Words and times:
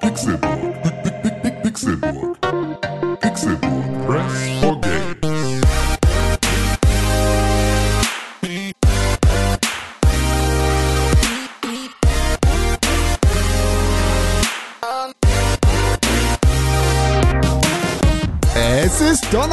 Pixelburg. 0.00 0.55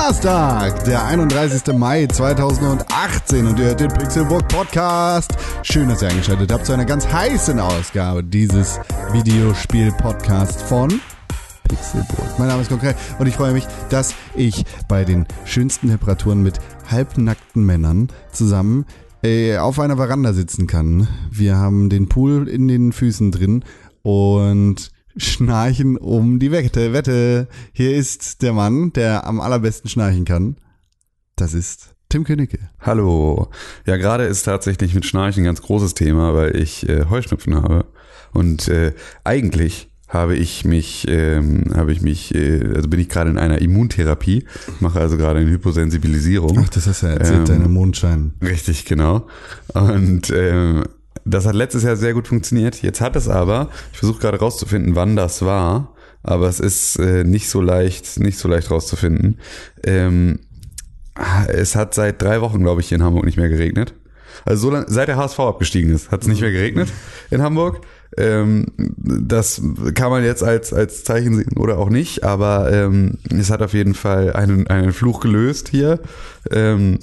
Donnerstag, 0.03 0.83
der 0.83 1.05
31. 1.05 1.73
Mai 1.77 2.07
2018 2.07 3.47
und 3.47 3.57
ihr 3.57 3.67
hört 3.67 3.79
den 3.79 3.87
Pixelburg 3.87 4.45
Podcast. 4.49 5.31
Schön, 5.61 5.87
dass 5.87 6.01
ihr 6.01 6.09
eingeschaltet 6.09 6.51
habt 6.51 6.65
zu 6.65 6.73
einer 6.73 6.83
ganz 6.83 7.07
heißen 7.07 7.57
Ausgabe 7.57 8.21
dieses 8.21 8.81
Videospiel-Podcasts 9.13 10.61
von 10.63 10.99
Pixelburg. 11.69 12.37
Mein 12.37 12.49
Name 12.49 12.63
ist 12.63 12.67
Konkret 12.67 12.97
und 13.17 13.27
ich 13.27 13.35
freue 13.35 13.53
mich, 13.53 13.65
dass 13.89 14.13
ich 14.35 14.65
bei 14.89 15.05
den 15.05 15.25
schönsten 15.45 15.87
Temperaturen 15.87 16.43
mit 16.43 16.59
halbnackten 16.91 17.65
Männern 17.65 18.09
zusammen 18.33 18.85
äh, 19.23 19.57
auf 19.57 19.79
einer 19.79 19.95
Veranda 19.95 20.33
sitzen 20.33 20.67
kann. 20.67 21.07
Wir 21.31 21.55
haben 21.55 21.89
den 21.89 22.09
Pool 22.09 22.49
in 22.49 22.67
den 22.67 22.91
Füßen 22.91 23.31
drin 23.31 23.63
und 24.01 24.91
schnarchen 25.17 25.97
um 25.97 26.39
die 26.39 26.51
Wette. 26.51 26.93
Wette, 26.93 27.47
hier 27.71 27.95
ist 27.95 28.41
der 28.41 28.53
Mann, 28.53 28.93
der 28.93 29.27
am 29.27 29.39
allerbesten 29.39 29.89
schnarchen 29.89 30.25
kann. 30.25 30.57
Das 31.35 31.53
ist 31.53 31.95
Tim 32.09 32.23
Königke. 32.23 32.59
Hallo. 32.79 33.49
Ja, 33.85 33.97
gerade 33.97 34.25
ist 34.25 34.43
tatsächlich 34.43 34.93
mit 34.93 35.05
Schnarchen 35.05 35.43
ein 35.43 35.45
ganz 35.45 35.61
großes 35.61 35.93
Thema, 35.95 36.33
weil 36.33 36.55
ich 36.55 36.87
äh, 36.87 37.05
Heuschnupfen 37.09 37.55
habe. 37.55 37.85
Und 38.33 38.67
äh, 38.67 38.93
eigentlich 39.23 39.89
habe 40.07 40.35
ich 40.35 40.63
mich, 40.63 41.07
ähm, 41.07 41.73
habe 41.73 41.91
ich 41.91 42.01
mich, 42.01 42.35
äh, 42.35 42.61
also 42.75 42.87
bin 42.87 42.99
ich 42.99 43.09
gerade 43.09 43.31
in 43.31 43.39
einer 43.39 43.59
Immuntherapie, 43.59 44.45
mache 44.79 44.99
also 44.99 45.17
gerade 45.17 45.39
eine 45.39 45.49
Hyposensibilisierung. 45.49 46.59
Ach, 46.63 46.69
das 46.69 46.85
hast 46.85 47.01
du 47.01 47.07
ja 47.07 47.13
erzählt, 47.13 47.39
Ähm, 47.39 47.45
deine 47.45 47.67
Mondschein. 47.67 48.33
Richtig, 48.41 48.85
genau. 48.85 49.25
Und 49.73 50.31
ähm, 50.35 50.83
das 51.25 51.45
hat 51.45 51.55
letztes 51.55 51.83
Jahr 51.83 51.95
sehr 51.95 52.13
gut 52.13 52.27
funktioniert. 52.27 52.81
Jetzt 52.81 53.01
hat 53.01 53.15
es 53.15 53.27
aber, 53.29 53.69
ich 53.91 53.99
versuche 53.99 54.19
gerade 54.19 54.39
rauszufinden, 54.39 54.95
wann 54.95 55.15
das 55.15 55.43
war, 55.43 55.93
aber 56.23 56.47
es 56.47 56.59
ist 56.59 56.97
äh, 56.97 57.23
nicht 57.23 57.49
so 57.49 57.61
leicht, 57.61 58.19
nicht 58.19 58.37
so 58.37 58.47
leicht 58.47 58.71
rauszufinden. 58.71 59.39
Ähm, 59.83 60.39
es 61.47 61.75
hat 61.75 61.93
seit 61.93 62.21
drei 62.21 62.41
Wochen, 62.41 62.63
glaube 62.63 62.81
ich, 62.81 62.87
hier 62.87 62.97
in 62.97 63.03
Hamburg 63.03 63.25
nicht 63.25 63.37
mehr 63.37 63.49
geregnet. 63.49 63.93
Also 64.45 64.63
so 64.63 64.71
lang, 64.71 64.85
seit 64.87 65.07
der 65.07 65.17
HSV 65.17 65.39
abgestiegen 65.39 65.93
ist, 65.93 66.11
hat 66.11 66.23
es 66.23 66.27
nicht 66.27 66.41
mehr 66.41 66.51
geregnet 66.51 66.89
in 67.29 67.41
Hamburg. 67.41 67.81
Ähm, 68.17 68.67
das 68.77 69.61
kann 69.95 70.11
man 70.11 70.23
jetzt 70.23 70.43
als, 70.43 70.73
als 70.73 71.03
Zeichen 71.03 71.35
sehen 71.35 71.57
oder 71.57 71.77
auch 71.77 71.89
nicht, 71.89 72.23
aber 72.23 72.71
ähm, 72.71 73.17
es 73.29 73.49
hat 73.49 73.61
auf 73.61 73.73
jeden 73.73 73.93
Fall 73.93 74.33
einen, 74.33 74.67
einen 74.67 74.93
Fluch 74.93 75.19
gelöst 75.19 75.69
hier. 75.69 75.99
Ähm, 76.51 76.99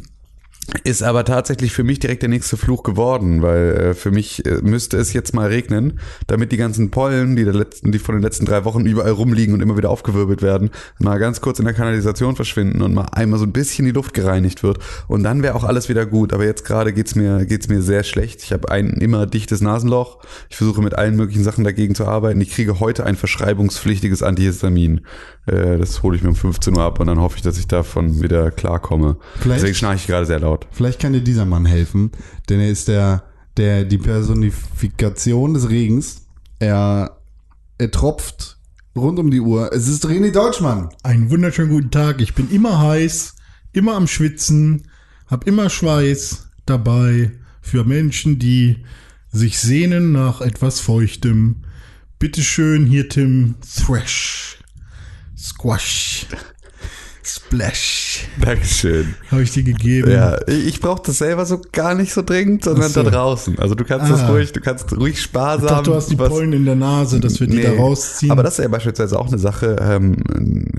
ist 0.84 1.03
aber 1.03 1.25
tatsächlich 1.25 1.72
für 1.72 1.83
mich 1.83 1.98
direkt 1.98 2.22
der 2.22 2.28
nächste 2.28 2.56
Fluch 2.56 2.83
geworden, 2.84 3.42
weil 3.42 3.70
äh, 3.91 3.94
für 3.94 4.11
mich 4.12 4.47
äh, 4.47 4.61
müsste 4.62 4.98
es 4.98 5.12
jetzt 5.12 5.34
mal 5.34 5.48
regnen, 5.48 5.98
damit 6.28 6.53
die 6.53 6.56
ganzen 6.58 6.91
Pollen, 6.91 7.34
die, 7.34 7.44
der 7.44 7.55
letzten, 7.55 7.91
die 7.92 7.98
von 7.98 8.14
den 8.14 8.22
letzten 8.22 8.44
drei 8.44 8.64
Wochen 8.64 8.86
überall 8.86 9.11
rumliegen 9.11 9.53
und 9.55 9.62
immer 9.62 9.77
wieder 9.77 9.91
aufgewirbelt 9.91 10.42
werden, 10.42 10.70
mal 11.00 11.19
ganz 11.19 11.41
kurz 11.41 11.58
in 11.58 11.64
der 11.64 11.75
Kanalisation 11.75 12.36
verschwinden 12.36 12.83
und 12.83 12.94
mal 12.94 13.06
einmal 13.12 13.38
so 13.41 13.47
ein 13.47 13.53
bisschen 13.53 13.84
die 13.86 13.91
Luft 13.91 14.14
gereinigt 14.14 14.62
wird. 14.62 14.78
Und 15.08 15.25
dann 15.25 15.42
wäre 15.42 15.55
auch 15.56 15.64
alles 15.64 15.88
wieder 15.88 16.06
gut. 16.06 16.33
Aber 16.33 16.44
jetzt 16.44 16.64
gerade 16.64 16.92
geht's 16.92 17.14
mir, 17.16 17.47
geht's 17.47 17.69
mir 17.69 17.83
sehr 17.83 18.05
schlecht. 18.05 18.42
Ich 18.44 18.53
habe 18.53 18.70
ein 18.70 18.91
immer 18.91 19.27
dichtes 19.27 19.61
Nasenloch. 19.62 20.19
Ich 20.50 20.56
versuche 20.56 20.83
mit 20.83 20.94
allen 20.94 21.16
möglichen 21.16 21.42
Sachen 21.42 21.64
dagegen 21.64 21.94
zu 21.97 22.05
arbeiten. 22.06 22.41
Ich 22.41 22.50
kriege 22.50 22.78
heute 22.78 23.05
ein 23.06 23.16
verschreibungspflichtiges 23.16 24.22
Antihistamin. 24.22 25.00
Äh, 25.47 25.78
das 25.78 26.03
hole 26.03 26.16
ich 26.16 26.22
mir 26.22 26.28
um 26.28 26.36
15 26.36 26.77
Uhr 26.77 26.83
ab 26.84 27.00
und 27.00 27.08
dann 27.08 27.19
hoffe 27.19 27.36
ich, 27.36 27.42
dass 27.42 27.58
ich 27.58 27.66
davon 27.66 28.22
wieder 28.22 28.50
klarkomme. 28.50 29.16
Vielleicht- 29.41 29.60
Deswegen 29.62 29.75
schnarche 29.75 29.97
ich 29.97 30.06
gerade 30.06 30.26
sehr 30.26 30.38
laut. 30.38 30.50
Vielleicht 30.71 31.00
kann 31.00 31.12
dir 31.12 31.21
dieser 31.21 31.47
Mann 31.47 31.66
helfen, 31.66 32.11
denn 32.49 32.61
er 32.61 32.71
ist 32.71 32.88
der, 32.88 33.25
der, 33.56 33.84
die 33.84 33.99
Personifikation 33.99 35.55
des 35.55 35.69
Regens. 35.69 36.27
Er, 36.59 37.19
er 37.78 37.91
tropft 37.91 38.59
rund 38.97 39.19
um 39.19 39.31
die 39.31 39.41
Uhr. 39.41 39.72
Es 39.72 39.88
ist 39.88 40.06
René 40.06 40.33
Deutschmann. 40.33 40.91
Einen 41.03 41.31
wunderschönen 41.31 41.71
guten 41.71 41.91
Tag. 41.91 42.21
Ich 42.21 42.34
bin 42.34 42.50
immer 42.50 42.81
heiß, 42.81 43.37
immer 43.72 43.94
am 43.94 44.06
Schwitzen, 44.06 44.88
hab 45.27 45.47
immer 45.47 45.71
Schweiß 45.71 46.49
dabei 46.67 47.32
für 47.61 47.84
Menschen, 47.84 48.38
die 48.38 48.84
sich 49.32 49.59
sehnen 49.59 50.12
nach 50.12 50.41
etwas 50.41 50.81
Feuchtem. 50.81 51.62
Bitteschön, 52.19 52.87
hier 52.87 53.09
Tim 53.09 53.55
Thrash. 53.61 54.59
Squash. 55.37 56.27
Splash. 57.55 58.28
Dankeschön. 58.41 59.15
Habe 59.28 59.43
ich 59.43 59.50
dir 59.50 59.65
gegeben. 59.65 60.09
Ja, 60.12 60.38
ich, 60.47 60.69
ich 60.69 60.81
brauche 60.81 61.03
das 61.05 61.19
selber 61.19 61.44
so 61.44 61.61
gar 61.72 61.97
nicht 61.97 62.12
so 62.12 62.22
dringend, 62.22 62.62
sondern 62.62 62.88
so. 62.91 63.03
da 63.03 63.11
draußen. 63.11 63.59
Also 63.59 63.75
du 63.75 63.83
kannst 63.84 64.09
das 64.09 64.21
Ah. 64.21 64.28
ruhig, 64.28 64.53
du 64.53 64.61
kannst 64.61 64.97
ruhig 64.97 65.21
sparsam. 65.21 65.65
Ich 65.65 65.69
dachte, 65.71 65.91
du 65.91 65.97
hast 65.97 66.11
die 66.12 66.19
was- 66.19 66.28
Pollen 66.28 66.53
in 66.53 66.65
der 66.65 66.77
Nase, 66.77 67.19
dass 67.19 67.41
wir 67.41 67.49
die 67.49 67.61
da 67.61 67.72
rausziehen. 67.72 68.31
Aber 68.31 68.44
das 68.44 68.59
ist 68.59 68.62
ja 68.62 68.69
beispielsweise 68.69 69.19
auch 69.19 69.27
eine 69.27 69.38
Sache. 69.38 69.75
Ähm, 69.81 70.19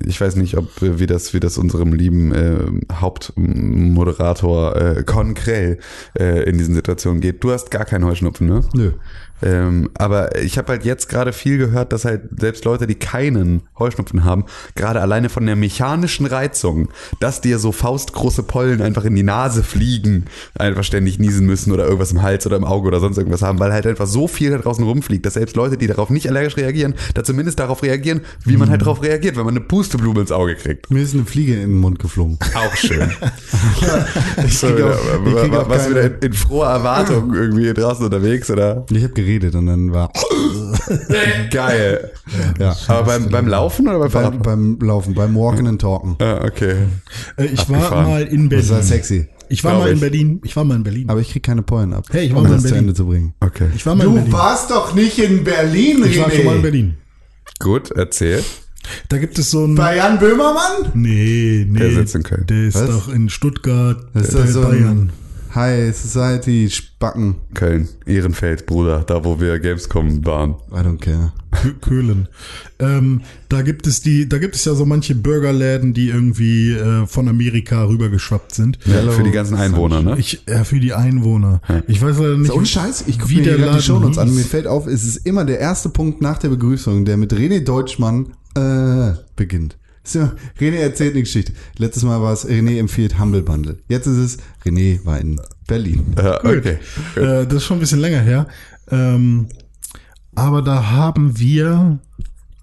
ich 0.06 0.22
weiß 0.22 0.38
nicht, 0.38 0.56
ob 0.56 0.70
wie 0.82 1.08
das, 1.08 1.34
wie 1.34 1.42
das 1.42 1.58
unserem 1.58 1.92
lieben 1.92 2.34
äh, 2.34 2.94
Hauptmoderator 2.94 4.76
äh, 4.78 5.04
Con 5.04 5.34
Krell 5.34 5.78
äh, 6.18 6.44
in 6.50 6.58
diesen 6.58 6.74
Situationen 6.76 7.20
geht. 7.20 7.44
Du 7.44 7.52
hast 7.52 7.70
gar 7.70 7.84
keinen 7.84 8.06
Heuschnupfen, 8.06 8.48
ne? 8.48 8.62
Nö. 8.74 8.92
Ähm, 9.44 9.90
aber 9.96 10.40
ich 10.42 10.58
habe 10.58 10.70
halt 10.74 10.86
jetzt 10.86 11.10
gerade 11.10 11.34
viel 11.34 11.58
gehört, 11.58 11.94
dass 11.94 12.06
halt 12.06 12.22
selbst 12.40 12.64
Leute, 12.66 12.88
die 12.88 12.96
keinen 12.96 13.64
Heuschnupfen 13.80 14.24
haben, 14.24 14.46
gerade 14.76 15.02
alleine 15.02 15.30
von 15.30 15.46
der 15.46 15.56
mechanischen 15.56 16.26
Reizung, 16.26 16.90
dass 17.20 17.42
dir 17.42 17.58
so 17.60 17.72
faustgroße 17.72 18.44
Pollen 18.44 18.82
einfach 18.82 19.04
in 19.06 19.16
die 19.16 19.24
Nase 19.24 19.64
fliegen, 19.64 20.26
einfach 20.58 20.84
ständig 20.84 21.20
niesen 21.20 21.46
müssen 21.48 21.72
oder 21.72 21.86
irgendwas 21.86 22.12
im 22.12 22.22
Hals 22.22 22.46
oder 22.46 22.58
im 22.58 22.64
Auge 22.64 22.88
oder 22.88 23.00
sonst 23.00 23.18
irgendwas 23.18 23.42
haben, 23.42 23.60
weil 23.60 23.74
halt 23.74 23.88
einfach 23.88 24.08
so 24.08 24.28
viel 24.28 24.52
da 24.52 24.58
draußen 24.60 24.84
rumfliegt, 24.84 25.26
dass 25.26 25.34
selbst 25.34 25.56
Leute, 25.56 25.78
die 25.78 25.88
darauf 25.88 26.10
nicht 26.10 26.28
allergisch 26.28 26.58
reagieren, 26.58 26.94
da 27.14 27.24
zumindest 27.24 27.60
darauf 27.60 27.84
reagieren, 27.84 28.22
wie 28.46 28.58
man 28.58 28.70
halt 28.70 28.82
darauf 28.82 29.02
reagiert, 29.02 29.38
wenn 29.38 29.46
man 29.46 29.56
eine 29.56 29.66
Pusteblume 29.66 30.22
ins 30.22 30.32
Auge 30.32 30.56
kriegt. 30.56 30.92
Mir 30.92 31.02
ist 31.04 31.14
eine 31.14 31.26
Fliege 31.26 31.54
in 31.56 31.62
den 31.72 31.80
Mund 31.80 32.00
geflogen. 32.00 32.38
Auch 32.56 32.76
schön. 32.76 33.12
Ich 34.46 34.60
krieg 34.60 34.82
auch- 34.84 35.26
ich 35.26 35.36
krieg 35.36 35.54
auch 35.54 35.70
was 35.70 35.84
keine- 35.84 35.90
wieder 35.90 36.04
in, 36.06 36.14
in 36.22 36.34
froher 36.34 36.70
Erwartung 36.70 37.34
irgendwie 37.34 37.74
draußen 37.74 38.06
unterwegs, 38.06 38.50
oder? 38.50 38.86
Ich 38.90 39.04
habe 39.04 39.14
geredet 39.14 39.31
und 39.40 39.66
dann 39.68 39.92
war 39.94 40.12
Geil. 41.52 42.12
ja, 42.60 42.76
Aber 42.88 43.04
beim, 43.06 43.30
beim 43.30 43.48
Laufen 43.48 43.88
oder 43.88 44.00
beim 44.00 44.12
Fahrrad? 44.12 44.44
beim, 44.44 44.78
beim 44.78 44.88
Laufen, 44.88 45.14
beim 45.14 45.36
Walken 45.36 45.68
and 45.68 45.82
Talken. 45.82 46.16
Ah, 46.20 46.42
okay. 46.46 46.76
Äh, 47.38 47.46
ich 47.46 47.70
war 47.70 47.78
abgefahren. 47.78 48.08
mal 48.08 48.24
in 48.24 48.50
Das 48.50 48.70
war 48.70 48.78
Berlin. 48.78 48.88
sexy. 48.88 49.28
Ich 49.50 49.64
war 49.64 49.72
Glaub 49.72 49.84
mal 49.84 49.90
in 49.90 49.96
ich. 49.96 50.02
Berlin. 50.02 50.42
Ich 50.46 50.56
war 50.56 50.64
mal 50.64 50.76
in 50.76 50.84
Berlin. 50.84 51.10
Aber 51.10 51.20
ich 51.20 51.30
krieg 51.32 51.44
keine 51.44 51.62
Pollen 51.62 51.94
ab. 51.94 52.06
Hey, 52.12 52.26
ich 52.26 52.32
war 52.32 52.38
um 52.40 52.44
mal 52.44 52.50
in 52.50 52.54
das 52.56 52.64
zu 52.64 52.70
Berlin. 52.70 52.84
Ende 52.84 52.94
zu 52.94 53.06
bringen. 53.06 53.34
Okay. 53.42 53.68
Ich 53.76 53.86
war 53.86 53.96
mal 53.96 54.06
in 54.08 54.14
Berlin. 54.16 54.32
warst 54.32 54.72
doch 54.72 54.94
nicht 54.96 55.18
in 55.20 55.44
Berlin, 55.44 56.04
Ich 56.06 56.20
war 56.20 56.32
schon 56.32 56.46
mal 56.46 56.56
in 56.56 56.62
Berlin. 56.62 56.96
Gut, 57.60 57.92
erzähl. 57.92 58.44
Da 59.10 59.18
gibt 59.20 59.38
es 59.38 59.52
so 59.52 59.66
ein. 59.66 59.76
Bei 59.76 59.98
Jan 59.98 60.18
Böhmermann? 60.20 60.92
Nee, 60.94 61.66
nee. 61.70 61.78
Der 61.80 61.92
sitzt 61.92 62.16
in 62.16 62.24
Köln. 62.24 62.46
Der 62.48 62.64
ist 62.68 62.76
Was? 62.76 62.88
doch 62.90 63.14
in 63.14 63.30
Stuttgart, 63.30 63.98
Das 64.14 64.30
ist 64.30 64.34
bei 64.34 64.42
doch 64.44 64.48
so 64.48 64.62
Bayern. 64.64 65.12
High 65.54 65.94
Society 65.96 66.70
Spacken. 66.70 67.36
Köln, 67.54 67.90
Ehrenfeld, 68.06 68.66
Bruder, 68.66 69.04
da 69.06 69.24
wo 69.26 69.40
wir 69.40 69.60
Gamescom 69.60 70.26
waren. 70.26 70.56
I 70.72 70.76
don't 70.78 71.00
care. 71.00 71.34
Kö- 71.52 71.74
Köhlen. 71.82 72.28
Ähm, 72.80 73.22
da 73.50 73.62
gibt 73.62 73.86
es 73.86 74.00
die, 74.02 74.30
da 74.30 74.38
gibt 74.38 74.56
es 74.56 74.64
ja 74.66 74.74
so 74.74 74.86
manche 74.86 75.14
Burgerläden, 75.16 75.94
die 75.94 76.08
irgendwie 76.10 76.72
äh, 76.72 77.06
von 77.06 77.28
Amerika 77.28 77.84
rübergeschwappt 77.84 78.56
sind. 78.56 78.80
Hello. 78.86 79.12
Für 79.12 79.24
die 79.24 79.32
ganzen 79.32 79.56
Einwohner, 79.58 80.02
ne? 80.02 80.16
Ich, 80.18 80.44
ja, 80.48 80.64
für 80.64 80.80
die 80.80 80.94
Einwohner. 80.94 81.62
Ich 81.88 82.02
weiß 82.02 82.18
leider 82.20 82.38
nicht, 82.38 82.48
So, 82.52 82.56
und 82.58 82.68
Scheiß, 82.68 83.04
ich 83.08 83.20
gucke 83.20 83.34
mir 83.36 83.44
der 83.44 83.58
Laden 83.58 83.76
die 83.78 83.84
Shownotes 83.84 84.18
an. 84.18 84.34
Mir 84.34 84.44
fällt 84.46 84.68
auf, 84.68 84.88
es 84.88 85.04
ist 85.04 85.26
immer 85.26 85.44
der 85.44 85.60
erste 85.60 85.90
Punkt 85.90 86.22
nach 86.22 86.38
der 86.38 86.50
Begrüßung, 86.50 87.04
der 87.04 87.18
mit 87.18 87.34
René 87.34 87.60
Deutschmann 87.64 88.28
äh, 88.56 89.14
beginnt. 89.36 89.78
Immer, 90.14 90.36
René 90.60 90.78
erzählt 90.78 91.12
eine 91.14 91.22
Geschichte. 91.22 91.54
Letztes 91.78 92.04
Mal 92.04 92.22
war 92.22 92.34
es, 92.34 92.48
René 92.48 92.80
empfiehlt 92.80 93.20
Humble 93.20 93.44
Bundle. 93.44 93.78
Jetzt 93.88 94.08
ist 94.08 94.18
es, 94.18 94.38
René 94.66 95.04
war 95.06 95.20
in 95.20 95.40
Berlin. 95.68 96.14
Ja, 96.18 96.40
Gut. 96.40 96.58
okay. 96.58 96.78
Äh, 97.16 97.46
das 97.46 97.54
ist 97.58 97.64
schon 97.66 97.78
ein 97.78 97.82
bisschen 97.82 98.00
länger 98.00 98.20
her. 98.22 98.48
Ähm, 98.90 99.48
aber 100.36 100.62
da 100.62 100.90
haben 100.92 101.38
wir, 101.40 102.00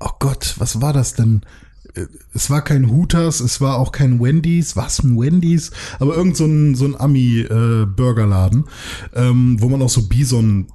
oh 0.00 0.10
Gott, 0.18 0.54
was 0.58 0.80
war 0.82 0.92
das 0.92 1.14
denn? 1.14 1.42
Äh, 1.94 2.06
Es 2.34 2.50
war 2.50 2.62
kein 2.62 2.90
Hooters, 2.90 3.40
es 3.40 3.60
war 3.60 3.76
auch 3.78 3.92
kein 3.92 4.20
Wendy's, 4.20 4.74
was 4.76 5.02
ein 5.02 5.18
Wendy's, 5.18 5.70
aber 6.00 6.16
irgend 6.16 6.36
so 6.36 6.44
ein, 6.44 6.74
so 6.74 6.86
ein 6.86 6.98
Ami-Burgerladen, 7.00 8.64
ähm, 9.14 9.56
wo 9.60 9.68
man 9.68 9.80
auch 9.82 9.88
so 9.88 10.02
Bison 10.08 10.66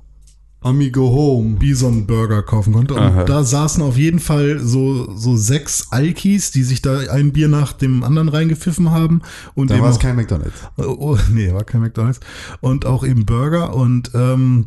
Amigo 0.64 1.10
Home. 1.10 1.56
Bison 1.58 2.06
Burger 2.08 2.42
kaufen 2.44 2.74
konnte. 2.74 2.94
Und 2.94 3.00
Aha. 3.02 3.24
da 3.26 3.44
saßen 3.44 3.82
auf 3.84 3.98
jeden 3.98 4.20
Fall 4.20 4.60
so, 4.60 5.16
so 5.16 5.36
sechs 5.36 5.88
Alkis, 5.92 6.52
die 6.52 6.64
sich 6.64 6.82
da 6.82 6.98
ein 7.12 7.32
Bier 7.34 7.48
nach 7.48 7.74
dem 7.74 8.04
anderen 8.04 8.30
reingepfiffen 8.30 8.92
haben. 8.92 9.22
Und 9.56 9.72
Da 9.72 9.80
war 9.82 9.90
es 9.90 10.00
kein 10.00 10.16
McDonalds. 10.16 10.56
Oh, 10.78 10.96
oh, 11.00 11.18
nee, 11.32 11.52
war 11.54 11.64
kein 11.64 11.82
McDonalds. 11.82 12.20
Und 12.62 12.86
auch 12.86 13.04
eben 13.06 13.26
Burger 13.26 13.76
und 13.76 14.12
ähm, 14.14 14.66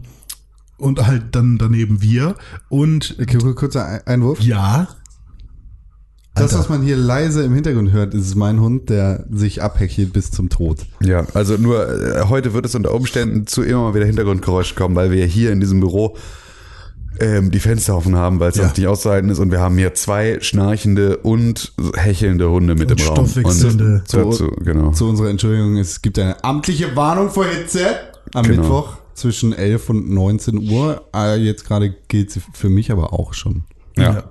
und 0.78 1.06
halt 1.06 1.34
dann 1.34 1.56
daneben 1.56 2.02
wir. 2.02 2.34
Und 2.68 3.16
kurzer 3.56 3.86
Ein- 3.86 4.06
Einwurf. 4.06 4.40
ja, 4.40 4.88
Das, 6.36 6.58
was 6.58 6.68
man 6.68 6.82
hier 6.82 6.96
leise 6.96 7.42
im 7.44 7.54
Hintergrund 7.54 7.92
hört, 7.92 8.14
ist 8.14 8.34
mein 8.34 8.60
Hund, 8.60 8.90
der 8.90 9.24
sich 9.30 9.62
abhechelt 9.62 10.12
bis 10.12 10.30
zum 10.30 10.48
Tod. 10.50 10.78
Ja, 11.02 11.26
also 11.34 11.56
nur 11.56 11.88
äh, 11.88 12.24
heute 12.28 12.52
wird 12.54 12.66
es 12.66 12.74
unter 12.74 12.92
Umständen 12.94 13.46
zu 13.46 13.62
immer 13.62 13.82
mal 13.82 13.94
wieder 13.94 14.06
Hintergrundgeräusch 14.06 14.74
kommen, 14.74 14.94
weil 14.94 15.10
wir 15.10 15.24
hier 15.24 15.50
in 15.52 15.60
diesem 15.60 15.80
Büro 15.80 16.16
ähm, 17.18 17.50
die 17.50 17.58
Fenster 17.60 17.96
offen 17.96 18.14
haben, 18.16 18.40
weil 18.40 18.50
es 18.50 18.56
Ja. 18.56 18.64
sonst 18.64 18.76
nicht 18.76 18.86
auszuhalten 18.86 19.30
ist 19.30 19.38
und 19.38 19.50
wir 19.50 19.60
haben 19.60 19.78
hier 19.78 19.94
zwei 19.94 20.38
schnarchende 20.42 21.16
und 21.16 21.72
hechelnde 21.96 22.50
Hunde 22.50 22.74
mit 22.74 22.90
Und 22.90 23.00
im 23.00 23.06
Raum. 23.08 23.18
Und 23.42 24.04
dazu, 24.12 24.50
genau. 24.62 24.90
Zu 24.92 25.08
unserer 25.08 25.30
Entschuldigung, 25.30 25.78
es 25.78 26.02
gibt 26.02 26.18
eine 26.18 26.44
amtliche 26.44 26.94
Warnung 26.94 27.30
vor 27.30 27.46
Hitze 27.46 27.86
am 28.34 28.44
Genau. 28.44 28.62
Mittwoch 28.62 28.96
zwischen 29.14 29.54
11 29.54 29.88
und 29.88 30.10
19 30.10 30.70
Uhr. 30.70 31.02
Äh, 31.14 31.36
Jetzt 31.38 31.66
gerade 31.66 31.94
gilt 32.08 32.30
sie 32.30 32.42
für 32.52 32.68
mich 32.68 32.92
aber 32.92 33.14
auch 33.14 33.32
schon. 33.32 33.62
Ja. 33.96 34.24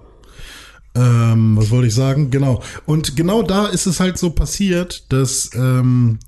Ähm, 0.95 1.57
was 1.57 1.71
wollte 1.71 1.87
ich 1.87 1.95
sagen? 1.95 2.31
Genau. 2.31 2.61
Und 2.85 3.15
genau 3.15 3.43
da 3.43 3.67
ist 3.67 3.85
es 3.85 3.99
halt 3.99 4.17
so 4.17 4.29
passiert, 4.29 5.11
dass 5.11 5.49
ähm, 5.53 6.19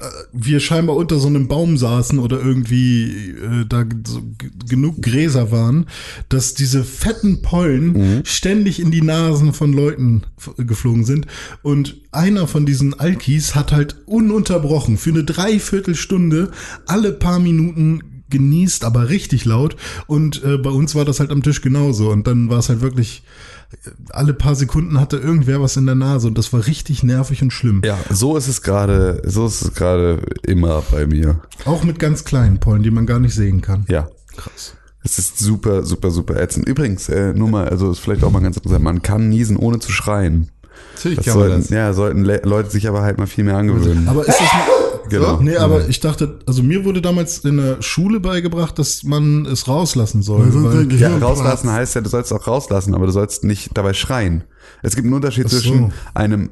äh, 0.00 0.04
wir 0.32 0.60
scheinbar 0.60 0.96
unter 0.96 1.18
so 1.18 1.28
einem 1.28 1.46
Baum 1.46 1.76
saßen 1.76 2.18
oder 2.18 2.40
irgendwie 2.40 3.30
äh, 3.30 3.66
da 3.68 3.84
so 4.06 4.22
genug 4.66 5.02
Gräser 5.02 5.50
waren, 5.50 5.86
dass 6.30 6.54
diese 6.54 6.84
fetten 6.84 7.42
Pollen 7.42 8.22
ständig 8.24 8.80
in 8.80 8.90
die 8.90 9.02
Nasen 9.02 9.52
von 9.52 9.72
Leuten 9.72 10.22
geflogen 10.56 11.04
sind. 11.04 11.26
Und 11.62 11.96
einer 12.12 12.46
von 12.46 12.64
diesen 12.64 12.98
Alkis 12.98 13.54
hat 13.54 13.72
halt 13.72 13.96
ununterbrochen 14.06 14.96
für 14.96 15.10
eine 15.10 15.24
Dreiviertelstunde 15.24 16.50
alle 16.86 17.12
paar 17.12 17.38
Minuten 17.38 18.13
genießt, 18.30 18.84
aber 18.84 19.08
richtig 19.08 19.44
laut. 19.44 19.76
Und 20.06 20.42
äh, 20.44 20.58
bei 20.58 20.70
uns 20.70 20.94
war 20.94 21.04
das 21.04 21.20
halt 21.20 21.30
am 21.30 21.42
Tisch 21.42 21.60
genauso. 21.60 22.10
Und 22.10 22.26
dann 22.26 22.50
war 22.50 22.58
es 22.58 22.68
halt 22.68 22.80
wirklich, 22.80 23.24
äh, 23.72 23.90
alle 24.10 24.34
paar 24.34 24.54
Sekunden 24.54 25.00
hatte 25.00 25.16
irgendwer 25.16 25.60
was 25.60 25.76
in 25.76 25.86
der 25.86 25.94
Nase 25.94 26.28
und 26.28 26.38
das 26.38 26.52
war 26.52 26.66
richtig 26.66 27.02
nervig 27.02 27.42
und 27.42 27.52
schlimm. 27.52 27.82
Ja, 27.84 27.98
so 28.10 28.36
ist 28.36 28.48
es 28.48 28.62
gerade, 28.62 29.22
so 29.24 29.46
ist 29.46 29.62
es 29.62 29.74
gerade 29.74 30.22
immer 30.42 30.82
bei 30.90 31.06
mir. 31.06 31.40
Auch 31.64 31.84
mit 31.84 31.98
ganz 31.98 32.24
kleinen 32.24 32.60
Pollen, 32.60 32.82
die 32.82 32.90
man 32.90 33.06
gar 33.06 33.18
nicht 33.20 33.34
sehen 33.34 33.60
kann. 33.60 33.84
Ja. 33.88 34.08
Krass. 34.36 34.74
Es 35.06 35.18
ist 35.18 35.38
super, 35.38 35.82
super, 35.84 36.10
super 36.10 36.40
ätzend. 36.40 36.66
Übrigens, 36.66 37.10
äh, 37.10 37.34
nur 37.34 37.48
mal, 37.48 37.68
also 37.68 37.90
ist 37.92 37.98
vielleicht 37.98 38.24
auch 38.24 38.30
mal 38.30 38.40
ganz 38.40 38.56
interessant, 38.56 38.82
man 38.82 39.02
kann 39.02 39.28
niesen 39.28 39.58
ohne 39.58 39.78
zu 39.78 39.92
schreien. 39.92 40.50
Natürlich 40.94 41.18
Das 41.18 41.34
sollten, 41.34 41.74
ja, 41.74 41.92
sollten 41.92 42.24
Le 42.24 42.40
Leute 42.44 42.70
sich 42.70 42.88
aber 42.88 43.02
halt 43.02 43.18
mal 43.18 43.26
viel 43.26 43.44
mehr 43.44 43.58
angewöhnen. 43.58 44.08
Aber 44.08 44.22
ist 44.26 44.40
das 44.40 44.48
Genau. 45.08 45.40
Nee, 45.40 45.56
aber 45.56 45.88
ich 45.88 46.00
dachte, 46.00 46.38
also 46.46 46.62
mir 46.62 46.84
wurde 46.84 47.02
damals 47.02 47.38
in 47.38 47.56
der 47.58 47.82
Schule 47.82 48.20
beigebracht, 48.20 48.78
dass 48.78 49.02
man 49.02 49.46
es 49.46 49.68
rauslassen 49.68 50.22
soll. 50.22 50.48
weil, 50.52 50.92
Ja, 51.00 51.16
rauslassen 51.18 51.70
heißt 51.70 51.94
ja, 51.94 52.00
du 52.00 52.08
sollst 52.10 52.32
auch 52.32 52.46
rauslassen, 52.46 52.94
aber 52.94 53.06
du 53.06 53.12
sollst 53.12 53.44
nicht 53.44 53.70
dabei 53.74 53.92
schreien. 53.92 54.44
Es 54.82 54.94
gibt 54.94 55.06
einen 55.06 55.14
Unterschied 55.14 55.48
so. 55.48 55.58
zwischen 55.58 55.92
einem 56.14 56.50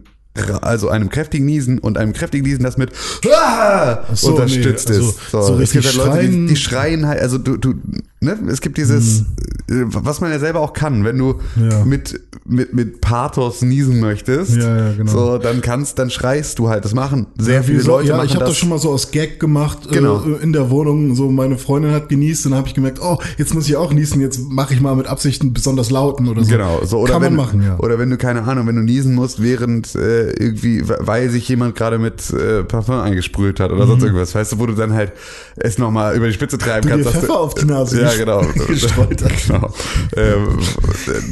also 0.62 0.88
einem 0.88 1.10
kräftigen 1.10 1.44
Niesen 1.44 1.78
und 1.78 1.98
einem 1.98 2.14
kräftigen 2.14 2.46
Niesen, 2.46 2.62
das 2.64 2.78
mit 2.78 2.90
ah! 3.30 3.98
So, 4.14 4.28
unterstützt 4.30 4.88
nee, 4.88 4.96
also 4.96 5.10
ist. 5.10 5.30
so 5.30 5.60
es 5.60 5.72
gibt 5.72 5.84
halt 5.84 5.94
Leute, 5.96 6.10
die, 6.20 6.26
schreien- 6.26 6.46
die 6.46 6.56
schreien 6.56 7.06
halt, 7.06 7.20
also 7.20 7.36
du, 7.36 7.58
du, 7.58 7.74
ne, 8.22 8.38
es 8.48 8.60
gibt 8.60 8.78
dieses, 8.78 9.20
äh, 9.68 9.84
was 9.86 10.20
man 10.20 10.30
ja 10.30 10.38
selber 10.38 10.60
auch 10.60 10.72
kann, 10.72 11.04
wenn 11.04 11.18
du 11.18 11.34
Hm. 11.54 11.70
Ja. 11.70 11.84
mit, 11.84 12.20
mit, 12.44 12.72
mit 12.74 13.00
Pathos 13.00 13.62
niesen 13.62 14.00
möchtest, 14.00 14.56
Ja, 14.56 14.76
ja, 14.88 14.92
genau. 14.96 15.10
so, 15.12 15.38
dann 15.38 15.60
kannst, 15.60 15.98
dann 15.98 16.10
schreist 16.10 16.58
du 16.58 16.68
halt. 16.68 16.84
Das 16.84 16.94
machen 16.94 17.26
sehr 17.38 17.62
viele 17.62 17.80
so, 17.80 17.92
Leute 17.92 18.08
ja, 18.08 18.24
ich 18.24 18.34
habe 18.34 18.46
das. 18.46 18.56
schon 18.56 18.68
mal 18.68 18.78
so 18.78 18.90
aus 18.90 19.10
Gag 19.10 19.38
gemacht 19.38 19.88
Genau. 19.90 20.22
äh, 20.24 20.42
in 20.42 20.52
der 20.52 20.70
Wohnung. 20.70 21.14
So 21.14 21.30
meine 21.30 21.58
Freundin 21.58 21.92
hat 21.92 22.08
genießt, 22.08 22.46
dann 22.46 22.54
habe 22.54 22.66
ich 22.68 22.74
gemerkt, 22.74 22.98
oh, 23.02 23.18
jetzt 23.38 23.54
muss 23.54 23.68
ich 23.68 23.76
auch 23.76 23.92
niesen, 23.92 24.20
jetzt 24.20 24.40
mache 24.50 24.74
ich 24.74 24.80
mal 24.80 24.94
mit 24.96 25.06
Absicht 25.06 25.42
einen 25.42 25.52
besonders 25.52 25.90
lauten 25.90 26.28
oder 26.28 26.42
so. 26.44 26.50
Genau, 26.50 26.80
so 26.84 26.98
oder 26.98 27.14
Kann 27.14 27.22
wenn, 27.22 27.34
man 27.36 27.46
machen, 27.46 27.62
ja. 27.62 27.78
Oder 27.78 27.98
wenn 27.98 28.10
du 28.10 28.16
keine 28.16 28.42
Ahnung, 28.42 28.66
wenn 28.66 28.76
du 28.76 28.82
niesen 28.82 29.14
musst, 29.14 29.42
während 29.42 29.94
äh, 29.94 30.30
irgendwie, 30.32 30.82
weil 30.86 31.30
sich 31.30 31.48
jemand 31.48 31.76
gerade 31.76 31.98
mit 31.98 32.30
äh, 32.32 32.64
Parfum 32.64 32.96
eingesprüht 33.00 33.60
hat 33.60 33.70
oder 33.70 33.86
sonst 33.86 34.02
irgendwas, 34.02 34.34
weißt 34.34 34.52
du, 34.52 34.58
wo 34.58 34.66
du 34.66 34.74
dann 34.74 34.92
halt 34.92 35.12
es 35.56 35.78
nochmal 35.78 36.16
über 36.16 36.26
die 36.26 36.32
Spitze 36.32 36.58
treiben 36.58 36.88
Mhm. 36.88 36.98
Du 36.98 37.04
kannst. 37.04 37.18
Pfeffer 37.20 37.38
auf 37.38 37.54
die 37.54 37.64
Nase 37.66 38.00
Ja, 38.00 38.11
ges- 38.14 38.18
genau. 38.18 38.40
gestreut 38.66 39.22
hast. 39.22 39.46
genau. 39.48 39.72
Ähm, 40.16 40.58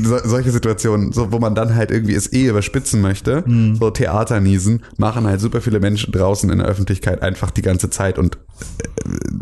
so, 0.02 0.18
solche 0.24 0.50
Situationen, 0.50 1.12
so, 1.12 1.30
wo 1.32 1.38
man 1.38 1.54
dann 1.54 1.74
halt 1.74 1.90
irgendwie 1.90 2.14
es 2.14 2.32
eh 2.32 2.46
überspitzen 2.48 3.00
möchte, 3.00 3.42
Mhm. 3.46 3.76
so 3.76 3.90
Theaterniesen, 3.90 4.82
machen 4.96 5.26
halt 5.26 5.40
super 5.40 5.60
viele 5.60 5.80
Menschen 5.80 6.12
draußen 6.12 6.50
in 6.50 6.58
der 6.58 6.66
Öffentlichkeit 6.66 7.22
einfach 7.22 7.50
die 7.50 7.62
ganze 7.62 7.90
Zeit 7.90 8.18
und 8.18 8.38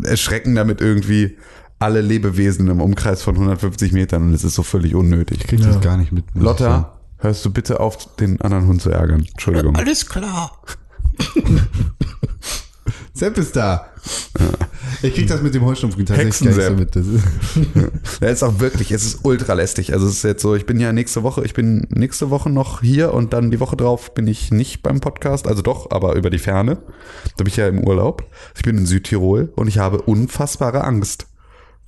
äh, 0.03 0.07
erschrecken 0.09 0.55
damit 0.55 0.81
irgendwie 0.81 1.37
alle 1.79 2.01
Lebewesen 2.01 2.67
im 2.67 2.81
Umkreis 2.81 3.21
von 3.21 3.35
150 3.35 3.93
Metern 3.93 4.23
und 4.23 4.33
es 4.33 4.43
ist 4.43 4.55
so 4.55 4.63
völlig 4.63 4.95
unnötig. 4.95 5.39
Ich 5.41 5.47
krieg 5.47 5.59
Ja. 5.61 5.67
das 5.67 5.79
gar 5.81 5.95
nicht 5.97 6.11
mit. 6.11 6.25
Lotta, 6.33 6.97
hörst 7.19 7.45
du 7.45 7.51
bitte 7.51 7.79
auf, 7.79 8.15
den 8.17 8.41
anderen 8.41 8.67
Hund 8.67 8.81
zu 8.81 8.89
ärgern? 8.89 9.25
Entschuldigung. 9.31 9.75
Alles 9.77 10.05
klar. 10.05 10.61
Sepp 13.13 13.37
ist 13.37 13.55
da. 13.55 13.87
Ich 15.01 15.13
krieg 15.13 15.27
das 15.27 15.41
mit 15.41 15.53
dem 15.53 15.63
Heuschnupfen 15.63 16.05
tatsächlich 16.05 16.55
gar 16.55 16.69
so 16.69 16.75
mit. 16.75 16.95
Das 16.95 17.05
ist, 17.05 17.23
Ja, 18.21 18.27
ist 18.27 18.43
auch 18.43 18.59
wirklich, 18.59 18.91
es 18.91 19.05
ist 19.05 19.19
ultra 19.23 19.53
lästig. 19.53 19.93
Also 19.93 20.07
es 20.07 20.15
ist 20.15 20.23
jetzt 20.23 20.41
so, 20.41 20.55
ich 20.55 20.65
bin 20.65 20.79
ja 20.79 20.91
nächste 20.91 21.23
Woche, 21.23 21.45
ich 21.45 21.53
bin 21.53 21.87
nächste 21.89 22.29
Woche 22.29 22.49
noch 22.49 22.81
hier 22.81 23.13
und 23.13 23.33
dann 23.33 23.51
die 23.51 23.59
Woche 23.59 23.77
drauf 23.77 24.13
bin 24.13 24.27
ich 24.27 24.51
nicht 24.51 24.81
beim 24.83 24.99
Podcast, 24.99 25.47
also 25.47 25.61
doch, 25.61 25.91
aber 25.91 26.15
über 26.15 26.29
die 26.29 26.37
Ferne. 26.37 26.77
Da 27.37 27.43
bin 27.43 27.47
ich 27.47 27.57
ja 27.57 27.67
im 27.67 27.83
Urlaub. 27.85 28.25
Ich 28.55 28.63
bin 28.63 28.77
in 28.77 28.85
Südtirol 28.85 29.51
und 29.55 29.67
ich 29.67 29.77
habe 29.77 30.01
unfassbare 30.01 30.83
Angst. 30.83 31.27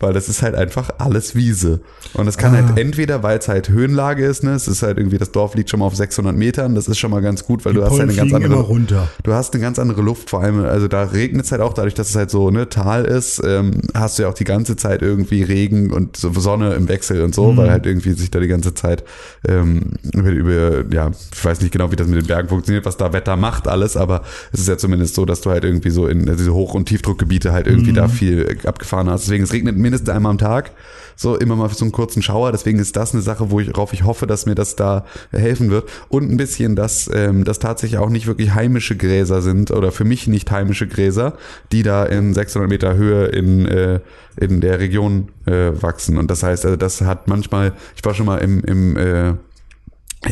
Weil 0.02 0.14
das 0.14 0.28
ist 0.28 0.42
halt 0.42 0.56
einfach 0.56 0.90
alles 0.98 1.36
Wiese. 1.36 1.82
Und 2.14 2.28
es 2.28 2.38
kann 2.38 2.54
halt 2.54 2.78
entweder, 2.78 3.22
weil 3.24 3.38
es 3.38 3.48
halt 3.48 3.70
Höhenlage 3.70 4.26
ist, 4.26 4.44
ne, 4.44 4.52
es 4.52 4.68
ist 4.68 4.84
halt 4.84 4.98
irgendwie, 4.98 5.18
das 5.18 5.32
Dorf 5.32 5.56
liegt 5.56 5.70
schon 5.70 5.80
mal 5.80 5.86
auf 5.86 5.96
600 5.96 6.36
Metern, 6.36 6.76
das 6.76 6.88
ist 6.88 7.00
schon 7.00 7.12
mal 7.12 7.22
ganz 7.22 7.46
gut, 7.46 7.64
weil 7.64 7.74
du 7.74 7.84
hast 7.84 7.92
halt 7.92 8.02
eine 8.02 8.14
ganz 8.14 8.34
andere, 8.34 8.56
runter. 8.56 9.08
Du 9.24 9.34
hast 9.34 9.54
eine 9.54 9.62
ganz 9.62 9.80
andere 9.80 10.02
Luft, 10.02 10.30
vor 10.30 10.42
allem, 10.42 10.66
also 10.66 10.88
da 10.88 11.04
regnet 11.04 11.46
es 11.46 11.52
halt 11.52 11.62
auch, 11.62 11.74
dadurch, 11.74 11.94
dass 11.94 12.10
es 12.10 12.16
halt 12.16 12.30
so 12.30 12.50
ne 12.50 12.68
Tal 12.68 13.06
ist, 13.06 13.42
ähm, 13.46 13.82
hast 13.94 14.18
du 14.18 14.24
ja 14.24 14.30
auch 14.30 14.34
die 14.34 14.44
ganze 14.44 14.76
Zeit 14.76 15.02
irgendwie 15.02 15.44
Regen 15.44 15.92
und 15.92 16.18
so 16.18 16.34
Sonne 16.34 16.74
im 16.74 16.90
Wechsel 16.90 17.22
und 17.22 17.34
so, 17.34 17.56
weil 17.56 17.72
halt 17.72 17.86
irgendwie 17.86 18.14
sich 18.14 18.32
da 18.32 18.40
die 18.40 18.48
ganze 18.48 18.74
Zeit 18.74 19.04
ähm, 19.48 19.94
über, 20.14 20.32
über, 20.32 20.84
ja, 20.94 21.12
ich 21.34 21.46
weiß 21.46 21.62
nicht 21.62 21.72
genau, 21.72 21.92
wie 21.92 21.96
das 21.96 22.08
mit 22.08 22.20
den 22.20 22.28
Bergen 22.28 22.50
funktioniert, 22.50 22.86
was 22.86 22.98
da 22.98 23.14
Wetter 23.14 23.38
macht, 23.38 23.68
alles, 23.68 23.96
aber 23.96 24.24
es 24.52 24.60
ist 24.62 24.68
ja 24.68 24.78
zumindest 24.78 25.16
so, 25.16 25.26
dass 25.26 25.42
du 25.42 25.52
halt 25.52 25.64
irgendwie 25.64 25.92
so 25.92 26.08
in 26.08 26.26
diese 26.26 26.54
Hoch- 26.54 26.74
und 26.74 26.86
Tiefdruckgebiete 26.86 27.54
halt 27.54 27.68
irgendwie 27.68 27.94
da 27.94 28.08
viel 28.08 28.58
abgefahren 28.66 29.10
hast. 29.10 29.26
Deswegen, 29.26 29.44
es 29.44 29.54
regnet 29.54 29.78
mindestens 29.78 29.91
einmal 30.10 30.32
am 30.32 30.38
Tag, 30.38 30.72
so 31.16 31.36
immer 31.36 31.56
mal 31.56 31.70
für 31.70 31.76
so 31.76 31.86
einen 31.86 31.92
kurzen 31.92 32.22
Schauer, 32.22 32.52
deswegen 32.52 32.80
ist 32.80 32.96
das 32.96 33.14
eine 33.14 33.22
Sache, 33.22 33.52
wo 33.52 33.60
ich, 33.60 33.70
worauf 33.70 33.94
ich 33.94 34.04
hoffe, 34.04 34.28
dass 34.28 34.46
mir 34.46 34.56
das 34.56 34.76
da 34.76 35.06
helfen 35.32 35.70
wird. 35.70 35.90
Und 36.10 36.32
ein 36.32 36.38
bisschen, 36.38 36.76
dass 36.76 37.10
ähm, 37.14 37.44
das 37.44 37.60
tatsächlich 37.60 38.00
auch 38.00 38.10
nicht 38.10 38.28
wirklich 38.28 38.54
heimische 38.54 38.98
Gräser 38.98 39.42
sind 39.42 39.72
oder 39.72 39.92
für 39.92 40.04
mich 40.04 40.28
nicht 40.28 40.50
heimische 40.52 40.88
Gräser, 40.88 41.34
die 41.72 41.84
da 41.84 42.06
in 42.06 42.34
600 42.34 42.70
Meter 42.70 42.96
Höhe 42.96 43.26
in, 43.28 43.66
äh, 43.66 44.00
in 44.38 44.62
der 44.62 44.80
Region 44.80 45.30
äh, 45.46 45.72
wachsen. 45.82 46.18
Und 46.18 46.32
das 46.32 46.44
heißt, 46.44 46.66
also 46.66 46.78
das 46.78 47.02
hat 47.02 47.28
manchmal, 47.28 47.74
ich 47.96 48.04
war 48.04 48.14
schon 48.14 48.26
mal 48.26 48.38
im, 48.38 48.64
im 48.64 48.98
äh, 48.98 49.34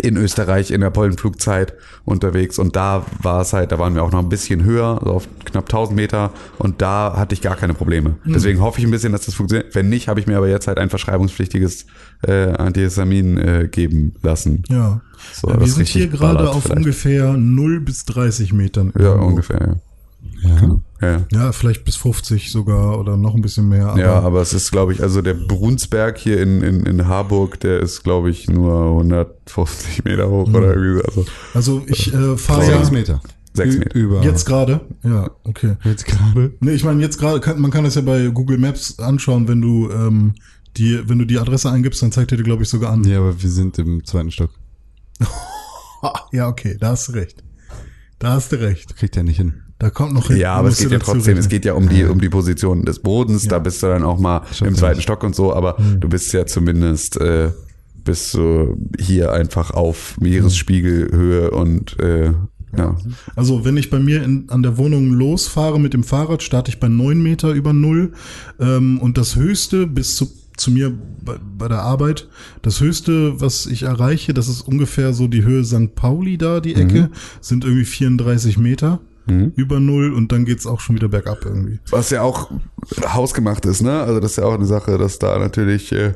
in 0.04 0.18
Österreich 0.18 0.70
in 0.72 0.82
der 0.82 0.92
Pollenflugzeit 0.92 1.74
unterwegs 2.06 2.60
und 2.60 2.76
da 2.76 3.06
war 3.22 3.42
es 3.42 3.54
halt, 3.54 3.72
da 3.72 3.80
waren 3.80 3.96
wir 3.96 4.04
auch 4.04 4.12
noch 4.12 4.20
ein 4.20 4.30
bisschen 4.30 4.64
höher, 4.64 5.00
also 5.00 5.14
auf 5.14 5.28
knapp 5.46 5.66
1000 5.66 5.96
Meter 5.96 6.32
und 6.60 6.82
da 6.82 7.16
hatte 7.16 7.34
ich 7.34 7.42
gar 7.42 7.56
keine 7.56 7.74
Probleme. 7.74 8.16
Deswegen 8.24 8.62
hoffe 8.62 8.80
ich 8.80 8.86
ein 8.86 8.92
bisschen, 8.92 9.12
dass 9.12 9.26
das 9.26 9.34
funktioniert. 9.34 9.74
Wenn 9.74 9.90
nicht, 9.90 10.08
habe 10.08 10.20
ich 10.20 10.28
mir 10.28 10.38
aber 10.38 10.48
jetzt 10.48 10.68
halt 10.68 10.78
ein 10.78 10.90
verschreibungspflichtiges 10.90 11.88
äh, 12.22 12.52
Antihistamin 12.52 13.38
äh, 13.38 13.68
geben 13.72 14.14
lassen. 14.22 14.64
Ja. 14.70 15.02
So, 15.34 15.48
wir 15.48 15.58
das 15.58 15.76
sind 15.76 15.88
hier 15.88 16.08
gerade 16.08 16.50
auf 16.50 16.64
vielleicht. 16.64 16.78
ungefähr 16.78 17.34
0 17.34 17.80
bis 17.82 18.06
30 18.06 18.54
Metern. 18.54 18.94
Ja, 18.96 19.06
irgendwo. 19.06 19.28
ungefähr. 19.28 19.60
ja. 19.60 19.76
Ja. 20.42 20.80
Ja. 21.02 21.26
Ja, 21.32 21.52
vielleicht 21.54 21.86
bis 21.86 21.96
50 21.96 22.52
sogar 22.52 23.00
oder 23.00 23.16
noch 23.18 23.34
ein 23.36 23.42
bisschen 23.42 23.68
mehr. 23.70 23.88
Aber 23.90 24.00
ja, 24.00 24.20
aber 24.20 24.42
es 24.42 24.54
ist, 24.54 24.72
glaube 24.72 24.92
ich, 24.94 25.02
also 25.02 25.22
der 25.22 25.34
Brunsberg 25.34 26.18
hier 26.18 26.42
in, 26.42 26.62
in, 26.62 26.86
in 26.86 27.08
Harburg, 27.08 27.60
der 27.62 27.80
ist, 27.80 28.04
glaube 28.04 28.30
ich, 28.30 28.50
nur 28.50 28.74
150 28.90 30.04
Meter 30.04 30.30
hoch 30.30 30.50
oder 30.50 30.76
irgendwie 30.76 31.02
so. 31.14 31.26
Also 31.54 31.78
also 31.80 31.84
ich 31.88 32.14
äh, 32.14 32.38
fahre 32.38 32.66
Sechs 32.66 32.88
ja 32.88 32.94
Meter. 32.94 33.22
Sechs 33.54 33.76
Ü- 33.76 33.80
Meter. 33.80 33.96
Über. 33.96 34.22
jetzt 34.24 34.46
gerade. 34.46 34.82
Ja, 35.04 35.30
okay. 35.46 35.78
Jetzt 35.84 36.06
gerade. 36.06 36.54
Nee, 36.60 36.72
ich 36.72 36.84
meine, 36.84 37.02
jetzt 37.02 37.18
gerade 37.18 37.40
kann 37.40 37.60
man 37.62 37.72
kann 37.72 37.84
das 37.86 37.96
ja 37.96 38.02
bei 38.02 38.28
Google 38.28 38.58
Maps 38.58 39.00
anschauen, 39.00 39.48
wenn 39.48 39.62
du 39.62 39.90
ähm, 39.92 40.36
die, 40.78 41.02
wenn 41.08 41.18
du 41.20 41.26
die 41.26 41.40
Adresse 41.40 41.70
eingibst, 41.72 42.02
dann 42.02 42.12
zeigt 42.12 42.32
er 42.32 42.38
dir, 42.38 42.44
glaube 42.44 42.64
ich, 42.64 42.70
sogar 42.70 42.92
an. 42.92 43.04
Ja, 43.06 43.20
aber 43.20 43.42
wir 43.42 43.50
sind 43.50 43.80
im 43.80 44.04
zweiten 44.06 44.32
Stock. 44.32 44.52
Ja, 46.32 46.48
okay, 46.48 46.78
da 46.80 46.90
hast 46.92 47.10
du 47.10 47.12
recht. 47.14 47.44
Da 48.20 48.32
hast 48.32 48.52
du 48.54 48.56
recht. 48.62 48.96
Kriegt 48.96 49.18
er 49.18 49.24
nicht 49.24 49.38
hin. 49.38 49.64
Da 49.80 49.90
kommt 49.90 50.14
noch 50.14 50.28
hin. 50.28 50.38
Ja, 50.38 50.56
aber 50.56 50.68
es 50.70 50.78
geht 50.80 50.92
ja 50.92 51.00
trotzdem, 51.00 51.38
es 51.38 51.46
rechnen. 51.46 51.50
geht 51.50 51.66
ja 51.66 51.74
um 51.74 51.88
die, 51.90 52.04
um 52.04 52.20
die 52.20 52.30
Position 52.30 52.84
des 52.86 53.00
Bodens, 53.00 53.48
da 53.48 53.60
bist 53.60 53.82
du 53.82 53.88
dann 53.88 54.04
auch 54.04 54.20
mal 54.20 54.42
Schon 54.54 54.68
im 54.68 54.76
zweiten 54.76 55.02
Stock 55.02 55.24
und 55.24 55.36
so, 55.36 55.54
aber 55.54 55.78
Hm. 55.78 56.00
du 56.02 56.10
bist 56.10 56.32
ja 56.34 56.46
zumindest, 56.46 57.16
äh, 57.18 57.52
bist 58.04 58.34
du 58.34 58.78
hier 59.00 59.32
einfach 59.32 59.72
auf 59.72 60.18
Meeresspiegelhöhe 60.20 61.52
und 61.52 61.98
äh, 62.00 62.34
Ja. 62.78 62.96
Also 63.36 63.66
wenn 63.66 63.78
ich 63.78 63.90
bei 63.90 64.00
mir 64.00 64.22
in, 64.24 64.50
an 64.50 64.62
der 64.64 64.78
Wohnung 64.78 65.12
losfahre 65.14 65.80
mit 65.80 65.94
dem 65.94 66.04
Fahrrad, 66.04 66.44
starte 66.44 66.70
ich 66.70 66.80
bei 66.80 66.88
neun 66.90 67.22
Meter 67.24 67.52
über 67.54 67.74
Null. 67.74 68.12
Ähm, 68.60 69.00
und 69.00 69.18
das 69.18 69.36
höchste 69.38 69.88
bis 69.88 70.16
zu, 70.16 70.28
zu 70.58 70.72
mir 70.72 70.94
bei, 71.26 71.38
bei 71.58 71.68
der 71.68 71.82
Arbeit, 71.82 72.28
das 72.62 72.80
höchste, 72.82 73.40
was 73.42 73.66
ich 73.66 73.84
erreiche, 73.84 74.34
das 74.34 74.48
ist 74.50 74.62
ungefähr 74.62 75.14
so 75.14 75.28
die 75.28 75.44
Höhe 75.44 75.64
St. 75.64 75.96
Pauli 75.96 76.38
da, 76.38 76.60
die 76.60 76.76
Ecke, 76.76 77.10
sind 77.42 77.64
irgendwie 77.64 77.86
34 77.86 78.58
Meter 78.58 79.00
über 79.30 79.80
Null 79.80 80.14
und 80.14 80.32
dann 80.32 80.46
geht's 80.46 80.66
auch 80.66 80.80
schon 80.80 80.96
wieder 80.96 81.10
bergab 81.10 81.46
irgendwie. 81.46 81.80
Was 81.90 82.10
ja 82.10 82.22
auch 82.22 82.52
hausgemacht 83.06 83.66
ist, 83.66 83.82
ne? 83.82 84.02
Also 84.02 84.20
das 84.20 84.32
ist 84.32 84.38
ja 84.38 84.46
auch 84.46 84.54
eine 84.54 84.66
Sache, 84.66 84.98
dass 84.98 85.20
da 85.20 85.38
natürlich 85.40 85.92
äh, 85.92 86.14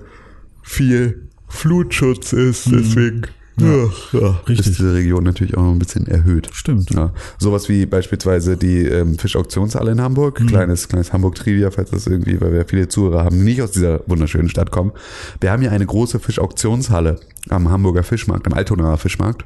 viel 0.62 1.28
Flutschutz 1.48 2.34
ist, 2.34 2.72
deswegen 2.72 3.28
ja, 3.60 3.90
ja, 4.14 4.30
richtig. 4.48 4.68
ist 4.68 4.80
diese 4.80 4.94
Region 4.94 5.24
natürlich 5.24 5.56
auch 5.56 5.62
noch 5.62 5.72
ein 5.72 5.80
bisschen 5.80 6.08
erhöht. 6.08 6.50
Stimmt. 6.54 6.90
Ja. 6.92 7.14
Sowas 7.38 7.70
wie 7.70 7.86
beispielsweise 7.86 8.58
die 8.58 8.80
ähm, 8.80 9.18
Fischauktionshalle 9.18 9.92
in 9.92 10.02
Hamburg, 10.02 10.44
kleines, 10.48 10.88
kleines 10.88 11.14
Hamburg-Trivia, 11.14 11.70
falls 11.70 11.92
das 11.92 12.08
irgendwie, 12.08 12.42
weil 12.42 12.52
wir 12.52 12.66
viele 12.66 12.88
Zuhörer 12.88 13.26
haben, 13.26 13.38
die 13.38 13.44
nicht 13.44 13.62
aus 13.62 13.72
dieser 13.72 14.02
wunderschönen 14.08 14.50
Stadt 14.50 14.72
kommen. 14.72 14.92
Wir 15.40 15.52
haben 15.52 15.62
hier 15.62 15.72
eine 15.72 15.86
große 15.86 16.20
Fischauktionshalle 16.20 17.20
am 17.50 17.70
Hamburger 17.70 18.04
Fischmarkt, 18.04 18.48
am 18.48 18.54
Altonaer 18.54 18.98
Fischmarkt. 18.98 19.46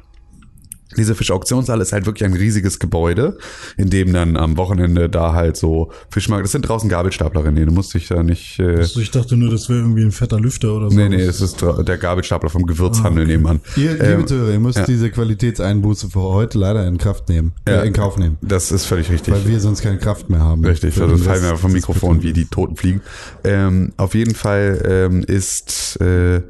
Diese 0.96 1.14
Fischauktionshalle 1.14 1.82
ist 1.82 1.92
halt 1.92 2.06
wirklich 2.06 2.24
ein 2.24 2.32
riesiges 2.34 2.78
Gebäude, 2.78 3.36
in 3.76 3.90
dem 3.90 4.12
dann 4.12 4.36
am 4.36 4.56
Wochenende 4.56 5.08
da 5.10 5.34
halt 5.34 5.56
so 5.56 5.90
Fischmarkt, 6.10 6.44
das 6.44 6.52
sind 6.52 6.62
draußen 6.62 6.88
Gabelstapler, 6.88 7.42
René, 7.42 7.66
du 7.66 7.72
musst 7.72 7.92
dich 7.92 8.08
da 8.08 8.22
nicht, 8.22 8.58
äh, 8.58 8.76
Also 8.78 9.00
ich 9.00 9.10
dachte 9.10 9.36
nur, 9.36 9.50
das 9.50 9.68
wäre 9.68 9.80
irgendwie 9.80 10.02
ein 10.02 10.12
fetter 10.12 10.40
Lüfter 10.40 10.72
oder 10.74 10.90
so. 10.90 10.96
nee, 10.96 11.08
nee, 11.10 11.26
das 11.26 11.40
ist 11.42 11.60
der 11.62 11.98
Gabelstapler 11.98 12.48
vom 12.48 12.66
Gewürzhandel 12.66 13.26
nebenan. 13.26 13.60
Ihr, 13.76 13.92
liebe 13.92 14.04
Ähm, 14.04 14.26
Zuhörer, 14.26 14.50
ihr 14.52 14.60
müsst 14.60 14.86
diese 14.88 15.10
Qualitätseinbuße 15.10 16.10
für 16.10 16.20
heute 16.22 16.58
leider 16.58 16.86
in 16.86 16.96
Kraft 16.98 17.28
nehmen, 17.28 17.52
Ja. 17.68 17.82
äh, 17.82 17.86
in 17.86 17.92
Kauf 17.92 18.16
nehmen. 18.16 18.38
Das 18.40 18.72
ist 18.72 18.86
völlig 18.86 19.10
richtig. 19.10 19.34
Weil 19.34 19.46
wir 19.46 19.60
sonst 19.60 19.82
keine 19.82 19.98
Kraft 19.98 20.30
mehr 20.30 20.40
haben. 20.40 20.64
Richtig, 20.64 20.98
also 21.00 21.16
fallen 21.18 21.42
wir 21.42 21.56
vom 21.56 21.72
Mikrofon 21.72 22.22
wie 22.22 22.32
die 22.32 22.46
Toten 22.46 22.76
fliegen. 22.76 23.02
Ähm, 23.44 23.92
auf 23.98 24.14
jeden 24.14 24.34
Fall 24.34 24.82
ähm, 24.88 25.22
ist 25.22 26.00
äh, 26.00 26.40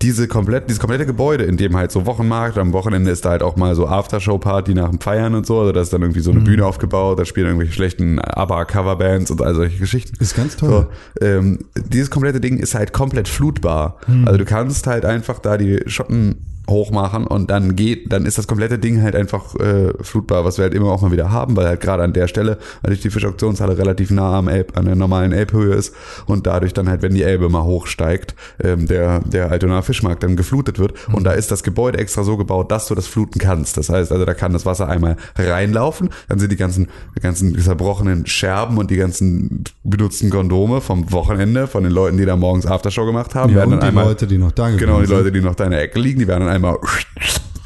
diese 0.00 0.28
komplett, 0.28 0.68
dieses 0.68 0.78
komplette 0.78 1.06
Gebäude, 1.06 1.42
in 1.44 1.56
dem 1.56 1.76
halt 1.76 1.90
so 1.90 2.06
Wochenmarkt, 2.06 2.56
am 2.56 2.72
Wochenende 2.72 3.10
ist 3.10 3.24
da 3.24 3.30
halt 3.30 3.42
auch 3.42 3.56
mal 3.56 3.74
so 3.74 3.88
Aftershow-Party 3.88 4.74
nach 4.74 4.90
dem 4.90 5.00
Feiern 5.00 5.34
und 5.34 5.44
so, 5.44 5.58
also 5.58 5.72
da 5.72 5.80
ist 5.80 5.92
dann 5.92 6.02
irgendwie 6.02 6.20
so 6.20 6.30
Mhm. 6.30 6.38
eine 6.38 6.44
Bühne 6.46 6.66
aufgebaut, 6.66 7.18
da 7.18 7.24
spielen 7.24 7.46
irgendwelche 7.46 7.72
schlechten 7.72 8.20
ABBA-Coverbands 8.20 9.30
und 9.32 9.42
all 9.42 9.54
solche 9.56 9.78
Geschichten. 9.78 10.16
Ist 10.22 10.36
ganz 10.36 10.56
toll. 10.56 10.86
So, 11.20 11.24
ähm, 11.26 11.58
dieses 11.74 12.10
komplette 12.10 12.40
Ding 12.40 12.58
ist 12.58 12.74
halt 12.76 12.92
komplett 12.92 13.26
flutbar. 13.28 13.96
Hm. 14.06 14.24
Also 14.26 14.38
du 14.38 14.44
kannst 14.44 14.86
halt 14.86 15.04
einfach 15.04 15.40
da 15.40 15.56
die 15.56 15.80
Schotten 15.86 16.44
hochmachen 16.68 17.26
und 17.26 17.50
dann 17.50 17.76
geht, 17.76 18.12
dann 18.12 18.26
ist 18.26 18.38
das 18.38 18.46
komplette 18.46 18.78
Ding 18.78 19.02
halt 19.02 19.16
einfach 19.16 19.54
äh, 19.56 19.92
flutbar, 20.02 20.44
was 20.44 20.58
wir 20.58 20.64
halt 20.64 20.74
immer 20.74 20.90
auch 20.92 21.00
mal 21.02 21.10
wieder 21.12 21.30
haben, 21.30 21.56
weil 21.56 21.66
halt 21.66 21.80
gerade 21.80 22.02
an 22.02 22.12
der 22.12 22.28
Stelle 22.28 22.58
natürlich 22.82 23.02
die 23.02 23.10
Fischauktionshalle 23.10 23.78
relativ 23.78 24.10
nah 24.10 24.38
am 24.38 24.48
Elb, 24.48 24.76
an 24.76 24.84
der 24.84 24.94
normalen 24.94 25.32
Elbhöhe 25.32 25.74
ist 25.74 25.94
und 26.26 26.46
dadurch 26.46 26.74
dann 26.74 26.88
halt, 26.88 27.02
wenn 27.02 27.14
die 27.14 27.22
Elbe 27.22 27.48
mal 27.48 27.64
hochsteigt, 27.64 28.34
ähm, 28.62 28.86
der, 28.86 29.20
der 29.20 29.50
Altonaer 29.50 29.82
Fischmarkt 29.82 30.22
dann 30.22 30.36
geflutet 30.36 30.78
wird 30.78 30.92
und 31.12 31.24
da 31.24 31.32
ist 31.32 31.50
das 31.50 31.62
Gebäude 31.62 31.98
extra 31.98 32.22
so 32.22 32.36
gebaut, 32.36 32.70
dass 32.70 32.86
du 32.88 32.94
das 32.94 33.06
fluten 33.06 33.38
kannst. 33.40 33.76
Das 33.76 33.88
heißt 33.88 34.12
also, 34.12 34.24
da 34.24 34.34
kann 34.34 34.52
das 34.52 34.66
Wasser 34.66 34.88
einmal 34.88 35.16
reinlaufen, 35.36 36.10
dann 36.28 36.38
sind 36.38 36.52
die 36.52 36.56
ganzen, 36.56 36.88
die 37.16 37.20
ganzen 37.20 37.58
zerbrochenen 37.58 38.26
Scherben 38.26 38.78
und 38.78 38.90
die 38.90 38.96
ganzen 38.96 39.64
benutzten 39.84 40.30
Kondome 40.30 40.80
vom 40.80 41.10
Wochenende 41.12 41.66
von 41.66 41.82
den 41.82 41.92
Leuten, 41.92 42.16
die 42.18 42.24
da 42.26 42.36
morgens 42.36 42.66
Aftershow 42.66 43.06
gemacht 43.06 43.34
haben, 43.34 43.50
Ja, 43.50 43.56
werden 43.60 43.72
und 43.74 43.80
dann 43.80 43.80
die 43.80 43.86
einmal 43.88 44.04
Leute, 44.04 44.26
die 44.26 44.38
noch 44.38 44.52
da 44.52 44.68
Genau, 44.70 45.00
die 45.00 45.06
sind. 45.06 45.16
Leute, 45.16 45.32
die 45.32 45.40
noch 45.40 45.54
da 45.54 45.64
in 45.64 45.70
der 45.70 45.82
Ecke 45.82 45.98
liegen, 45.98 46.18
die 46.20 46.28
werden 46.28 46.40
dann 46.44 46.54
einmal, 46.64 46.78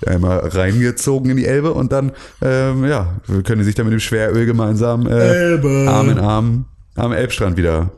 einmal 0.06 0.38
reingezogen 0.40 1.30
in 1.30 1.36
die 1.36 1.46
Elbe 1.46 1.72
und 1.72 1.92
dann, 1.92 2.12
ähm, 2.40 2.84
ja, 2.84 3.20
können 3.44 3.58
die 3.58 3.64
sich 3.64 3.74
dann 3.74 3.86
mit 3.86 3.92
dem 3.92 4.00
Schweröl 4.00 4.46
gemeinsam 4.46 5.06
äh, 5.06 5.10
Elbe. 5.10 5.86
Arm 5.88 6.08
in 6.10 6.18
Arm 6.18 6.64
am 6.94 7.12
Elbstrand 7.12 7.56
wieder, 7.56 7.90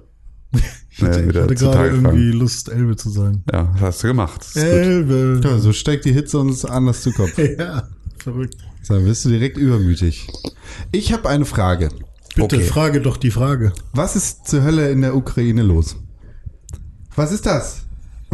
äh, 0.52 0.58
Ich 0.90 1.02
hatte 1.02 1.26
gerade 1.54 1.88
irgendwie. 1.88 2.30
Lust, 2.30 2.68
Elbe 2.70 2.96
zu 2.96 3.10
sagen. 3.10 3.42
Ja, 3.52 3.64
das 3.74 3.82
hast 3.82 4.02
du 4.04 4.08
gemacht. 4.08 4.46
Elbe. 4.54 5.40
Ja, 5.42 5.58
so 5.58 5.72
steckt 5.72 6.04
die 6.04 6.12
Hitze 6.12 6.38
uns 6.38 6.64
anders 6.64 7.02
zu 7.02 7.10
Kopf. 7.12 7.36
Ja, 7.58 7.82
verrückt. 8.18 8.54
So, 8.82 8.94
Dann 8.94 9.04
wirst 9.06 9.24
du 9.24 9.30
direkt 9.30 9.56
übermütig. 9.58 10.28
Ich 10.92 11.12
habe 11.12 11.28
eine 11.28 11.44
Frage. 11.46 11.88
Bitte, 12.36 12.56
Okay. 12.56 12.64
frage 12.64 13.00
doch 13.00 13.16
die 13.16 13.30
Frage. 13.30 13.72
Was 13.92 14.14
ist 14.16 14.46
zur 14.46 14.62
Hölle 14.62 14.90
in 14.90 15.00
der 15.00 15.16
Ukraine 15.16 15.62
los? 15.62 15.96
Was 17.16 17.32
ist 17.32 17.46
das? 17.46 17.83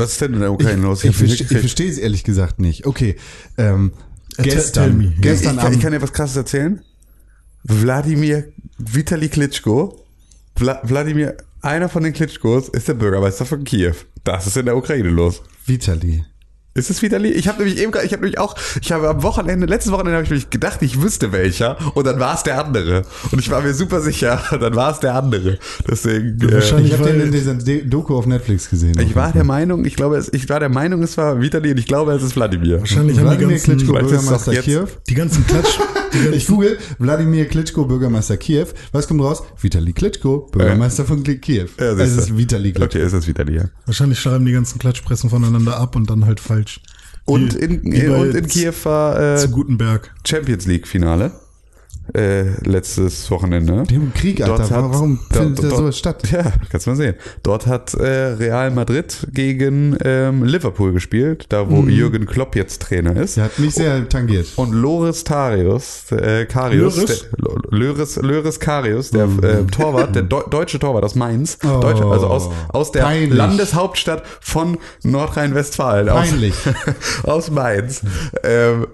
Was 0.01 0.13
ist 0.13 0.21
denn 0.21 0.35
in 0.35 0.41
der 0.41 0.53
Ukraine 0.53 0.83
los? 0.83 1.05
Ich, 1.05 1.11
nicht 1.11 1.19
verste- 1.21 1.33
ich 1.35 1.39
gekriegt. 1.41 1.61
verstehe 1.61 1.91
es 1.91 1.99
ehrlich 1.99 2.25
gesagt 2.25 2.59
nicht. 2.59 2.87
Okay, 2.87 3.17
ähm, 3.59 3.93
Äh, 4.37 4.43
gestern, 4.45 5.01
ich, 5.17 5.21
gestern 5.21 5.57
ich, 5.57 5.61
Abend, 5.63 5.77
ich 5.77 5.83
kann 5.83 5.93
dir 5.93 6.03
was 6.03 6.13
krasses 6.13 6.37
erzählen. 6.37 6.81
Wladimir 7.65 8.45
Vitali 8.79 9.29
Klitschko, 9.29 10.05
Vla, 10.57 10.81
Wladimir, 10.85 11.37
einer 11.63 11.89
von 11.89 12.03
den 12.03 12.13
Klitschkos, 12.13 12.69
ist 12.71 12.89
der 12.89 12.95
Bürgermeister 12.95 13.45
von 13.45 13.65
Kiew. 13.65 13.95
Das 14.25 14.47
ist 14.47 14.57
in 14.57 14.67
der 14.67 14.77
Ukraine 14.77 15.09
los. 15.11 15.43
Vitali. 15.67 16.25
Ist 16.73 16.89
es 16.89 17.03
Vitali? 17.03 17.31
Ich 17.33 17.49
habe 17.49 17.59
nämlich 17.65 17.81
eben, 17.83 17.91
gerade- 17.91 18.07
ich 18.07 18.13
habe 18.13 18.23
nämlich 18.23 18.39
auch, 18.39 18.55
ich 18.81 18.93
habe 18.93 19.09
am 19.09 19.25
Wochenende, 19.25 19.67
letztes 19.67 19.91
Wochenende 19.91 20.13
habe 20.15 20.23
ich 20.25 20.31
nämlich 20.31 20.51
gedacht, 20.51 20.81
ich 20.83 21.03
wüsste 21.03 21.33
welcher 21.33 21.77
und 21.97 22.07
dann 22.07 22.21
war 22.21 22.37
es 22.37 22.45
der 22.45 22.65
andere. 22.65 23.03
Und 23.33 23.41
ich 23.41 23.51
war 23.51 23.61
mir 23.61 23.75
super 23.75 24.01
sicher, 24.01 24.41
dann 24.61 24.77
war 24.77 24.93
es 24.93 25.01
der 25.01 25.17
andere. 25.17 25.59
Deswegen, 25.91 26.41
äh, 26.41 26.53
Wahrscheinlich- 26.55 26.93
Ich 26.93 26.99
habe 26.99 27.11
den 27.11 27.21
in 27.23 27.33
dieser 27.33 27.55
Doku 27.55 28.17
auf 28.17 28.27
Netflix 28.27 28.71
gesehen. 28.71 28.97
ich 29.01 29.17
war 29.17 29.33
der 29.33 29.43
Meinung, 29.43 29.85
ich 29.85 29.97
glaube, 29.97 30.17
es, 30.17 30.33
ich 30.33 30.49
war 30.49 30.61
der 30.61 30.69
Meinung, 30.69 31.03
es 31.03 31.17
war 31.17 31.41
Vitali 31.41 31.73
und 31.73 31.79
ich 31.79 31.87
glaube, 31.87 32.13
es 32.13 32.23
ist 32.23 32.37
Wladimir. 32.37 32.79
Wahrscheinlich 32.79 33.19
haben 33.19 33.25
die 33.25 33.31
Wladimir 33.31 33.57
ganzen, 33.57 33.77
Klitschko, 33.77 33.93
Bürgermeister 33.95 34.55
Kiew. 34.57 34.87
die 35.09 35.15
ganzen 35.15 35.45
Klatsch, 35.49 35.77
die 36.15 36.19
Ich 36.19 36.25
ganzen, 36.31 36.55
google 36.55 36.79
Wladimir 37.01 37.49
Klitschko, 37.49 37.85
Bürgermeister 37.85 38.37
Kiew. 38.37 38.67
Was 38.93 39.09
kommt 39.09 39.23
raus? 39.23 39.43
Vitali 39.61 39.93
Klitschko, 39.93 40.49
Bürgermeister 40.53 41.05
von 41.05 41.25
Kli- 41.25 41.39
Kiew. 41.41 41.67
Ja, 41.81 41.93
es 41.95 42.17
ist. 42.17 42.37
Vitali 42.39 42.71
Klitschko. 42.73 42.85
Okay, 42.99 43.05
es 43.05 43.13
ist 43.13 43.27
Vitali, 43.27 43.57
ja. 43.57 43.65
wahrscheinlich 43.87 44.21
schreiben 44.21 44.47
die 44.47 44.53
ganzen 44.53 44.79
Klatschpressen 44.79 45.31
voneinander 45.31 45.77
ab 45.77 45.97
und 45.97 46.09
dann 46.09 46.27
halt 46.27 46.39
falsch. 46.39 46.60
Und 47.25 47.55
Wie- 47.55 47.65
in, 47.65 47.83
bei 47.83 48.17
und 48.17 48.35
in 48.35 48.47
Kiew 48.47 48.73
war 48.85 49.37
Zu 49.37 49.47
äh, 49.47 49.51
Gutenberg. 49.51 50.15
Champions 50.27 50.67
League 50.67 50.87
Finale. 50.89 51.33
Äh, 52.15 52.61
letztes 52.69 53.31
Wochenende. 53.31 53.85
Die 53.89 53.97
haben 53.97 54.13
Krieg, 54.15 54.41
Alter. 54.41 54.57
Dort 54.59 54.71
hat- 54.71 54.93
Warum 54.93 55.21
findet 55.31 55.59
da 55.59 55.69
dort- 55.69 55.77
sowas 55.79 55.99
statt? 55.99 56.23
Ja, 56.31 56.53
kannst 56.71 56.87
mal 56.87 56.97
sehen. 56.97 57.15
Dort 57.43 57.67
hat 57.67 57.95
äh, 57.95 58.05
Real 58.05 58.71
Madrid 58.71 59.27
gegen 59.33 59.97
ähm, 60.05 60.45
Liverpool 60.45 60.93
gespielt, 60.93 61.47
da 61.51 61.71
wo 61.71 61.83
Jürgen 61.85 62.27
Klopp 62.27 62.57
jetzt 62.57 62.83
Trainer 62.83 63.17
ist. 63.17 63.37
Der 63.37 63.45
hat 63.45 63.59
mich 63.59 63.75
sehr 63.75 64.09
tangiert. 64.09 64.47
Und 64.57 64.73
Loris 64.73 65.25
Tarius, 65.25 66.11
äh, 66.13 66.47
Karius, 66.47 66.97
Loris? 66.97 67.27
der, 67.31 67.39
Loris, 67.71 68.17
Loris 68.17 68.61
Karius, 68.61 69.11
der 69.11 69.25
äh, 69.43 69.65
Torwart, 69.71 70.15
der 70.15 70.23
Deu 70.23 70.43
deutsche 70.51 70.79
Torwart 70.79 71.05
aus 71.05 71.15
Mainz, 71.15 71.59
Oh, 71.65 71.81
Deutsche, 71.81 72.05
also 72.07 72.27
aus, 72.27 72.51
aus 72.71 72.93
der 72.93 73.03
peinlich. 73.03 73.33
Landeshauptstadt 73.37 74.23
von 74.41 74.79
Nordrhein-Westfalen, 75.05 76.09
aus, 76.09 76.29
Peinlich. 76.31 76.55
aus 77.25 77.51
Mainz, 77.51 78.03
ähm, 78.43 78.87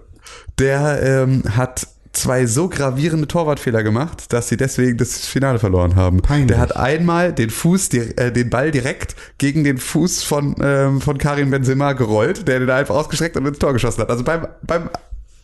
der 0.58 1.02
ähm, 1.02 1.42
hat 1.56 1.86
zwei 2.16 2.46
so 2.46 2.68
gravierende 2.68 3.28
Torwartfehler 3.28 3.82
gemacht, 3.82 4.32
dass 4.32 4.48
sie 4.48 4.56
deswegen 4.56 4.96
das 4.96 5.26
Finale 5.26 5.58
verloren 5.58 5.96
haben. 5.96 6.22
Peinlich. 6.22 6.48
Der 6.48 6.58
hat 6.58 6.76
einmal 6.76 7.32
den 7.32 7.50
Fuß, 7.50 7.92
äh, 7.94 8.32
den 8.32 8.50
Ball 8.50 8.70
direkt 8.70 9.14
gegen 9.38 9.64
den 9.64 9.78
Fuß 9.78 10.22
von, 10.22 10.56
ähm, 10.60 11.00
von 11.00 11.18
Karim 11.18 11.50
Benzema 11.50 11.92
gerollt, 11.92 12.48
der 12.48 12.58
den 12.58 12.70
einfach 12.70 12.94
ausgestreckt 12.94 13.36
und 13.36 13.46
ins 13.46 13.58
Tor 13.58 13.72
geschossen 13.72 14.00
hat. 14.00 14.10
Also 14.10 14.24
beim, 14.24 14.46
beim 14.62 14.90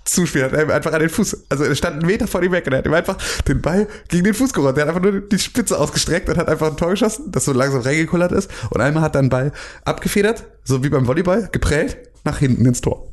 Zuspiel 0.04 0.44
hat 0.44 0.52
er 0.52 0.64
ihm 0.64 0.70
einfach 0.70 0.92
an 0.92 1.00
den 1.00 1.10
Fuß, 1.10 1.44
also 1.48 1.64
er 1.64 1.74
stand 1.74 1.96
einen 1.96 2.06
Meter 2.06 2.26
vor 2.26 2.42
ihm 2.42 2.52
weg 2.52 2.66
und 2.66 2.72
er 2.72 2.78
hat 2.78 2.86
ihm 2.86 2.94
einfach 2.94 3.16
den 3.46 3.60
Ball 3.60 3.86
gegen 4.08 4.24
den 4.24 4.34
Fuß 4.34 4.52
gerollt. 4.52 4.76
Der 4.76 4.86
hat 4.86 4.94
einfach 4.94 5.02
nur 5.02 5.20
die 5.20 5.38
Spitze 5.38 5.78
ausgestreckt 5.78 6.28
und 6.28 6.38
hat 6.38 6.48
einfach 6.48 6.68
ein 6.68 6.76
Tor 6.76 6.90
geschossen, 6.90 7.30
das 7.30 7.44
so 7.44 7.52
langsam 7.52 7.82
reingekullert 7.82 8.32
ist. 8.32 8.50
Und 8.70 8.80
einmal 8.80 9.02
hat 9.02 9.14
dann 9.14 9.28
Ball 9.28 9.52
abgefedert, 9.84 10.44
so 10.64 10.82
wie 10.82 10.88
beim 10.88 11.06
Volleyball, 11.06 11.48
geprellt, 11.52 11.98
nach 12.24 12.38
hinten 12.38 12.66
ins 12.66 12.80
Tor. 12.80 13.11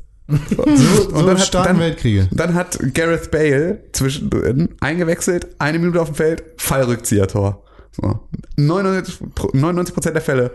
So, 0.56 1.10
so 1.20 1.36
starten 1.38 1.78
Weltkriege. 1.78 2.28
Dann 2.30 2.54
hat 2.54 2.78
Gareth 2.94 3.30
Bale 3.30 3.82
zwischendrin 3.92 4.70
eingewechselt, 4.80 5.48
eine 5.58 5.78
Minute 5.78 6.00
auf 6.00 6.08
dem 6.08 6.14
Feld, 6.16 6.42
Fallrückzieher-Tor. 6.56 7.62
So. 8.00 8.20
99, 8.56 9.18
Pro- 9.34 9.48
99% 9.48 10.10
der 10.12 10.22
Fälle 10.22 10.50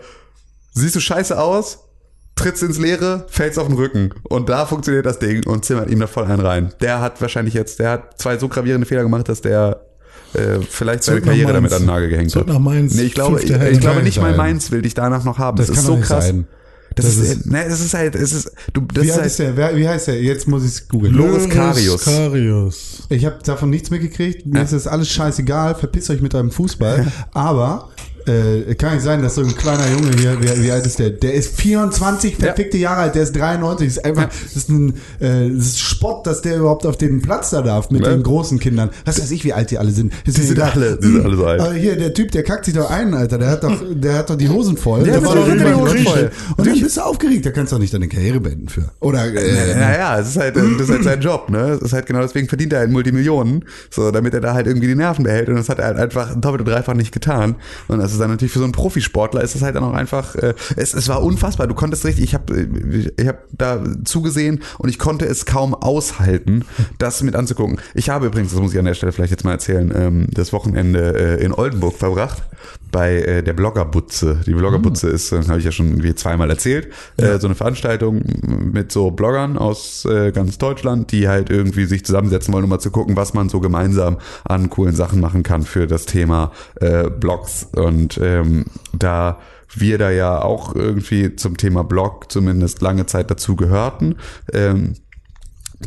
siehst 0.72 0.94
du 0.96 1.00
scheiße 1.00 1.38
aus, 1.38 1.80
trittst 2.34 2.62
ins 2.62 2.78
Leere, 2.78 3.26
fällst 3.28 3.58
auf 3.58 3.66
den 3.66 3.76
Rücken. 3.76 4.10
Und 4.24 4.48
da 4.48 4.66
funktioniert 4.66 5.06
das 5.06 5.18
Ding 5.18 5.46
und 5.46 5.64
zimmert 5.64 5.90
ihm 5.90 6.00
da 6.00 6.06
voll 6.06 6.24
einen 6.24 6.40
rein. 6.40 6.72
Der 6.80 7.00
hat 7.00 7.20
wahrscheinlich 7.20 7.54
jetzt, 7.54 7.78
der 7.78 7.90
hat 7.90 8.18
zwei 8.20 8.38
so 8.38 8.48
gravierende 8.48 8.86
Fehler 8.86 9.02
gemacht, 9.02 9.28
dass 9.28 9.40
der 9.42 9.82
äh, 10.34 10.58
vielleicht 10.68 11.04
seine 11.04 11.18
Zurück 11.18 11.26
nach 11.26 11.32
Karriere 11.32 11.52
damit 11.54 11.72
an 11.72 11.82
den 11.82 11.86
Nagel 11.86 12.08
gehängt 12.10 12.30
Zurück 12.30 12.46
hat. 12.48 12.54
nach 12.54 12.60
Mainz. 12.60 12.94
Nee, 12.94 13.02
ich 13.04 13.14
glaube, 13.14 13.40
ich, 13.42 13.50
ich 13.50 13.80
glaube 13.80 14.02
nicht 14.02 14.20
mal. 14.20 14.34
Mainz 14.36 14.70
will 14.70 14.82
dich 14.82 14.94
danach 14.94 15.24
noch 15.24 15.38
haben. 15.38 15.56
Das, 15.56 15.68
Das 15.68 15.78
ist 15.78 15.86
kann 15.86 15.96
so 15.96 16.00
krass. 16.02 16.26
sein. 16.26 16.46
Das, 16.96 17.04
Das 17.04 17.16
ist, 17.18 17.30
ist- 17.40 17.46
ne, 17.46 17.64
es 17.66 17.80
ist 17.80 17.94
halt, 17.94 18.14
es 18.14 18.32
ist, 18.32 18.50
du, 18.72 18.80
das 18.92 19.04
Wie 19.04 19.08
ist 19.08 19.12
alt 19.12 19.20
halt, 19.20 19.30
ist 19.30 19.38
der? 19.38 19.56
Wer, 19.56 19.76
wie 19.76 19.86
heißt 19.86 20.08
der? 20.08 20.20
Jetzt 20.20 20.48
muss 20.48 20.64
ich 20.64 20.70
es 20.70 20.88
googeln. 20.88 21.14
Loris 21.14 21.48
Karius. 21.48 22.04
Karius. 22.04 23.02
Ich 23.10 23.24
habe 23.24 23.36
davon 23.44 23.70
nichts 23.70 23.90
mitgekriegt. 23.90 24.46
Mir 24.46 24.62
ist 24.62 24.72
das 24.72 24.86
alles 24.86 25.08
scheißegal. 25.10 25.74
Verpisst 25.74 26.10
euch 26.10 26.20
mit 26.22 26.34
eurem 26.34 26.50
Fußball. 26.50 27.06
Aber 27.32 27.90
äh, 28.26 28.74
kann 28.74 28.94
nicht 28.94 29.02
sein, 29.04 29.22
dass 29.22 29.34
so 29.36 29.42
ein 29.42 29.54
kleiner 29.56 29.88
Junge 29.90 30.10
hier, 30.16 30.36
wie, 30.40 30.62
wie 30.64 30.70
alt 30.72 30.84
ist 30.86 30.98
der? 30.98 31.10
Der 31.10 31.34
ist 31.34 31.60
24 31.60 32.36
verfickte 32.36 32.76
Jahre 32.78 33.02
alt, 33.02 33.14
der 33.14 33.22
ist 33.22 33.34
93. 33.36 33.86
Das 33.88 33.96
ist 33.98 34.04
einfach, 34.04 34.28
das 34.28 34.56
ist 34.56 34.68
ein 34.68 34.94
äh, 35.20 35.48
das 35.50 35.66
ist 35.66 35.78
Spott, 35.80 36.26
dass 36.26 36.42
der 36.42 36.56
überhaupt 36.58 36.86
auf 36.86 36.96
den 36.96 37.22
Platz 37.22 37.50
da 37.50 37.62
darf 37.62 37.90
mit 37.90 38.02
Ja. 38.04 38.10
den 38.12 38.22
großen 38.22 38.58
Kindern. 38.58 38.90
Was 39.04 39.20
weiß 39.20 39.30
ich, 39.30 39.44
wie 39.44 39.52
alt 39.52 39.70
die 39.70 39.78
alle 39.78 39.90
sind. 39.90 40.12
Die 40.26 40.30
sind 40.30 40.60
alle- 40.60 40.96
die 40.98 41.06
sind 41.06 41.24
alle 41.24 41.36
so 41.36 41.46
alt. 41.46 41.60
Aber 41.60 41.72
hier, 41.74 41.96
der 41.96 42.12
Typ, 42.14 42.30
der 42.32 42.42
kackt 42.42 42.64
sich 42.64 42.74
doch 42.74 42.90
ein, 42.90 43.14
Alter. 43.14 43.38
Der 43.38 43.48
hat 43.50 43.64
doch, 43.64 43.76
der 43.90 44.14
hat 44.14 44.30
doch 44.30 44.36
die 44.36 44.48
Hosen 44.48 44.76
voll. 44.76 45.00
Ja, 45.06 45.14
der 45.14 45.24
war 45.24 45.34
doch 45.34 45.46
die 45.46 45.74
Hosen 45.74 45.98
voll. 45.98 46.30
Und 46.56 46.66
dann 46.66 46.80
bist 46.80 46.96
du 46.96 47.00
aufgeregt, 47.00 47.46
da 47.46 47.50
kannst 47.50 47.72
du 47.72 47.76
doch 47.76 47.80
nicht 47.80 47.94
deine 47.94 48.08
Karriere 48.08 48.40
beenden 48.40 48.68
für. 48.68 48.90
Oder, 49.00 49.26
äh, 49.34 49.74
Naja, 49.74 50.18
es 50.18 50.28
ist 50.30 50.36
halt, 50.36 50.56
das 50.56 50.64
ist 50.80 50.90
halt 50.90 51.04
sein 51.04 51.20
Job, 51.20 51.48
ne? 51.50 51.70
Es 51.70 51.82
ist 51.82 51.92
halt 51.92 52.06
genau 52.06 52.20
deswegen 52.22 52.48
verdient 52.48 52.72
er 52.72 52.80
halt 52.80 52.90
Multimillionen, 52.90 53.64
so, 53.90 54.10
damit 54.10 54.34
er 54.34 54.40
da 54.40 54.54
halt 54.54 54.66
irgendwie 54.66 54.86
die 54.88 54.94
Nerven 54.94 55.24
behält. 55.24 55.48
Und 55.48 55.56
das 55.56 55.68
hat 55.68 55.78
er 55.78 55.86
halt 55.86 55.98
einfach 55.98 56.34
doppelt 56.34 56.60
und 56.62 56.68
dreifach 56.68 56.94
nicht 56.94 57.12
getan. 57.12 57.56
Und 57.88 57.98
das 57.98 58.15
ist 58.16 58.20
dann 58.20 58.30
natürlich 58.30 58.52
für 58.52 58.58
so 58.58 58.64
einen 58.64 58.72
Profisportler 58.72 59.42
ist 59.42 59.54
das 59.54 59.62
halt 59.62 59.76
dann 59.76 59.84
auch 59.84 59.92
einfach, 59.92 60.34
äh, 60.34 60.54
es, 60.76 60.94
es 60.94 61.08
war 61.08 61.22
unfassbar. 61.22 61.66
Du 61.66 61.74
konntest 61.74 62.04
richtig, 62.04 62.24
ich 62.24 62.34
habe 62.34 62.68
ich 63.16 63.26
hab 63.26 63.44
da 63.52 63.82
zugesehen 64.04 64.62
und 64.78 64.88
ich 64.88 64.98
konnte 64.98 65.26
es 65.26 65.46
kaum 65.46 65.74
aushalten, 65.74 66.64
das 66.98 67.22
mit 67.22 67.36
anzugucken. 67.36 67.80
Ich 67.94 68.08
habe 68.08 68.26
übrigens, 68.26 68.52
das 68.52 68.60
muss 68.60 68.72
ich 68.72 68.78
an 68.78 68.84
der 68.84 68.94
Stelle 68.94 69.12
vielleicht 69.12 69.30
jetzt 69.30 69.44
mal 69.44 69.52
erzählen, 69.52 69.92
ähm, 69.94 70.26
das 70.30 70.52
Wochenende 70.52 71.38
äh, 71.38 71.44
in 71.44 71.52
Oldenburg 71.52 71.96
verbracht 71.96 72.42
bei 72.90 73.16
äh, 73.16 73.42
der 73.42 73.52
Bloggerbutze. 73.52 74.40
Die 74.46 74.54
Bloggerbutze 74.54 75.08
ist, 75.08 75.32
äh, 75.32 75.42
habe 75.48 75.58
ich 75.58 75.64
ja 75.64 75.72
schon 75.72 75.88
irgendwie 75.88 76.14
zweimal 76.14 76.50
erzählt, 76.50 76.88
äh, 77.16 77.38
so 77.38 77.46
eine 77.46 77.54
Veranstaltung 77.54 78.22
mit 78.46 78.92
so 78.92 79.10
Bloggern 79.10 79.58
aus 79.58 80.04
äh, 80.04 80.32
ganz 80.32 80.58
Deutschland, 80.58 81.12
die 81.12 81.28
halt 81.28 81.50
irgendwie 81.50 81.84
sich 81.84 82.04
zusammensetzen 82.04 82.52
wollen, 82.54 82.64
um 82.64 82.70
mal 82.70 82.78
zu 82.78 82.90
gucken, 82.90 83.16
was 83.16 83.34
man 83.34 83.48
so 83.48 83.60
gemeinsam 83.60 84.18
an 84.44 84.70
coolen 84.70 84.94
Sachen 84.94 85.20
machen 85.20 85.42
kann 85.42 85.62
für 85.62 85.86
das 85.86 86.06
Thema 86.06 86.52
äh, 86.80 87.10
Blogs. 87.10 87.68
Und 87.74 88.18
ähm, 88.22 88.66
da 88.92 89.38
wir 89.74 89.98
da 89.98 90.10
ja 90.10 90.40
auch 90.40 90.74
irgendwie 90.74 91.36
zum 91.36 91.56
Thema 91.56 91.84
Blog 91.84 92.30
zumindest 92.30 92.80
lange 92.82 93.06
Zeit 93.06 93.30
dazu 93.30 93.56
gehörten, 93.56 94.16
ähm, 94.52 94.94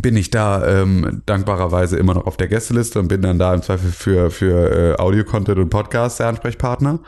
bin 0.01 0.15
ich 0.15 0.29
da 0.29 0.81
ähm, 0.81 1.21
dankbarerweise 1.25 1.97
immer 1.97 2.13
noch 2.13 2.27
auf 2.27 2.37
der 2.37 2.47
Gästeliste 2.47 2.99
und 2.99 3.07
bin 3.07 3.21
dann 3.21 3.39
da 3.39 3.53
im 3.53 3.61
Zweifel 3.61 3.91
für, 3.91 4.29
für 4.29 4.93
äh, 4.97 5.01
Audio-Content 5.01 5.57
und 5.57 5.69
Podcast 5.69 6.19
der 6.19 6.27
Ansprechpartner. 6.27 6.99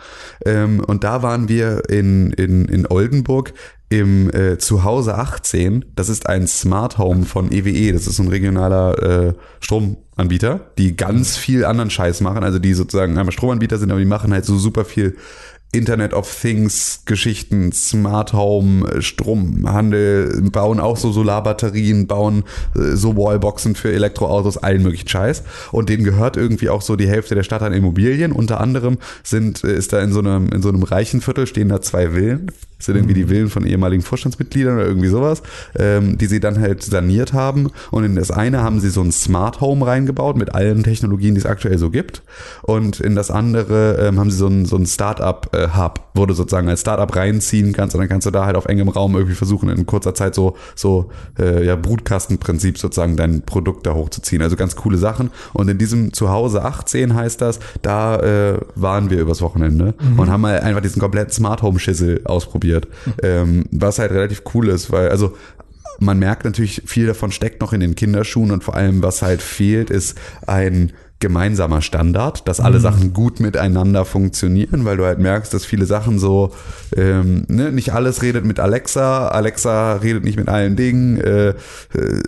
Ähm, 0.45 0.83
und 0.85 1.03
da 1.03 1.21
waren 1.21 1.47
wir 1.47 1.89
in, 1.89 2.31
in, 2.31 2.65
in 2.65 2.87
Oldenburg 2.87 3.53
im 3.89 4.33
äh, 4.33 4.57
Zuhause 4.57 5.15
18. 5.15 5.85
Das 5.95 6.09
ist 6.09 6.27
ein 6.27 6.47
Smart 6.47 6.97
Home 6.97 7.25
von 7.25 7.51
EWE. 7.51 7.91
Das 7.91 8.07
ist 8.07 8.19
ein 8.19 8.29
regionaler 8.29 9.27
äh, 9.27 9.33
Stromanbieter, 9.59 10.71
die 10.77 10.95
ganz 10.95 11.37
viel 11.37 11.65
anderen 11.65 11.89
Scheiß 11.89 12.21
machen. 12.21 12.43
Also 12.43 12.57
die 12.57 12.73
sozusagen 12.73 13.17
einmal 13.17 13.33
Stromanbieter 13.33 13.77
sind, 13.77 13.91
aber 13.91 13.99
die 13.99 14.05
machen 14.05 14.33
halt 14.33 14.45
so 14.45 14.57
super 14.57 14.85
viel 14.85 15.17
Internet 15.71 16.13
of 16.13 16.33
Things 16.33 17.03
Geschichten, 17.05 17.71
Smart 17.71 18.33
Home, 18.33 19.01
Stromhandel, 19.01 20.41
bauen 20.51 20.79
auch 20.79 20.97
so 20.97 21.11
Solarbatterien, 21.11 22.07
bauen 22.07 22.43
äh, 22.75 22.95
so 22.95 23.15
Wallboxen 23.15 23.75
für 23.75 23.91
Elektroautos, 23.91 24.57
allen 24.57 24.83
möglichen 24.83 25.07
Scheiß. 25.07 25.43
Und 25.71 25.89
denen 25.89 26.03
gehört 26.03 26.35
irgendwie 26.35 26.69
auch 26.69 26.81
so 26.81 26.95
die 26.95 27.07
Hälfte 27.07 27.35
der 27.35 27.43
Stadt 27.43 27.61
an 27.61 27.73
Immobilien. 27.73 28.31
Unter 28.31 28.59
anderem 28.59 28.97
sind, 29.23 29.63
äh, 29.63 29.73
ist 29.73 29.93
da 29.93 30.01
in 30.01 30.11
so 30.11 30.19
einem, 30.19 30.49
in 30.49 30.61
so 30.61 30.69
einem 30.69 30.83
reichen 30.83 31.21
Viertel 31.21 31.47
stehen 31.47 31.69
da 31.69 31.81
zwei 31.81 32.11
Villen. 32.11 32.51
Das 32.81 32.87
sind 32.87 32.95
irgendwie 32.95 33.13
die 33.13 33.25
Villen 33.25 33.49
von 33.49 33.63
ehemaligen 33.63 34.01
Vorstandsmitgliedern 34.01 34.73
oder 34.73 34.87
irgendwie 34.87 35.07
sowas, 35.07 35.43
ähm, 35.77 36.17
die 36.17 36.25
sie 36.25 36.39
dann 36.39 36.59
halt 36.59 36.81
saniert 36.81 37.31
haben. 37.31 37.69
Und 37.91 38.03
in 38.05 38.15
das 38.15 38.31
eine 38.31 38.63
haben 38.63 38.79
sie 38.79 38.89
so 38.89 39.01
ein 39.01 39.11
Smart 39.11 39.61
Home 39.61 39.85
reingebaut 39.85 40.35
mit 40.35 40.55
allen 40.55 40.81
Technologien, 40.81 41.35
die 41.35 41.41
es 41.41 41.45
aktuell 41.45 41.77
so 41.77 41.91
gibt. 41.91 42.23
Und 42.63 42.99
in 42.99 43.13
das 43.13 43.29
andere 43.29 43.97
ähm, 43.99 44.19
haben 44.19 44.31
sie 44.31 44.37
so 44.37 44.47
ein, 44.47 44.65
so 44.65 44.77
ein 44.77 44.87
Startup-Hub, 44.87 46.10
wo 46.13 46.25
du 46.25 46.33
sozusagen 46.33 46.69
als 46.69 46.81
Startup 46.81 47.13
reinziehen 47.15 47.73
kannst 47.73 47.95
und 47.95 48.01
dann 48.01 48.09
kannst 48.09 48.27
du 48.27 48.31
da 48.31 48.45
halt 48.45 48.55
auf 48.55 48.65
engem 48.65 48.89
Raum 48.89 49.15
irgendwie 49.15 49.35
versuchen, 49.35 49.69
in 49.69 49.85
kurzer 49.85 50.13
Zeit 50.13 50.35
so, 50.35 50.55
so 50.75 51.09
äh, 51.39 51.65
ja, 51.65 51.75
Brutkastenprinzip 51.75 52.77
sozusagen 52.77 53.17
dein 53.17 53.41
Produkt 53.41 53.85
da 53.85 53.93
hochzuziehen. 53.93 54.41
Also 54.41 54.55
ganz 54.55 54.75
coole 54.75 54.97
Sachen. 54.97 55.31
Und 55.53 55.69
in 55.69 55.77
diesem 55.77 56.13
Zuhause 56.13 56.63
18 56.63 57.15
heißt 57.15 57.41
das, 57.41 57.59
da 57.81 58.17
äh, 58.17 58.59
waren 58.75 59.09
wir 59.09 59.19
übers 59.19 59.41
Wochenende 59.41 59.93
und 60.17 60.29
haben 60.29 60.45
halt 60.45 60.63
einfach 60.63 60.81
diesen 60.81 60.99
kompletten 60.99 61.33
Smart 61.33 61.61
Home 61.61 61.79
Schissel 61.79 62.21
ausprobiert. 62.25 62.87
Ähm, 63.23 63.65
was 63.71 63.99
halt 63.99 64.11
relativ 64.11 64.43
cool 64.53 64.69
ist, 64.69 64.91
weil, 64.91 65.09
also 65.09 65.35
man 65.99 66.19
merkt 66.19 66.45
natürlich, 66.45 66.81
viel 66.85 67.07
davon 67.07 67.31
steckt 67.31 67.61
noch 67.61 67.73
in 67.73 67.79
den 67.79 67.95
Kinderschuhen 67.95 68.51
und 68.51 68.63
vor 68.63 68.75
allem, 68.75 69.03
was 69.03 69.21
halt 69.21 69.41
fehlt, 69.41 69.89
ist 69.89 70.17
ein 70.47 70.91
gemeinsamer 71.21 71.81
Standard, 71.81 72.47
dass 72.47 72.59
alle 72.59 72.79
Sachen 72.81 73.13
gut 73.13 73.39
miteinander 73.39 74.03
funktionieren, 74.03 74.83
weil 74.83 74.97
du 74.97 75.05
halt 75.05 75.19
merkst, 75.19 75.53
dass 75.53 75.63
viele 75.63 75.85
Sachen 75.85 76.19
so, 76.19 76.51
ähm, 76.97 77.45
ne, 77.47 77.71
nicht 77.71 77.93
alles 77.93 78.21
redet 78.21 78.43
mit 78.43 78.59
Alexa, 78.59 79.29
Alexa 79.29 79.93
redet 79.97 80.25
nicht 80.25 80.37
mit 80.37 80.49
allen 80.49 80.75
Dingen, 80.75 81.19
äh, 81.21 81.49
äh, 81.49 81.53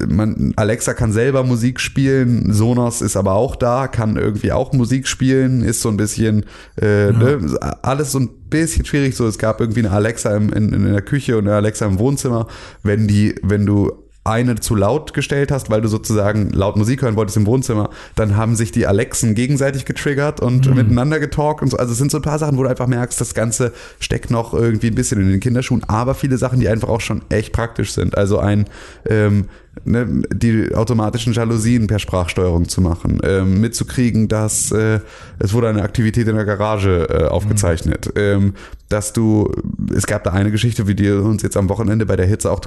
man, 0.07 0.53
Alexa 0.55 0.93
kann 0.93 1.11
selber 1.11 1.43
Musik 1.43 1.79
spielen, 1.81 2.53
Sonos 2.53 3.01
ist 3.01 3.17
aber 3.17 3.33
auch 3.33 3.55
da, 3.55 3.87
kann 3.87 4.15
irgendwie 4.15 4.51
auch 4.51 4.71
Musik 4.71 5.07
spielen, 5.07 5.63
ist 5.63 5.81
so 5.81 5.89
ein 5.89 5.97
bisschen, 5.97 6.45
äh, 6.79 7.11
ne, 7.11 7.39
alles 7.81 8.11
so 8.11 8.19
ein 8.19 8.29
bisschen 8.49 8.85
schwierig, 8.85 9.15
so 9.15 9.27
es 9.27 9.39
gab 9.39 9.59
irgendwie 9.59 9.79
eine 9.79 9.91
Alexa 9.91 10.35
im, 10.35 10.53
in, 10.53 10.71
in 10.71 10.91
der 10.91 11.01
Küche 11.01 11.37
und 11.37 11.47
eine 11.47 11.55
Alexa 11.55 11.85
im 11.87 11.97
Wohnzimmer, 11.97 12.47
wenn 12.83 13.07
die, 13.07 13.35
wenn 13.41 13.65
du 13.65 14.02
eine 14.23 14.55
zu 14.55 14.75
laut 14.75 15.13
gestellt 15.13 15.51
hast, 15.51 15.69
weil 15.69 15.81
du 15.81 15.87
sozusagen 15.87 16.49
laut 16.51 16.77
Musik 16.77 17.01
hören 17.01 17.15
wolltest 17.15 17.37
im 17.37 17.45
Wohnzimmer, 17.45 17.89
dann 18.15 18.37
haben 18.37 18.55
sich 18.55 18.71
die 18.71 18.87
Alexen 18.87 19.35
gegenseitig 19.35 19.85
getriggert 19.85 20.39
und 20.39 20.73
miteinander 20.73 21.19
getalkt 21.19 21.61
und 21.61 21.69
so. 21.69 21.77
Also 21.77 21.91
es 21.91 21.97
sind 21.97 22.11
so 22.11 22.19
ein 22.19 22.23
paar 22.23 22.39
Sachen, 22.39 22.57
wo 22.57 22.63
du 22.63 22.69
einfach 22.69 22.87
merkst, 22.87 23.19
das 23.19 23.33
Ganze 23.33 23.73
steckt 23.99 24.31
noch 24.31 24.53
irgendwie 24.53 24.87
ein 24.87 24.95
bisschen 24.95 25.19
in 25.21 25.29
den 25.29 25.39
Kinderschuhen, 25.39 25.83
aber 25.85 26.15
viele 26.15 26.37
Sachen, 26.37 26.59
die 26.59 26.69
einfach 26.69 26.89
auch 26.89 27.01
schon 27.01 27.21
echt 27.29 27.51
praktisch 27.53 27.91
sind. 27.91 28.17
Also 28.17 28.39
ein 28.39 28.65
ähm, 29.09 29.47
ne, 29.83 30.23
die 30.33 30.73
automatischen 30.73 31.33
Jalousien 31.33 31.87
per 31.87 31.99
Sprachsteuerung 31.99 32.67
zu 32.67 32.81
machen, 32.81 33.19
ähm, 33.23 33.59
mitzukriegen, 33.59 34.27
dass 34.27 34.71
äh, 34.71 34.99
es 35.39 35.53
wurde 35.53 35.69
eine 35.69 35.81
Aktivität 35.81 36.27
in 36.27 36.35
der 36.35 36.45
Garage 36.45 37.07
äh, 37.09 37.25
aufgezeichnet, 37.25 38.11
ähm, 38.15 38.53
dass 38.89 39.13
du, 39.13 39.51
es 39.93 40.05
gab 40.05 40.23
da 40.23 40.31
eine 40.31 40.51
Geschichte, 40.51 40.87
wie 40.87 40.95
die 40.95 41.09
uns 41.11 41.41
jetzt 41.41 41.57
am 41.57 41.69
Wochenende 41.69 42.05
bei 42.05 42.15
der 42.15 42.25
Hitze 42.25 42.51
auch 42.51 42.59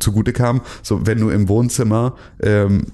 zugute 0.00 0.32
kam, 0.32 0.60
so 0.82 1.06
wenn 1.06 1.18
du 1.18 1.30
im 1.30 1.48
Wohnzimmer 1.48 2.14
ähm, 2.42 2.86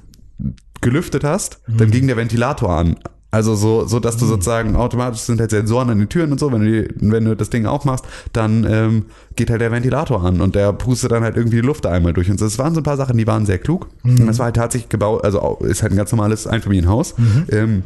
gelüftet 0.80 1.24
hast, 1.24 1.60
dann 1.66 1.90
ging 1.90 2.06
der 2.06 2.16
Ventilator 2.16 2.70
an. 2.70 2.96
Also 3.30 3.54
so, 3.54 3.84
so 3.84 4.00
dass 4.00 4.16
du 4.16 4.24
sozusagen 4.24 4.74
automatisch 4.74 5.20
sind 5.20 5.38
halt 5.38 5.50
Sensoren 5.50 5.90
an 5.90 5.98
den 5.98 6.08
Türen 6.08 6.32
und 6.32 6.40
so, 6.40 6.50
wenn 6.50 6.64
du, 6.64 6.82
die, 6.82 6.94
wenn 7.10 7.26
du 7.26 7.36
das 7.36 7.50
Ding 7.50 7.66
aufmachst, 7.66 8.06
dann 8.32 8.64
ähm, 8.64 9.04
geht 9.36 9.50
halt 9.50 9.60
der 9.60 9.70
Ventilator 9.70 10.24
an 10.24 10.40
und 10.40 10.54
der 10.54 10.72
pustet 10.72 11.12
dann 11.12 11.22
halt 11.22 11.36
irgendwie 11.36 11.56
die 11.56 11.66
Luft 11.66 11.84
einmal 11.84 12.14
durch. 12.14 12.30
Und 12.30 12.40
das 12.40 12.58
waren 12.58 12.72
so 12.72 12.80
ein 12.80 12.84
paar 12.84 12.96
Sachen, 12.96 13.18
die 13.18 13.26
waren 13.26 13.44
sehr 13.44 13.58
klug. 13.58 13.88
Und 14.20 14.26
das 14.26 14.38
war 14.38 14.46
halt 14.46 14.56
tatsächlich 14.56 14.88
gebaut, 14.88 15.24
also 15.24 15.58
ist 15.60 15.82
halt 15.82 15.92
ein 15.92 15.96
ganz 15.96 16.10
normales 16.10 16.46
Einfamilienhaus. 16.46 17.16
Ähm, 17.50 17.82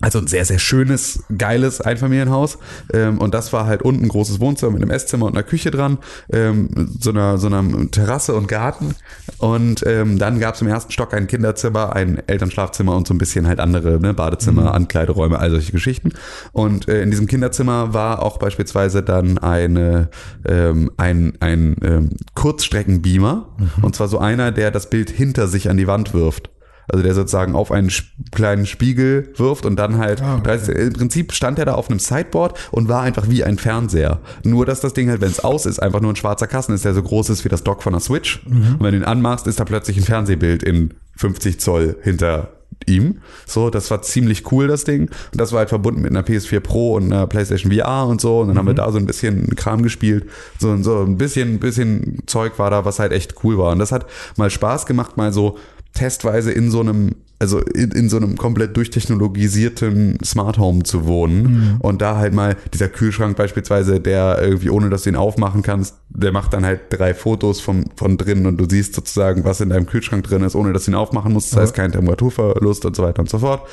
also 0.00 0.18
ein 0.18 0.26
sehr, 0.26 0.44
sehr 0.44 0.58
schönes, 0.58 1.24
geiles 1.36 1.80
Einfamilienhaus. 1.80 2.58
Ähm, 2.92 3.18
und 3.18 3.34
das 3.34 3.52
war 3.52 3.66
halt 3.66 3.82
unten 3.82 4.04
ein 4.04 4.08
großes 4.08 4.40
Wohnzimmer 4.40 4.72
mit 4.72 4.82
einem 4.82 4.90
Esszimmer 4.90 5.26
und 5.26 5.34
einer 5.34 5.42
Küche 5.42 5.70
dran, 5.70 5.98
ähm, 6.32 6.90
so, 6.98 7.10
einer, 7.10 7.38
so 7.38 7.46
einer 7.46 7.90
Terrasse 7.90 8.34
und 8.34 8.48
Garten. 8.48 8.94
Und 9.38 9.84
ähm, 9.86 10.18
dann 10.18 10.40
gab 10.40 10.54
es 10.54 10.60
im 10.60 10.68
ersten 10.68 10.92
Stock 10.92 11.14
ein 11.14 11.26
Kinderzimmer, 11.26 11.94
ein 11.94 12.22
Elternschlafzimmer 12.26 12.96
und 12.96 13.06
so 13.06 13.14
ein 13.14 13.18
bisschen 13.18 13.46
halt 13.46 13.60
andere, 13.60 14.00
ne, 14.00 14.14
Badezimmer, 14.14 14.74
Ankleideräume, 14.74 15.38
all 15.38 15.50
solche 15.50 15.72
Geschichten. 15.72 16.12
Und 16.52 16.88
äh, 16.88 17.02
in 17.02 17.10
diesem 17.10 17.26
Kinderzimmer 17.26 17.94
war 17.94 18.22
auch 18.22 18.38
beispielsweise 18.38 19.02
dann 19.02 19.38
eine, 19.38 20.10
ähm, 20.44 20.90
ein, 20.96 21.34
ein 21.40 21.76
ähm, 21.82 22.10
Kurzstreckenbeamer. 22.34 23.56
Und 23.82 23.94
zwar 23.94 24.08
so 24.08 24.18
einer, 24.18 24.52
der 24.52 24.70
das 24.70 24.90
Bild 24.90 25.10
hinter 25.10 25.48
sich 25.48 25.70
an 25.70 25.76
die 25.76 25.86
Wand 25.86 26.14
wirft. 26.14 26.50
Also 26.92 27.02
der 27.02 27.14
sozusagen 27.14 27.54
auf 27.54 27.72
einen 27.72 27.90
kleinen 28.32 28.66
Spiegel 28.66 29.32
wirft 29.36 29.64
und 29.66 29.76
dann 29.76 29.98
halt, 29.98 30.22
Ah, 30.22 30.34
okay. 30.36 30.42
30, 30.58 30.76
im 30.76 30.92
Prinzip 30.92 31.32
stand 31.32 31.58
er 31.58 31.64
da 31.64 31.72
auf 31.74 31.88
einem 31.90 31.98
Sideboard 31.98 32.58
und 32.70 32.88
war 32.88 33.00
einfach 33.02 33.28
wie 33.28 33.42
ein 33.44 33.58
Fernseher. 33.58 34.20
Nur, 34.44 34.66
dass 34.66 34.80
das 34.80 34.92
Ding 34.92 35.08
halt, 35.08 35.20
wenn 35.22 35.30
es 35.30 35.40
aus 35.40 35.66
ist, 35.66 35.78
einfach 35.82 36.00
nur 36.00 36.12
ein 36.12 36.16
schwarzer 36.16 36.46
Kasten 36.46 36.74
ist, 36.74 36.84
der 36.84 36.94
so 36.94 37.02
groß 37.02 37.30
ist 37.30 37.44
wie 37.44 37.48
das 37.48 37.64
Dock 37.64 37.82
von 37.82 37.94
einer 37.94 38.00
Switch. 38.00 38.44
Mhm. 38.46 38.74
Und 38.78 38.80
wenn 38.80 38.92
du 38.92 38.98
ihn 38.98 39.04
anmachst, 39.04 39.46
ist 39.46 39.58
da 39.58 39.64
plötzlich 39.64 39.96
ein 39.96 40.02
Fernsehbild 40.04 40.62
in 40.62 40.94
50 41.16 41.58
Zoll 41.60 41.96
hinter 42.02 42.50
ihm. 42.86 43.18
So, 43.46 43.70
das 43.70 43.90
war 43.90 44.02
ziemlich 44.02 44.50
cool, 44.50 44.66
das 44.66 44.84
Ding. 44.84 45.02
Und 45.02 45.40
das 45.40 45.52
war 45.52 45.60
halt 45.60 45.68
verbunden 45.68 46.02
mit 46.02 46.10
einer 46.10 46.22
PS4 46.22 46.60
Pro 46.60 46.94
und 46.94 47.12
einer 47.12 47.26
PlayStation 47.26 47.70
VR 47.72 48.06
und 48.06 48.20
so. 48.20 48.40
Und 48.40 48.48
dann 48.48 48.58
haben 48.58 48.64
Mhm. 48.64 48.70
wir 48.70 48.74
da 48.74 48.90
so 48.90 48.98
ein 48.98 49.06
bisschen 49.06 49.54
Kram 49.56 49.82
gespielt. 49.82 50.26
So, 50.58 50.76
so 50.82 51.00
ein 51.02 51.16
bisschen, 51.16 51.60
bisschen 51.60 52.22
Zeug 52.26 52.58
war 52.58 52.70
da, 52.70 52.84
was 52.84 52.98
halt 52.98 53.12
echt 53.12 53.44
cool 53.44 53.56
war. 53.56 53.72
Und 53.72 53.78
das 53.78 53.92
hat 53.92 54.06
mal 54.36 54.50
Spaß 54.50 54.86
gemacht, 54.86 55.16
mal 55.16 55.32
so 55.32 55.58
testweise 55.92 56.52
in 56.52 56.70
so 56.70 56.80
einem 56.80 57.16
also 57.42 57.58
in, 57.58 57.90
in 57.90 58.08
so 58.08 58.18
einem 58.18 58.36
komplett 58.36 58.76
durchtechnologisierten 58.76 60.18
Smart 60.24 60.58
Home 60.58 60.84
zu 60.84 61.06
wohnen 61.06 61.76
und 61.80 62.00
da 62.00 62.16
halt 62.16 62.32
mal 62.32 62.56
dieser 62.72 62.88
Kühlschrank 62.88 63.36
beispielsweise, 63.36 63.98
der 63.98 64.38
irgendwie 64.40 64.70
ohne 64.70 64.90
dass 64.90 65.02
du 65.02 65.10
ihn 65.10 65.16
aufmachen 65.16 65.62
kannst, 65.62 65.96
der 66.08 66.30
macht 66.30 66.52
dann 66.52 66.64
halt 66.64 66.82
drei 66.90 67.14
Fotos 67.14 67.60
von, 67.60 67.86
von 67.96 68.16
drinnen 68.16 68.46
und 68.46 68.58
du 68.58 68.66
siehst 68.68 68.94
sozusagen, 68.94 69.44
was 69.44 69.60
in 69.60 69.70
deinem 69.70 69.86
Kühlschrank 69.86 70.22
drin 70.24 70.42
ist, 70.44 70.54
ohne 70.54 70.72
dass 70.72 70.84
du 70.84 70.92
ihn 70.92 70.94
aufmachen 70.94 71.32
musst. 71.32 71.52
Das 71.52 71.58
heißt, 71.60 71.74
kein 71.74 71.90
Temperaturverlust 71.90 72.84
und 72.84 72.94
so 72.94 73.02
weiter 73.02 73.20
und 73.20 73.28
so 73.30 73.38
fort. 73.38 73.66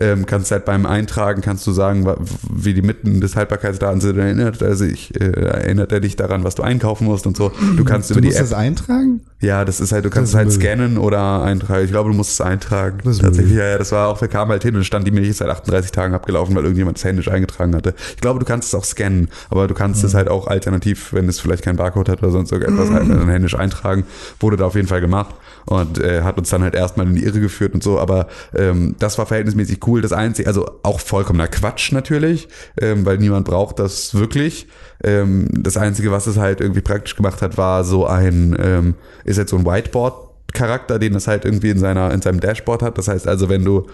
Ähm, 0.00 0.24
kannst 0.26 0.50
halt 0.52 0.64
beim 0.64 0.86
Eintragen, 0.86 1.40
kannst 1.42 1.66
du 1.66 1.72
sagen, 1.72 2.06
wie 2.48 2.74
die 2.74 2.82
Mitten 2.82 3.20
des 3.20 3.34
Haltbarkeitsdatens 3.34 4.04
sind, 4.04 4.18
erinnert 4.18 4.62
er 4.62 4.76
sich, 4.76 5.18
äh, 5.20 5.24
erinnert 5.32 5.90
er 5.90 6.00
dich 6.00 6.14
daran, 6.14 6.44
was 6.44 6.54
du 6.54 6.62
einkaufen 6.62 7.06
musst 7.06 7.26
und 7.26 7.36
so. 7.36 7.50
Du 7.76 7.84
kannst 7.84 8.10
Du 8.10 8.14
über 8.14 8.20
die 8.20 8.28
App 8.34 8.38
das 8.40 8.52
eintragen? 8.52 9.22
ja, 9.40 9.64
das 9.64 9.80
ist 9.80 9.92
halt, 9.92 10.04
du 10.04 10.10
kannst 10.10 10.30
es 10.32 10.36
halt 10.36 10.48
Müll. 10.48 10.56
scannen 10.60 10.98
oder 10.98 11.42
eintragen. 11.42 11.84
Ich 11.84 11.90
glaube, 11.90 12.10
du 12.10 12.16
musst 12.16 12.32
es 12.32 12.40
eintragen. 12.40 12.98
Das 13.04 13.15
ist 13.18 13.22
Tatsächlich, 13.22 13.56
ja, 13.56 13.66
ja, 13.66 13.78
das 13.78 13.92
war 13.92 14.08
auch, 14.08 14.20
wir 14.20 14.28
kamen 14.28 14.50
halt 14.50 14.62
hin 14.62 14.76
und 14.76 14.84
stand 14.84 15.06
die 15.06 15.10
Milch 15.10 15.28
ist 15.28 15.38
seit 15.38 15.48
38 15.48 15.90
Tagen 15.90 16.14
abgelaufen, 16.14 16.54
weil 16.54 16.62
irgendjemand 16.62 16.98
es 16.98 17.04
händisch 17.04 17.28
eingetragen 17.28 17.74
hatte. 17.74 17.94
Ich 18.14 18.20
glaube, 18.20 18.38
du 18.38 18.44
kannst 18.44 18.68
es 18.68 18.74
auch 18.74 18.84
scannen, 18.84 19.28
aber 19.50 19.68
du 19.68 19.74
kannst 19.74 20.04
es 20.04 20.14
halt 20.14 20.28
auch 20.28 20.46
alternativ, 20.46 21.12
wenn 21.12 21.28
es 21.28 21.40
vielleicht 21.40 21.64
keinen 21.64 21.76
Barcode 21.76 22.08
hat 22.08 22.22
oder 22.22 22.30
sonst 22.30 22.52
irgendetwas, 22.52 22.90
halt 22.90 23.08
dann 23.08 23.28
händisch 23.28 23.54
eintragen. 23.54 24.04
Wurde 24.40 24.56
da 24.56 24.66
auf 24.66 24.74
jeden 24.74 24.88
Fall 24.88 25.00
gemacht 25.00 25.34
und 25.66 25.98
äh, 25.98 26.22
hat 26.22 26.38
uns 26.38 26.50
dann 26.50 26.62
halt 26.62 26.74
erstmal 26.74 27.06
in 27.06 27.16
die 27.16 27.24
Irre 27.24 27.40
geführt 27.40 27.74
und 27.74 27.82
so, 27.82 27.98
aber 27.98 28.28
ähm, 28.54 28.94
das 28.98 29.18
war 29.18 29.26
verhältnismäßig 29.26 29.80
cool. 29.86 30.00
Das 30.00 30.12
Einzige, 30.12 30.48
also 30.48 30.66
auch 30.82 31.00
vollkommener 31.00 31.48
Quatsch 31.48 31.92
natürlich, 31.92 32.48
ähm, 32.80 33.04
weil 33.04 33.18
niemand 33.18 33.46
braucht 33.46 33.78
das 33.78 34.14
wirklich. 34.14 34.68
Ähm, 35.02 35.48
das 35.52 35.76
Einzige, 35.76 36.10
was 36.10 36.26
es 36.26 36.36
halt 36.36 36.60
irgendwie 36.60 36.80
praktisch 36.80 37.16
gemacht 37.16 37.42
hat, 37.42 37.58
war 37.58 37.84
so 37.84 38.06
ein, 38.06 38.56
ähm, 38.58 38.94
ist 39.24 39.36
jetzt 39.36 39.50
so 39.50 39.56
ein 39.56 39.64
Whiteboard-Charakter, 40.56 40.98
den 40.98 41.14
es 41.14 41.28
halt 41.28 41.44
irgendwie 41.44 41.70
in 41.70 41.78
seiner, 41.78 42.12
in 42.12 42.22
seinem 42.22 42.40
Dashboard 42.40 42.82
hat. 42.82 42.98
Das 42.98 43.08
heißt 43.08 43.28
also, 43.28 43.48
wenn 43.48 43.64
du 43.64 43.86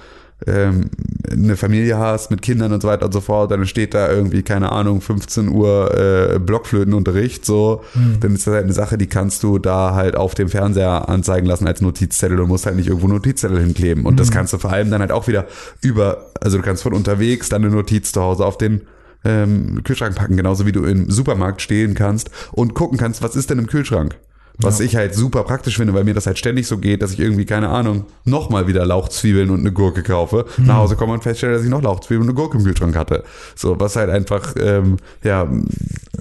ähm, 0.46 0.90
eine 1.31 1.57
Familie 1.57 1.98
hast 1.98 2.31
mit 2.31 2.42
Kindern 2.42 2.72
und 2.72 2.83
so 2.83 2.88
weiter 2.88 3.07
und 3.07 3.12
so 3.12 3.20
fort, 3.20 3.51
dann 3.51 3.64
steht 3.66 3.94
da 3.94 4.11
irgendwie, 4.11 4.42
keine 4.42 4.72
Ahnung, 4.72 5.01
15 5.01 5.48
Uhr 5.48 5.94
äh, 6.35 6.38
Blockflötenunterricht, 6.40 7.44
so, 7.44 7.83
dann 8.20 8.35
ist 8.35 8.46
das 8.46 8.55
halt 8.55 8.64
eine 8.64 8.72
Sache, 8.72 8.98
die 8.98 9.07
kannst 9.07 9.44
du 9.44 9.59
da 9.59 9.94
halt 9.94 10.16
auf 10.16 10.35
dem 10.35 10.48
Fernseher 10.48 11.09
anzeigen 11.09 11.46
lassen 11.46 11.68
als 11.68 11.81
Notizzettel 11.81 12.40
und 12.40 12.48
musst 12.48 12.66
halt 12.66 12.75
nicht 12.75 12.88
irgendwo 12.88 13.07
Notizzettel 13.07 13.61
hinkleben. 13.61 14.05
Und 14.05 14.18
das 14.18 14.31
kannst 14.33 14.53
du 14.53 14.59
vor 14.59 14.72
allem 14.72 14.90
dann 14.90 15.01
halt 15.01 15.12
auch 15.12 15.29
wieder 15.29 15.46
über, 15.81 16.27
also 16.40 16.57
du 16.57 16.64
kannst 16.64 16.83
von 16.83 16.92
unterwegs 16.92 17.48
dann 17.48 17.64
eine 17.64 17.72
Notiz 17.72 18.11
zu 18.11 18.20
Hause 18.20 18.44
auf 18.44 18.59
den 18.59 18.83
ähm, 19.25 19.85
Kühlschrank 19.85 20.16
packen, 20.16 20.37
genauso 20.37 20.66
wie 20.66 20.72
du 20.72 20.85
im 20.85 21.09
Supermarkt 21.09 21.62
stehen 21.62 21.94
kannst 21.94 22.31
und 22.51 22.75
gucken 22.75 22.98
kannst, 22.98 23.22
was 23.22 23.37
ist 23.37 23.51
denn 23.51 23.61
im 23.61 23.68
Kühlschrank. 23.68 24.16
Was 24.59 24.81
ich 24.81 24.97
halt 24.97 25.15
super 25.15 25.45
praktisch 25.45 25.77
finde, 25.77 25.95
weil 25.95 26.05
mir 26.05 26.15
das 26.15 26.27
halt 26.27 26.38
ständig 26.38 26.67
so 26.67 26.79
geht, 26.79 27.03
dass 27.03 27.12
ich 27.12 27.21
irgendwie, 27.21 27.45
keine 27.45 27.69
Ahnung, 27.71 28.05
nochmal 28.25 28.67
wieder 28.67 28.85
Lauchzwiebeln 28.85 29.51
und 29.51 29.61
eine 29.61 29.73
Gurke 29.73 30.03
kaufe, 30.03 30.45
nach 30.59 30.77
Hause 30.77 30.97
komme 30.97 31.15
und 31.15 31.23
feststelle, 31.23 31.55
dass 31.55 31.65
ich 31.65 31.71
noch 31.71 31.83
Lauchzwiebeln 31.83 32.23
und 32.23 32.29
eine 32.29 32.35
Gurke 32.35 32.59
im 32.59 32.65
Kühlschrank 32.65 32.95
hatte. 32.97 33.25
So, 33.57 33.81
was 33.81 33.97
halt 33.97 34.11
einfach, 34.11 34.55
ähm, 34.61 34.99
ja, 35.25 35.49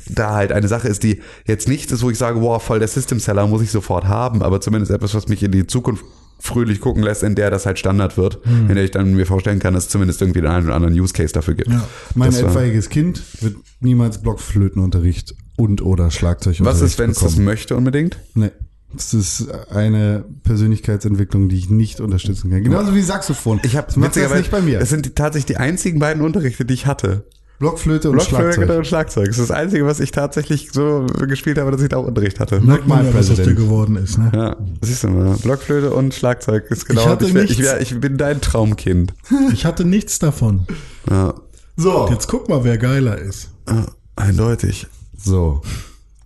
da 0.10 0.32
halt 0.36 0.52
eine 0.52 0.68
Sache 0.68 0.88
ist, 0.88 1.04
die 1.04 1.22
jetzt 1.46 1.68
nicht 1.68 1.92
ist, 1.92 2.04
wo 2.04 2.10
ich 2.10 2.18
sage, 2.18 2.42
wow, 2.42 2.62
voll 2.62 2.80
der 2.80 2.88
System-Seller 2.88 3.48
muss 3.48 3.62
ich 3.62 3.72
sofort 3.72 4.06
haben, 4.06 4.42
aber 4.42 4.62
zumindest 4.62 4.92
etwas, 4.92 5.14
was 5.14 5.28
mich 5.28 5.44
in 5.44 5.52
die 5.52 5.68
Zukunft 5.68 6.04
fröhlich 6.40 6.82
gucken 6.82 7.04
lässt, 7.04 7.22
in 7.22 7.36
der 7.36 7.52
das 7.52 7.68
halt 7.68 7.78
Standard 7.78 8.18
wird, 8.18 8.40
in 8.46 8.74
der 8.74 8.84
ich 8.84 8.90
dann 8.92 9.14
mir 9.14 9.28
vorstellen 9.28 9.60
kann, 9.60 9.76
dass 9.76 9.84
es 9.84 9.90
zumindest 9.90 10.22
irgendwie 10.22 10.42
den 10.42 10.50
einen 10.50 10.66
oder 10.66 10.76
anderen 10.76 11.00
Use 11.00 11.14
Case 11.14 11.32
dafür 11.34 11.54
gibt. 11.54 11.70
Ja. 11.70 11.88
Mein 12.16 12.32
Das 12.32 12.42
etwaiges 12.42 12.90
Kind 12.90 13.22
wird 13.42 13.58
niemals 13.80 14.22
Blockflötenunterricht 14.22 15.36
und 15.62 15.82
oder 15.82 16.12
Schlagzeugunterricht 16.12 16.82
Was 16.82 16.82
ist, 16.82 17.00
wenn 17.00 17.12
es 17.12 17.20
das 17.20 17.38
möchte 17.38 17.76
unbedingt? 17.76 18.18
Nee. 18.34 18.52
Das 18.94 19.14
ist 19.14 19.48
eine 19.70 20.26
Persönlichkeitsentwicklung, 20.44 21.48
die 21.48 21.58
ich 21.58 21.70
nicht 21.70 22.02
unterstützen 22.02 22.52
kann. 22.52 22.62
Genauso 22.64 22.94
wie 22.94 23.02
Saxophon. 23.02 23.62
Ich 23.64 23.78
habe 23.78 23.88
das 23.88 23.96
macht 23.96 24.16
das 24.18 24.34
nicht 24.34 24.52
bei 24.52 24.62
mir. 24.62 24.80
Das 24.80 24.90
sind 24.90 25.06
die, 25.06 25.12
tatsächlich 25.12 25.46
die 25.46 25.58
einzigen 25.58 26.00
beiden 26.00 26.22
Unterrichte, 26.22 26.66
die 26.66 26.74
ich 26.74 26.86
hatte. 26.88 27.24
Blockflöte 27.60 28.10
und 28.10 28.16
Blockflöte 28.16 28.54
Schlagzeug. 28.54 28.78
und 28.78 28.88
Schlagzeug. 28.88 29.28
Das 29.28 29.38
ist 29.38 29.50
das 29.50 29.56
Einzige, 29.56 29.86
was 29.86 30.00
ich 30.00 30.12
tatsächlich 30.12 30.72
so 30.74 31.06
gespielt 31.28 31.58
habe, 31.60 31.72
dass 31.72 31.80
ich 31.82 31.90
da 31.90 31.98
auch 31.98 32.08
Unterricht 32.08 32.40
hatte. 32.40 32.60
Merkt 32.60 32.88
man 32.88 33.06
ja, 33.06 33.14
was 33.14 33.30
aus 33.30 33.38
dir 33.38 33.54
geworden 33.54 33.96
ist. 33.98 34.18
Ne? 34.18 34.32
Ja, 34.34 34.58
siehst 34.82 35.04
du 35.04 35.10
mal. 35.10 35.38
Blockflöte 35.38 35.92
und 35.94 36.14
Schlagzeug 36.14 36.66
ist 36.72 36.88
genau. 36.88 37.02
Ich 37.02 37.08
hatte 37.08 37.26
ich, 37.28 37.34
wär, 37.36 37.44
nichts. 37.44 37.58
ich, 37.58 37.64
wär, 37.64 37.80
ich 37.80 37.98
bin 38.00 38.18
dein 38.18 38.42
Traumkind. 38.42 39.14
Ich 39.54 39.64
hatte 39.66 39.86
nichts 39.86 40.18
davon. 40.20 40.66
Ja, 41.10 41.36
So. 41.78 42.10
Jetzt 42.10 42.28
guck 42.28 42.50
mal, 42.50 42.64
wer 42.64 42.78
geiler 42.80 43.18
ist. 43.20 43.52
ja, 43.70 43.86
eindeutig. 44.16 44.88
So. 45.24 45.62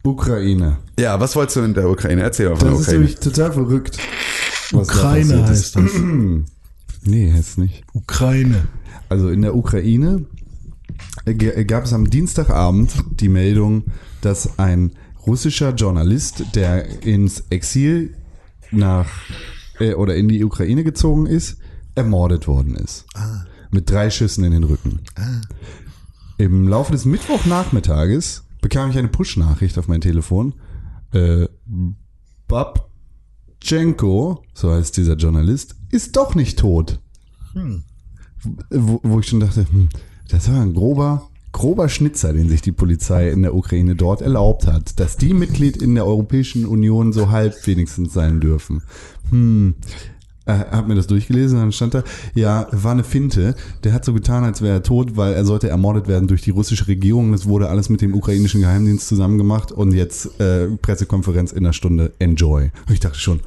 Ukraine. 0.03 0.77
Ja, 0.99 1.19
was 1.19 1.35
wolltest 1.35 1.57
du 1.57 1.61
in 1.61 1.73
der 1.73 1.89
Ukraine? 1.89 2.21
Erzähl 2.21 2.49
mal 2.49 2.55
von 2.57 2.67
Das 2.69 2.73
der 2.73 2.79
ist 2.81 2.87
Ukraine. 2.87 2.99
nämlich 2.99 3.19
total 3.19 3.51
verrückt. 3.53 3.97
was 4.71 4.87
da 4.87 4.93
Ukraine 4.93 5.25
passiert 5.41 5.47
heißt 5.49 5.65
ist. 5.65 5.75
das. 5.75 5.91
Nee, 7.07 7.31
heißt 7.31 7.59
nicht. 7.59 7.83
Ukraine. 7.93 8.67
Also 9.09 9.29
in 9.29 9.43
der 9.43 9.55
Ukraine 9.55 10.25
gab 11.67 11.85
es 11.85 11.93
am 11.93 12.09
Dienstagabend 12.09 12.93
die 13.19 13.29
Meldung, 13.29 13.83
dass 14.21 14.57
ein 14.57 14.91
russischer 15.27 15.75
Journalist, 15.75 16.43
der 16.55 17.03
ins 17.05 17.43
Exil 17.51 18.15
nach 18.71 19.07
äh, 19.79 19.93
oder 19.93 20.15
in 20.15 20.27
die 20.29 20.43
Ukraine 20.43 20.83
gezogen 20.83 21.27
ist, 21.27 21.57
ermordet 21.93 22.47
worden 22.47 22.73
ist. 22.75 23.05
Mit 23.69 23.87
drei 23.91 24.09
Schüssen 24.09 24.43
in 24.43 24.51
den 24.53 24.63
Rücken. 24.63 25.01
Im 26.39 26.67
Laufe 26.67 26.91
des 26.91 27.05
Mittwochnachmittages 27.05 28.44
bekam 28.65 28.89
ich 28.89 28.97
eine 28.97 29.09
Push-Nachricht 29.09 29.77
auf 29.77 29.87
mein 29.87 30.01
Telefon. 30.01 30.55
Äh, 31.13 31.47
Babchenko, 32.47 34.41
so 34.55 34.71
heißt 34.71 34.97
dieser 34.97 35.17
Journalist, 35.17 35.75
ist 35.91 36.15
doch 36.15 36.33
nicht 36.33 36.57
tot 36.57 36.99
wo, 38.69 38.99
wo 39.03 39.19
ich 39.19 39.27
schon 39.27 39.39
dachte, 39.39 39.67
hm, 39.69 39.89
das 40.29 40.51
war 40.51 40.61
ein 40.61 40.73
grober, 40.73 41.29
grober 41.51 41.89
Schnitzer, 41.89 42.33
den 42.33 42.49
sich 42.49 42.61
die 42.61 42.71
Polizei 42.71 43.29
in 43.29 43.43
der 43.43 43.53
Ukraine 43.55 43.95
dort 43.95 44.21
erlaubt 44.21 44.65
hat, 44.65 44.99
dass 44.99 45.15
die 45.15 45.35
Mitglied 45.35 45.77
in 45.77 45.93
der 45.93 46.07
Europäischen 46.07 46.65
Union 46.65 47.13
so 47.13 47.29
halb 47.29 47.67
wenigstens 47.67 48.13
sein 48.13 48.39
dürfen. 48.39 48.81
Hm. 49.29 49.75
Äh, 50.45 50.53
hab 50.71 50.87
mir 50.87 50.95
das 50.95 51.07
durchgelesen, 51.07 51.57
dann 51.59 51.71
stand 51.71 51.95
da, 51.95 52.03
ja, 52.35 52.67
war 52.71 52.91
eine 52.91 53.03
Finte. 53.03 53.55
Der 53.83 53.93
hat 53.93 54.05
so 54.05 54.13
getan, 54.13 54.43
als 54.43 54.61
wäre 54.61 54.75
er 54.75 54.83
tot, 54.83 55.17
weil 55.17 55.33
er 55.33 55.43
sollte 55.43 55.69
ermordet 55.69 56.07
werden 56.07 56.27
durch 56.27 56.43
die 56.43 56.51
russische 56.51 56.87
Regierung. 56.87 57.31
Das 57.31 57.47
wurde 57.47 57.69
alles 57.69 57.89
mit 57.89 58.01
dem 58.01 58.13
ukrainischen 58.13 58.61
Geheimdienst 58.61 59.07
zusammen 59.07 59.37
gemacht 59.37 59.71
und 59.71 59.93
jetzt 59.93 60.39
äh, 60.39 60.67
Pressekonferenz 60.67 61.51
in 61.51 61.59
einer 61.59 61.73
Stunde. 61.73 62.13
Enjoy. 62.19 62.69
Ich 62.91 62.99
dachte 62.99 63.19
schon, 63.19 63.39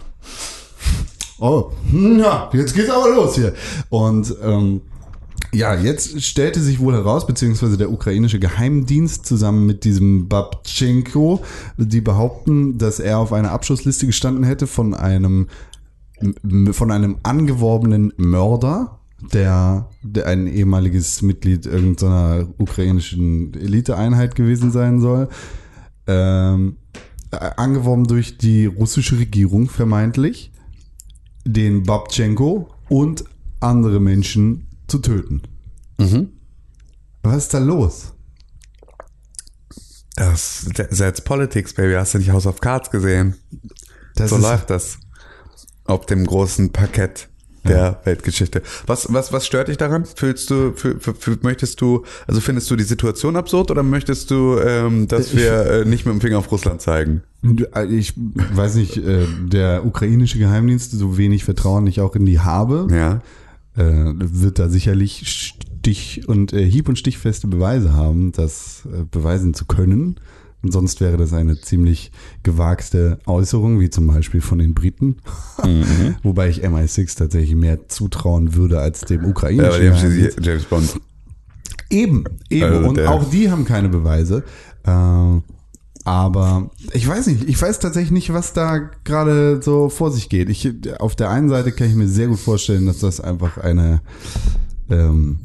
oh, 1.38 1.70
ja, 1.92 2.50
jetzt 2.52 2.74
geht's 2.74 2.90
aber 2.90 3.10
los 3.10 3.36
hier. 3.36 3.54
Und 3.90 4.34
ähm, 4.42 4.80
ja, 5.52 5.74
jetzt 5.74 6.22
stellte 6.22 6.60
sich 6.60 6.78
wohl 6.78 6.92
heraus, 6.94 7.26
beziehungsweise 7.26 7.78
der 7.78 7.90
ukrainische 7.90 8.38
Geheimdienst 8.38 9.24
zusammen 9.24 9.66
mit 9.66 9.84
diesem 9.84 10.28
Babchenko, 10.28 11.40
die 11.78 12.02
behaupten, 12.02 12.76
dass 12.76 13.00
er 13.00 13.18
auf 13.18 13.32
einer 13.32 13.52
Abschussliste 13.52 14.06
gestanden 14.06 14.44
hätte 14.44 14.66
von 14.66 14.94
einem 14.94 15.46
von 16.72 16.90
einem 16.90 17.18
angeworbenen 17.22 18.12
Mörder, 18.16 19.00
der, 19.32 19.88
der 20.02 20.26
ein 20.26 20.46
ehemaliges 20.46 21.22
Mitglied 21.22 21.66
irgendeiner 21.66 22.46
ukrainischen 22.58 23.54
Eliteeinheit 23.54 24.34
gewesen 24.34 24.70
sein 24.70 25.00
soll. 25.00 25.28
Ähm, 26.06 26.76
äh, 27.30 27.50
angeworben 27.56 28.04
durch 28.04 28.38
die 28.38 28.66
russische 28.66 29.18
Regierung 29.18 29.68
vermeintlich, 29.68 30.50
den 31.44 31.82
Babchenko 31.82 32.70
und 32.88 33.24
andere 33.60 34.00
Menschen 34.00 34.66
zu 34.86 34.98
töten. 34.98 35.42
Mhm. 35.98 36.30
Was 37.22 37.36
ist 37.36 37.54
da 37.54 37.58
los? 37.58 38.14
Das, 40.16 40.66
that's 40.74 41.20
Politics, 41.20 41.74
Baby. 41.74 41.94
Hast 41.94 42.14
du 42.14 42.18
nicht 42.18 42.30
House 42.30 42.46
of 42.46 42.60
Cards 42.60 42.90
gesehen? 42.90 43.36
Das 44.14 44.30
so 44.30 44.36
ist, 44.36 44.42
läuft 44.42 44.70
das. 44.70 44.98
Auf 45.88 46.06
dem 46.06 46.24
großen 46.26 46.70
Parkett 46.70 47.28
der 47.64 48.00
Weltgeschichte. 48.04 48.62
Was, 48.86 49.12
was, 49.12 49.32
was 49.32 49.46
stört 49.46 49.68
dich 49.68 49.76
daran? 49.76 50.04
Fühlst 50.04 50.48
du, 50.50 50.72
möchtest 51.42 51.80
du, 51.80 52.04
also 52.26 52.40
findest 52.40 52.70
du 52.70 52.76
die 52.76 52.84
Situation 52.84 53.36
absurd 53.36 53.70
oder 53.70 53.82
möchtest 53.82 54.30
du, 54.30 54.58
ähm, 54.58 55.08
dass 55.08 55.36
wir 55.36 55.66
äh, 55.66 55.84
nicht 55.84 56.06
mit 56.06 56.14
dem 56.14 56.20
Finger 56.20 56.38
auf 56.38 56.50
Russland 56.50 56.80
zeigen? 56.80 57.22
Ich 57.90 58.14
weiß 58.16 58.76
nicht, 58.76 58.96
äh, 58.98 59.26
der 59.42 59.84
ukrainische 59.84 60.38
Geheimdienst, 60.38 60.92
so 60.92 61.18
wenig 61.18 61.44
Vertrauen 61.44 61.86
ich 61.86 62.00
auch 62.00 62.14
in 62.14 62.24
die 62.26 62.38
habe, 62.40 62.86
Ja. 62.90 63.20
äh, 63.76 64.12
wird 64.16 64.58
da 64.58 64.68
sicherlich 64.68 65.24
Stich 65.26 66.28
und 66.28 66.52
äh, 66.52 66.64
hieb- 66.64 66.88
und 66.88 66.98
stichfeste 66.98 67.48
Beweise 67.48 67.92
haben, 67.92 68.32
das 68.32 68.82
äh, 68.86 69.04
beweisen 69.10 69.52
zu 69.54 69.64
können. 69.66 70.16
Und 70.62 70.72
sonst 70.72 71.00
wäre 71.00 71.16
das 71.16 71.32
eine 71.32 71.60
ziemlich 71.60 72.10
gewagte 72.42 73.18
Äußerung, 73.26 73.78
wie 73.80 73.90
zum 73.90 74.06
Beispiel 74.08 74.40
von 74.40 74.58
den 74.58 74.74
Briten. 74.74 75.18
Mhm. 75.64 76.16
Wobei 76.22 76.48
ich 76.48 76.64
MI6 76.64 77.16
tatsächlich 77.16 77.54
mehr 77.54 77.88
zutrauen 77.88 78.54
würde 78.54 78.80
als 78.80 79.02
dem 79.02 79.22
Ja, 79.22 79.28
ukrainischen 79.28 79.66
aber 79.70 79.78
die 79.78 79.88
haben 79.88 79.94
Geheimdienst. 79.96 80.34
schließlich 80.34 80.46
James 80.46 80.64
Bond. 80.64 81.00
Eben, 81.90 82.24
eben. 82.50 82.64
Also 82.64 82.88
und 82.88 83.00
auch 83.06 83.30
die 83.30 83.50
haben 83.50 83.64
keine 83.64 83.88
Beweise. 83.88 84.42
Äh, 84.84 85.40
aber 86.04 86.70
ich 86.92 87.06
weiß 87.06 87.26
nicht, 87.26 87.44
ich 87.48 87.60
weiß 87.60 87.78
tatsächlich 87.80 88.10
nicht, 88.12 88.32
was 88.32 88.52
da 88.52 88.78
gerade 89.04 89.60
so 89.62 89.88
vor 89.90 90.10
sich 90.10 90.28
geht. 90.28 90.48
Ich, 90.48 90.70
auf 91.00 91.14
der 91.16 91.30
einen 91.30 91.48
Seite 91.50 91.70
kann 91.70 91.86
ich 91.88 91.94
mir 91.94 92.08
sehr 92.08 92.28
gut 92.28 92.38
vorstellen, 92.38 92.86
dass 92.86 92.98
das 93.00 93.20
einfach 93.20 93.58
eine, 93.58 94.00
ähm, 94.90 95.40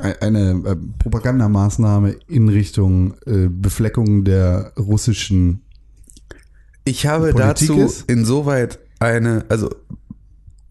eine 0.00 0.62
äh, 0.64 0.76
Propagandamaßnahme 0.98 2.16
in 2.28 2.48
Richtung 2.48 3.14
äh, 3.26 3.48
Befleckung 3.48 4.24
der 4.24 4.72
russischen 4.78 5.62
Ich 6.84 7.06
habe 7.06 7.32
Politik 7.32 7.68
dazu 7.68 7.80
ist? 7.80 8.10
insoweit 8.10 8.78
eine, 9.00 9.44
also 9.48 9.70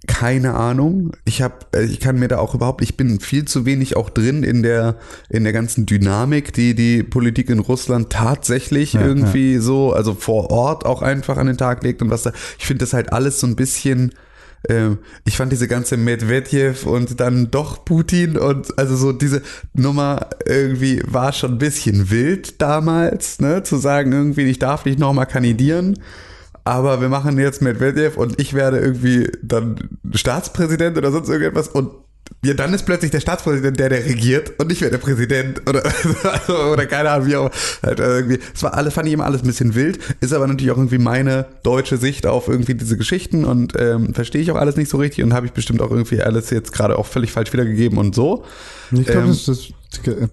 keine 0.08 0.56
Ahnung. 0.56 1.12
Ich 1.26 1.42
habe, 1.42 1.56
ich 1.80 2.00
kann 2.00 2.18
mir 2.18 2.28
da 2.28 2.40
auch 2.40 2.56
überhaupt, 2.56 2.82
ich 2.82 2.98
bin 2.98 3.20
viel 3.20 3.46
zu 3.46 3.66
wenig 3.66 3.96
auch 3.96 4.10
drin 4.10 4.44
in 4.44 4.64
der 4.64 4.98
in 5.30 5.44
der 5.44 5.54
ganzen 5.54 5.86
Dynamik, 5.86 6.54
die 6.54 6.74
die 6.74 7.04
Politik 7.04 7.50
in 7.50 7.60
Russland 7.60 8.10
tatsächlich 8.10 8.94
Ja, 8.94 9.06
irgendwie 9.06 9.58
so, 9.58 9.94
also 9.94 10.16
vor 10.16 10.50
Ort 10.50 10.86
auch 10.86 11.02
einfach 11.04 11.38
an 11.38 11.48
den 11.48 11.58
Tag 11.58 11.84
legt 11.84 12.02
und 12.02 12.10
was 12.10 12.24
da. 12.24 12.34
Ich 12.58 12.66
finde 12.66 12.84
das 12.84 12.94
halt 12.94 13.14
alles 13.14 13.40
so 13.40 13.48
ein 13.48 13.56
bisschen. 13.56 14.14
Ähm, 14.70 15.00
Ich 15.26 15.38
fand 15.38 15.52
diese 15.52 15.68
ganze 15.68 15.98
Medvedev 15.98 16.86
und 16.86 17.20
dann 17.20 17.52
doch 17.52 17.86
Putin 17.86 18.38
und 18.38 18.78
also 18.78 18.96
so 18.96 19.12
diese 19.12 19.42
Nummer 19.74 20.30
irgendwie 20.46 21.02
war 21.06 21.34
schon 21.34 21.54
ein 21.54 21.58
bisschen 21.58 22.10
wild 22.10 22.62
damals, 22.62 23.40
ne, 23.40 23.64
zu 23.64 23.78
sagen 23.78 24.12
irgendwie, 24.12 24.44
ich 24.44 24.60
darf 24.60 24.86
nicht 24.86 25.00
nochmal 25.00 25.28
kandidieren. 25.28 26.00
Aber 26.64 27.02
wir 27.02 27.10
machen 27.10 27.40
jetzt 27.40 27.62
Medvedev 27.62 28.18
und 28.18 28.40
ich 28.40 28.54
werde 28.54 28.80
irgendwie 28.80 29.32
dann 29.42 29.98
Staatspräsident 30.14 30.98
oder 30.98 31.12
sonst 31.12 31.30
irgendetwas 31.30 31.68
und 31.68 31.92
ja, 32.44 32.56
dann 32.56 32.74
ist 32.74 32.86
plötzlich 32.86 33.12
der 33.12 33.20
Staatspräsident 33.20 33.80
der, 33.80 33.90
der 33.90 34.04
regiert 34.04 34.60
und 34.60 34.68
nicht 34.68 34.82
mehr 34.82 34.90
der 34.90 34.98
Präsident 34.98 35.62
oder, 35.70 35.84
also, 36.24 36.58
oder 36.74 36.86
keine 36.88 37.12
Ahnung, 37.12 37.28
wie 37.28 37.36
auch 37.36 37.46
immer. 37.46 37.52
Halt 37.84 38.00
irgendwie, 38.00 38.40
es 38.54 38.64
war 38.64 38.74
alles, 38.74 38.96
fand 38.96 39.08
ich 39.08 39.14
immer 39.14 39.26
alles 39.26 39.44
ein 39.44 39.48
bisschen 39.48 39.76
wild, 39.76 40.00
ist 40.22 40.34
aber 40.34 40.48
natürlich 40.48 40.72
auch 40.72 40.78
irgendwie 40.78 40.98
meine 40.98 41.46
deutsche 41.64 41.98
Sicht 41.98 42.26
auf 42.26 42.48
irgendwie 42.48 42.74
diese 42.74 42.98
Geschichten 42.98 43.46
und 43.46 43.74
ähm, 43.78 44.14
verstehe 44.16 44.42
ich 44.42 44.50
auch 44.52 44.56
alles 44.56 44.76
nicht 44.76 44.90
so 44.90 44.98
richtig 44.98 45.24
und 45.24 45.34
habe 45.34 45.46
ich 45.46 45.52
bestimmt 45.52 45.82
auch 45.82 45.92
irgendwie 45.92 46.22
alles 46.22 46.50
jetzt 46.50 46.74
gerade 46.74 46.98
auch 46.98 47.06
völlig 47.06 47.32
falsch 47.32 47.54
wiedergegeben 47.54 48.00
und 48.00 48.16
so. 48.16 48.44
Ich 48.92 49.06
glaube, 49.06 49.22
Ähm, 49.22 49.28
das, 49.28 49.46
das 49.46 49.68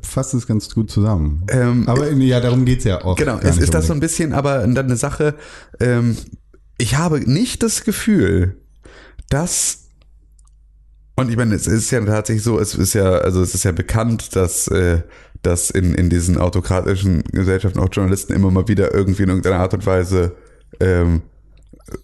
fasst 0.02 0.32
es 0.32 0.46
ganz 0.46 0.72
gut 0.74 0.90
zusammen. 0.90 1.44
Ähm, 1.48 1.86
Aber 1.88 2.10
ja, 2.10 2.40
darum 2.40 2.64
geht's 2.64 2.84
ja 2.84 3.04
auch. 3.04 3.16
Genau, 3.16 3.38
es 3.42 3.58
ist 3.58 3.74
das 3.74 3.86
so 3.86 3.92
ein 3.92 4.00
bisschen, 4.00 4.32
aber 4.32 4.60
dann 4.60 4.78
eine 4.78 4.96
Sache, 4.96 5.34
ähm, 5.78 6.16
ich 6.78 6.96
habe 6.96 7.20
nicht 7.20 7.62
das 7.62 7.84
Gefühl, 7.84 8.56
dass 9.28 9.87
und 11.18 11.30
ich 11.30 11.36
meine, 11.36 11.52
es 11.56 11.66
ist 11.66 11.90
ja 11.90 12.00
tatsächlich 12.00 12.44
so, 12.44 12.60
es 12.60 12.76
ist 12.76 12.94
ja, 12.94 13.10
also 13.10 13.42
es 13.42 13.52
ist 13.52 13.64
ja 13.64 13.72
bekannt, 13.72 14.36
dass, 14.36 14.68
äh, 14.68 15.00
dass 15.42 15.68
in, 15.68 15.92
in 15.94 16.08
diesen 16.10 16.38
autokratischen 16.38 17.24
Gesellschaften 17.24 17.80
auch 17.80 17.88
Journalisten 17.90 18.34
immer 18.34 18.52
mal 18.52 18.68
wieder 18.68 18.94
irgendwie 18.94 19.24
in 19.24 19.28
irgendeiner 19.28 19.58
Art 19.58 19.74
und 19.74 19.84
Weise 19.84 20.36
ähm, 20.78 21.22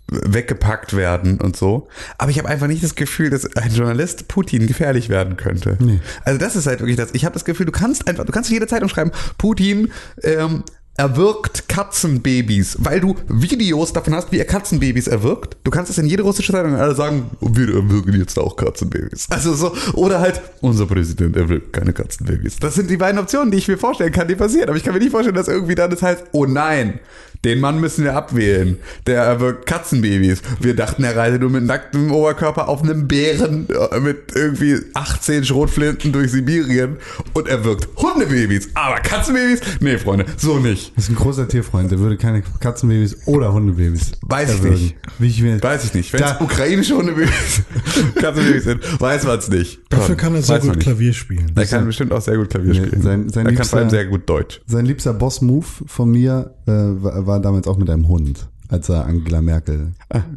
weggepackt 0.08 0.96
werden 0.96 1.40
und 1.40 1.56
so. 1.56 1.86
Aber 2.18 2.32
ich 2.32 2.38
habe 2.38 2.48
einfach 2.48 2.66
nicht 2.66 2.82
das 2.82 2.96
Gefühl, 2.96 3.30
dass 3.30 3.54
ein 3.56 3.72
Journalist 3.72 4.26
Putin 4.26 4.66
gefährlich 4.66 5.08
werden 5.08 5.36
könnte. 5.36 5.78
Nee. 5.78 6.00
Also 6.24 6.40
das 6.40 6.56
ist 6.56 6.66
halt 6.66 6.80
wirklich 6.80 6.96
das. 6.96 7.10
Ich 7.12 7.24
habe 7.24 7.34
das 7.34 7.44
Gefühl, 7.44 7.66
du 7.66 7.72
kannst 7.72 8.08
einfach, 8.08 8.24
du 8.24 8.32
kannst 8.32 8.50
jede 8.50 8.66
Zeitung 8.66 8.88
schreiben, 8.88 9.12
Putin 9.38 9.92
ähm, 10.24 10.64
erwürgt 10.96 11.68
Katzenbabys, 11.68 12.76
weil 12.80 13.00
du 13.00 13.16
Videos 13.28 13.92
davon 13.92 14.14
hast, 14.14 14.30
wie 14.30 14.38
er 14.38 14.44
Katzenbabys 14.44 15.08
erwürgt. 15.08 15.56
Du 15.64 15.70
kannst 15.70 15.90
es 15.90 15.98
in 15.98 16.06
jede 16.06 16.22
russische 16.22 16.52
Zeitung 16.52 16.76
alle 16.76 16.94
sagen, 16.94 17.30
wir 17.40 17.74
erwürgen 17.74 18.14
jetzt 18.18 18.38
auch 18.38 18.54
Katzenbabys. 18.56 19.26
Also 19.30 19.54
so, 19.54 19.74
oder 19.94 20.20
halt, 20.20 20.40
unser 20.60 20.86
Präsident 20.86 21.36
erwürgt 21.36 21.72
keine 21.72 21.92
Katzenbabys. 21.92 22.58
Das 22.60 22.74
sind 22.74 22.90
die 22.90 22.96
beiden 22.96 23.18
Optionen, 23.18 23.50
die 23.50 23.58
ich 23.58 23.66
mir 23.66 23.78
vorstellen 23.78 24.12
kann, 24.12 24.28
die 24.28 24.36
passieren. 24.36 24.68
Aber 24.68 24.76
ich 24.76 24.84
kann 24.84 24.94
mir 24.94 25.00
nicht 25.00 25.10
vorstellen, 25.10 25.36
dass 25.36 25.48
irgendwie 25.48 25.74
dann 25.74 25.90
das 25.90 26.02
heißt, 26.02 26.24
oh 26.32 26.46
nein, 26.46 27.00
den 27.44 27.60
Mann 27.60 27.80
müssen 27.80 28.04
wir 28.04 28.14
abwählen. 28.16 28.78
Der 29.06 29.22
erwürgt 29.22 29.66
Katzenbabys. 29.66 30.42
Wir 30.60 30.74
dachten, 30.74 31.04
er 31.04 31.16
reitet 31.16 31.40
nur 31.42 31.50
mit 31.50 31.64
nacktem 31.64 32.10
Oberkörper 32.12 32.68
auf 32.68 32.82
einem 32.82 33.06
Bären 33.06 33.66
äh, 33.92 34.00
mit 34.00 34.32
irgendwie 34.34 34.76
18 34.94 35.44
Schrotflinten 35.44 36.12
durch 36.12 36.30
Sibirien 36.32 36.96
und 37.34 37.48
er 37.48 37.64
wirkt 37.64 37.88
Hundebabys. 37.96 38.68
Aber 38.74 38.96
Katzenbabys? 39.00 39.60
Nee, 39.80 39.98
Freunde, 39.98 40.26
so 40.36 40.58
nicht. 40.58 40.92
Das 40.96 41.04
ist 41.04 41.10
ein 41.10 41.16
großer 41.16 41.46
Tierfreund, 41.48 41.90
der 41.90 41.98
würde 41.98 42.16
keine 42.16 42.42
Katzenbabys 42.60 43.16
oder 43.26 43.52
Hundebabys 43.52 44.12
Weiß 44.22 44.50
ich 44.50 44.56
erwürgen. 44.58 44.78
nicht. 44.82 44.96
Wie 45.18 45.26
ich 45.28 45.42
mir, 45.42 45.62
Weiß 45.62 45.84
ich 45.84 45.94
nicht. 45.94 46.12
Wenn 46.12 46.22
es 46.22 46.40
ukrainische 46.40 46.96
Hundebabys, 46.96 47.62
Katzenbabys 48.14 48.64
sind, 48.64 49.00
weiß 49.00 49.24
man 49.24 49.38
es 49.38 49.48
nicht. 49.48 49.80
Dafür 49.90 50.16
kann 50.16 50.34
er 50.34 50.42
sehr 50.42 50.56
Weiß 50.56 50.64
gut. 50.68 50.80
Klavier 50.80 51.12
spielen. 51.12 51.52
Er 51.54 51.66
kann 51.66 51.86
bestimmt 51.86 52.12
auch 52.12 52.20
sehr 52.20 52.36
gut 52.36 52.50
Klavier 52.50 52.72
Nee, 52.74 52.86
spielen. 52.86 53.02
sein- 53.02 53.28
sein 53.28 53.46
er 53.46 53.52
kann 53.52 53.56
Liebster- 53.56 53.64
vor 53.70 53.78
allem 53.80 53.90
sehr 53.90 54.04
gut 54.06 54.28
Deutsch. 54.28 54.60
Sein 54.66 54.86
liebster 54.86 55.12
Boss-Move 55.14 55.66
von 55.86 56.10
mir 56.10 56.54
äh, 56.66 56.70
war, 56.70 57.26
war 57.34 57.40
damals 57.40 57.66
auch 57.66 57.76
mit 57.76 57.90
einem 57.90 58.06
Hund, 58.08 58.48
als 58.68 58.88
er 58.88 59.06
Angela 59.06 59.42
Merkel 59.42 59.92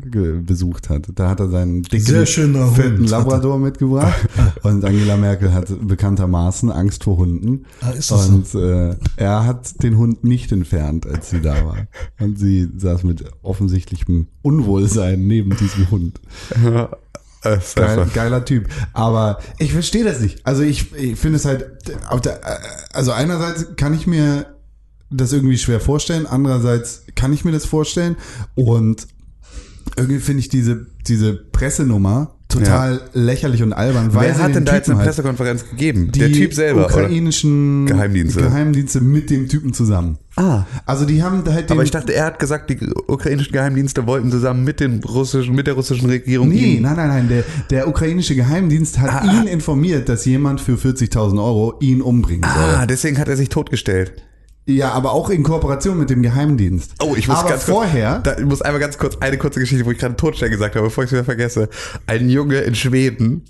ge- 0.10 0.42
besucht 0.42 0.90
hat. 0.90 1.04
Da 1.16 1.30
hat 1.30 1.40
er 1.40 1.50
seinen 1.50 1.84
dicken, 1.84 2.26
fetten 2.26 3.00
Hund. 3.00 3.10
Labrador 3.10 3.60
mitgebracht 3.68 4.28
und 4.64 4.84
Angela 4.84 5.16
Merkel 5.16 5.54
hat 5.54 5.68
bekanntermaßen 5.88 6.72
Angst 6.72 7.04
vor 7.04 7.18
Hunden. 7.18 7.66
Ah, 7.82 7.92
ist 7.92 8.10
das 8.12 8.30
und 8.30 8.54
äh, 8.56 8.96
er 9.16 9.46
hat 9.46 9.82
den 9.84 9.98
Hund 9.98 10.24
nicht 10.24 10.52
entfernt, 10.52 11.06
als 11.06 11.30
sie 11.30 11.40
da 11.42 11.54
war. 11.66 11.78
Und 12.20 12.40
sie 12.40 12.68
saß 12.76 13.04
mit 13.04 13.24
offensichtlichem 13.44 14.28
Unwohlsein 14.42 15.26
neben 15.28 15.56
diesem 15.56 15.90
Hund. 15.92 16.20
Geil, 17.76 18.08
geiler 18.14 18.44
Typ. 18.44 18.68
Aber 18.94 19.38
ich 19.60 19.72
verstehe 19.72 20.04
das 20.04 20.20
nicht. 20.20 20.46
Also 20.46 20.64
ich, 20.64 20.94
ich 20.96 21.16
finde 21.18 21.38
es 21.38 21.46
halt, 21.46 21.66
auf 22.10 22.20
der, 22.20 22.42
also 22.94 23.12
einerseits 23.12 23.76
kann 23.78 23.94
ich 23.94 24.06
mir 24.08 24.48
das 25.10 25.32
irgendwie 25.34 25.58
schwer 25.58 25.80
vorstellen, 25.80 26.26
andererseits 26.26 27.04
kann 27.16 27.32
ich 27.34 27.46
mir 27.46 27.52
das 27.52 27.66
vorstellen 27.66 28.16
und 28.56 29.08
irgendwie 29.96 30.20
finde 30.20 30.42
ich 30.42 30.50
diese, 30.50 30.88
diese 31.08 31.34
Pressenummer 31.34 32.34
total 32.50 33.02
lächerlich 33.14 33.62
und 33.62 33.74
albern, 33.74 34.14
weil 34.14 34.30
Wer 34.30 34.38
hat 34.38 34.48
den 34.48 34.54
denn 34.54 34.66
da 34.66 34.76
jetzt 34.76 34.90
eine 34.90 34.98
halt- 35.00 35.08
Pressekonferenz 35.08 35.70
gegeben? 35.70 36.12
die 36.14 36.20
Der 36.20 36.32
Typ 36.32 36.54
selber, 36.54 36.86
oder? 36.86 36.96
ukrainischen 36.96 37.86
Geheimdienste. 37.86 38.42
Geheimdienste 38.42 39.02
mit 39.02 39.30
dem 39.30 39.50
Typen 39.50 39.74
zusammen. 39.74 40.18
Ah. 40.38 40.64
Also 40.86 41.06
die 41.06 41.24
haben 41.24 41.44
da 41.44 41.52
halt 41.54 41.70
Aber 41.72 41.84
ich 41.84 41.92
dachte, 41.92 42.14
er 42.14 42.26
hat 42.26 42.40
gesagt, 42.40 42.70
die 42.70 42.78
ukrainischen 43.08 43.52
Geheimdienste 43.52 44.08
wollten 44.08 44.32
zusammen 44.32 44.64
mit 44.64 44.80
den 44.80 45.04
russischen, 45.04 45.56
mit 45.56 45.68
der 45.68 45.74
russischen 45.74 46.10
Regierung 46.10 46.48
Nee, 46.50 46.76
ihn- 46.76 46.84
nein, 46.84 46.96
nein, 46.96 47.10
nein. 47.10 47.28
Der, 47.28 47.44
der 47.70 47.88
ukrainische 47.90 48.36
Geheimdienst 48.36 49.00
hat 49.00 49.24
Ah. 49.24 49.42
ihn 49.42 49.48
informiert, 49.48 50.08
dass 50.08 50.24
jemand 50.24 50.62
für 50.62 50.78
40.000 50.78 51.40
Euro 51.40 51.76
ihn 51.82 52.02
umbringen 52.02 52.44
soll. 52.50 52.76
Ah, 52.76 52.86
deswegen 52.86 53.18
hat 53.18 53.28
er 53.28 53.36
sich 53.36 53.50
totgestellt. 53.50 54.14
Ja, 54.70 54.92
aber 54.92 55.14
auch 55.14 55.30
in 55.30 55.44
Kooperation 55.44 55.98
mit 55.98 56.10
dem 56.10 56.22
Geheimdienst. 56.22 56.96
Oh, 57.02 57.16
ich 57.16 57.30
muss 57.30 57.38
aber 57.38 57.50
ganz 57.52 57.64
vorher. 57.64 58.22
Kurz, 58.22 58.24
da, 58.24 58.38
ich 58.38 58.46
muss 58.46 58.62
einmal 58.62 58.82
ganz 58.82 58.98
kurz 58.98 59.16
eine 59.22 59.38
kurze 59.38 59.62
Geschichte, 59.62 59.86
wo 59.86 59.92
ich 59.92 59.98
gerade 59.98 60.18
Totstellen 60.18 60.52
gesagt 60.52 60.76
habe, 60.76 60.88
bevor 60.88 61.06
ich 61.06 61.08
es 61.08 61.14
wieder 61.14 61.24
vergesse. 61.24 61.70
Ein 62.06 62.30
Junge 62.30 62.60
in 62.60 62.76
Schweden 62.76 63.46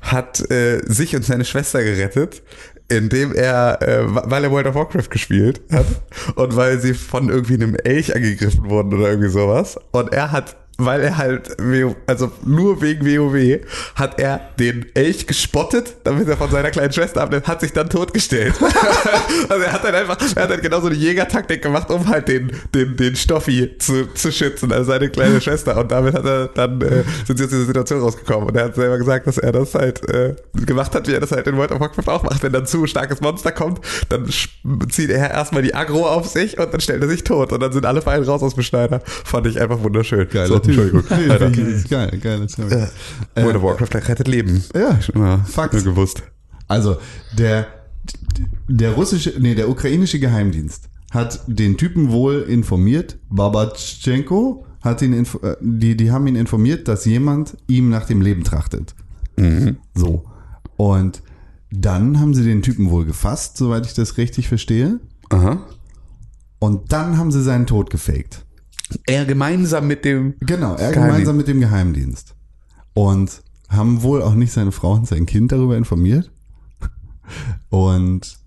hat 0.00 0.50
äh, 0.50 0.80
sich 0.84 1.14
und 1.14 1.24
seine 1.24 1.44
Schwester 1.44 1.84
gerettet, 1.84 2.42
indem 2.88 3.32
er, 3.32 3.78
äh, 3.80 4.04
weil 4.06 4.42
er 4.42 4.50
World 4.50 4.66
of 4.66 4.74
Warcraft 4.74 5.08
gespielt 5.08 5.60
hat 5.70 5.86
und 6.34 6.56
weil 6.56 6.80
sie 6.80 6.94
von 6.94 7.28
irgendwie 7.28 7.54
einem 7.54 7.76
Elch 7.76 8.14
angegriffen 8.14 8.68
wurden 8.68 8.92
oder 8.92 9.10
irgendwie 9.10 9.30
sowas. 9.30 9.78
Und 9.92 10.12
er 10.12 10.32
hat 10.32 10.56
weil 10.78 11.00
er 11.00 11.16
halt, 11.16 11.56
also 12.06 12.30
nur 12.44 12.82
wegen 12.82 13.06
WoW, 13.06 13.60
hat 13.94 14.20
er 14.20 14.40
den 14.58 14.86
Elch 14.94 15.26
gespottet, 15.26 15.96
damit 16.04 16.28
er 16.28 16.36
von 16.36 16.50
seiner 16.50 16.70
kleinen 16.70 16.92
Schwester 16.92 17.22
abnimmt, 17.22 17.48
hat 17.48 17.60
sich 17.60 17.72
dann 17.72 17.88
totgestellt. 17.88 18.54
also 19.48 19.62
er 19.62 19.72
hat 19.72 19.84
dann 19.84 19.94
einfach, 19.94 20.18
er 20.34 20.42
hat 20.42 20.50
dann 20.50 20.60
genau 20.60 20.80
so 20.80 20.88
eine 20.88 20.96
Jägertaktik 20.96 21.62
gemacht, 21.62 21.90
um 21.90 22.06
halt 22.08 22.28
den, 22.28 22.52
den, 22.74 22.96
den 22.96 23.16
Stoffi 23.16 23.76
zu, 23.78 24.06
zu 24.12 24.30
schützen, 24.30 24.70
also 24.70 24.92
seine 24.92 25.08
kleine 25.08 25.40
Schwester. 25.40 25.78
Und 25.78 25.90
damit 25.90 26.14
hat 26.14 26.26
er 26.26 26.48
dann, 26.48 26.80
äh, 26.82 27.04
sind 27.26 27.38
sie 27.38 27.44
aus 27.44 27.50
dieser 27.50 27.64
Situation 27.64 28.00
rausgekommen. 28.00 28.50
Und 28.50 28.56
er 28.56 28.64
hat 28.64 28.74
selber 28.74 28.98
gesagt, 28.98 29.26
dass 29.26 29.38
er 29.38 29.52
das 29.52 29.74
halt 29.74 30.06
äh, 30.10 30.34
gemacht 30.66 30.94
hat, 30.94 31.08
wie 31.08 31.12
er 31.12 31.20
das 31.20 31.32
halt 31.32 31.46
in 31.46 31.56
World 31.56 31.72
of 31.72 31.80
Warcraft 31.80 32.08
auch 32.08 32.22
macht. 32.22 32.42
Wenn 32.42 32.52
dann 32.52 32.66
zu 32.66 32.86
starkes 32.86 33.22
Monster 33.22 33.52
kommt, 33.52 33.80
dann 34.10 34.28
zieht 34.90 35.10
er 35.10 35.30
erstmal 35.30 35.62
die 35.62 35.74
Aggro 35.74 36.06
auf 36.06 36.28
sich 36.28 36.58
und 36.58 36.72
dann 36.72 36.80
stellt 36.80 37.02
er 37.02 37.08
sich 37.08 37.24
tot. 37.24 37.52
Und 37.52 37.60
dann 37.60 37.72
sind 37.72 37.86
alle 37.86 38.02
Fallen 38.02 38.24
raus 38.24 38.42
aus 38.42 38.54
dem 38.54 38.62
Schneider. 38.62 39.00
Fand 39.06 39.46
ich 39.46 39.58
einfach 39.58 39.82
wunderschön. 39.82 40.28
Geiler 40.28 40.48
so. 40.48 40.65
Entschuldigung. 40.66 41.02
Nee, 41.10 41.30
Alter. 41.30 41.50
ist 41.58 41.88
geil, 41.88 42.48
Story. 42.48 42.74
Äh, 43.34 43.42
World 43.44 43.56
of 43.56 43.62
Warcraft 43.62 43.94
rettet 44.08 44.28
Leben. 44.28 44.62
Ja, 44.74 45.00
Schon 45.00 45.14
immer 45.16 45.38
Fakt. 45.46 45.74
nur 45.74 45.82
gewusst. 45.82 46.22
Also, 46.68 46.96
der, 47.38 47.66
der 48.68 48.92
russische, 48.92 49.34
nee, 49.38 49.54
der 49.54 49.68
ukrainische 49.68 50.18
Geheimdienst 50.18 50.88
hat 51.12 51.40
den 51.46 51.76
Typen 51.76 52.10
wohl 52.10 52.42
informiert, 52.42 53.16
Babatschenko 53.30 54.66
hat 54.80 55.02
ihn, 55.02 55.12
äh, 55.14 55.24
die, 55.60 55.96
die 55.96 56.10
haben 56.10 56.26
ihn 56.26 56.36
informiert, 56.36 56.88
dass 56.88 57.04
jemand 57.04 57.56
ihm 57.66 57.88
nach 57.90 58.06
dem 58.06 58.20
Leben 58.20 58.44
trachtet. 58.44 58.94
So. 59.94 60.24
Und 60.76 61.22
dann 61.70 62.18
haben 62.20 62.32
sie 62.32 62.42
den 62.44 62.62
Typen 62.62 62.90
wohl 62.90 63.04
gefasst, 63.04 63.58
soweit 63.58 63.84
ich 63.84 63.92
das 63.92 64.16
richtig 64.16 64.48
verstehe. 64.48 64.98
Aha. 65.28 65.58
Und 66.58 66.92
dann 66.92 67.18
haben 67.18 67.30
sie 67.30 67.42
seinen 67.42 67.66
Tod 67.66 67.90
gefaked. 67.90 68.45
Er 69.06 69.24
gemeinsam 69.24 69.86
mit 69.86 70.04
dem. 70.04 70.34
Genau, 70.40 70.72
er 70.72 70.76
Geheimdienst. 70.76 70.94
gemeinsam 70.94 71.36
mit 71.36 71.48
dem 71.48 71.60
Geheimdienst. 71.60 72.34
Und 72.94 73.42
haben 73.68 74.02
wohl 74.02 74.22
auch 74.22 74.34
nicht 74.34 74.52
seine 74.52 74.72
Frau 74.72 74.92
und 74.92 75.08
sein 75.08 75.26
Kind 75.26 75.52
darüber 75.52 75.76
informiert. 75.76 76.30
Und 77.68 78.38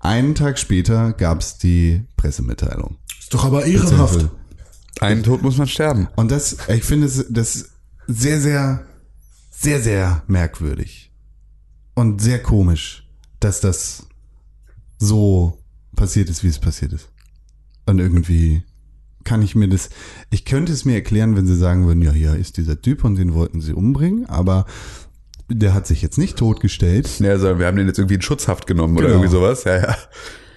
einen 0.00 0.34
Tag 0.34 0.58
später 0.58 1.12
gab 1.12 1.40
es 1.40 1.58
die 1.58 2.04
Pressemitteilung. 2.16 2.96
Ist 3.18 3.32
doch 3.32 3.44
aber 3.44 3.64
ehrenhaft. 3.64 4.28
Einen 5.00 5.22
Tod 5.22 5.42
muss 5.42 5.56
man 5.56 5.66
sterben. 5.66 6.08
Und 6.16 6.30
das, 6.30 6.56
ich 6.68 6.84
finde 6.84 7.06
es 7.06 7.26
das 7.30 7.70
sehr, 8.06 8.40
sehr, 8.40 8.84
sehr, 9.50 9.80
sehr 9.80 10.22
merkwürdig. 10.26 11.12
Und 11.94 12.20
sehr 12.20 12.42
komisch, 12.42 13.08
dass 13.40 13.60
das 13.60 14.06
so 14.98 15.58
passiert 15.94 16.28
ist, 16.28 16.42
wie 16.42 16.48
es 16.48 16.58
passiert 16.58 16.92
ist. 16.92 17.08
Und 17.86 17.98
irgendwie 17.98 18.64
kann 19.24 19.42
ich 19.42 19.54
mir 19.54 19.68
das, 19.68 19.88
ich 20.30 20.44
könnte 20.44 20.72
es 20.72 20.84
mir 20.84 20.94
erklären, 20.94 21.36
wenn 21.36 21.46
sie 21.46 21.56
sagen 21.56 21.86
würden, 21.86 22.02
ja, 22.02 22.12
hier 22.12 22.34
ist 22.36 22.56
dieser 22.56 22.80
Typ 22.80 23.04
und 23.04 23.16
den 23.16 23.34
wollten 23.34 23.60
sie 23.60 23.72
umbringen, 23.72 24.26
aber 24.26 24.66
der 25.48 25.74
hat 25.74 25.86
sich 25.86 26.00
jetzt 26.02 26.16
nicht 26.18 26.36
totgestellt. 26.36 27.20
Ja, 27.20 27.30
also 27.30 27.58
wir 27.58 27.66
haben 27.66 27.76
den 27.76 27.86
jetzt 27.86 27.98
irgendwie 27.98 28.14
in 28.14 28.22
Schutzhaft 28.22 28.66
genommen 28.66 28.96
oder 28.96 29.06
Genau. 29.08 29.18
irgendwie 29.20 29.32
sowas. 29.36 29.64
Ja, 29.64 29.76
ja. 29.78 29.96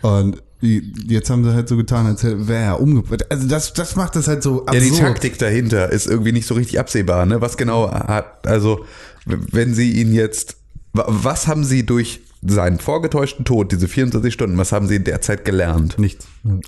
Und 0.01 0.41
jetzt 0.61 1.29
haben 1.29 1.43
sie 1.43 1.53
halt 1.53 1.67
so 1.69 1.77
getan, 1.77 2.05
als 2.07 2.23
wäre 2.23 2.63
er 2.63 2.79
umgebracht. 2.81 3.29
Also 3.31 3.47
das, 3.47 3.73
das 3.73 3.95
macht 3.95 4.15
das 4.15 4.27
halt 4.27 4.41
so 4.43 4.65
Ja, 4.65 4.73
absurd. 4.73 4.83
die 4.83 4.99
Taktik 4.99 5.37
dahinter 5.39 5.91
ist 5.91 6.07
irgendwie 6.07 6.31
nicht 6.31 6.47
so 6.47 6.55
richtig 6.55 6.79
absehbar, 6.79 7.25
ne? 7.25 7.41
Was 7.41 7.57
genau 7.57 7.91
hat, 7.91 8.47
also, 8.47 8.85
wenn 9.25 9.73
sie 9.73 9.91
ihn 9.91 10.13
jetzt, 10.13 10.57
wa- 10.93 11.05
was 11.07 11.47
haben 11.47 11.63
sie 11.63 11.85
durch 11.85 12.21
seinen 12.41 12.79
vorgetäuschten 12.79 13.45
Tod, 13.45 13.71
diese 13.71 13.87
24 13.87 14.33
Stunden, 14.33 14.57
was 14.57 14.71
haben 14.71 14.87
sie 14.87 15.03
derzeit 15.03 15.43
gelernt? 15.45 15.97
Nichts. 15.97 16.27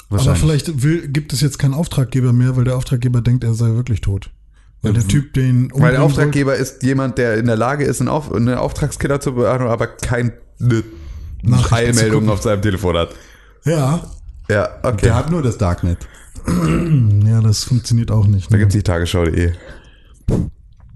Aber 0.09 0.35
vielleicht 0.35 0.83
will, 0.83 1.07
gibt 1.07 1.31
es 1.33 1.41
jetzt 1.41 1.59
keinen 1.59 1.73
Auftraggeber 1.73 2.33
mehr, 2.33 2.55
weil 2.55 2.63
der 2.63 2.75
Auftraggeber 2.75 3.21
denkt, 3.21 3.43
er 3.43 3.53
sei 3.53 3.67
wirklich 3.67 4.01
tot. 4.01 4.29
Weil 4.81 4.93
der 4.93 5.05
Typ 5.07 5.33
den 5.33 5.71
Weil 5.73 5.91
der 5.91 6.03
Auftraggeber 6.03 6.55
ist 6.55 6.83
jemand, 6.83 7.17
der 7.17 7.37
in 7.37 7.45
der 7.47 7.57
Lage 7.57 7.83
ist, 7.83 7.99
einen, 7.99 8.07
Auf, 8.07 8.33
einen 8.33 8.55
Auftragskiller 8.55 9.19
zu 9.19 9.33
beantworten, 9.35 9.71
aber 9.73 9.87
keine 9.87 10.33
zu 10.59 10.83
Eilmeldung 11.71 12.29
auf 12.29 12.41
seinem 12.41 12.61
Telefon 12.61 12.97
hat. 12.97 13.09
wollte. 13.65 13.69
Ja, 13.69 14.09
Ja, 14.49 14.69
okay. 14.83 14.97
Der 15.03 15.15
hat 15.15 15.29
nur 15.29 15.41
das 15.41 15.57
Darknet. 15.57 16.07
ja, 16.47 17.41
das 17.41 17.65
funktioniert 17.65 18.09
auch 18.09 18.25
nicht. 18.25 18.49
Da 18.49 18.55
Ne? 18.55 18.59
gibt's 18.59 18.73
die 18.75 18.81
Tagesschau.de. 18.83 19.51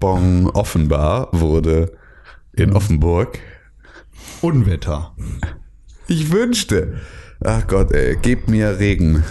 Bon, 0.00 0.50
offenbar 0.50 1.28
wurde 1.32 1.92
in 2.52 2.72
Offenburg 2.72 3.38
Unwetter. 4.40 5.14
Ich 6.08 6.30
wünschte. 6.32 7.00
Ach 7.42 7.66
Gott, 7.66 7.92
ey, 7.92 8.16
gebt 8.16 8.48
mir 8.48 8.78
Regen. 8.78 9.24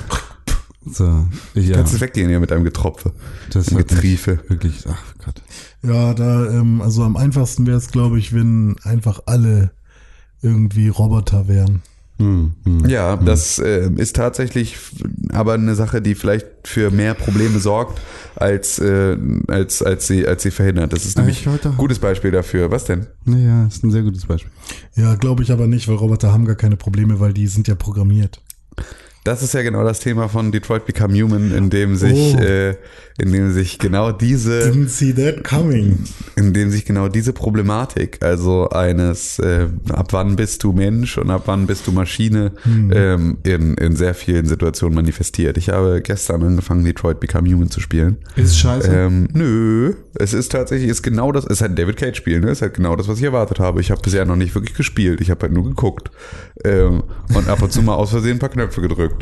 So, 0.85 1.27
ja. 1.53 1.77
Kannst 1.77 1.93
du 1.93 2.01
weggehen 2.01 2.29
hier 2.29 2.39
mit 2.39 2.51
deinem 2.51 2.63
Getropfe? 2.63 3.13
Das 3.51 3.69
Ein 3.69 3.77
Getriefe. 3.77 4.39
Wirklich, 4.49 4.83
ach 4.87 5.01
Gott. 5.23 5.41
Ja, 5.81 6.13
da, 6.13 6.45
ähm, 6.47 6.81
also 6.81 7.03
am 7.03 7.15
einfachsten 7.15 7.65
wäre 7.65 7.77
es, 7.77 7.89
glaube 7.89 8.19
ich, 8.19 8.33
wenn 8.33 8.75
einfach 8.83 9.21
alle 9.25 9.71
irgendwie 10.41 10.89
Roboter 10.89 11.47
wären. 11.47 11.81
Hm, 12.23 12.53
hm. 12.63 12.85
Ja, 12.85 13.17
das 13.17 13.59
äh, 13.59 13.89
ist 13.97 14.15
tatsächlich 14.15 14.77
aber 15.33 15.53
eine 15.53 15.75
Sache, 15.75 16.01
die 16.01 16.15
vielleicht 16.15 16.45
für 16.63 16.89
mehr 16.89 17.15
Probleme 17.15 17.59
sorgt, 17.59 17.99
als, 18.35 18.79
äh, 18.79 19.17
als, 19.47 19.83
als, 19.83 20.07
sie, 20.07 20.25
als 20.25 20.43
sie 20.43 20.51
verhindert. 20.51 20.93
Das 20.93 21.05
ist 21.05 21.17
nämlich 21.17 21.45
ein 21.45 21.59
gutes 21.77 21.99
Beispiel 21.99 22.31
dafür. 22.31 22.71
Was 22.71 22.85
denn? 22.85 23.07
Naja, 23.25 23.67
ist 23.67 23.83
ein 23.83 23.91
sehr 23.91 24.03
gutes 24.03 24.25
Beispiel. 24.25 24.51
Ja, 24.95 25.15
glaube 25.15 25.43
ich 25.43 25.51
aber 25.51 25.67
nicht, 25.67 25.89
weil 25.89 25.95
Roboter 25.95 26.31
haben 26.31 26.45
gar 26.45 26.55
keine 26.55 26.77
Probleme, 26.77 27.19
weil 27.19 27.33
die 27.33 27.47
sind 27.47 27.67
ja 27.67 27.75
programmiert. 27.75 28.41
Das 29.23 29.41
ist 29.41 29.53
ja 29.53 29.61
genau 29.61 29.83
das 29.85 29.99
Thema 30.01 30.27
von 30.27 30.51
Detroit 30.51 30.85
Become 30.85 31.13
Human, 31.21 31.51
in 31.55 31.69
dem 31.69 31.95
sich, 31.95 32.35
Oh. 32.35 32.39
äh, 32.41 32.71
in 33.19 33.31
dem 33.31 33.51
sich 33.51 33.79
genau 33.79 34.11
diese 34.11 34.69
Didn't 34.69 34.89
see 34.89 35.13
that 35.13 35.43
coming. 35.43 35.99
in 36.35 36.51
dem 36.53 36.71
sich 36.71 36.83
genau 36.83 37.07
diese 37.07 37.31
Problematik, 37.31 38.17
also 38.21 38.69
eines 38.69 39.39
äh, 39.39 39.67
ab 39.89 40.07
wann 40.11 40.35
bist 40.35 40.63
du 40.63 40.73
Mensch 40.73 41.17
und 41.17 41.29
ab 41.29 41.43
wann 41.45 41.67
bist 41.67 41.87
du 41.87 41.91
Maschine, 41.93 42.51
ähm, 42.65 43.37
in, 43.43 43.75
in 43.75 43.95
sehr 43.95 44.13
vielen 44.13 44.45
Situationen 44.45 44.95
manifestiert. 44.95 45.57
Ich 45.57 45.69
habe 45.69 46.01
gestern 46.03 46.43
angefangen, 46.43 46.83
Detroit 46.83 47.19
Become 47.21 47.49
Human 47.53 47.69
zu 47.69 47.79
spielen. 47.79 48.17
Ist 48.35 48.57
scheiße. 48.57 48.91
Ähm, 48.91 49.27
nö, 49.31 49.93
es 50.15 50.33
ist 50.33 50.51
tatsächlich, 50.51 50.89
ist 50.89 51.01
genau 51.03 51.31
das, 51.31 51.45
es 51.45 51.51
ist 51.51 51.61
halt 51.61 51.71
ein 51.73 51.75
David 51.77 51.97
Cage 51.97 52.17
Spiel, 52.17 52.39
ne? 52.41 52.47
Es 52.47 52.57
ist 52.57 52.61
halt 52.63 52.73
genau 52.73 52.95
das, 52.97 53.07
was 53.07 53.19
ich 53.19 53.23
erwartet 53.23 53.59
habe. 53.59 53.79
Ich 53.79 53.89
habe 53.91 54.01
bisher 54.01 54.25
noch 54.25 54.35
nicht 54.35 54.53
wirklich 54.55 54.75
gespielt, 54.75 55.21
ich 55.21 55.29
habe 55.31 55.43
halt 55.43 55.53
nur 55.53 55.63
geguckt 55.63 56.11
ähm, 56.65 57.03
und 57.33 57.47
ab 57.47 57.61
und 57.61 57.71
zu 57.71 57.81
mal 57.81 57.93
aus 57.95 58.09
Versehen 58.09 58.33
ein 58.37 58.39
paar 58.39 58.49
Knöpfe 58.49 58.81
gedrückt. 58.81 59.12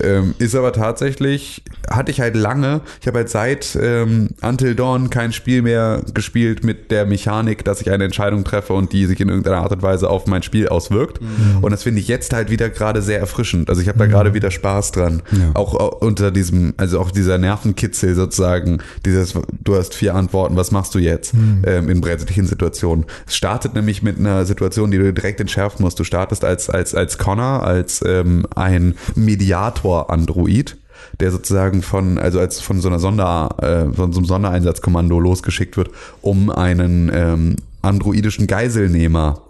Ähm, 0.00 0.34
ist 0.38 0.54
aber 0.54 0.72
tatsächlich, 0.72 1.64
hatte 1.90 2.12
ich 2.12 2.20
halt 2.20 2.36
lange, 2.36 2.80
ich 3.00 3.08
habe 3.08 3.18
halt 3.18 3.28
seit 3.28 3.76
ähm, 3.80 4.28
Until 4.40 4.74
Dawn 4.76 5.10
kein 5.10 5.32
Spiel 5.32 5.62
mehr 5.62 6.02
gespielt 6.14 6.62
mit 6.62 6.90
der 6.90 7.06
Mechanik, 7.06 7.64
dass 7.64 7.80
ich 7.80 7.90
eine 7.90 8.04
Entscheidung 8.04 8.44
treffe 8.44 8.72
und 8.72 8.92
die 8.92 9.06
sich 9.06 9.20
in 9.20 9.28
irgendeiner 9.28 9.58
Art 9.58 9.72
und 9.72 9.82
Weise 9.82 10.08
auf 10.08 10.26
mein 10.26 10.42
Spiel 10.42 10.68
auswirkt. 10.68 11.20
Und 11.60 11.72
das 11.72 11.82
finde 11.82 12.00
ich 12.00 12.08
jetzt 12.08 12.32
halt 12.32 12.50
wieder 12.50 12.70
gerade 12.70 13.02
sehr 13.02 13.18
erfrischend. 13.18 13.68
Also 13.68 13.82
ich 13.82 13.88
habe 13.88 13.98
da 13.98 14.06
gerade 14.06 14.32
wieder 14.32 14.50
Spaß 14.50 14.92
dran. 14.92 15.22
Ja. 15.32 15.50
Auch 15.54 15.74
auch 15.74 16.00
unter 16.00 16.30
diesem, 16.30 16.74
also 16.76 17.00
auch 17.00 17.10
dieser 17.10 17.38
Nervenkitzel 17.38 18.14
sozusagen, 18.14 18.78
dieses, 19.04 19.34
du 19.64 19.76
hast 19.76 19.94
vier 19.94 20.14
Antworten, 20.14 20.56
was 20.56 20.70
machst 20.70 20.94
du 20.94 20.98
jetzt 20.98 21.34
ähm, 21.34 21.88
in 21.88 22.00
brenzlichen 22.00 22.46
Situationen. 22.46 23.06
Es 23.26 23.36
startet 23.36 23.74
nämlich 23.74 24.02
mit 24.02 24.18
einer 24.18 24.44
Situation, 24.46 24.90
die 24.90 24.98
du 24.98 25.12
direkt 25.12 25.40
entschärfen 25.40 25.82
musst. 25.82 25.98
Du 25.98 26.04
startest 26.04 26.44
als, 26.44 26.70
als, 26.70 26.94
als 26.94 27.18
Connor, 27.18 27.62
als 27.62 28.02
ähm, 28.06 28.46
ein 28.54 28.94
Mediator-Android 29.30 30.76
der 31.18 31.30
sozusagen 31.30 31.82
von, 31.82 32.18
also 32.18 32.40
als 32.40 32.60
von 32.60 32.80
so 32.80 32.88
einer 32.88 32.98
Sonder, 32.98 33.56
äh, 33.62 33.94
von 33.94 34.12
so 34.12 34.18
einem 34.18 34.26
Sondereinsatzkommando 34.26 35.18
losgeschickt 35.18 35.76
wird, 35.76 35.90
um 36.20 36.50
einen 36.50 37.10
ähm, 37.12 37.56
androidischen 37.82 38.46
Geiselnehmer 38.46 39.42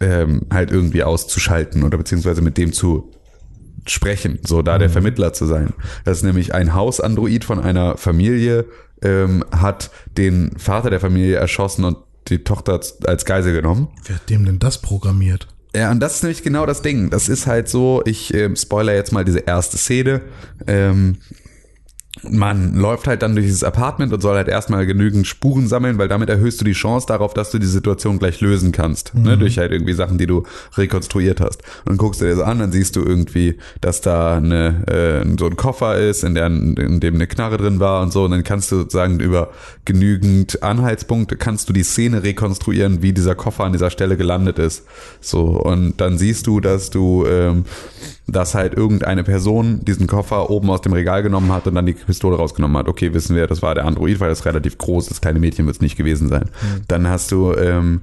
ähm, 0.00 0.42
halt 0.52 0.70
irgendwie 0.70 1.02
auszuschalten 1.02 1.84
oder 1.84 1.98
beziehungsweise 1.98 2.42
mit 2.42 2.58
dem 2.58 2.72
zu 2.72 3.10
sprechen, 3.86 4.38
so 4.46 4.62
da 4.62 4.78
der 4.78 4.90
Vermittler 4.90 5.32
zu 5.32 5.46
sein. 5.46 5.72
Das 6.04 6.18
ist 6.18 6.24
nämlich 6.24 6.54
ein 6.54 6.74
Hausandroid 6.74 7.44
von 7.44 7.58
einer 7.58 7.96
Familie, 7.96 8.66
ähm, 9.02 9.44
hat 9.50 9.90
den 10.18 10.52
Vater 10.58 10.90
der 10.90 11.00
Familie 11.00 11.36
erschossen 11.36 11.84
und 11.84 11.96
die 12.28 12.44
Tochter 12.44 12.80
als 13.06 13.24
Geisel 13.24 13.54
genommen. 13.54 13.88
Wer 14.04 14.16
hat 14.16 14.28
dem 14.28 14.44
denn 14.44 14.58
das 14.58 14.78
programmiert? 14.78 15.48
Ja, 15.74 15.90
und 15.90 16.00
das 16.00 16.16
ist 16.16 16.22
nämlich 16.22 16.42
genau 16.42 16.66
das 16.66 16.82
Ding. 16.82 17.10
Das 17.10 17.28
ist 17.28 17.46
halt 17.46 17.68
so, 17.68 18.02
ich 18.04 18.34
ähm, 18.34 18.56
spoiler 18.56 18.94
jetzt 18.94 19.12
mal 19.12 19.24
diese 19.24 19.40
erste 19.40 19.78
Szene. 19.78 20.20
Ähm, 20.66 21.18
man 22.22 22.74
läuft 22.74 23.06
halt 23.06 23.22
dann 23.22 23.34
durch 23.36 23.46
dieses 23.46 23.62
Apartment 23.62 24.12
und 24.12 24.20
soll 24.20 24.34
halt 24.34 24.48
erstmal 24.48 24.84
genügend 24.84 25.28
Spuren 25.28 25.68
sammeln, 25.68 25.96
weil 25.96 26.08
damit 26.08 26.28
erhöhst 26.28 26.60
du 26.60 26.64
die 26.64 26.72
Chance 26.72 27.06
darauf, 27.06 27.34
dass 27.34 27.52
du 27.52 27.58
die 27.58 27.66
Situation 27.66 28.18
gleich 28.18 28.40
lösen 28.40 28.72
kannst. 28.72 29.14
Ne? 29.14 29.38
Durch 29.38 29.58
halt 29.58 29.70
irgendwie 29.70 29.92
Sachen, 29.92 30.18
die 30.18 30.26
du 30.26 30.42
rekonstruiert 30.76 31.40
hast. 31.40 31.62
Und 31.84 31.90
dann 31.90 31.96
guckst 31.98 32.20
du 32.20 32.24
dir 32.24 32.34
so 32.34 32.42
an, 32.42 32.58
dann 32.58 32.72
siehst 32.72 32.96
du 32.96 33.04
irgendwie, 33.04 33.58
dass 33.80 34.00
da 34.00 34.36
eine, 34.36 34.86
äh, 34.88 35.38
so 35.38 35.46
ein 35.46 35.56
Koffer 35.56 35.98
ist, 35.98 36.24
in, 36.24 36.34
der, 36.34 36.46
in 36.46 36.98
dem 36.98 37.14
eine 37.14 37.28
Knarre 37.28 37.58
drin 37.58 37.78
war 37.78 38.02
und 38.02 38.12
so. 38.12 38.24
Und 38.24 38.32
dann 38.32 38.42
kannst 38.42 38.72
du 38.72 38.78
sozusagen 38.78 39.20
über 39.20 39.50
genügend 39.84 40.64
Anhaltspunkte 40.64 41.36
kannst 41.36 41.68
du 41.68 41.72
die 41.72 41.84
Szene 41.84 42.24
rekonstruieren, 42.24 43.02
wie 43.02 43.12
dieser 43.12 43.36
Koffer 43.36 43.64
an 43.64 43.72
dieser 43.72 43.90
Stelle 43.90 44.16
gelandet 44.16 44.58
ist. 44.58 44.84
So, 45.20 45.44
und 45.44 46.00
dann 46.00 46.18
siehst 46.18 46.48
du, 46.48 46.58
dass 46.58 46.90
du, 46.90 47.24
ähm, 47.26 47.64
dass 48.32 48.54
halt 48.54 48.74
irgendeine 48.74 49.24
Person 49.24 49.80
diesen 49.84 50.06
Koffer 50.06 50.50
oben 50.50 50.70
aus 50.70 50.80
dem 50.80 50.92
Regal 50.92 51.22
genommen 51.22 51.52
hat 51.52 51.66
und 51.66 51.74
dann 51.74 51.86
die 51.86 51.92
Pistole 51.92 52.36
rausgenommen 52.36 52.76
hat. 52.76 52.88
Okay, 52.88 53.12
wissen 53.14 53.36
wir, 53.36 53.46
das 53.46 53.62
war 53.62 53.74
der 53.74 53.84
Android, 53.84 54.20
weil 54.20 54.28
das 54.28 54.44
relativ 54.44 54.78
groß 54.78 55.08
ist. 55.08 55.22
Kleine 55.22 55.40
Mädchen 55.40 55.66
wird 55.66 55.76
es 55.76 55.82
nicht 55.82 55.96
gewesen 55.96 56.28
sein. 56.28 56.50
Dann 56.88 57.08
hast 57.08 57.32
du, 57.32 57.54
ähm, 57.54 58.02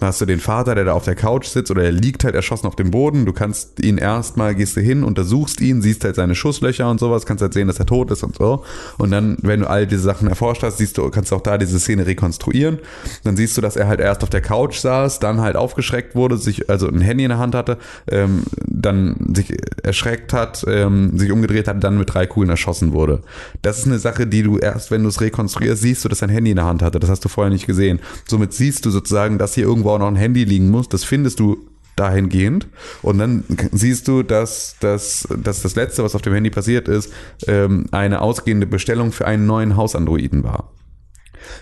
hast 0.00 0.20
du 0.20 0.26
den 0.26 0.40
Vater, 0.40 0.74
der 0.74 0.84
da 0.84 0.92
auf 0.92 1.04
der 1.04 1.14
Couch 1.14 1.46
sitzt 1.46 1.70
oder 1.70 1.82
er 1.82 1.92
liegt 1.92 2.24
halt 2.24 2.34
erschossen 2.34 2.66
auf 2.66 2.76
dem 2.76 2.90
Boden. 2.90 3.26
Du 3.26 3.32
kannst 3.32 3.82
ihn 3.82 3.98
erstmal, 3.98 4.54
gehst 4.54 4.76
du 4.76 4.80
hin, 4.80 5.02
untersuchst 5.02 5.60
ihn, 5.60 5.82
siehst 5.82 6.04
halt 6.04 6.16
seine 6.16 6.34
Schusslöcher 6.34 6.88
und 6.88 7.00
sowas, 7.00 7.26
kannst 7.26 7.42
halt 7.42 7.52
sehen, 7.52 7.66
dass 7.66 7.78
er 7.78 7.86
tot 7.86 8.10
ist 8.10 8.22
und 8.22 8.36
so. 8.36 8.64
Und 8.98 9.10
dann, 9.10 9.36
wenn 9.42 9.60
du 9.60 9.70
all 9.70 9.86
diese 9.86 10.02
Sachen 10.02 10.28
erforscht 10.28 10.62
hast, 10.62 10.78
siehst 10.78 10.98
du, 10.98 11.10
kannst 11.10 11.32
du 11.32 11.36
auch 11.36 11.40
da 11.40 11.58
diese 11.58 11.80
Szene 11.80 12.06
rekonstruieren. 12.06 12.78
Dann 13.24 13.36
siehst 13.36 13.56
du, 13.56 13.60
dass 13.60 13.76
er 13.76 13.88
halt 13.88 14.00
erst 14.00 14.22
auf 14.22 14.30
der 14.30 14.40
Couch 14.40 14.78
saß, 14.78 15.18
dann 15.18 15.40
halt 15.40 15.56
aufgeschreckt 15.56 16.14
wurde, 16.14 16.38
sich, 16.38 16.70
also 16.70 16.88
ein 16.88 17.00
Handy 17.00 17.24
in 17.24 17.30
der 17.30 17.38
Hand 17.38 17.54
hatte, 17.54 17.78
ähm, 18.08 18.44
dann 18.66 19.16
sich 19.34 19.54
erschreckt 19.82 20.32
hat, 20.32 20.64
ähm, 20.68 21.18
sich 21.18 21.32
umgedreht 21.32 21.66
hat, 21.68 21.82
dann 21.82 21.98
mit 21.98 22.14
drei 22.14 22.26
Kugeln 22.26 22.50
erschossen 22.50 22.92
wurde. 22.92 23.22
Das 23.62 23.78
ist 23.78 23.86
eine 23.86 23.98
Sache, 23.98 24.26
die 24.26 24.42
du 24.42 24.58
erst, 24.58 24.90
wenn 24.90 25.02
du 25.02 25.08
es 25.08 25.20
rekonstruierst, 25.20 25.82
siehst 25.82 26.04
du, 26.04 26.08
dass 26.08 26.22
er 26.22 26.28
ein 26.28 26.32
Handy 26.32 26.50
in 26.50 26.56
der 26.56 26.66
Hand 26.66 26.82
hatte. 26.82 27.00
Das 27.00 27.10
hast 27.10 27.24
du 27.24 27.28
vorher 27.28 27.52
nicht 27.52 27.66
gesehen. 27.66 28.00
Somit 28.26 28.52
siehst 28.52 28.86
du 28.86 28.90
sozusagen, 28.90 29.38
dass 29.38 29.54
hier 29.54 29.64
irgendwo 29.64 29.87
auch 29.88 29.98
noch 29.98 30.08
ein 30.08 30.16
Handy 30.16 30.44
liegen 30.44 30.70
muss. 30.70 30.88
Das 30.88 31.04
findest 31.04 31.40
du 31.40 31.68
dahingehend. 31.98 32.68
Und 33.02 33.18
dann 33.18 33.44
siehst 33.72 34.08
du, 34.08 34.22
dass, 34.22 34.76
dass, 34.80 35.26
dass 35.42 35.62
das 35.62 35.74
Letzte, 35.74 36.04
was 36.04 36.14
auf 36.14 36.22
dem 36.22 36.34
Handy 36.34 36.50
passiert 36.50 36.88
ist, 36.88 37.12
ähm, 37.46 37.86
eine 37.90 38.20
ausgehende 38.20 38.66
Bestellung 38.66 39.12
für 39.12 39.26
einen 39.26 39.46
neuen 39.46 39.76
Hausandroiden 39.76 40.44
war. 40.44 40.72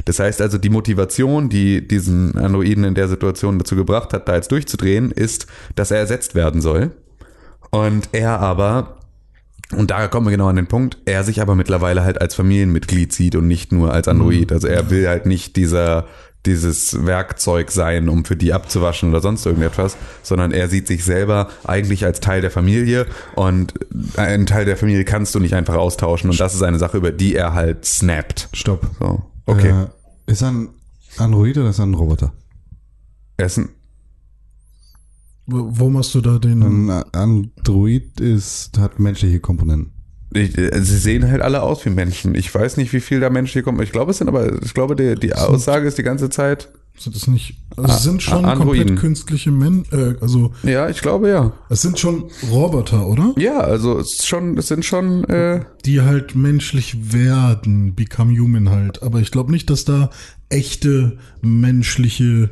Das 0.05 0.19
heißt 0.19 0.41
also, 0.41 0.59
die 0.59 0.71
Motivation, 0.71 1.49
die 1.49 1.87
diesen 1.87 2.37
Androiden 2.37 2.85
in 2.85 2.95
der 2.95 3.09
Situation 3.09 3.59
dazu 3.59 3.77
gebracht 3.77 4.13
hat, 4.13 4.29
da 4.29 4.35
jetzt 4.35 4.51
durchzudrehen, 4.51 5.11
ist, 5.11 5.47
dass 5.75 5.91
er 5.91 5.99
ersetzt 5.99 6.35
werden 6.35 6.61
soll. 6.61 6.93
Und 7.71 8.09
er 8.13 8.41
aber, 8.41 8.99
und 9.77 9.91
da 9.91 10.09
kommen 10.09 10.27
wir 10.27 10.31
genau 10.31 10.49
an 10.49 10.57
den 10.57 10.67
Punkt, 10.67 10.99
er 11.05 11.25
sich 11.25 11.41
aber 11.41 11.55
mittlerweile 11.55 12.05
halt 12.05 12.21
als 12.21 12.35
Familienmitglied 12.35 13.13
sieht 13.13 13.37
und 13.37 13.47
nicht 13.49 13.73
nur 13.73 13.93
als 13.93 14.09
Android. 14.09 14.53
Also 14.53 14.67
er 14.69 14.91
will 14.91 15.09
halt 15.09 15.27
nicht 15.27 15.57
dieser 15.57 16.07
dieses 16.47 17.05
Werkzeug 17.05 17.71
sein, 17.71 18.09
um 18.09 18.25
für 18.25 18.37
die 18.37 18.53
abzuwaschen 18.53 19.11
oder 19.11 19.21
sonst 19.21 19.45
irgendetwas, 19.45 19.97
sondern 20.23 20.53
er 20.53 20.69
sieht 20.69 20.87
sich 20.87 21.05
selber 21.05 21.49
eigentlich 21.65 22.05
als 22.05 22.21
Teil 22.21 22.41
der 22.41 22.51
Familie 22.51 23.07
und 23.35 23.75
einen 24.17 24.47
Teil 24.47 24.65
der 24.65 24.77
Familie 24.77 25.05
kannst 25.05 25.35
du 25.35 25.41
nicht 25.41 25.55
einfach 25.55 25.75
austauschen 25.75 26.31
und 26.31 26.41
das 26.41 26.55
ist 26.55 26.63
eine 26.63 26.79
Sache, 26.79 26.97
über 26.97 27.11
die 27.11 27.35
er 27.35 27.53
halt 27.55 27.85
snappt. 27.85 28.49
Stopp. 28.53 28.87
So, 28.99 29.23
okay. 29.47 29.71
Äh, 30.27 30.33
ist 30.33 30.43
er 30.43 30.53
ein 30.53 30.69
Android 31.19 31.57
oder 31.59 31.71
ist 31.71 31.79
er 31.79 31.87
ein 31.87 31.95
Roboter? 31.95 32.33
Er 33.37 33.47
ist 33.47 33.59
ein, 33.59 33.69
Wo, 35.47 35.91
machst 35.91 36.15
du 36.15 36.21
da 36.21 36.39
den? 36.39 36.63
Ein 36.63 37.05
Android 37.13 38.21
ist, 38.21 38.79
hat 38.79 38.99
menschliche 38.99 39.41
Komponenten. 39.41 39.96
Ich, 40.33 40.57
äh, 40.59 40.71
sie 40.83 40.99
sehen 40.99 41.31
halt 41.31 41.41
alle 41.43 41.63
aus 41.63 41.85
wie 41.87 41.91
Menschen. 41.91 42.35
Ich 42.35 42.55
weiß 42.55 42.77
nicht, 42.77 42.93
wie 42.93 43.01
viel 43.01 43.21
da 43.21 43.31
Menschen 43.31 43.55
hier 43.55 43.63
kommen. 43.63 43.81
Ich 43.83 43.93
glaube, 43.93 44.11
es 44.11 44.19
sind 44.19 44.29
aber, 44.29 44.63
ich 44.63 44.75
glaube, 44.75 44.97
die, 44.97 45.15
die 45.15 45.35
Aussage 45.35 45.87
ist 45.89 45.99
die 45.99 46.03
ganze 46.03 46.31
Zeit. 46.31 46.69
Sind 46.99 47.15
das 47.15 47.27
nicht? 47.27 47.59
Also 47.77 47.91
es 47.91 47.95
Ah, 47.97 47.99
sind 47.99 48.23
schon 48.23 48.45
Androiden. 48.47 48.79
komplett 48.87 48.99
künstliche 49.01 49.51
Men 49.51 49.85
äh, 49.93 50.15
also 50.23 50.53
Ja, 50.63 50.89
ich 50.89 51.03
glaube 51.03 51.29
ja. 51.29 51.53
es 51.69 51.83
sind 51.83 51.99
schon 51.99 52.25
Roboter, 52.51 53.07
oder? 53.07 53.35
Ja, 53.37 53.59
also 53.59 53.99
es 53.99 54.15
ist 54.15 54.27
schon, 54.27 54.57
es 54.57 54.69
sind 54.69 54.83
schon. 54.83 55.25
Äh, 55.25 55.61
Die 55.85 56.01
halt 56.01 56.35
menschlich 56.35 57.13
werden, 57.13 57.95
become 57.95 58.33
human 58.39 58.71
halt. 58.71 59.03
Aber 59.03 59.21
ich 59.21 59.31
glaube 59.31 59.51
nicht, 59.53 59.69
dass 59.69 59.85
da 59.85 60.09
echte 60.49 61.19
menschliche. 61.43 62.49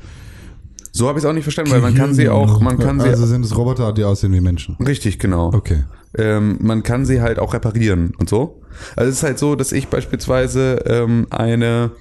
so 0.93 1.09
habe 1.09 1.19
ich 1.19 1.25
es 1.25 1.29
auch 1.31 1.33
nicht 1.35 1.45
verstanden, 1.45 1.71
weil 1.71 1.81
man 1.81 1.95
kann 1.95 2.13
sie 2.15 2.29
auch, 2.29 2.61
man 2.61 2.79
kann 2.79 3.01
sie 3.01 3.09
also 3.09 3.25
sind 3.27 3.47
es 3.47 3.57
Roboter, 3.57 3.95
die 3.95 4.05
aussehen 4.05 4.33
wie 4.35 4.43
Menschen. 4.43 4.77
richtig 4.77 5.19
genau. 5.19 5.55
Okay. 5.55 5.85
Ähm, 6.17 6.59
man 6.61 6.83
kann 6.83 7.05
sie 7.05 7.21
halt 7.21 7.39
auch 7.39 7.55
reparieren 7.55 8.13
und 8.19 8.29
so. 8.29 8.63
Also 8.97 9.11
es 9.11 9.19
ist 9.19 9.23
halt 9.23 9.39
so, 9.39 9.55
dass 9.57 9.73
ich 9.73 9.89
beispielsweise 9.89 10.83
ähm, 10.87 11.27
eine 11.31 11.93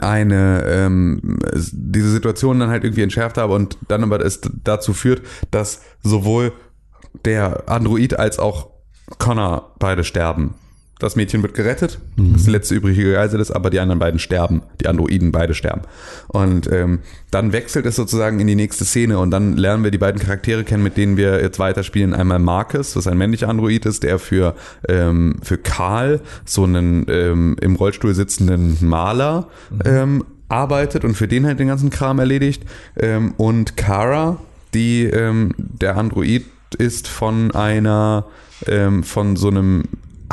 eine 0.00 0.64
ähm, 0.66 1.38
es- 1.52 1.70
diese 1.74 2.10
Situation 2.10 2.58
dann 2.58 2.70
halt 2.70 2.84
irgendwie 2.84 3.02
entschärft 3.02 3.36
habe 3.36 3.54
und 3.54 3.76
dann 3.88 4.02
aber 4.02 4.24
es 4.24 4.40
dazu 4.64 4.94
führt, 4.94 5.22
dass 5.50 5.82
sowohl 6.02 6.52
der 7.24 7.68
Android 7.68 8.18
als 8.18 8.38
auch 8.38 8.70
Connor 9.18 9.74
beide 9.78 10.02
sterben. 10.02 10.54
Das 11.00 11.16
Mädchen 11.16 11.42
wird 11.42 11.54
gerettet, 11.54 11.98
das 12.16 12.36
ist 12.36 12.46
die 12.46 12.52
letzte 12.52 12.74
übrige 12.76 13.12
Geisel 13.12 13.40
ist, 13.40 13.50
aber 13.50 13.68
die 13.68 13.80
anderen 13.80 13.98
beiden 13.98 14.20
sterben. 14.20 14.62
Die 14.80 14.86
Androiden 14.86 15.32
beide 15.32 15.52
sterben. 15.52 15.82
Und 16.28 16.70
ähm, 16.70 17.00
dann 17.32 17.52
wechselt 17.52 17.84
es 17.86 17.96
sozusagen 17.96 18.38
in 18.38 18.46
die 18.46 18.54
nächste 18.54 18.84
Szene 18.84 19.18
und 19.18 19.32
dann 19.32 19.56
lernen 19.56 19.82
wir 19.82 19.90
die 19.90 19.98
beiden 19.98 20.20
Charaktere 20.20 20.62
kennen, 20.62 20.84
mit 20.84 20.96
denen 20.96 21.16
wir 21.16 21.42
jetzt 21.42 21.58
weiterspielen. 21.58 22.14
Einmal 22.14 22.38
Marcus, 22.38 22.94
was 22.94 23.08
ein 23.08 23.18
männlicher 23.18 23.48
Android 23.48 23.84
ist, 23.86 24.04
der 24.04 24.20
für, 24.20 24.54
ähm, 24.88 25.36
für 25.42 25.58
Karl, 25.58 26.20
so 26.44 26.62
einen 26.62 27.06
ähm, 27.08 27.56
im 27.60 27.74
Rollstuhl 27.74 28.14
sitzenden 28.14 28.78
Maler, 28.80 29.48
ähm, 29.84 30.24
arbeitet 30.48 31.04
und 31.04 31.16
für 31.16 31.26
den 31.26 31.44
halt 31.44 31.58
den 31.58 31.68
ganzen 31.68 31.90
Kram 31.90 32.20
erledigt. 32.20 32.62
Ähm, 32.96 33.34
und 33.36 33.76
Kara, 33.76 34.38
die 34.74 35.04
ähm, 35.04 35.54
der 35.58 35.96
Android 35.96 36.44
ist 36.78 37.08
von 37.08 37.50
einer, 37.50 38.26
ähm, 38.66 39.02
von 39.02 39.36
so 39.36 39.48
einem 39.48 39.84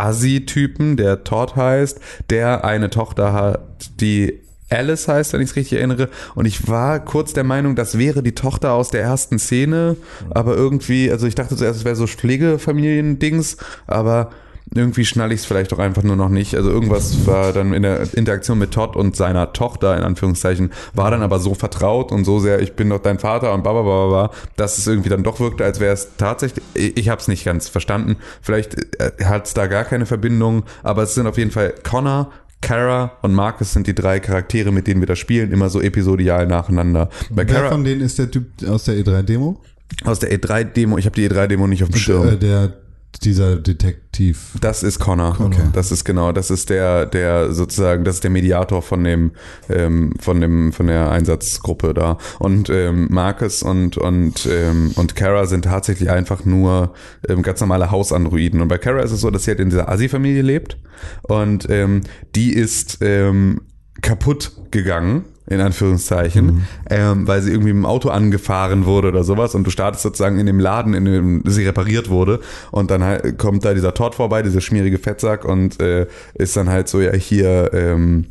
Assi-Typen, 0.01 0.97
der 0.97 1.23
Todd 1.23 1.55
heißt, 1.55 1.99
der 2.29 2.65
eine 2.65 2.89
Tochter 2.89 3.33
hat, 3.33 3.61
die 3.99 4.41
Alice 4.69 5.07
heißt, 5.07 5.33
wenn 5.33 5.41
ich 5.41 5.49
es 5.49 5.55
richtig 5.55 5.77
erinnere. 5.77 6.09
Und 6.33 6.45
ich 6.45 6.67
war 6.67 7.03
kurz 7.03 7.33
der 7.33 7.43
Meinung, 7.43 7.75
das 7.75 7.97
wäre 7.97 8.23
die 8.23 8.35
Tochter 8.35 8.73
aus 8.73 8.89
der 8.89 9.01
ersten 9.01 9.37
Szene. 9.37 9.97
Aber 10.29 10.55
irgendwie, 10.55 11.11
also 11.11 11.27
ich 11.27 11.35
dachte 11.35 11.55
zuerst, 11.55 11.79
es 11.79 11.85
wäre 11.85 11.95
so 11.95 12.07
Pflegefamilien-Dings, 12.07 13.57
aber 13.87 14.31
irgendwie 14.73 15.05
schnall 15.05 15.31
ich 15.31 15.41
es 15.41 15.45
vielleicht 15.45 15.73
auch 15.73 15.79
einfach 15.79 16.03
nur 16.03 16.15
noch 16.15 16.29
nicht. 16.29 16.55
Also 16.55 16.69
irgendwas 16.69 17.25
war 17.27 17.51
dann 17.51 17.73
in 17.73 17.83
der 17.83 18.01
Interaktion 18.13 18.57
mit 18.57 18.71
Todd 18.71 18.95
und 18.95 19.15
seiner 19.15 19.53
Tochter, 19.53 19.97
in 19.97 20.03
Anführungszeichen, 20.03 20.71
war 20.93 21.11
dann 21.11 21.21
aber 21.21 21.39
so 21.39 21.53
vertraut 21.53 22.11
und 22.11 22.23
so 22.23 22.39
sehr, 22.39 22.61
ich 22.61 22.73
bin 22.73 22.89
doch 22.89 22.99
dein 22.99 23.19
Vater 23.19 23.53
und 23.53 23.63
bla, 23.63 24.31
dass 24.55 24.77
es 24.77 24.87
irgendwie 24.87 25.09
dann 25.09 25.23
doch 25.23 25.39
wirkte, 25.39 25.65
als 25.65 25.79
wäre 25.79 25.93
es 25.93 26.09
tatsächlich, 26.17 26.63
ich, 26.73 27.09
habe 27.09 27.19
es 27.19 27.27
nicht 27.27 27.43
ganz 27.43 27.67
verstanden. 27.67 28.15
Vielleicht 28.41 28.77
hat 29.23 29.47
es 29.47 29.53
da 29.53 29.67
gar 29.67 29.83
keine 29.83 30.05
Verbindung, 30.05 30.63
aber 30.83 31.03
es 31.03 31.15
sind 31.15 31.27
auf 31.27 31.37
jeden 31.37 31.51
Fall 31.51 31.73
Connor, 31.83 32.31
Kara 32.61 33.17
und 33.23 33.33
Marcus 33.33 33.73
sind 33.73 33.87
die 33.87 33.95
drei 33.95 34.19
Charaktere, 34.19 34.71
mit 34.71 34.87
denen 34.87 35.01
wir 35.01 35.07
da 35.07 35.15
spielen, 35.15 35.51
immer 35.51 35.69
so 35.69 35.81
episodial 35.81 36.45
nacheinander. 36.45 37.09
Bei 37.29 37.47
Wer 37.47 37.55
Kara 37.55 37.71
von 37.71 37.83
denen 37.83 38.01
ist 38.01 38.19
der 38.19 38.29
Typ 38.29 38.45
aus 38.67 38.85
der 38.85 38.95
E3-Demo? 38.95 39.59
aus 40.03 40.19
der 40.19 40.31
E3-Demo, 40.31 40.97
ich 40.97 41.05
habe 41.05 41.15
die 41.15 41.29
E3-Demo 41.29 41.67
nicht 41.67 41.83
auf 41.83 41.89
dem 41.89 41.99
Schirm. 41.99 42.27
Äh, 42.27 42.37
der, 42.37 42.73
dieser 43.19 43.57
Detektiv. 43.57 44.53
Das 44.61 44.83
ist 44.83 44.99
Connor. 44.99 45.39
Okay. 45.39 45.61
Das 45.73 45.91
ist 45.91 46.05
genau, 46.05 46.31
das 46.31 46.49
ist 46.49 46.69
der, 46.69 47.05
der 47.05 47.53
sozusagen, 47.53 48.03
das 48.03 48.15
ist 48.15 48.23
der 48.23 48.31
Mediator 48.31 48.81
von 48.81 49.03
dem, 49.03 49.31
ähm, 49.69 50.13
von 50.19 50.41
dem, 50.41 50.73
von 50.73 50.87
der 50.87 51.11
Einsatzgruppe 51.11 51.93
da. 51.93 52.17
Und 52.39 52.69
ähm, 52.69 53.07
Marcus 53.09 53.63
und 53.63 53.97
und 53.97 54.47
ähm, 54.49 54.91
und 54.95 55.15
Kara 55.15 55.45
sind 55.45 55.65
tatsächlich 55.65 56.09
einfach 56.09 56.45
nur 56.45 56.93
ähm, 57.27 57.41
ganz 57.41 57.59
normale 57.61 57.91
Hausandroiden. 57.91 58.61
Und 58.61 58.67
bei 58.67 58.77
Kara 58.77 59.01
ist 59.01 59.11
es 59.11 59.21
so, 59.21 59.29
dass 59.29 59.45
sie 59.45 59.51
halt 59.51 59.59
in 59.59 59.69
dieser 59.69 59.89
Asi-Familie 59.89 60.41
lebt 60.41 60.77
und 61.23 61.69
ähm, 61.69 62.01
die 62.35 62.53
ist 62.53 62.99
ähm, 63.01 63.61
kaputt 64.01 64.51
gegangen 64.71 65.25
in 65.51 65.61
Anführungszeichen, 65.61 66.67
ähm, 66.89 67.27
weil 67.27 67.41
sie 67.41 67.51
irgendwie 67.51 67.73
mit 67.73 67.83
dem 67.83 67.85
Auto 67.85 68.09
angefahren 68.09 68.85
wurde 68.85 69.09
oder 69.09 69.23
sowas 69.23 69.55
und 69.55 69.65
du 69.65 69.71
startest 69.71 70.03
sozusagen 70.03 70.39
in 70.39 70.45
dem 70.45 70.59
Laden, 70.59 70.93
in 70.93 71.05
dem 71.05 71.43
sie 71.45 71.65
repariert 71.65 72.09
wurde 72.09 72.39
und 72.71 72.91
dann 72.91 73.03
halt 73.03 73.37
kommt 73.37 73.65
da 73.65 73.73
dieser 73.73 73.93
Todd 73.93 74.15
vorbei, 74.15 74.41
dieser 74.41 74.61
schmierige 74.61 74.97
Fettsack 74.97 75.45
und 75.45 75.79
äh, 75.79 76.07
ist 76.33 76.55
dann 76.55 76.69
halt 76.69 76.87
so, 76.87 77.01
ja 77.01 77.13
hier, 77.13 77.71
ähm, 77.73 78.25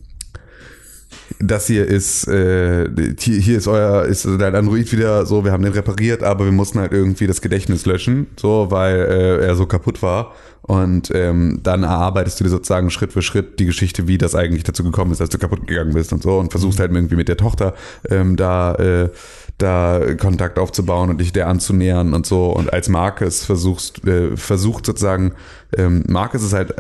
das 1.39 1.67
hier 1.67 1.87
ist, 1.87 2.27
äh, 2.29 2.89
hier, 3.19 3.39
hier 3.39 3.59
ist 3.59 3.69
euer, 3.69 4.05
ist 4.05 4.27
dein 4.27 4.55
Android 4.55 4.91
wieder 4.93 5.25
so, 5.27 5.45
wir 5.45 5.53
haben 5.53 5.63
den 5.63 5.73
repariert, 5.73 6.23
aber 6.23 6.45
wir 6.45 6.53
mussten 6.53 6.79
halt 6.81 6.93
irgendwie 6.93 7.27
das 7.27 7.41
Gedächtnis 7.41 7.87
löschen, 7.87 8.27
so, 8.37 8.67
weil 8.71 8.97
äh, 8.97 9.47
er 9.47 9.55
so 9.55 9.67
kaputt 9.67 10.03
war. 10.03 10.33
Und 10.63 11.11
ähm, 11.15 11.61
dann 11.63 11.83
erarbeitest 11.83 12.39
du 12.39 12.45
dir 12.45 12.51
sozusagen 12.51 12.91
Schritt 12.91 13.13
für 13.13 13.23
Schritt 13.23 13.59
die 13.59 13.65
Geschichte, 13.65 14.07
wie 14.07 14.19
das 14.19 14.35
eigentlich 14.35 14.63
dazu 14.63 14.85
gekommen 14.85 15.11
ist, 15.11 15.21
dass 15.21 15.31
du 15.31 15.39
kaputt 15.39 15.67
gegangen 15.67 15.95
bist 15.95 16.13
und 16.13 16.23
so 16.23 16.39
und 16.39 16.51
versuchst 16.51 16.79
halt 16.79 16.93
irgendwie 16.93 17.17
mit 17.17 17.29
der 17.29 17.37
Tochter 17.37 17.75
ähm, 18.09 18.37
da 18.37 18.75
äh, 18.75 19.09
da 19.63 20.15
Kontakt 20.19 20.59
aufzubauen 20.59 21.11
und 21.11 21.21
dich 21.21 21.33
der 21.33 21.49
anzunähern 21.49 22.15
und 22.15 22.27
so. 22.27 22.47
Und 22.47 22.73
als 22.73 22.89
Marcus 22.89 23.45
versuchst, 23.45 24.07
äh, 24.07 24.37
versucht 24.37 24.87
sozusagen, 24.87 25.33
ähm, 25.77 26.05
Marcus 26.09 26.43
ist 26.43 26.53
halt, 26.53 26.71
äh, 26.73 26.75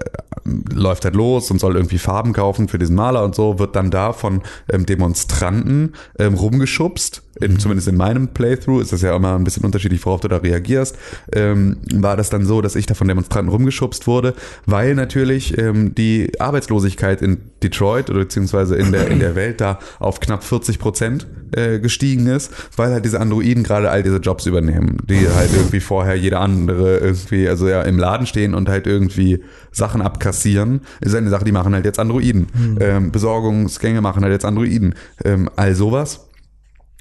läuft 0.74 1.05
halt 1.05 1.14
los 1.14 1.51
und 1.51 1.61
soll 1.61 1.76
irgendwie 1.76 1.99
Farben 1.99 2.33
kaufen 2.33 2.68
für 2.68 2.78
diesen 2.78 2.97
Maler 2.97 3.24
und 3.24 3.35
so, 3.35 3.59
wird 3.59 3.76
dann 3.76 3.91
da 3.91 4.12
von 4.12 4.43
ähm, 4.70 4.87
Demonstranten 4.87 5.95
ähm, 6.18 6.35
rumgeschubst. 6.35 7.22
In, 7.41 7.59
Zumindest 7.59 7.89
in 7.89 7.97
meinem 7.97 8.28
Playthrough 8.28 8.83
ist 8.83 8.93
das 8.93 9.03
ja 9.03 9.14
immer 9.16 9.35
ein 9.35 9.45
bisschen 9.45 9.64
unterschiedlich, 9.64 10.05
worauf 10.05 10.20
du 10.20 10.28
da 10.28 10.39
reagierst. 10.39 10.99
Ähm, 11.33 11.78
war 11.95 12.16
das 12.16 12.28
dann 12.28 12.45
so, 12.45 12.61
dass 12.61 12.76
ich 12.76 12.87
da 12.87 12.95
von 12.95 13.09
Demonstranten 13.09 13.51
rumgeschubst 13.51 14.07
wurde, 14.07 14.35
weil 14.66 14.95
natürlich 14.95 15.57
ähm, 15.57 15.95
die 15.95 16.39
Arbeitslosigkeit 16.39 17.22
in 17.22 17.41
Detroit 17.62 18.11
oder 18.11 18.20
beziehungsweise 18.20 18.76
in 18.76 18.93
der, 18.93 19.09
in 19.09 19.20
der 19.20 19.37
Welt 19.37 19.61
da 19.61 19.78
auf 20.01 20.20
knapp 20.20 20.45
40 20.45 20.78
Prozent 20.78 21.26
äh, 21.53 21.78
gestiegen 21.78 22.26
ist, 22.26 22.53
weil 22.76 22.92
halt 22.92 23.04
diese 23.04 23.20
Androiden 23.20 23.62
gerade 23.62 23.90
all 23.90 24.02
diese 24.02 24.18
Jobs 24.18 24.46
übernehmen, 24.46 24.98
die 25.08 25.28
halt 25.28 25.50
irgendwie 25.54 25.80
vorher 25.80 26.14
jeder 26.14 26.40
andere 26.40 26.98
irgendwie, 26.98 27.48
also 27.48 27.68
ja 27.68 27.82
im 27.82 27.98
Laden 27.98 28.26
stehen 28.26 28.54
und 28.54 28.68
halt 28.68 28.86
irgendwie 28.86 29.42
Sachen 29.72 30.02
abkassieren, 30.02 30.80
ist 31.00 31.14
eine 31.14 31.30
Sache, 31.30 31.44
die 31.44 31.52
machen 31.52 31.74
halt 31.74 31.84
jetzt 31.84 31.98
Androiden. 31.98 32.46
Ähm, 32.80 33.12
Besorgungsgänge 33.12 34.00
machen 34.00 34.22
halt 34.22 34.32
jetzt 34.32 34.44
Androiden. 34.44 34.94
Ähm, 35.24 35.50
all 35.56 35.74
sowas. 35.74 36.30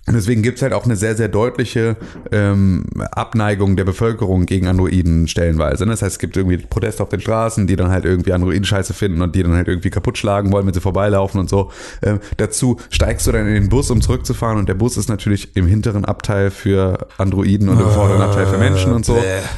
Und 0.10 0.16
deswegen 0.16 0.41
gibt's 0.41 0.64
halt 0.64 0.74
auch 0.74 0.86
eine 0.86 0.95
sehr, 0.95 1.16
sehr 1.16 1.28
deutliche 1.28 1.95
ähm, 2.32 2.84
Abneigung 3.12 3.76
der 3.76 3.84
Bevölkerung 3.84 4.47
gegen 4.47 4.68
Androiden 4.68 5.28
stellenweise. 5.28 5.86
ne? 5.86 5.91
Das 5.91 6.01
heißt, 6.01 6.14
es 6.14 6.20
gibt 6.20 6.36
irgendwie 6.36 6.57
Proteste 6.57 7.03
auf 7.03 7.10
den 7.10 7.22
Straßen, 7.22 7.68
die 7.68 7.76
dann 7.76 7.91
halt 7.91 8.05
irgendwie 8.05 8.34
Androiden 8.34 8.64
scheiße 8.66 8.95
finden 8.95 9.22
und 9.22 9.36
die 9.36 9.43
dann 9.43 9.53
halt 9.53 9.68
irgendwie 9.68 9.91
kaputt 9.91 10.18
schlagen 10.18 10.51
wollen, 10.51 10.66
wenn 10.66 10.74
sie 10.74 10.82
vorbeilaufen 10.82 11.39
und 11.39 11.47
so. 11.47 11.72
Ähm, 12.01 12.20
dazu 12.38 12.78
steigst 12.89 13.28
du 13.28 13.32
dann 13.32 13.45
in 13.45 13.53
den 13.53 13.70
Bus, 13.70 13.91
um 13.91 14.01
zurückzufahren 14.01 14.57
und 14.57 14.68
der 14.68 14.74
Bus 14.74 14.97
ist 14.97 15.10
natürlich 15.10 15.55
im 15.55 15.68
hinteren 15.68 16.05
Abteil 16.05 16.49
für 16.49 17.05
Androiden 17.20 17.70
und 17.70 17.80
im 17.80 17.89
vorderen 17.91 18.22
Abteil 18.24 18.47
für 18.47 18.57
Menschen 18.57 18.91
und 18.93 19.05
so. 19.05 19.16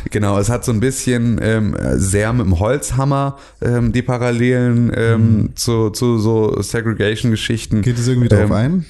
Genau, 0.10 0.38
es 0.38 0.50
hat 0.50 0.66
so 0.66 0.74
ein 0.74 0.82
bisschen 0.82 1.40
ähm, 1.42 1.78
sehr 1.94 2.34
mit 2.34 2.46
dem 2.46 2.60
Holzhammer 2.60 3.38
ähm, 3.62 3.94
die 3.94 4.02
Parallelen 4.02 4.92
ähm, 4.94 5.52
zu, 5.56 5.92
zu 5.92 6.20
so 6.20 6.62
Segregation-Geschichten. 6.62 7.84
Geht 7.84 7.98
es 7.98 8.10
irgendwie 8.10 8.28
drauf 8.28 8.50
Ähm, 8.50 8.52
ein? 8.52 8.86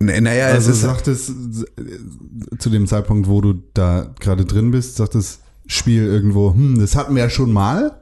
Naja, 0.00 0.46
Also 0.46 0.70
es 0.70 0.76
ist 0.76 0.82
sagt 0.82 1.08
es 1.08 1.26
zu 2.58 2.70
dem 2.70 2.86
Zeitpunkt, 2.86 3.28
wo 3.28 3.42
du 3.42 3.54
da 3.74 4.14
gerade 4.18 4.46
drin 4.46 4.70
bist, 4.70 4.96
sagt 4.96 5.14
das 5.14 5.40
Spiel 5.66 6.04
irgendwo, 6.06 6.54
hm, 6.54 6.80
das 6.80 6.96
hatten 6.96 7.14
wir 7.14 7.22
ja 7.22 7.30
schon 7.30 7.52
mal. 7.52 8.00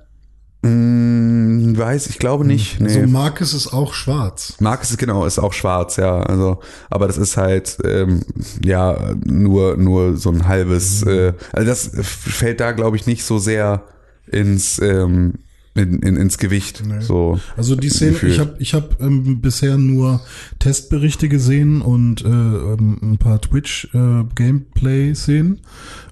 Mm, 0.62 1.76
weiß, 1.76 2.06
ich 2.08 2.18
glaube 2.18 2.44
nicht. 2.44 2.80
Nee. 2.80 2.88
So 2.88 3.06
Marcus 3.06 3.52
ist 3.52 3.72
auch 3.72 3.94
schwarz. 3.94 4.54
Marcus 4.60 4.90
ist 4.90 4.98
genau, 4.98 5.26
ist 5.26 5.38
auch 5.38 5.52
schwarz, 5.52 5.96
ja. 5.96 6.20
Also, 6.20 6.60
aber 6.88 7.06
das 7.06 7.18
ist 7.18 7.36
halt 7.36 7.78
ähm, 7.84 8.22
ja 8.64 9.14
nur 9.24 9.76
nur 9.76 10.16
so 10.16 10.30
ein 10.30 10.46
halbes. 10.46 11.02
Äh, 11.02 11.34
also 11.52 11.66
das 11.66 11.90
fällt 12.02 12.60
da, 12.60 12.72
glaube 12.72 12.96
ich, 12.96 13.06
nicht 13.06 13.24
so 13.24 13.38
sehr 13.38 13.84
ins 14.26 14.80
ähm, 14.80 15.34
in, 15.78 16.00
in, 16.00 16.16
ins 16.16 16.38
Gewicht. 16.38 16.82
So. 17.00 17.38
Also 17.56 17.76
die 17.76 17.88
Szene, 17.88 18.12
gefühlt. 18.12 18.32
ich 18.32 18.38
habe 18.40 18.56
ich 18.58 18.74
hab, 18.74 19.00
ähm, 19.00 19.40
bisher 19.40 19.78
nur 19.78 20.20
Testberichte 20.58 21.28
gesehen 21.28 21.80
und 21.80 22.24
äh, 22.24 22.28
ähm, 22.28 22.98
ein 23.02 23.18
paar 23.18 23.40
Twitch-Gameplay-Szenen. 23.40 25.60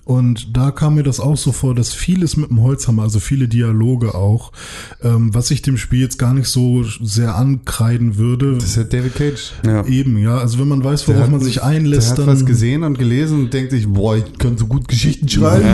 Und 0.07 0.57
da 0.57 0.71
kam 0.71 0.95
mir 0.95 1.03
das 1.03 1.21
auch 1.21 1.37
so 1.37 1.51
vor, 1.53 1.75
dass 1.75 1.93
vieles 1.93 2.37
mit 2.39 2.49
dem 2.49 2.63
Holzhammer, 2.63 3.03
also 3.03 3.19
viele 3.21 3.49
Dialoge 3.49 4.15
auch, 4.15 4.53
ähm, 5.03 5.35
was 5.35 5.51
ich 5.51 5.61
dem 5.63 5.77
Spiel 5.77 6.01
jetzt 6.01 6.19
gar 6.19 6.33
nicht 6.33 6.47
so 6.49 6.85
sehr 6.85 7.35
ankreiden 7.35 8.17
würde. 8.17 8.55
Das 8.55 8.65
ist 8.65 8.77
ja 8.77 8.85
David 8.85 9.17
Cage. 9.17 9.53
Ja. 9.67 9.85
Eben, 9.85 10.17
ja. 10.17 10.39
Also 10.39 10.61
wenn 10.61 10.69
man 10.69 10.83
weiß, 10.85 11.09
worauf 11.09 11.23
hat- 11.25 11.31
man 11.33 11.41
sich 11.41 11.55
Der 11.57 11.65
einlässt, 11.65 12.13
hat 12.13 12.19
dann. 12.21 12.29
was 12.29 12.47
gesehen 12.47 12.85
und 12.85 12.99
gelesen 12.99 13.41
und 13.41 13.53
denkt 13.53 13.73
sich, 13.73 13.89
boah, 13.89 14.17
ich 14.17 14.39
kann 14.39 14.57
so 14.57 14.67
gut 14.67 14.87
Geschichten 14.87 15.29
schreiben. 15.29 15.67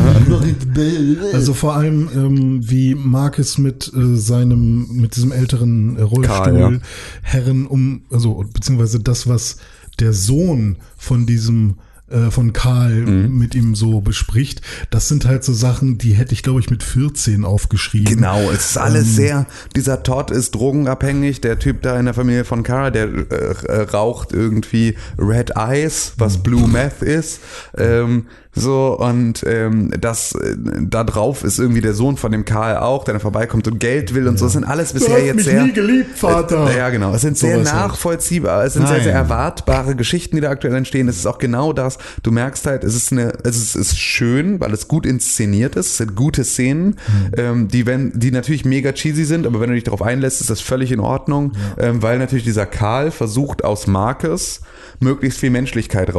Also 1.32 1.54
vor 1.54 1.76
allem, 1.76 2.08
ähm, 2.14 2.70
wie 2.70 2.94
Marcus 2.94 3.58
mit 3.58 3.92
äh, 3.94 4.16
seinem, 4.16 4.88
mit 4.92 5.14
diesem 5.16 5.32
älteren 5.32 5.96
äh, 5.96 5.98
Karl, 6.22 6.56
ja. 6.58 6.66
Rollstuhlherren 6.68 7.66
um, 7.66 8.02
also 8.10 8.44
beziehungsweise 8.52 9.00
das, 9.00 9.28
was 9.28 9.58
der 10.00 10.12
Sohn 10.14 10.76
von 10.96 11.26
diesem 11.26 11.74
äh, 12.12 12.30
von 12.30 12.52
Karl 12.52 12.92
Mhm. 12.92 13.38
mit 13.38 13.54
ihm 13.54 13.74
so 13.74 14.00
bespricht, 14.00 14.60
das 14.90 15.08
sind 15.08 15.24
halt 15.24 15.44
so 15.44 15.52
Sachen, 15.52 15.98
die 15.98 16.12
hätte 16.12 16.32
ich, 16.34 16.42
glaube 16.42 16.60
ich, 16.60 16.70
mit 16.70 16.82
14 16.82 17.44
aufgeschrieben. 17.44 18.16
Genau, 18.16 18.50
es 18.50 18.70
ist 18.70 18.76
alles 18.78 19.16
sehr, 19.16 19.46
dieser 19.74 20.02
Todd 20.02 20.30
ist 20.30 20.54
drogenabhängig, 20.54 21.40
der 21.40 21.58
Typ 21.58 21.82
da 21.82 21.98
in 21.98 22.04
der 22.04 22.14
Familie 22.14 22.44
von 22.44 22.62
Kara, 22.62 22.90
der 22.90 23.04
äh, 23.08 23.24
äh, 23.66 23.80
raucht 23.82 24.32
irgendwie 24.32 24.96
Red 25.18 25.52
Eyes, 25.56 26.12
was 26.18 26.42
Blue 26.42 26.68
Meth 26.68 27.02
ist, 27.02 27.40
ähm, 27.76 28.26
so 28.54 28.98
und 28.98 29.44
ähm, 29.46 29.90
das 29.98 30.34
äh, 30.34 30.56
da 30.82 31.04
drauf 31.04 31.42
ist 31.42 31.58
irgendwie 31.58 31.80
der 31.80 31.94
Sohn 31.94 32.16
von 32.16 32.32
dem 32.32 32.44
Karl 32.44 32.76
auch, 32.76 33.04
der 33.04 33.14
da 33.14 33.20
vorbeikommt 33.20 33.66
und 33.66 33.78
Geld 33.80 34.14
will 34.14 34.28
und 34.28 34.38
so, 34.38 34.44
das 34.46 34.52
sind 34.52 34.64
alles 34.64 34.92
bisher 34.92 35.16
hast 35.16 35.24
jetzt 35.24 35.36
mich 35.36 35.44
sehr 35.46 35.62
nie 35.64 35.72
geliebt, 35.72 36.18
Vater. 36.18 36.68
Äh, 36.70 36.76
ja, 36.78 36.90
genau. 36.90 37.14
Es 37.14 37.22
sind 37.22 37.38
sehr 37.38 37.54
Sowas 37.56 37.72
halt. 37.72 37.88
nachvollziehbar, 37.88 38.64
es 38.64 38.74
sind 38.74 38.86
sehr, 38.86 38.96
Nein. 38.98 39.04
sehr 39.04 39.14
erwartbare 39.14 39.96
Geschichten, 39.96 40.36
die 40.36 40.42
da 40.42 40.50
aktuell 40.50 40.74
entstehen. 40.74 41.08
Es 41.08 41.16
ist 41.16 41.26
auch 41.26 41.38
genau 41.38 41.72
das. 41.72 41.98
Du 42.22 42.30
merkst 42.30 42.66
halt, 42.66 42.84
es 42.84 42.94
ist 42.94 43.10
eine, 43.12 43.32
es 43.44 43.56
ist, 43.56 43.74
es 43.74 43.92
ist 43.92 43.98
schön, 43.98 44.60
weil 44.60 44.72
es 44.74 44.86
gut 44.86 45.06
inszeniert 45.06 45.76
ist. 45.76 45.86
Es 45.86 45.96
sind 45.98 46.14
gute 46.14 46.44
Szenen, 46.44 46.82
Mhm. 46.82 46.96
ähm, 47.36 47.68
die 47.68 47.86
wenn, 47.86 48.12
die 48.18 48.30
natürlich 48.30 48.64
mega 48.64 48.92
cheesy 48.92 49.24
sind, 49.24 49.46
aber 49.46 49.60
wenn 49.60 49.68
du 49.70 49.74
dich 49.74 49.84
darauf 49.84 50.02
einlässt, 50.02 50.40
ist 50.40 50.50
das 50.50 50.60
völlig 50.60 50.92
in 50.92 51.00
Ordnung, 51.00 51.52
ähm, 51.78 52.02
weil 52.02 52.18
natürlich 52.18 52.44
dieser 52.44 52.66
Karl 52.66 53.10
versucht 53.10 53.64
aus 53.64 53.86
Marcus 53.86 54.60
möglichst 55.00 55.40
viel 55.40 55.50
Menschlichkeit 55.50 56.14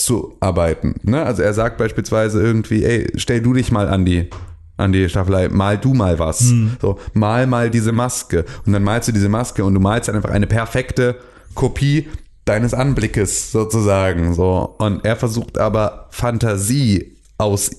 rauszuarbeiten. 0.00 0.94
Ne? 1.02 1.22
Also 1.22 1.42
er 1.42 1.54
sagt 1.54 1.78
beispielsweise 1.78 2.40
irgendwie, 2.40 2.84
ey, 2.84 3.10
stell 3.16 3.40
du 3.40 3.52
dich 3.54 3.70
mal 3.70 3.88
an 3.88 4.04
die 4.04 4.30
an 4.76 4.92
die 4.92 5.10
Staffelei, 5.10 5.50
mal 5.50 5.76
du 5.76 5.92
mal 5.92 6.18
was. 6.18 6.40
Hm. 6.40 6.78
So, 6.80 6.98
mal 7.12 7.46
mal 7.46 7.68
diese 7.68 7.92
Maske. 7.92 8.46
Und 8.64 8.72
dann 8.72 8.82
malst 8.82 9.08
du 9.08 9.12
diese 9.12 9.28
Maske 9.28 9.62
und 9.62 9.74
du 9.74 9.80
malst 9.80 10.08
dann 10.08 10.16
einfach 10.16 10.30
eine 10.30 10.46
perfekte 10.46 11.16
Kopie 11.54 12.08
deines 12.46 12.72
Anblickes 12.72 13.52
sozusagen. 13.52 14.32
So. 14.32 14.74
Und 14.78 15.04
er 15.04 15.16
versucht 15.16 15.58
aber 15.58 16.06
Fantasie 16.08 17.14
aus 17.36 17.70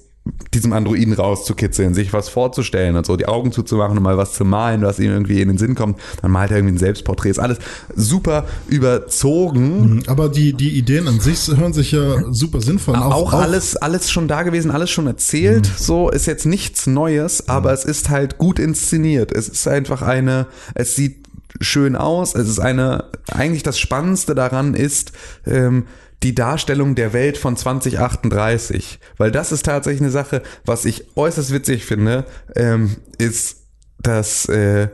diesem 0.53 0.73
Androiden 0.73 1.13
rauszukitzeln, 1.13 1.93
sich 1.93 2.13
was 2.13 2.29
vorzustellen 2.29 2.95
und 2.95 3.05
so, 3.05 3.15
die 3.15 3.25
Augen 3.25 3.51
zuzumachen 3.51 3.97
und 3.97 4.03
mal 4.03 4.17
was 4.17 4.33
zu 4.33 4.45
malen, 4.45 4.81
was 4.83 4.99
ihm 4.99 5.09
irgendwie 5.09 5.41
in 5.41 5.47
den 5.47 5.57
Sinn 5.57 5.73
kommt. 5.75 5.99
Dann 6.21 6.31
malt 6.31 6.51
er 6.51 6.57
irgendwie 6.57 6.75
ein 6.75 6.79
Selbstporträt. 6.79 7.29
Ist 7.29 7.39
alles 7.39 7.57
super 7.95 8.45
überzogen. 8.67 10.03
Aber 10.07 10.29
die, 10.29 10.53
die 10.53 10.77
Ideen 10.77 11.07
an 11.07 11.19
sich 11.19 11.47
hören 11.47 11.73
sich 11.73 11.91
ja 11.91 12.31
super 12.31 12.61
sinnvoll 12.61 12.95
an. 12.95 13.03
auch, 13.03 13.33
alles, 13.33 13.75
alles 13.77 14.11
schon 14.11 14.27
da 14.27 14.43
gewesen, 14.43 14.69
alles 14.69 14.91
schon 14.91 15.07
erzählt. 15.07 15.69
So 15.77 16.09
ist 16.09 16.27
jetzt 16.27 16.45
nichts 16.45 16.85
Neues, 16.85 17.49
aber 17.49 17.73
es 17.73 17.85
ist 17.85 18.09
halt 18.09 18.37
gut 18.37 18.59
inszeniert. 18.59 19.31
Es 19.31 19.49
ist 19.49 19.67
einfach 19.67 20.01
eine, 20.01 20.47
es 20.75 20.95
sieht 20.95 21.25
schön 21.59 21.95
aus. 21.95 22.35
Es 22.35 22.47
ist 22.47 22.59
eine, 22.59 23.05
eigentlich 23.31 23.63
das 23.63 23.79
Spannendste 23.79 24.35
daran 24.35 24.73
ist, 24.73 25.13
ähm, 25.45 25.85
die 26.23 26.35
Darstellung 26.35 26.95
der 26.95 27.13
Welt 27.13 27.37
von 27.37 27.55
2038. 27.55 28.99
Weil 29.17 29.31
das 29.31 29.51
ist 29.51 29.65
tatsächlich 29.65 30.01
eine 30.01 30.11
Sache, 30.11 30.41
was 30.65 30.85
ich 30.85 31.17
äußerst 31.17 31.51
witzig 31.51 31.85
finde, 31.85 32.25
ähm, 32.55 32.97
ist, 33.17 33.67
dass 33.99 34.45
äh, 34.49 34.89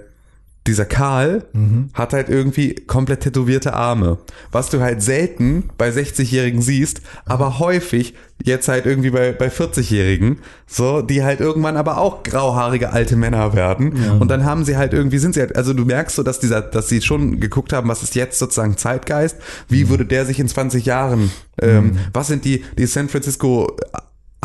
dieser 0.67 0.85
Karl 0.85 1.45
hat 1.93 2.13
halt 2.13 2.29
irgendwie 2.29 2.75
komplett 2.75 3.21
tätowierte 3.21 3.73
Arme. 3.73 4.17
Was 4.51 4.69
du 4.69 4.81
halt 4.81 5.01
selten 5.01 5.69
bei 5.77 5.89
60-Jährigen 5.89 6.61
siehst, 6.61 7.01
aber 7.25 7.59
häufig 7.59 8.13
jetzt 8.43 8.67
halt 8.67 8.85
irgendwie 8.85 9.09
bei, 9.09 9.31
bei 9.31 9.47
40-Jährigen, 9.47 10.39
so, 10.67 11.01
die 11.01 11.23
halt 11.23 11.39
irgendwann 11.39 11.77
aber 11.77 11.97
auch 11.97 12.23
grauhaarige 12.23 12.91
alte 12.91 13.15
Männer 13.15 13.53
werden. 13.53 13.93
Und 14.19 14.29
dann 14.29 14.45
haben 14.45 14.63
sie 14.63 14.77
halt 14.77 14.93
irgendwie, 14.93 15.17
sind 15.17 15.33
sie 15.33 15.39
halt, 15.39 15.55
also 15.55 15.73
du 15.73 15.85
merkst 15.85 16.15
so, 16.15 16.23
dass 16.23 16.39
dieser, 16.39 16.61
dass 16.61 16.87
sie 16.87 17.01
schon 17.01 17.39
geguckt 17.39 17.73
haben, 17.73 17.89
was 17.89 18.03
ist 18.03 18.15
jetzt 18.15 18.37
sozusagen 18.39 18.77
Zeitgeist, 18.77 19.37
wie 19.69 19.89
würde 19.89 20.05
der 20.05 20.25
sich 20.25 20.39
in 20.39 20.47
20 20.47 20.85
Jahren, 20.85 21.31
ähm, 21.61 21.97
was 22.13 22.27
sind 22.27 22.45
die, 22.45 22.63
die 22.77 22.85
San 22.85 23.09
Francisco 23.09 23.75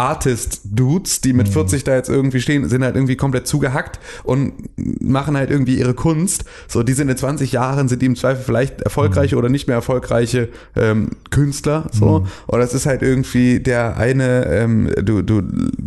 Artist-Dudes, 0.02 1.20
die 1.20 1.32
mit 1.32 1.48
40 1.48 1.84
da 1.84 1.94
jetzt 1.94 2.08
irgendwie 2.08 2.40
stehen, 2.40 2.68
sind 2.68 2.82
halt 2.82 2.96
irgendwie 2.96 3.16
komplett 3.16 3.46
zugehackt 3.46 4.00
und 4.24 4.52
machen 5.00 5.36
halt 5.36 5.48
irgendwie 5.48 5.78
ihre 5.78 5.94
Kunst. 5.94 6.44
So, 6.66 6.82
die 6.82 6.92
sind 6.92 7.08
in 7.08 7.16
20 7.16 7.52
Jahren, 7.52 7.88
sind 7.88 8.02
die 8.02 8.06
im 8.06 8.16
Zweifel 8.16 8.42
vielleicht 8.42 8.80
erfolgreiche 8.80 9.36
oder 9.36 9.48
nicht 9.48 9.68
mehr 9.68 9.76
erfolgreiche 9.76 10.48
ähm, 10.74 11.10
Künstler. 11.30 11.86
So. 11.92 12.26
Und 12.48 12.58
das 12.58 12.74
ist 12.74 12.86
halt 12.86 13.02
irgendwie 13.02 13.60
der 13.60 13.96
eine, 13.96 14.46
ähm, 14.46 14.90
du, 15.00 15.22
du 15.22 15.42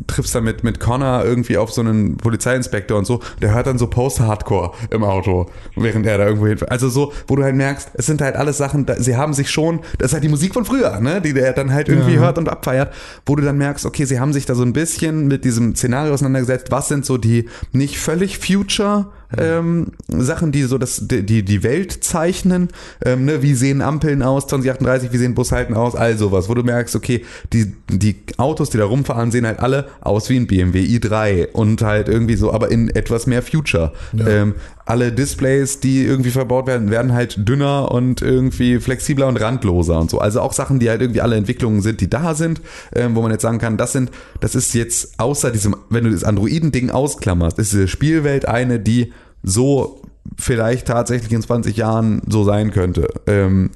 triffst 0.07 0.33
dann 0.33 0.45
mit, 0.45 0.63
mit 0.63 0.79
Connor 0.79 1.25
irgendwie 1.25 1.57
auf 1.57 1.73
so 1.73 1.81
einen 1.81 2.15
Polizeiinspektor 2.15 2.97
und 2.97 3.05
so, 3.05 3.19
der 3.41 3.53
hört 3.53 3.67
dann 3.67 3.77
so 3.77 3.87
Post-Hardcore 3.87 4.71
im 4.91 5.03
Auto, 5.03 5.47
während 5.75 6.05
er 6.05 6.17
da 6.19 6.25
irgendwo 6.25 6.47
hinfährt. 6.47 6.71
Also 6.71 6.87
so, 6.87 7.11
wo 7.27 7.35
du 7.35 7.43
halt 7.43 7.55
merkst, 7.55 7.89
es 7.95 8.05
sind 8.05 8.21
halt 8.21 8.37
alles 8.37 8.57
Sachen, 8.57 8.85
da, 8.85 8.95
sie 8.95 9.17
haben 9.17 9.33
sich 9.33 9.49
schon, 9.49 9.81
das 9.97 10.11
ist 10.11 10.13
halt 10.13 10.23
die 10.23 10.29
Musik 10.29 10.53
von 10.53 10.63
früher, 10.63 11.01
ne, 11.01 11.19
die 11.21 11.33
der 11.33 11.51
dann 11.51 11.73
halt 11.73 11.89
irgendwie 11.89 12.17
hört 12.17 12.37
und 12.37 12.47
abfeiert, 12.47 12.93
wo 13.25 13.35
du 13.35 13.43
dann 13.43 13.57
merkst, 13.57 13.85
okay, 13.85 14.04
sie 14.05 14.19
haben 14.19 14.33
sich 14.33 14.45
da 14.45 14.55
so 14.55 14.63
ein 14.63 14.73
bisschen 14.73 15.27
mit 15.27 15.45
diesem 15.45 15.75
Szenario 15.75 16.13
auseinandergesetzt, 16.13 16.71
was 16.71 16.87
sind 16.87 17.05
so 17.05 17.17
die 17.17 17.49
nicht 17.71 17.97
völlig 17.97 18.39
Future 18.39 19.11
ähm, 19.37 19.91
Sachen, 20.07 20.51
die 20.51 20.63
so 20.63 20.77
das, 20.77 21.07
die, 21.07 21.43
die 21.43 21.63
Welt 21.63 22.03
zeichnen, 22.03 22.69
ähm, 23.03 23.25
ne, 23.25 23.41
wie 23.41 23.53
sehen 23.53 23.81
Ampeln 23.81 24.21
aus 24.21 24.47
2038, 24.47 25.11
wie 25.11 25.17
sehen 25.17 25.35
Bushalten 25.35 25.75
aus, 25.75 25.95
all 25.95 26.17
sowas, 26.17 26.49
wo 26.49 26.53
du 26.53 26.63
merkst, 26.63 26.95
okay, 26.95 27.25
die, 27.53 27.73
die 27.89 28.15
Autos, 28.37 28.69
die 28.69 28.77
da 28.77 28.85
rumfahren, 28.85 29.31
sehen 29.31 29.45
halt 29.45 29.59
alle 29.59 29.87
aus 30.01 30.29
wie 30.29 30.37
ein 30.37 30.47
BMW 30.47 30.81
i3 30.81 31.51
und 31.51 31.81
halt 31.81 32.07
irgendwie 32.07 32.35
so, 32.35 32.53
aber 32.53 32.71
in 32.71 32.89
etwas 32.89 33.27
mehr 33.27 33.41
Future. 33.41 33.93
Ähm, 34.17 34.55
alle 34.85 35.11
Displays, 35.11 35.79
die 35.79 36.05
irgendwie 36.05 36.29
verbaut 36.29 36.67
werden, 36.67 36.91
werden 36.91 37.13
halt 37.13 37.47
dünner 37.47 37.91
und 37.91 38.21
irgendwie 38.21 38.79
flexibler 38.79 39.27
und 39.27 39.37
randloser 39.37 39.99
und 39.99 40.11
so. 40.11 40.19
Also 40.19 40.41
auch 40.41 40.53
Sachen, 40.53 40.79
die 40.79 40.89
halt 40.89 41.01
irgendwie 41.01 41.21
alle 41.21 41.35
Entwicklungen 41.35 41.81
sind, 41.81 42.01
die 42.01 42.09
da 42.09 42.35
sind, 42.35 42.61
ähm, 42.93 43.15
wo 43.15 43.21
man 43.21 43.31
jetzt 43.31 43.41
sagen 43.41 43.57
kann, 43.57 43.77
das 43.77 43.93
sind, 43.93 44.11
das 44.39 44.53
ist 44.53 44.73
jetzt 44.75 45.19
außer 45.19 45.51
diesem, 45.51 45.75
wenn 45.89 46.03
du 46.03 46.11
das 46.11 46.23
Androiden-Ding 46.23 46.91
ausklammerst, 46.91 47.57
ist 47.57 47.73
diese 47.73 47.87
Spielwelt 47.87 48.47
eine, 48.47 48.79
die 48.79 49.11
so 49.45 50.01
vielleicht 50.37 50.87
tatsächlich 50.87 51.31
in 51.31 51.41
20 51.41 51.77
Jahren 51.77 52.21
so 52.27 52.43
sein 52.43 52.71
könnte. 52.71 53.07
Ähm, 53.27 53.69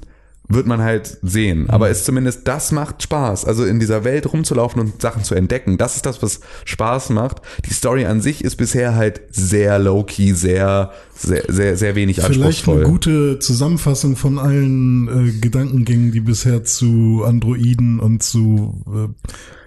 wird 0.50 0.66
man 0.66 0.82
halt 0.82 1.18
sehen. 1.22 1.70
Aber 1.70 1.90
es 1.90 2.04
zumindest, 2.04 2.46
das 2.48 2.72
macht 2.72 3.02
Spaß. 3.02 3.44
Also 3.44 3.64
in 3.64 3.78
dieser 3.78 4.04
Welt 4.04 4.32
rumzulaufen 4.32 4.80
und 4.80 5.00
Sachen 5.00 5.22
zu 5.22 5.34
entdecken, 5.34 5.78
das 5.78 5.96
ist 5.96 6.06
das, 6.06 6.22
was 6.22 6.40
Spaß 6.64 7.10
macht. 7.10 7.40
Die 7.66 7.72
Story 7.72 8.04
an 8.04 8.20
sich 8.20 8.42
ist 8.42 8.56
bisher 8.56 8.96
halt 8.96 9.20
sehr 9.30 9.78
low-key, 9.78 10.32
sehr, 10.32 10.92
sehr, 11.14 11.44
sehr, 11.48 11.76
sehr 11.76 11.94
wenig 11.94 12.16
Vielleicht 12.16 12.34
anspruchsvoll. 12.34 12.78
eine 12.78 12.84
gute 12.84 13.38
Zusammenfassung 13.38 14.16
von 14.16 14.38
allen 14.38 15.28
äh, 15.28 15.32
Gedankengängen, 15.38 16.10
die 16.10 16.20
bisher 16.20 16.64
zu 16.64 17.22
Androiden 17.24 18.00
und 18.00 18.22
zu 18.22 18.82
äh, 18.88 19.08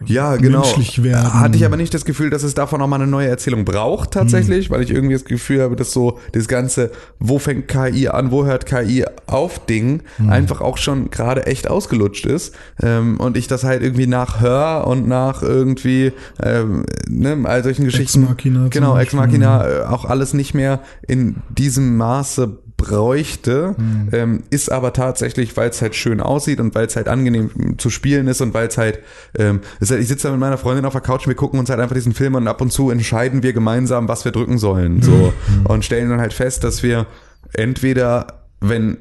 ja, 0.08 0.36
genau. 0.36 0.62
menschlich 0.62 1.04
werden. 1.04 1.34
Hatte 1.34 1.58
ich 1.58 1.66
aber 1.66 1.78
nicht 1.78 1.94
das 1.94 2.06
Gefühl, 2.06 2.30
dass 2.30 2.44
es 2.44 2.54
davon 2.54 2.80
nochmal 2.80 3.02
eine 3.02 3.10
neue 3.10 3.28
Erzählung 3.28 3.66
braucht, 3.66 4.12
tatsächlich, 4.12 4.70
weil 4.70 4.82
ich 4.82 4.92
irgendwie 4.92 5.14
das 5.14 5.26
Gefühl 5.26 5.62
habe, 5.62 5.76
dass 5.76 5.92
so 5.92 6.20
das 6.32 6.48
ganze, 6.48 6.92
wo 7.20 7.40
fängt 7.40 7.68
KI 7.68 8.08
an, 8.08 8.32
wo 8.32 8.46
hört 8.46 8.66
KI 8.66 9.06
auf 9.28 9.66
Ding, 9.66 10.02
einfach 10.28 10.62
auch 10.62 10.78
schon 10.78 11.10
gerade 11.10 11.46
echt 11.46 11.70
ausgelutscht 11.70 12.26
ist. 12.26 12.56
Ähm, 12.82 13.20
und 13.20 13.38
ich 13.38 13.48
das 13.48 13.64
halt 13.64 13.82
irgendwie 13.82 14.08
nach 14.08 14.42
Hör 14.42 14.88
und 14.88 15.08
nach 15.08 15.42
irgendwie, 15.42 16.12
ähm, 16.42 16.86
ne, 17.08 17.38
all 17.44 17.64
solchen 17.64 17.86
Geschichten. 17.86 18.26
Machina 18.26 18.62
zum 18.62 18.70
Genau, 18.70 18.98
Ex. 18.98 19.14
Machina 19.14 19.68
äh, 19.68 19.84
auch 19.84 20.06
alles 20.06 20.34
nicht 20.34 20.54
mehr 20.54 20.82
in 21.08 21.36
diesem 21.50 21.98
Maße 21.98 22.63
bräuchte, 22.78 23.76
Mhm. 23.78 24.10
ähm, 24.12 24.44
ist 24.50 24.72
aber 24.72 24.94
tatsächlich, 24.94 25.56
weil 25.58 25.70
es 25.70 25.82
halt 25.82 25.96
schön 25.96 26.20
aussieht 26.22 26.60
und 26.60 26.76
weil 26.76 26.88
es 26.88 26.96
halt 26.96 27.08
angenehm 27.08 27.78
zu 27.78 27.90
spielen 27.90 28.28
ist 28.28 28.42
und 28.42 28.54
weil 28.54 28.68
es 28.68 28.78
halt, 28.78 29.00
ähm, 29.38 29.62
ist 29.80 29.92
halt, 29.92 30.02
ich 30.02 30.08
sitze 30.08 30.28
da 30.28 30.32
mit 30.32 30.40
meiner 30.40 30.58
Freundin 30.58 30.86
auf 30.86 30.94
der 30.94 31.02
Couch, 31.02 31.28
wir 31.28 31.36
gucken 31.36 31.60
uns 31.60 31.70
halt 31.70 31.80
einfach 31.80 31.96
diesen 31.96 32.14
Film 32.14 32.36
und 32.36 32.48
ab 32.48 32.62
und 32.62 32.72
zu 32.72 32.90
entscheiden 32.90 33.44
wir 33.44 33.54
gemeinsam, 33.54 34.08
was 34.08 34.26
wir 34.26 34.32
drücken 34.32 34.58
sollen, 34.58 35.02
so 35.02 35.12
Mhm. 35.48 35.66
und 35.66 35.86
stellen 35.86 36.10
dann 36.10 36.20
halt 36.22 36.34
fest, 36.34 36.64
dass 36.64 36.84
wir 36.84 37.08
entweder, 37.54 38.46
wenn 38.62 38.98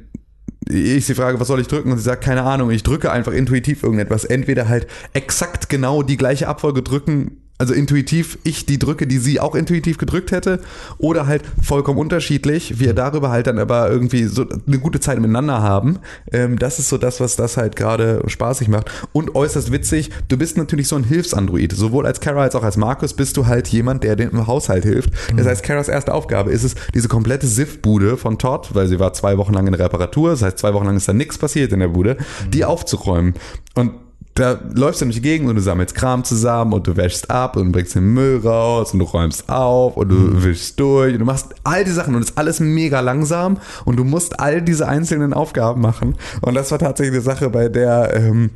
ich 0.68 1.06
sie 1.06 1.14
frage, 1.14 1.40
was 1.40 1.48
soll 1.48 1.60
ich 1.60 1.66
drücken? 1.66 1.90
Und 1.90 1.98
sie 1.98 2.04
sagt, 2.04 2.22
keine 2.22 2.44
Ahnung, 2.44 2.70
ich 2.70 2.84
drücke 2.84 3.10
einfach 3.10 3.32
intuitiv 3.32 3.82
irgendetwas. 3.82 4.24
Entweder 4.24 4.68
halt 4.68 4.86
exakt 5.12 5.68
genau 5.68 6.02
die 6.04 6.16
gleiche 6.16 6.46
Abfolge 6.46 6.82
drücken, 6.82 7.41
also 7.62 7.74
intuitiv 7.74 8.38
ich 8.42 8.66
die 8.66 8.76
drücke, 8.76 9.06
die 9.06 9.18
sie 9.18 9.38
auch 9.38 9.54
intuitiv 9.54 9.96
gedrückt 9.96 10.32
hätte, 10.32 10.58
oder 10.98 11.28
halt 11.28 11.44
vollkommen 11.62 12.00
unterschiedlich, 12.00 12.80
wir 12.80 12.92
darüber 12.92 13.30
halt 13.30 13.46
dann 13.46 13.60
aber 13.60 13.88
irgendwie 13.88 14.24
so 14.24 14.44
eine 14.66 14.80
gute 14.80 14.98
Zeit 14.98 15.20
miteinander 15.20 15.62
haben. 15.62 16.00
Ähm, 16.32 16.58
das 16.58 16.80
ist 16.80 16.88
so 16.88 16.98
das, 16.98 17.20
was 17.20 17.36
das 17.36 17.56
halt 17.56 17.76
gerade 17.76 18.20
spaßig 18.26 18.66
macht. 18.66 18.90
Und 19.12 19.36
äußerst 19.36 19.70
witzig, 19.70 20.10
du 20.26 20.36
bist 20.36 20.56
natürlich 20.56 20.88
so 20.88 20.96
ein 20.96 21.04
Hilfsandroid. 21.04 21.70
Sowohl 21.70 22.04
als 22.04 22.18
Kara 22.18 22.42
als 22.42 22.56
auch 22.56 22.64
als 22.64 22.76
Markus 22.76 23.14
bist 23.14 23.36
du 23.36 23.46
halt 23.46 23.68
jemand, 23.68 24.02
der 24.02 24.16
dem 24.16 24.48
Haushalt 24.48 24.82
hilft. 24.82 25.10
Das 25.36 25.46
heißt, 25.46 25.62
Karas 25.62 25.86
erste 25.86 26.12
Aufgabe 26.12 26.50
ist 26.50 26.64
es, 26.64 26.74
diese 26.92 27.06
komplette 27.06 27.46
SIF-Bude 27.46 28.16
von 28.16 28.38
Todd, 28.38 28.70
weil 28.72 28.88
sie 28.88 28.98
war 28.98 29.12
zwei 29.12 29.38
Wochen 29.38 29.54
lang 29.54 29.68
in 29.68 29.74
Reparatur, 29.74 30.30
das 30.30 30.42
heißt, 30.42 30.58
zwei 30.58 30.74
Wochen 30.74 30.86
lang 30.86 30.96
ist 30.96 31.06
da 31.06 31.12
nichts 31.12 31.38
passiert 31.38 31.72
in 31.72 31.78
der 31.78 31.88
Bude, 31.88 32.16
die 32.52 32.64
aufzuräumen. 32.64 33.34
Und 33.76 33.92
da 34.34 34.58
läufst 34.74 35.02
du 35.02 35.06
die 35.06 35.20
Gegend 35.20 35.50
und 35.50 35.56
du 35.56 35.62
sammelst 35.62 35.94
Kram 35.94 36.24
zusammen 36.24 36.72
und 36.72 36.86
du 36.86 36.96
wäschst 36.96 37.30
ab 37.30 37.56
und 37.56 37.70
bringst 37.70 37.94
den 37.94 38.14
Müll 38.14 38.40
raus 38.42 38.92
und 38.92 39.00
du 39.00 39.04
räumst 39.04 39.48
auf 39.50 39.96
und 39.96 40.08
du 40.08 40.42
wischst 40.42 40.80
durch 40.80 41.12
und 41.12 41.18
du 41.18 41.24
machst 41.26 41.54
all 41.64 41.84
die 41.84 41.90
Sachen 41.90 42.14
und 42.14 42.22
es 42.22 42.30
ist 42.30 42.38
alles 42.38 42.58
mega 42.58 43.00
langsam 43.00 43.58
und 43.84 43.96
du 43.96 44.04
musst 44.04 44.40
all 44.40 44.62
diese 44.62 44.88
einzelnen 44.88 45.34
Aufgaben 45.34 45.82
machen. 45.82 46.16
Und 46.40 46.54
das 46.54 46.70
war 46.70 46.78
tatsächlich 46.78 47.14
eine 47.14 47.22
Sache, 47.22 47.50
bei 47.50 47.68
der, 47.68 48.14
ähm, 48.14 48.50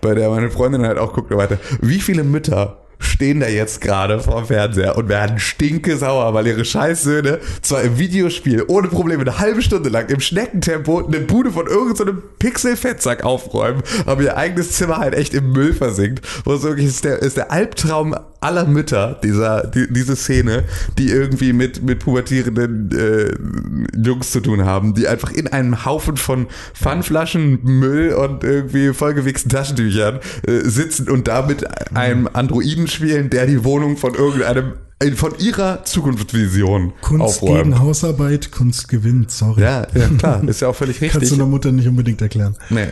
bei 0.00 0.14
der 0.14 0.30
meine 0.30 0.50
Freundin 0.50 0.86
halt 0.86 0.98
auch 0.98 1.12
guckte 1.12 1.36
weiter, 1.36 1.58
wie 1.82 2.00
viele 2.00 2.24
Mütter 2.24 2.78
stehen 2.98 3.40
da 3.40 3.48
jetzt 3.48 3.80
gerade 3.80 4.20
vor 4.20 4.36
dem 4.36 4.46
Fernseher 4.46 4.96
und 4.96 5.08
werden 5.08 5.38
stinkesauer, 5.38 6.34
weil 6.34 6.46
ihre 6.46 6.64
Scheißsöhne 6.64 7.40
zwar 7.62 7.82
im 7.82 7.98
Videospiel 7.98 8.64
ohne 8.68 8.88
Probleme 8.88 9.22
eine 9.22 9.38
halbe 9.38 9.62
Stunde 9.62 9.88
lang 9.88 10.08
im 10.08 10.20
Schneckentempo 10.20 11.06
eine 11.06 11.20
Bude 11.20 11.50
von 11.50 11.66
irgendeinem 11.66 12.16
so 12.16 12.22
Pixel-Fettsack 12.38 13.24
aufräumen, 13.24 13.82
aber 14.06 14.22
ihr 14.22 14.36
eigenes 14.36 14.72
Zimmer 14.72 14.98
halt 14.98 15.14
echt 15.14 15.34
im 15.34 15.52
Müll 15.52 15.74
versinkt. 15.74 16.26
Wo 16.44 16.52
es 16.52 16.62
wirklich 16.62 16.86
ist 16.86 17.04
der, 17.04 17.18
ist 17.20 17.36
der 17.36 17.50
Albtraum 17.50 18.14
aller 18.40 18.66
Mütter, 18.66 19.18
dieser, 19.22 19.66
die, 19.66 19.92
diese 19.92 20.16
Szene, 20.16 20.64
die 20.98 21.08
irgendwie 21.10 21.52
mit, 21.52 21.82
mit 21.82 21.98
pubertierenden 22.00 22.90
äh, 22.92 24.06
Jungs 24.06 24.30
zu 24.30 24.40
tun 24.40 24.64
haben, 24.64 24.94
die 24.94 25.08
einfach 25.08 25.30
in 25.30 25.48
einem 25.48 25.84
Haufen 25.84 26.16
von 26.16 26.46
Pfandflaschen, 26.74 27.60
Müll 27.64 28.12
und 28.12 28.44
irgendwie 28.44 28.92
vollgewichsten 28.92 29.50
Taschentüchern 29.50 30.20
äh, 30.46 30.60
sitzen 30.60 31.08
und 31.08 31.28
damit 31.28 31.66
einem 31.96 32.28
Androiden 32.32 32.86
spielen, 32.86 33.30
der 33.30 33.46
die 33.46 33.64
Wohnung 33.64 33.96
von 33.96 34.14
irgendeinem 34.14 34.74
äh, 35.00 35.12
von 35.12 35.32
ihrer 35.38 35.84
Zukunftsvision 35.84 36.92
Kunst 37.00 37.22
aufräumt. 37.22 37.64
gegen 37.64 37.78
Hausarbeit, 37.78 38.50
Kunst 38.50 38.88
gewinnt, 38.88 39.30
sorry. 39.30 39.62
Ja, 39.62 39.86
ja, 39.94 40.08
klar, 40.18 40.48
ist 40.48 40.60
ja 40.60 40.68
auch 40.68 40.76
völlig 40.76 40.98
Kannst 41.00 41.16
richtig. 41.16 41.30
du 41.30 41.34
einer 41.36 41.46
Mutter 41.46 41.72
nicht 41.72 41.88
unbedingt 41.88 42.20
erklären. 42.20 42.56
Nee. 42.70 42.88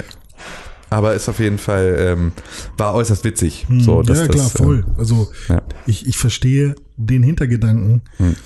Aber 0.89 1.15
ist 1.15 1.29
auf 1.29 1.41
jeden 1.41 1.59
Fall, 1.59 1.97
ähm, 1.99 2.33
war 2.77 2.95
äußerst 2.95 3.25
witzig. 3.25 3.67
So, 3.79 4.03
dass 4.03 4.19
Hm, 4.19 4.27
ja, 4.27 4.33
klar, 4.33 4.45
das, 4.45 4.53
voll. 4.53 4.85
Ähm, 4.87 4.95
Also 4.97 5.29
ja. 5.49 5.63
ich, 5.87 6.07
ich 6.07 6.17
verstehe 6.17 6.77
den 6.97 7.23
Hintergedanken. 7.23 8.03
Hm. 8.19 8.37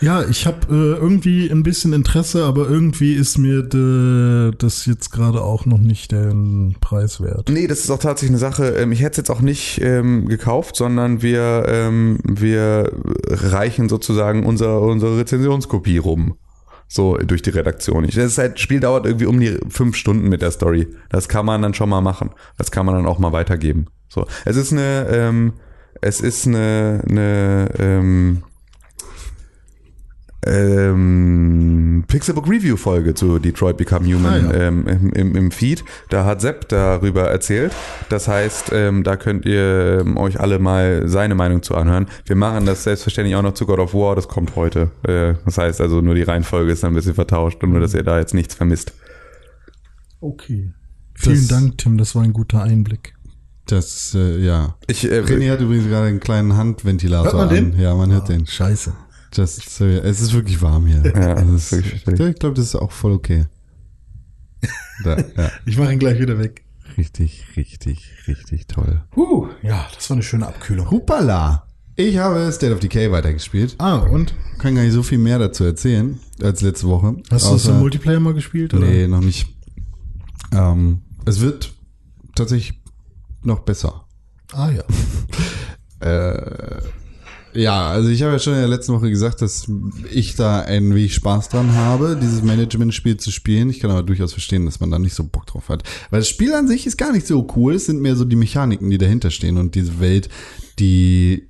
Ja, 0.00 0.24
ich 0.28 0.46
habe 0.46 0.66
äh, 0.70 1.00
irgendwie 1.00 1.50
ein 1.50 1.62
bisschen 1.62 1.92
Interesse, 1.92 2.44
aber 2.44 2.68
irgendwie 2.68 3.14
ist 3.14 3.38
mir 3.38 3.62
de, 3.62 4.52
das 4.56 4.86
jetzt 4.86 5.10
gerade 5.12 5.40
auch 5.42 5.66
noch 5.66 5.78
nicht 5.78 6.10
den 6.12 6.76
Preis 6.80 7.20
wert. 7.20 7.48
Nee, 7.48 7.66
das 7.68 7.80
ist 7.80 7.90
auch 7.90 7.98
tatsächlich 7.98 8.30
eine 8.30 8.38
Sache. 8.38 8.70
ähm, 8.70 8.90
Ich 8.90 9.00
hätte 9.00 9.12
es 9.12 9.16
jetzt 9.18 9.30
auch 9.30 9.40
nicht 9.42 9.80
ähm, 9.82 10.26
gekauft, 10.26 10.76
sondern 10.76 11.22
wir, 11.22 11.64
ähm, 11.68 12.18
wir 12.24 12.90
reichen 13.28 13.88
sozusagen 13.88 14.44
unser, 14.46 14.80
unsere 14.80 15.18
Rezensionskopie 15.18 15.98
rum. 15.98 16.34
So 16.92 17.16
durch 17.16 17.40
die 17.40 17.48
Redaktion. 17.48 18.04
Ich, 18.04 18.16
das 18.16 18.36
halt, 18.36 18.60
Spiel 18.60 18.78
dauert 18.78 19.06
irgendwie 19.06 19.24
um 19.24 19.40
die 19.40 19.58
fünf 19.70 19.96
Stunden 19.96 20.28
mit 20.28 20.42
der 20.42 20.50
Story. 20.50 20.88
Das 21.08 21.26
kann 21.26 21.46
man 21.46 21.62
dann 21.62 21.72
schon 21.72 21.88
mal 21.88 22.02
machen. 22.02 22.32
Das 22.58 22.70
kann 22.70 22.84
man 22.84 22.94
dann 22.94 23.06
auch 23.06 23.18
mal 23.18 23.32
weitergeben. 23.32 23.86
So. 24.10 24.26
Es 24.44 24.56
ist 24.56 24.72
eine, 24.72 25.06
ähm, 25.08 25.54
es 26.02 26.20
ist 26.20 26.46
eine, 26.46 27.02
eine 27.08 27.70
ähm, 27.78 28.42
ähm, 30.44 32.04
Pixelbook 32.08 32.48
Review 32.48 32.76
Folge 32.76 33.14
zu 33.14 33.38
Detroit 33.38 33.76
Become 33.76 34.06
Human 34.06 34.46
Ah, 34.46 34.52
ja. 34.52 34.60
ähm, 34.68 34.86
im, 34.88 35.12
im, 35.12 35.36
im 35.36 35.50
Feed. 35.50 35.84
Da 36.10 36.24
hat 36.24 36.40
Sepp 36.40 36.68
darüber 36.68 37.30
erzählt. 37.30 37.72
Das 38.08 38.28
heißt, 38.28 38.70
ähm, 38.72 39.04
da 39.04 39.16
könnt 39.16 39.46
ihr 39.46 40.00
ähm, 40.00 40.16
euch 40.16 40.40
alle 40.40 40.58
mal 40.58 41.08
seine 41.08 41.34
Meinung 41.34 41.62
zu 41.62 41.74
anhören. 41.74 42.06
Wir 42.26 42.36
machen 42.36 42.66
das 42.66 42.84
selbstverständlich 42.84 43.36
auch 43.36 43.42
noch 43.42 43.54
zu 43.54 43.66
God 43.66 43.78
of 43.78 43.94
War. 43.94 44.16
Das 44.16 44.28
kommt 44.28 44.56
heute. 44.56 44.90
Äh, 45.06 45.34
das 45.44 45.58
heißt 45.58 45.80
also 45.80 46.00
nur 46.00 46.14
die 46.14 46.22
Reihenfolge 46.22 46.72
ist 46.72 46.82
dann 46.82 46.92
ein 46.92 46.96
bisschen 46.96 47.14
vertauscht 47.14 47.62
und 47.62 47.70
nur, 47.70 47.80
dass 47.80 47.94
ihr 47.94 48.02
da 48.02 48.18
jetzt 48.18 48.34
nichts 48.34 48.54
vermisst. 48.54 48.92
Okay. 50.20 50.72
Vielen 51.14 51.36
Das- 51.36 51.48
Dank, 51.48 51.78
Tim, 51.78 51.98
das 51.98 52.14
war 52.14 52.22
ein 52.22 52.32
guter 52.32 52.62
Einblick. 52.62 53.14
Das, 53.66 54.12
äh, 54.16 54.38
ja. 54.38 54.74
Ich, 54.88 55.04
äh, 55.08 55.20
René 55.20 55.50
hat 55.52 55.60
übrigens 55.60 55.86
gerade 55.86 56.08
einen 56.08 56.18
kleinen 56.20 56.56
Handventilator 56.56 57.26
Hört 57.26 57.34
man 57.34 57.48
an. 57.48 57.54
den? 57.72 57.80
Ja, 57.80 57.94
man 57.94 58.10
hört 58.12 58.28
den. 58.28 58.44
Scheiße. 58.46 58.92
Just, 59.34 59.68
so, 59.70 59.86
ja, 59.86 60.00
es 60.00 60.20
ist 60.20 60.32
wirklich 60.32 60.60
warm 60.60 60.86
hier. 60.86 61.02
Ja, 61.04 61.34
Also 61.34 61.52
das 61.52 61.72
ist 61.72 62.06
wirklich 62.06 62.20
ich 62.20 62.38
glaube, 62.38 62.54
das 62.54 62.66
ist 62.66 62.74
auch 62.76 62.92
voll 62.92 63.12
okay. 63.12 63.46
Da, 65.04 65.16
ja. 65.18 65.50
Ich 65.66 65.78
mache 65.78 65.92
ihn 65.92 65.98
gleich 65.98 66.20
wieder 66.20 66.38
weg. 66.38 66.64
Richtig, 66.96 67.44
richtig, 67.56 68.12
richtig 68.28 68.66
toll. 68.66 69.02
Huh, 69.16 69.48
ja, 69.62 69.86
das 69.94 70.08
war 70.10 70.16
eine 70.16 70.22
schöne 70.22 70.46
Abkühlung. 70.46 70.90
Hupala! 70.90 71.66
Ich 71.96 72.18
habe 72.18 72.50
State 72.52 72.72
of 72.72 72.80
Decay 72.80 73.10
weitergespielt. 73.10 73.74
Ah, 73.78 73.96
und? 73.96 74.34
Kann 74.58 74.74
gar 74.74 74.82
nicht 74.82 74.92
so 74.92 75.02
viel 75.02 75.18
mehr 75.18 75.38
dazu 75.38 75.64
erzählen 75.64 76.18
als 76.42 76.60
letzte 76.62 76.86
Woche. 76.88 77.16
Hast 77.30 77.48
du 77.48 77.52
das 77.52 77.66
im 77.66 77.78
Multiplayer 77.80 78.20
mal 78.20 78.34
gespielt? 78.34 78.72
Oder? 78.74 78.86
Nee, 78.86 79.08
noch 79.08 79.20
nicht. 79.20 79.48
Ähm, 80.52 81.02
es 81.24 81.40
wird 81.40 81.72
tatsächlich 82.34 82.80
noch 83.42 83.60
besser. 83.60 84.04
Ah 84.52 84.70
ja. 84.70 84.84
Äh, 86.00 86.82
ja, 87.54 87.88
also 87.88 88.08
ich 88.08 88.22
habe 88.22 88.32
ja 88.32 88.38
schon 88.38 88.54
in 88.54 88.60
der 88.60 88.68
letzten 88.68 88.92
Woche 88.92 89.10
gesagt, 89.10 89.42
dass 89.42 89.70
ich 90.10 90.34
da 90.34 90.60
ein 90.60 90.94
wenig 90.94 91.14
Spaß 91.14 91.48
dran 91.48 91.72
habe, 91.74 92.18
dieses 92.20 92.42
Management-Spiel 92.42 93.16
zu 93.18 93.30
spielen. 93.30 93.70
Ich 93.70 93.80
kann 93.80 93.90
aber 93.90 94.02
durchaus 94.02 94.32
verstehen, 94.32 94.64
dass 94.64 94.80
man 94.80 94.90
da 94.90 94.98
nicht 94.98 95.14
so 95.14 95.24
Bock 95.24 95.46
drauf 95.46 95.68
hat. 95.68 95.82
Weil 96.10 96.20
das 96.20 96.28
Spiel 96.28 96.54
an 96.54 96.68
sich 96.68 96.86
ist 96.86 96.96
gar 96.96 97.12
nicht 97.12 97.26
so 97.26 97.46
cool. 97.56 97.74
Es 97.74 97.86
sind 97.86 98.00
mehr 98.00 98.16
so 98.16 98.24
die 98.24 98.36
Mechaniken, 98.36 98.90
die 98.90 98.98
dahinter 98.98 99.30
stehen 99.30 99.58
und 99.58 99.74
diese 99.74 100.00
Welt, 100.00 100.28
die 100.78 101.48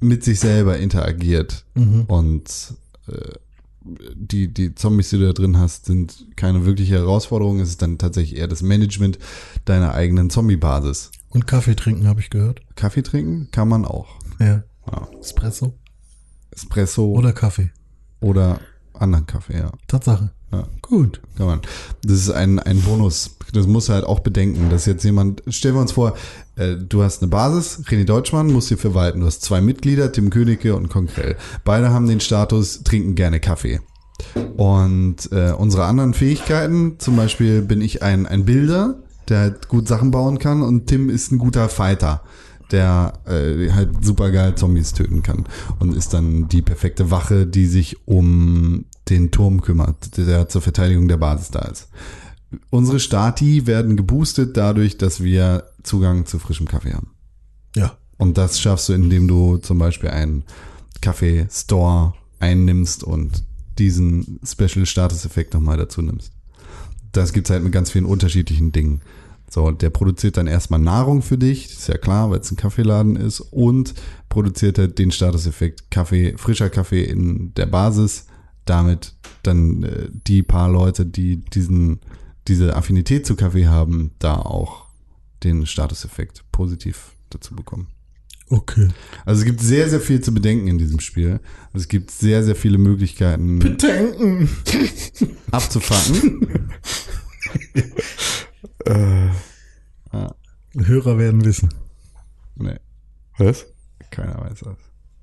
mit 0.00 0.24
sich 0.24 0.40
selber 0.40 0.78
interagiert. 0.78 1.64
Und 2.08 2.74
äh, 3.08 3.32
die, 4.14 4.52
die 4.52 4.74
Zombies, 4.74 5.10
die 5.10 5.18
du 5.18 5.26
da 5.26 5.32
drin 5.32 5.58
hast, 5.58 5.86
sind 5.86 6.26
keine 6.36 6.64
wirkliche 6.64 6.94
Herausforderung. 6.94 7.60
Es 7.60 7.68
ist 7.68 7.82
dann 7.82 7.98
tatsächlich 7.98 8.38
eher 8.38 8.48
das 8.48 8.62
Management 8.62 9.18
deiner 9.64 9.94
eigenen 9.94 10.30
Zombie-Basis. 10.30 11.10
Und 11.28 11.46
Kaffee 11.46 11.74
trinken, 11.74 12.06
habe 12.06 12.20
ich 12.20 12.30
gehört. 12.30 12.60
Kaffee 12.76 13.02
trinken 13.02 13.48
kann 13.50 13.68
man 13.68 13.84
auch. 13.84 14.18
Ja. 14.38 14.64
Ja. 14.90 15.08
Espresso 15.20 15.74
Espresso 16.50 17.06
oder 17.06 17.32
Kaffee. 17.32 17.70
oder 18.20 18.60
anderen 18.94 19.26
Kaffee, 19.26 19.56
ja. 19.56 19.72
Tatsache. 19.88 20.30
ja. 20.52 20.66
Gut. 20.82 21.20
Kann 21.36 21.46
man. 21.46 21.60
Das 22.04 22.18
ist 22.18 22.30
ein, 22.30 22.58
ein 22.58 22.80
Bonus. 22.82 23.36
Das 23.52 23.66
muss 23.66 23.88
halt 23.88 24.04
auch 24.04 24.20
bedenken, 24.20 24.70
dass 24.70 24.86
jetzt 24.86 25.04
jemand, 25.04 25.42
stellen 25.48 25.74
wir 25.74 25.80
uns 25.80 25.92
vor, 25.92 26.14
äh, 26.56 26.76
du 26.76 27.02
hast 27.02 27.22
eine 27.22 27.30
Basis, 27.30 27.82
René 27.86 28.04
Deutschmann 28.04 28.52
muss 28.52 28.68
hier 28.68 28.78
verwalten. 28.78 29.20
Du 29.20 29.26
hast 29.26 29.42
zwei 29.42 29.60
Mitglieder, 29.60 30.12
Tim 30.12 30.30
Königke 30.30 30.74
und 30.76 30.88
Konkrell. 30.88 31.36
Beide 31.64 31.90
haben 31.90 32.06
den 32.06 32.20
Status, 32.20 32.82
trinken 32.82 33.14
gerne 33.14 33.40
Kaffee. 33.40 33.80
Und 34.56 35.32
äh, 35.32 35.52
unsere 35.52 35.84
anderen 35.84 36.14
Fähigkeiten, 36.14 36.98
zum 36.98 37.16
Beispiel 37.16 37.62
bin 37.62 37.80
ich 37.80 38.02
ein, 38.02 38.26
ein 38.26 38.44
Bilder, 38.44 39.02
der 39.28 39.40
halt 39.40 39.68
gut 39.68 39.88
Sachen 39.88 40.10
bauen 40.10 40.38
kann 40.38 40.62
und 40.62 40.86
Tim 40.86 41.10
ist 41.10 41.32
ein 41.32 41.38
guter 41.38 41.68
Fighter, 41.68 42.22
der 42.72 43.12
äh, 43.26 43.70
halt 43.70 44.04
super 44.04 44.30
geil 44.30 44.54
Zombies 44.54 44.92
töten 44.92 45.22
kann 45.22 45.44
und 45.78 45.94
ist 45.94 46.14
dann 46.14 46.48
die 46.48 46.62
perfekte 46.62 47.10
Wache, 47.10 47.46
die 47.46 47.66
sich 47.66 48.06
um 48.06 48.86
den 49.08 49.30
Turm 49.30 49.60
kümmert, 49.60 50.16
der 50.16 50.48
zur 50.48 50.62
Verteidigung 50.62 51.08
der 51.08 51.16
Basis 51.18 51.50
da 51.50 51.60
ist. 51.60 51.88
Unsere 52.70 53.00
Stati 53.00 53.66
werden 53.66 53.96
geboostet 53.96 54.56
dadurch, 54.56 54.98
dass 54.98 55.22
wir 55.22 55.64
Zugang 55.82 56.26
zu 56.26 56.38
frischem 56.38 56.68
Kaffee 56.68 56.92
haben. 56.92 57.10
Ja. 57.74 57.96
Und 58.18 58.38
das 58.38 58.60
schaffst 58.60 58.88
du, 58.88 58.92
indem 58.92 59.26
du 59.26 59.56
zum 59.56 59.78
Beispiel 59.78 60.10
einen 60.10 60.44
Kaffee-Store 61.00 62.14
einnimmst 62.38 63.04
und 63.04 63.44
diesen 63.78 64.38
Special-Status-Effekt 64.44 65.54
nochmal 65.54 65.76
dazu 65.76 66.02
nimmst. 66.02 66.32
Das 67.12 67.32
gibt's 67.32 67.50
halt 67.50 67.62
mit 67.62 67.72
ganz 67.72 67.90
vielen 67.90 68.04
unterschiedlichen 68.04 68.72
Dingen. 68.72 69.00
So, 69.52 69.70
der 69.70 69.90
produziert 69.90 70.38
dann 70.38 70.46
erstmal 70.46 70.80
Nahrung 70.80 71.20
für 71.20 71.36
dich, 71.36 71.66
ist 71.66 71.86
ja 71.86 71.98
klar, 71.98 72.30
weil 72.30 72.40
es 72.40 72.50
ein 72.50 72.56
Kaffeeladen 72.56 73.16
ist, 73.16 73.40
und 73.40 73.92
produziert 74.30 74.78
halt 74.78 74.98
den 74.98 75.10
Statuseffekt 75.12 75.90
Kaffee, 75.90 76.38
frischer 76.38 76.70
Kaffee 76.70 77.04
in 77.04 77.52
der 77.52 77.66
Basis, 77.66 78.28
damit 78.64 79.14
dann 79.42 79.82
äh, 79.82 80.08
die 80.10 80.42
paar 80.42 80.70
Leute, 80.70 81.04
die 81.04 81.44
diesen, 81.44 82.00
diese 82.48 82.74
Affinität 82.74 83.26
zu 83.26 83.36
Kaffee 83.36 83.66
haben, 83.66 84.12
da 84.20 84.36
auch 84.36 84.86
den 85.44 85.66
Statuseffekt 85.66 86.50
positiv 86.50 87.10
dazu 87.28 87.54
bekommen. 87.54 87.88
Okay. 88.48 88.88
Also 89.26 89.40
es 89.40 89.44
gibt 89.44 89.60
sehr, 89.60 89.90
sehr 89.90 90.00
viel 90.00 90.22
zu 90.22 90.32
bedenken 90.32 90.68
in 90.68 90.78
diesem 90.78 91.00
Spiel. 91.00 91.40
Es 91.74 91.88
gibt 91.88 92.10
sehr, 92.10 92.42
sehr 92.42 92.56
viele 92.56 92.78
Möglichkeiten 92.78 93.58
Bedenken. 93.58 94.48
abzufacken. 95.50 96.70
Hörer 100.74 101.18
werden 101.18 101.44
wissen. 101.44 101.68
nee. 102.56 102.76
Was? 103.38 103.66
Keiner 104.10 104.40
weiß 104.40 104.60
das. 104.60 104.76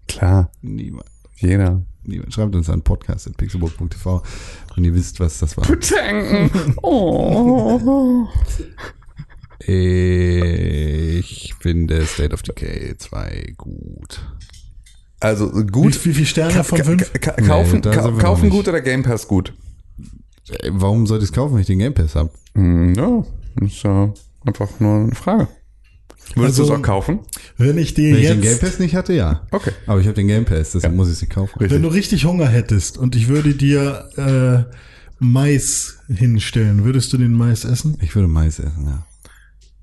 Klar, 0.07 0.51
Niemand. 0.61 1.05
jeder. 1.37 1.81
Niemand. 2.03 2.33
Schreibt 2.33 2.55
uns 2.55 2.69
an 2.69 2.81
podcast.pixelburg.tv, 2.81 4.23
wenn 4.75 4.83
ihr 4.83 4.93
wisst, 4.95 5.19
was 5.19 5.39
das 5.39 5.55
war. 5.57 5.65
Oh. 6.81 8.27
Ich 9.61 11.53
finde 11.59 12.05
State 12.05 12.33
of 12.33 12.41
Decay 12.41 12.95
2 12.97 13.53
gut. 13.57 14.25
Also 15.19 15.53
Wie, 15.53 15.65
gut. 15.67 16.05
wie 16.05 16.13
viele 16.13 16.25
Sterne 16.25 16.53
Ka 16.53 16.63
von 16.63 16.77
ka 16.77 16.83
fünf? 16.85 17.11
ka 17.13 17.31
kaufen 17.33 17.81
Nee, 17.83 17.91
ka 17.91 18.09
kaufen 18.11 18.49
gut 18.49 18.67
oder 18.69 18.79
Game 18.81 19.03
Pass 19.03 19.27
gut? 19.27 19.53
Warum 20.69 21.05
sollte 21.07 21.25
ich 21.25 21.29
es 21.31 21.35
kaufen, 21.35 21.53
wenn 21.55 21.61
ich 21.61 21.67
den 21.67 21.79
Game 21.79 21.93
Pass 21.93 22.15
habe? 22.15 22.31
Hm, 22.55 22.93
ja, 22.95 23.23
das 23.59 23.71
ist 23.73 23.83
ja 23.83 24.13
einfach 24.45 24.69
nur 24.79 25.03
eine 25.03 25.15
Frage. 25.15 25.47
Würdest 26.35 26.59
Also- 26.59 26.65
du 26.67 26.73
es 26.73 26.79
auch 26.79 26.83
kaufen? 26.83 27.19
Wenn 27.57 27.77
ich 27.77 27.93
dir 27.95 28.13
Wenn 28.15 28.21
ich 28.21 28.27
den 28.27 28.41
Game 28.41 28.51
jetzt, 28.51 28.61
Pass 28.61 28.79
nicht 28.79 28.95
hatte, 28.95 29.13
ja. 29.13 29.47
Okay. 29.51 29.71
Aber 29.87 29.99
ich 29.99 30.05
habe 30.05 30.15
den 30.15 30.27
Game 30.27 30.45
Pass, 30.45 30.71
deshalb 30.73 30.93
muss 30.95 31.07
ich 31.07 31.13
es 31.15 31.21
nicht 31.21 31.31
kaufen. 31.33 31.57
Richtig. 31.59 31.71
wenn 31.75 31.81
du 31.81 31.89
richtig 31.89 32.25
Hunger 32.25 32.47
hättest 32.47 32.97
und 32.97 33.15
ich 33.15 33.27
würde 33.29 33.55
dir 33.55 34.09
äh, 34.69 34.75
Mais 35.19 35.97
hinstellen, 36.07 36.83
würdest 36.85 37.11
du 37.13 37.17
den 37.17 37.33
Mais 37.33 37.65
essen? 37.65 37.97
Ich 38.01 38.13
würde 38.15 38.27
Mais 38.27 38.59
essen, 38.59 38.85
ja. 38.85 39.05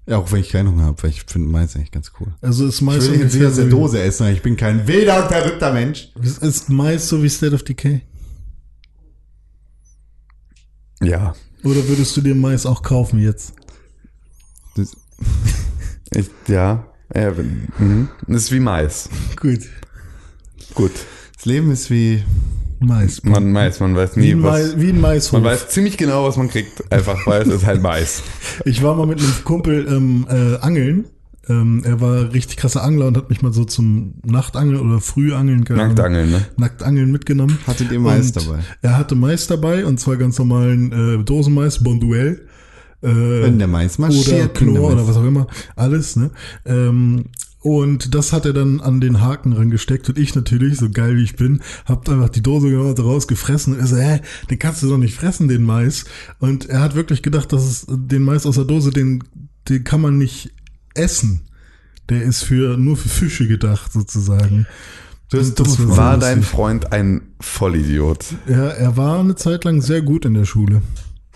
Ja, 0.08 0.18
auch 0.18 0.30
wenn 0.30 0.38
ich 0.40 0.50
keinen 0.50 0.68
Hunger 0.68 0.84
habe, 0.84 1.02
weil 1.02 1.10
ich 1.10 1.24
finde 1.24 1.48
Mais 1.48 1.74
eigentlich 1.74 1.90
ganz 1.90 2.12
cool. 2.20 2.28
Also 2.40 2.64
ist 2.68 2.76
Ich 2.76 2.80
Mais 2.82 3.08
würde 3.10 3.24
jetzt 3.24 3.44
aus 3.44 3.56
der 3.56 3.64
Dose 3.66 4.00
essen, 4.00 4.26
weil 4.26 4.34
ich 4.34 4.42
bin 4.42 4.56
kein 4.56 4.86
wilder 4.86 5.24
und 5.24 5.32
verrückter 5.32 5.72
Mensch. 5.72 6.12
ist, 6.22 6.42
ist 6.44 6.68
Mais 6.70 7.08
so 7.08 7.20
wie 7.24 7.28
State 7.28 7.54
of 7.54 7.64
Decay? 7.64 8.02
Ja. 11.02 11.34
Oder 11.64 11.86
würdest 11.88 12.16
du 12.16 12.20
dir 12.20 12.34
Mais 12.36 12.64
auch 12.66 12.82
kaufen 12.82 13.18
jetzt? 13.18 13.52
Das, 14.76 14.96
Ich, 16.14 16.30
ja. 16.48 16.86
wenn- 17.08 17.68
mhm. 17.78 18.08
Das 18.28 18.44
ist 18.44 18.52
wie 18.52 18.60
Mais. 18.60 19.08
Gut. 19.40 19.60
Gut. 20.74 20.92
das 21.34 21.44
Leben 21.46 21.70
ist 21.70 21.90
wie 21.90 22.22
Mais. 22.80 23.22
Man 23.24 23.52
weiß, 23.54 23.80
man 23.80 23.96
weiß 23.96 24.16
wie, 24.16 24.20
nie, 24.20 24.30
ein 24.32 24.40
Mais 24.40 24.72
was. 24.74 24.80
wie 24.80 24.88
ein 24.90 25.00
Maishof. 25.00 25.32
Man 25.32 25.44
weiß 25.44 25.68
ziemlich 25.70 25.96
genau, 25.96 26.24
was 26.26 26.36
man 26.36 26.48
kriegt. 26.48 26.90
Einfach, 26.92 27.26
weil 27.26 27.42
es 27.42 27.48
ist 27.48 27.66
halt 27.66 27.82
Mais. 27.82 28.22
Ich 28.64 28.82
war 28.82 28.94
mal 28.94 29.06
mit 29.06 29.18
einem 29.20 29.32
Kumpel 29.44 29.86
ähm, 29.88 30.26
äh, 30.28 30.56
angeln. 30.58 31.06
Ähm, 31.48 31.82
er 31.84 32.00
war 32.00 32.32
richtig 32.32 32.56
krasser 32.56 32.82
Angler 32.82 33.06
und 33.06 33.16
hat 33.16 33.30
mich 33.30 33.40
mal 33.40 33.52
so 33.52 33.64
zum 33.64 34.14
Nachtangeln 34.24 34.80
oder 34.80 35.00
Frühangeln 35.00 35.64
Ahnung, 35.68 35.76
Nacktangeln, 35.88 36.30
ne? 36.32 36.44
Nacktangeln 36.56 37.10
mitgenommen. 37.12 37.56
Hattet 37.68 37.92
ihr 37.92 38.00
Mais 38.00 38.32
Und 38.32 38.36
dabei? 38.48 38.58
Er 38.82 38.98
hatte 38.98 39.14
Mais 39.14 39.46
dabei 39.46 39.86
und 39.86 40.00
zwar 40.00 40.16
ganz 40.16 40.38
normalen 40.38 41.20
äh, 41.20 41.24
Dosenmais, 41.24 41.82
Bonduelle. 41.84 42.40
Äh, 43.02 43.08
Wenn 43.42 43.58
der 43.58 43.68
Mais 43.68 43.98
oder 43.98 44.08
marschiert. 44.08 44.54
Knorr 44.54 44.90
dann 44.90 44.98
oder 44.98 45.08
was 45.08 45.16
auch 45.16 45.24
immer. 45.24 45.46
Alles, 45.74 46.16
ne? 46.16 46.30
Ähm, 46.64 47.26
und 47.60 48.14
das 48.14 48.32
hat 48.32 48.46
er 48.46 48.52
dann 48.52 48.80
an 48.80 49.00
den 49.00 49.20
Haken 49.20 49.52
rangesteckt 49.52 50.08
und 50.08 50.18
ich 50.18 50.36
natürlich, 50.36 50.76
so 50.78 50.88
geil 50.88 51.16
wie 51.16 51.24
ich 51.24 51.34
bin, 51.34 51.62
hab 51.84 52.08
einfach 52.08 52.28
die 52.28 52.42
Dose 52.42 52.70
genau 52.70 52.92
daraus 52.92 53.26
gefressen 53.26 53.74
und 53.74 53.80
er 53.80 53.86
so, 53.88 53.96
hä, 53.96 54.20
den 54.48 54.58
kannst 54.60 54.84
du 54.84 54.88
doch 54.88 54.98
nicht 54.98 55.16
fressen, 55.16 55.48
den 55.48 55.64
Mais. 55.64 56.04
Und 56.38 56.66
er 56.68 56.80
hat 56.80 56.94
wirklich 56.94 57.22
gedacht, 57.22 57.52
dass 57.52 57.64
es 57.64 57.86
den 57.88 58.22
Mais 58.22 58.46
aus 58.46 58.54
der 58.54 58.66
Dose, 58.66 58.90
den, 58.90 59.24
den 59.68 59.82
kann 59.82 60.00
man 60.00 60.16
nicht 60.16 60.52
essen. 60.94 61.40
Der 62.08 62.22
ist 62.22 62.44
für, 62.44 62.76
nur 62.76 62.96
für 62.96 63.08
Fische 63.08 63.48
gedacht, 63.48 63.92
sozusagen. 63.92 64.66
Das 65.30 65.54
dumme 65.54 65.88
war 65.88 65.96
War 65.96 66.18
dein. 66.18 66.44
Freund 66.44 66.92
ein 66.92 67.22
Vollidiot? 67.40 68.26
Ja, 68.46 68.68
er 68.68 68.96
war 68.96 69.18
eine 69.18 69.34
Zeit 69.34 69.64
lang 69.64 69.82
sehr 69.82 70.02
gut 70.02 70.24
in 70.24 70.34
der 70.34 70.44
Schule. 70.44 70.82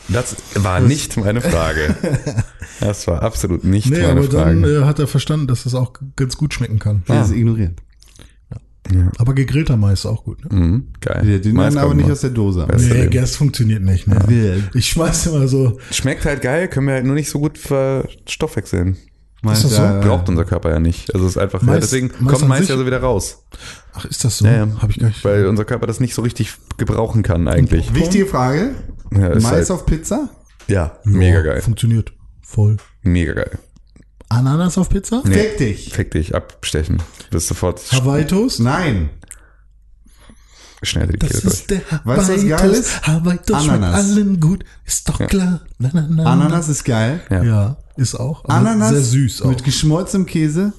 Das 0.09 0.37
war 0.55 0.81
nicht 0.81 1.17
meine 1.17 1.41
Frage. 1.41 1.95
Das 2.81 3.07
war 3.07 3.23
absolut 3.23 3.63
nicht 3.63 3.91
Nee, 3.91 3.99
meine 4.01 4.13
aber 4.13 4.29
dann 4.29 4.63
Frage. 4.63 4.79
äh, 4.79 4.85
hat 4.87 4.99
er 4.99 5.07
verstanden, 5.07 5.47
dass 5.47 5.67
es 5.67 5.75
auch 5.75 5.93
ganz 6.17 6.39
gut 6.39 6.55
schmecken 6.55 6.79
kann. 6.79 7.03
Das 7.07 7.29
ist 7.29 7.37
ignoriert. 7.37 7.75
Aber 9.19 9.35
gegrillter 9.35 9.77
Mais 9.77 10.01
ist 10.01 10.07
auch 10.07 10.25
gut, 10.25 10.43
ne? 10.51 10.59
Mhm, 10.59 10.87
geil. 11.03 11.29
Ja, 11.29 11.39
den 11.39 11.55
Mais 11.55 11.75
nehmen 11.75 11.85
aber 11.85 11.95
nicht 11.95 12.11
aus 12.11 12.23
der 12.23 12.31
Dose. 12.31 12.67
Nee. 12.79 13.07
Gas 13.09 13.37
funktioniert 13.37 13.83
nicht, 13.83 14.07
ne? 14.09 14.17
Ja. 14.31 14.55
Ich 14.73 14.89
schmeiß 14.89 15.27
immer 15.27 15.47
so, 15.47 15.79
Schmeckt 15.91 16.25
halt 16.25 16.41
geil, 16.41 16.69
können 16.69 16.87
wir 16.87 16.95
halt 16.95 17.05
nur 17.05 17.15
nicht 17.15 17.29
so 17.29 17.39
gut 17.39 17.59
verstoffwechseln. 17.59 18.97
Mais, 19.43 19.63
das 19.63 19.73
so? 19.77 19.83
ja, 19.83 20.01
Braucht 20.01 20.29
unser 20.31 20.45
Körper 20.47 20.71
ja 20.71 20.81
nicht. 20.81 21.15
Also 21.15 21.27
es 21.27 21.33
ist 21.33 21.39
einfach, 21.39 21.61
Mais- 21.63 21.75
ja, 21.75 21.81
deswegen 21.81 22.11
Mais 22.21 22.33
kommt 22.35 22.49
Mais 22.49 22.67
ja 22.69 22.77
so 22.79 22.87
wieder 22.87 23.01
raus. 23.03 23.45
ach, 23.93 24.07
ist 24.07 24.25
das 24.25 24.39
so? 24.39 24.47
Ja, 24.47 24.53
ja. 24.65 24.69
Hab 24.81 24.89
ich 24.91 24.99
gar 24.99 25.09
nicht. 25.09 25.23
Weil 25.25 25.47
unser 25.47 25.65
Körper 25.67 25.87
das 25.87 26.01
nicht 26.01 26.15
so 26.15 26.23
richtig 26.23 26.55
gebrauchen 26.79 27.23
kann 27.23 27.47
eigentlich. 27.47 27.95
Wichtige 27.95 28.25
Frage. 28.27 28.75
Ja, 29.13 29.29
Mais 29.31 29.45
halt, 29.45 29.71
auf 29.71 29.87
Pizza? 29.87 30.29
ja 30.69 30.99
mega 31.05 31.41
geil. 31.43 31.61
Funktioniert. 31.63 32.13
Voll. 32.43 32.77
Mega 33.03 33.33
geil. 33.33 33.59
Ananas 34.29 34.79
auf 34.79 34.89
Pizza? 34.89 35.23
Nee. 35.25 35.35
Fick 35.35 35.59
dich. 35.59 35.93
Fick 35.93 36.11
dich, 36.13 36.35
abstechen. 36.35 37.03
Bist 37.31 37.49
sofort 37.49 37.81
Hawaii 37.93 38.25
Toast? 38.25 38.61
Nein. 38.61 39.11
schnell 40.83 41.09
die 41.09 41.19
Das 41.19 41.31
Kehle 41.31 41.43
durch. 41.43 41.67
der 41.67 41.81
Weißt 42.05 42.29
du, 42.29 42.35
was 42.37 42.61
geil 42.61 42.71
ist? 42.71 43.07
Hawaii 43.07 43.39
Toast 43.39 43.65
schmeckt 43.65 43.83
Ananas. 43.83 43.95
allen 44.11 44.41
gut. 44.41 44.65
Ist 44.87 45.09
doch 45.09 45.19
klar. 45.27 45.61
Na, 45.79 45.91
na, 45.93 46.07
na, 46.09 46.25
Ananas 46.33 46.69
ist 46.69 46.85
geil. 46.85 47.21
Ja. 47.31 47.43
Ja, 47.43 47.77
ist 47.97 48.15
auch. 48.15 48.45
Ananas 48.45 48.91
sehr 48.91 49.03
süß 49.03 49.43
auch. 49.43 49.49
mit 49.49 49.65
geschmolzenem 49.65 50.27
Käse. 50.27 50.73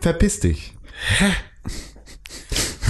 Verpiss 0.00 0.40
dich. 0.40 0.74
Hä? 1.18 1.30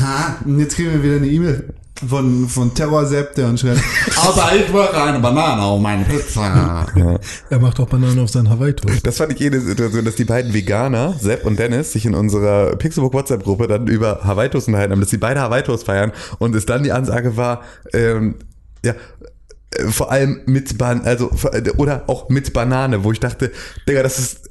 Ha, 0.01 0.39
und 0.45 0.59
jetzt 0.61 0.77
kriegen 0.77 0.93
wir 0.93 1.03
wieder 1.03 1.17
eine 1.17 1.27
E-Mail 1.27 1.75
von, 2.09 2.49
von 2.49 2.73
Terror 2.75 3.05
Sepp, 3.07 3.35
der 3.35 3.49
uns 3.49 3.61
schreibt, 3.61 3.81
aber 4.27 4.57
ich 4.57 4.73
wollte 4.73 5.03
eine 5.03 5.19
Banane 5.19 5.63
auf 5.63 5.81
meine 5.81 6.05
Pizza. 6.05 6.87
er 7.51 7.59
macht 7.59 7.81
auch 7.81 7.89
Bananen 7.89 8.19
auf 8.21 8.31
seinen 8.31 8.51
Hawaii 8.51 8.73
Toast. 8.75 9.07
Das 9.07 9.17
fand 9.17 9.33
ich 9.33 9.39
jede 9.39 9.61
Situation, 9.61 10.05
dass 10.05 10.17
die 10.17 10.25
beiden 10.25 10.53
Veganer, 10.53 11.15
Sepp 11.19 11.45
und 11.45 11.59
Dennis, 11.59 11.93
sich 11.93 12.07
in 12.07 12.15
unserer 12.15 12.77
Pixelbook 12.77 13.15
WhatsApp-Gruppe 13.15 13.67
dann 13.69 13.87
über 13.87 14.21
Hawaii 14.25 14.49
Toast 14.49 14.69
unterhalten 14.69 14.93
haben, 14.93 15.01
dass 15.01 15.11
sie 15.11 15.19
beide 15.19 15.41
Hawaii 15.41 15.63
Toast 15.63 15.87
feiern 15.87 16.13
und 16.39 16.55
es 16.55 16.67
dann 16.67 16.83
die 16.83 16.93
Ansage 16.93 17.37
war, 17.37 17.63
ähm, 17.93 18.37
ja, 18.85 18.95
äh, 19.71 19.85
vor 19.89 20.11
allem 20.11 20.41
mit 20.47 20.79
Ban 20.79 21.03
also 21.03 21.31
äh, 21.53 21.71
oder 21.77 22.05
auch 22.07 22.29
mit 22.29 22.53
Banane, 22.53 23.05
wo 23.05 23.13
ich 23.13 23.21
dachte, 23.21 23.53
Digga, 23.89 24.03
das 24.03 24.19
ist 24.19 24.48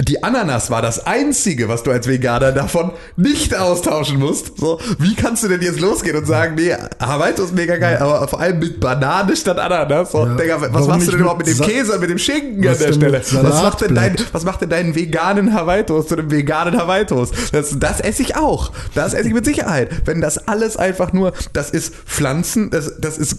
die 0.00 0.22
Ananas 0.22 0.70
war 0.70 0.82
das 0.82 1.06
einzige, 1.06 1.68
was 1.68 1.82
du 1.82 1.90
als 1.90 2.06
Veganer 2.06 2.52
davon 2.52 2.92
nicht 3.16 3.56
austauschen 3.56 4.18
musst. 4.18 4.58
So, 4.58 4.78
wie 4.98 5.14
kannst 5.14 5.42
du 5.42 5.48
denn 5.48 5.62
jetzt 5.62 5.80
losgehen 5.80 6.16
und 6.16 6.26
sagen, 6.26 6.54
nee, 6.54 6.74
Hawaii 7.00 7.34
Toast 7.34 7.54
mega 7.54 7.76
geil, 7.76 7.96
aber 7.98 8.28
vor 8.28 8.40
allem 8.40 8.58
mit 8.58 8.78
Banane 8.80 9.34
statt 9.36 9.58
Ananas. 9.58 10.12
So, 10.12 10.26
Ja. 10.26 10.34
Digga, 10.34 10.60
was 10.60 10.72
Warum 10.72 10.88
machst 10.88 11.06
du 11.08 11.10
denn 11.12 11.20
überhaupt 11.20 11.38
mit 11.38 11.48
dem 11.48 11.56
Sa- 11.56 11.64
Käse 11.64 11.92
und 11.94 12.00
mit 12.00 12.10
dem 12.10 12.18
Schinken 12.18 12.64
Was 12.64 12.78
an 12.80 12.86
der 12.86 12.92
Stelle? 12.92 13.22
Was 13.42 13.62
macht, 13.62 13.80
denn 13.80 13.94
dein, 13.94 14.16
was 14.32 14.44
macht 14.44 14.60
denn 14.60 14.70
deinen 14.70 14.94
veganen 14.94 15.54
Hawaii 15.54 15.82
Toast 15.84 16.08
zu 16.10 16.16
einem 16.16 16.30
veganen 16.30 16.78
Hawaii 16.78 17.04
Toast? 17.06 17.34
Das, 17.52 17.74
das 17.78 18.00
esse 18.00 18.22
ich 18.22 18.36
auch. 18.36 18.72
Das 18.94 19.14
esse 19.14 19.28
ich 19.28 19.34
mit 19.34 19.44
Sicherheit. 19.44 19.90
Wenn 20.04 20.20
das 20.20 20.46
alles 20.48 20.76
einfach 20.76 21.12
nur, 21.12 21.32
das 21.52 21.70
ist 21.70 21.94
Pflanzen, 21.94 22.70
das, 22.70 22.92
das 23.00 23.18
ist 23.18 23.38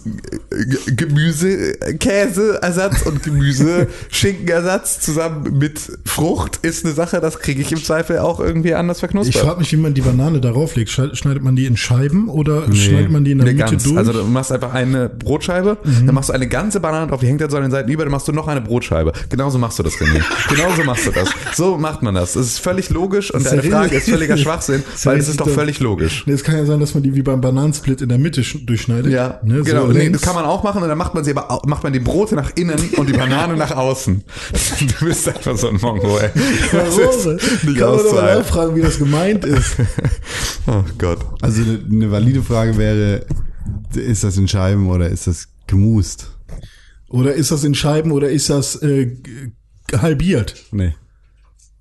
äh, 0.50 0.92
Gemüse, 0.92 1.48
äh, 1.80 1.94
Käseersatz 1.94 3.02
und 3.02 3.22
Gemüse, 3.22 3.86
Schinkenersatz 4.10 5.00
zusammen 5.00 5.58
mit 5.58 5.80
Frucht 6.08 6.58
ist 6.62 6.84
eine 6.84 6.94
Sache, 6.94 7.20
das 7.20 7.38
kriege 7.38 7.60
ich 7.62 7.70
im 7.72 7.82
Zweifel 7.82 8.18
auch 8.18 8.40
irgendwie 8.40 8.74
anders 8.74 8.96
Ich 8.98 9.00
verknuspert. 9.00 9.42
frage 9.44 9.58
mich, 9.60 9.72
wie 9.72 9.76
man 9.76 9.94
die 9.94 10.00
Banane 10.00 10.40
darauf 10.40 10.74
legt. 10.74 10.90
Schneidet 10.90 11.42
man 11.42 11.54
die 11.56 11.66
in 11.66 11.76
Scheiben 11.76 12.28
oder 12.28 12.72
schneidet 12.72 13.10
man 13.10 13.24
die 13.24 13.32
in 13.32 13.38
der 13.38 13.46
Nee, 13.46 13.52
Mitte 13.54 13.70
ganz. 13.70 13.82
durch? 13.82 13.92
Mhm. 13.92 13.98
Also 13.98 14.12
du 14.12 14.24
machst 14.24 14.50
einfach 14.52 14.72
eine 14.74 15.08
Brotscheibe, 15.08 15.78
dann 16.04 16.14
machst 16.14 16.28
du 16.30 16.32
eine 16.32 16.48
ganze 16.48 16.80
Banane 16.80 17.06
drauf, 17.08 17.20
die 17.20 17.26
hängt 17.26 17.40
dann 17.40 17.50
so 17.50 17.56
an 17.56 17.62
den 17.64 17.70
Seiten 17.70 17.90
über, 17.90 18.04
dann 18.04 18.12
machst 18.12 18.26
du 18.28 18.32
noch 18.32 18.48
eine 18.48 18.60
Brotscheibe. 18.60 19.12
Genauso 19.28 19.58
machst 19.58 19.78
du 19.78 19.82
das, 19.82 19.94
René. 19.94 20.22
Genauso 20.54 20.82
machst 20.84 21.06
du 21.06 21.10
das. 21.10 21.28
So 21.54 21.76
macht 21.78 22.02
man 22.02 22.14
das. 22.14 22.32
Das 22.32 22.46
ist 22.46 22.58
völlig 22.58 22.90
logisch 22.90 23.32
und 23.32 23.44
deine 23.46 23.60
ist 23.62 23.68
Frage 23.70 23.96
ist 23.96 24.08
völliger 24.08 24.36
Schwachsinn, 24.38 24.82
weil 25.04 25.18
es 25.18 25.28
ist 25.28 25.40
doch 25.40 25.48
völlig 25.48 25.80
logisch. 25.80 26.24
Nee, 26.26 26.32
es 26.32 26.42
kann 26.44 26.56
ja 26.56 26.64
sein, 26.66 26.80
dass 26.80 26.94
man 26.94 27.02
die 27.02 27.14
wie 27.14 27.22
beim 27.22 27.40
Bananensplit 27.40 28.00
in 28.02 28.08
der 28.08 28.18
Mitte 28.18 28.40
sch- 28.42 28.64
durchschneidet. 28.66 29.12
Ja, 29.12 29.40
ne, 29.44 29.62
genau. 29.62 29.86
So 29.86 29.92
nee, 29.92 30.08
das 30.10 30.22
kann 30.22 30.34
man 30.34 30.44
auch 30.44 30.62
machen 30.62 30.82
und 30.82 30.88
dann 30.88 30.98
macht 30.98 31.14
man 31.14 31.24
sie 31.24 31.36
aber 31.36 31.60
macht 31.66 31.82
man 31.84 31.92
die 31.92 32.00
Brote 32.00 32.34
nach 32.34 32.50
innen 32.56 32.78
und 32.96 33.08
die 33.08 33.12
Banane 33.12 33.56
nach 33.56 33.72
außen. 33.76 34.24
Du 34.98 35.04
bist 35.06 35.28
einfach 35.28 35.56
so 35.56 35.68
ein 35.68 35.78
Mongo, 36.02 36.18
ey. 36.18 36.30
Warum? 36.72 37.36
ist 37.36 37.64
nicht 37.64 37.78
Kann 37.78 37.90
man 37.90 37.98
doch 37.98 38.14
mal 38.14 38.38
nachfragen, 38.38 38.76
wie 38.76 38.82
das 38.82 38.98
gemeint 38.98 39.44
ist. 39.44 39.76
Oh 40.70 40.84
Gott. 40.98 41.20
Also 41.40 41.62
eine, 41.62 41.80
eine 41.90 42.10
valide 42.10 42.42
Frage 42.42 42.76
wäre, 42.76 43.24
ist 43.94 44.22
das 44.22 44.36
in 44.36 44.48
Scheiben 44.48 44.90
oder 44.90 45.08
ist 45.08 45.26
das 45.26 45.48
gemust? 45.66 46.30
Oder 47.08 47.32
ist 47.32 47.50
das 47.50 47.64
in 47.64 47.74
Scheiben 47.74 48.12
oder 48.12 48.28
ist 48.28 48.50
das 48.50 48.76
äh, 48.82 49.16
halbiert? 49.96 50.56
Nee. 50.70 50.94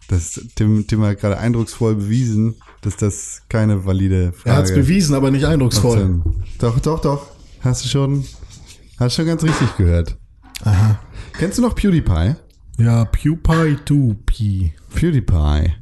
Das, 0.08 0.40
Tim, 0.56 0.88
Tim 0.88 1.02
hat 1.02 1.20
gerade 1.20 1.38
eindrucksvoll 1.38 1.96
bewiesen, 1.96 2.56
dass 2.82 2.96
das 2.96 3.42
keine 3.50 3.86
valide 3.86 4.32
Frage 4.32 4.50
Er 4.50 4.56
hat 4.56 4.66
es 4.66 4.74
bewiesen, 4.74 5.16
aber 5.16 5.32
nicht 5.32 5.46
eindrucksvoll. 5.46 6.22
Doch, 6.60 6.80
doch, 6.80 7.02
doch. 7.02 7.28
Hast 7.60 7.84
du 7.84 7.90
schon, 7.90 8.24
hast 9.00 9.16
schon 9.16 9.26
ganz 9.26 9.44
richtig 9.44 9.76
gehört. 9.76 10.16
Aha. 10.64 10.98
Kennst 11.38 11.58
du 11.58 11.62
noch 11.62 11.76
PewDiePie? 11.76 12.36
Ja, 12.78 13.06
PewPie 13.06 13.78
2P. 13.86 14.72
PewDiePie. 14.94 15.74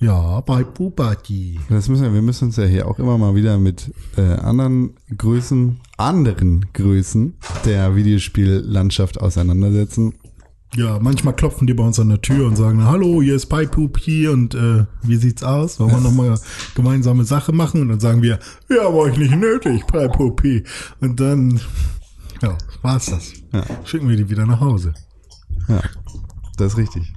Ja, 0.00 0.40
bei 0.42 0.62
Pupati. 0.62 1.58
Das 1.70 1.88
müssen 1.88 2.02
wir, 2.02 2.12
wir 2.12 2.20
müssen 2.20 2.46
uns 2.46 2.56
ja 2.56 2.64
hier 2.64 2.86
auch 2.86 2.98
immer 2.98 3.16
mal 3.16 3.34
wieder 3.34 3.56
mit 3.56 3.90
äh, 4.18 4.20
anderen 4.20 4.94
Größen, 5.16 5.80
anderen 5.96 6.66
Größen 6.74 7.32
der 7.64 7.96
Videospiellandschaft 7.96 9.18
auseinandersetzen. 9.18 10.12
Ja, 10.74 10.98
manchmal 10.98 11.34
klopfen 11.34 11.66
die 11.66 11.72
bei 11.72 11.84
uns 11.84 11.98
an 11.98 12.10
der 12.10 12.20
Tür 12.20 12.46
und 12.46 12.56
sagen, 12.56 12.84
hallo, 12.84 13.22
hier 13.22 13.36
ist 13.36 13.46
Paipup 13.46 13.96
hier 13.96 14.32
und 14.32 14.54
äh, 14.54 14.84
wie 15.02 15.16
sieht's 15.16 15.42
aus? 15.42 15.80
Wollen 15.80 15.92
wir 15.92 16.00
nochmal 16.00 16.38
gemeinsame 16.74 17.24
Sache 17.24 17.52
machen? 17.52 17.80
Und 17.80 17.88
dann 17.88 18.00
sagen 18.00 18.20
wir, 18.20 18.38
wir 18.68 18.82
haben 18.82 18.94
euch 18.96 19.16
nicht 19.16 19.34
nötig, 19.34 19.86
Paipupi. 19.86 20.64
Und 21.00 21.20
dann, 21.20 21.58
ja, 22.42 22.58
war's 22.82 23.06
das. 23.06 23.32
Schicken 23.84 24.10
wir 24.10 24.16
die 24.16 24.28
wieder 24.28 24.44
nach 24.44 24.60
Hause. 24.60 24.92
Ja, 25.68 25.80
das 26.56 26.72
ist 26.72 26.78
richtig. 26.78 27.12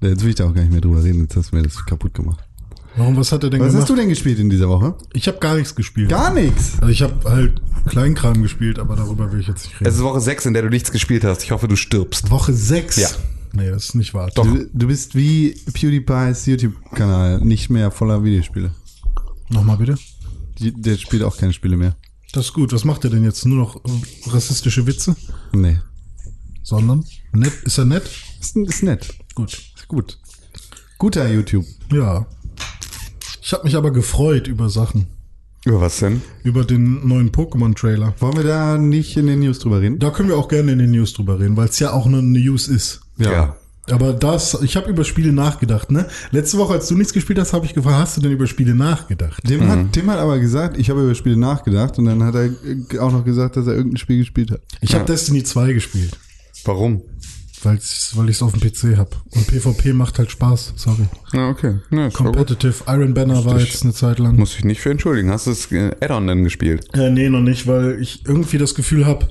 Jetzt 0.00 0.22
will 0.22 0.30
ich 0.30 0.34
da 0.36 0.44
auch 0.44 0.54
gar 0.54 0.62
nicht 0.62 0.72
mehr 0.72 0.80
drüber 0.80 1.02
reden, 1.02 1.22
jetzt 1.22 1.36
hast 1.36 1.52
du 1.52 1.56
mir 1.56 1.62
das 1.62 1.84
kaputt 1.86 2.14
gemacht. 2.14 2.40
Warum, 2.96 3.16
was 3.16 3.32
hat 3.32 3.42
er 3.42 3.50
denn 3.50 3.60
Was 3.60 3.68
gemacht? 3.68 3.82
hast 3.82 3.90
du 3.90 3.96
denn 3.96 4.08
gespielt 4.08 4.38
in 4.38 4.50
dieser 4.50 4.68
Woche? 4.68 4.94
ich 5.12 5.26
habe 5.26 5.38
gar 5.38 5.56
nichts 5.56 5.74
gespielt. 5.74 6.10
Gar 6.10 6.32
nichts. 6.32 6.74
Also 6.80 6.88
ich 6.88 7.02
habe 7.02 7.28
halt 7.28 7.60
Kleinkram 7.86 8.40
gespielt, 8.42 8.78
aber 8.78 8.94
darüber 8.94 9.32
will 9.32 9.40
ich 9.40 9.48
jetzt 9.48 9.64
nicht 9.64 9.80
reden. 9.80 9.88
Es 9.88 9.96
ist 9.96 10.02
Woche 10.02 10.20
6, 10.20 10.46
in 10.46 10.54
der 10.54 10.62
du 10.62 10.68
nichts 10.68 10.92
gespielt 10.92 11.24
hast. 11.24 11.42
Ich 11.42 11.50
hoffe, 11.50 11.66
du 11.66 11.74
stirbst. 11.76 12.30
Woche 12.30 12.52
6? 12.52 12.96
Ja. 12.96 13.08
Nee, 13.52 13.70
das 13.70 13.86
ist 13.86 13.94
nicht 13.94 14.14
wahr. 14.14 14.30
Doch. 14.34 14.44
Du, 14.44 14.68
du 14.72 14.86
bist 14.86 15.14
wie 15.16 15.56
PewDiePie's 15.72 16.46
YouTube-Kanal, 16.46 17.40
nicht 17.40 17.68
mehr 17.70 17.90
voller 17.90 18.22
Videospiele. 18.22 18.70
Nochmal 19.48 19.76
bitte. 19.76 19.96
Die, 20.58 20.72
der 20.72 20.96
spielt 20.96 21.22
auch 21.24 21.36
keine 21.36 21.52
Spiele 21.52 21.76
mehr. 21.76 21.96
Das 22.32 22.46
ist 22.46 22.52
gut. 22.52 22.72
Was 22.72 22.84
macht 22.84 23.04
er 23.04 23.10
denn 23.10 23.24
jetzt? 23.24 23.44
Nur 23.46 23.58
noch 23.58 23.80
rassistische 24.26 24.86
Witze? 24.86 25.16
Nee. 25.52 25.78
Sondern? 26.64 27.04
Nett? 27.32 27.52
Ist 27.62 27.78
er 27.78 27.84
nett? 27.84 28.10
Ist, 28.40 28.56
ist 28.56 28.82
nett. 28.82 29.14
Gut. 29.34 29.52
Ist 29.52 29.86
gut. 29.86 30.18
Guter 30.98 31.30
YouTube. 31.30 31.66
Ja. 31.92 32.26
Ich 33.42 33.52
habe 33.52 33.64
mich 33.64 33.76
aber 33.76 33.92
gefreut 33.92 34.48
über 34.48 34.70
Sachen. 34.70 35.06
Über 35.66 35.82
was 35.82 35.98
denn? 35.98 36.22
Über 36.42 36.64
den 36.64 37.06
neuen 37.06 37.30
Pokémon-Trailer. 37.30 38.14
Wollen 38.18 38.36
wir 38.36 38.44
da 38.44 38.78
nicht 38.78 39.16
in 39.16 39.26
den 39.26 39.40
News 39.40 39.58
drüber 39.58 39.80
reden? 39.80 39.98
Da 39.98 40.10
können 40.10 40.30
wir 40.30 40.36
auch 40.36 40.48
gerne 40.48 40.72
in 40.72 40.78
den 40.78 40.90
News 40.90 41.12
drüber 41.12 41.38
reden, 41.38 41.56
weil 41.56 41.68
es 41.68 41.78
ja 41.78 41.92
auch 41.92 42.06
eine 42.06 42.22
News 42.22 42.68
ist. 42.68 43.02
Ja. 43.18 43.56
Aber 43.90 44.14
das, 44.14 44.58
ich 44.62 44.76
habe 44.76 44.88
über 44.88 45.04
Spiele 45.04 45.32
nachgedacht, 45.32 45.90
ne? 45.90 46.06
Letzte 46.30 46.56
Woche, 46.56 46.72
als 46.72 46.88
du 46.88 46.96
nichts 46.96 47.12
gespielt 47.12 47.38
hast, 47.38 47.52
habe 47.52 47.66
ich 47.66 47.74
gefragt, 47.74 47.96
hast 47.98 48.16
du 48.16 48.22
denn 48.22 48.32
über 48.32 48.46
Spiele 48.46 48.74
nachgedacht? 48.74 49.42
Tim, 49.46 49.68
hat, 49.68 49.92
Tim 49.92 50.10
hat 50.10 50.18
aber 50.18 50.38
gesagt, 50.38 50.78
ich 50.78 50.88
habe 50.88 51.02
über 51.02 51.14
Spiele 51.14 51.36
nachgedacht 51.36 51.98
und 51.98 52.06
dann 52.06 52.22
hat 52.22 52.34
er 52.34 52.50
auch 53.02 53.12
noch 53.12 53.24
gesagt, 53.24 53.56
dass 53.56 53.66
er 53.66 53.74
irgendein 53.74 53.98
Spiel 53.98 54.18
gespielt 54.18 54.50
hat. 54.50 54.62
Ich 54.80 54.94
habe 54.94 55.04
Destiny 55.04 55.44
2 55.44 55.74
gespielt, 55.74 56.16
Warum? 56.64 57.02
weil's, 57.62 58.12
weil 58.14 58.28
ich 58.28 58.36
es 58.36 58.42
auf 58.42 58.52
dem 58.52 58.60
PC 58.60 58.98
habe. 58.98 59.10
Und 59.30 59.46
PvP 59.46 59.94
macht 59.94 60.18
halt 60.18 60.30
Spaß, 60.30 60.74
sorry. 60.76 61.06
Ja, 61.32 61.48
okay. 61.48 61.76
Ja. 61.90 62.10
Competitive. 62.10 62.74
Iron 62.86 63.14
Banner 63.14 63.42
war 63.46 63.56
ich- 63.58 63.68
jetzt 63.72 63.84
eine 63.84 63.94
Zeit 63.94 64.18
lang. 64.18 64.36
Muss 64.36 64.54
ich 64.56 64.64
nicht 64.64 64.82
für 64.82 64.90
entschuldigen. 64.90 65.30
Hast 65.30 65.46
du 65.46 65.50
das 65.50 65.72
äh, 65.72 65.92
Add-on 66.00 66.26
denn 66.26 66.44
gespielt? 66.44 66.86
Äh, 66.92 67.08
nee, 67.10 67.30
noch 67.30 67.40
nicht, 67.40 67.66
weil 67.66 67.98
ich 68.02 68.26
irgendwie 68.26 68.58
das 68.58 68.74
Gefühl 68.74 69.06
habe, 69.06 69.30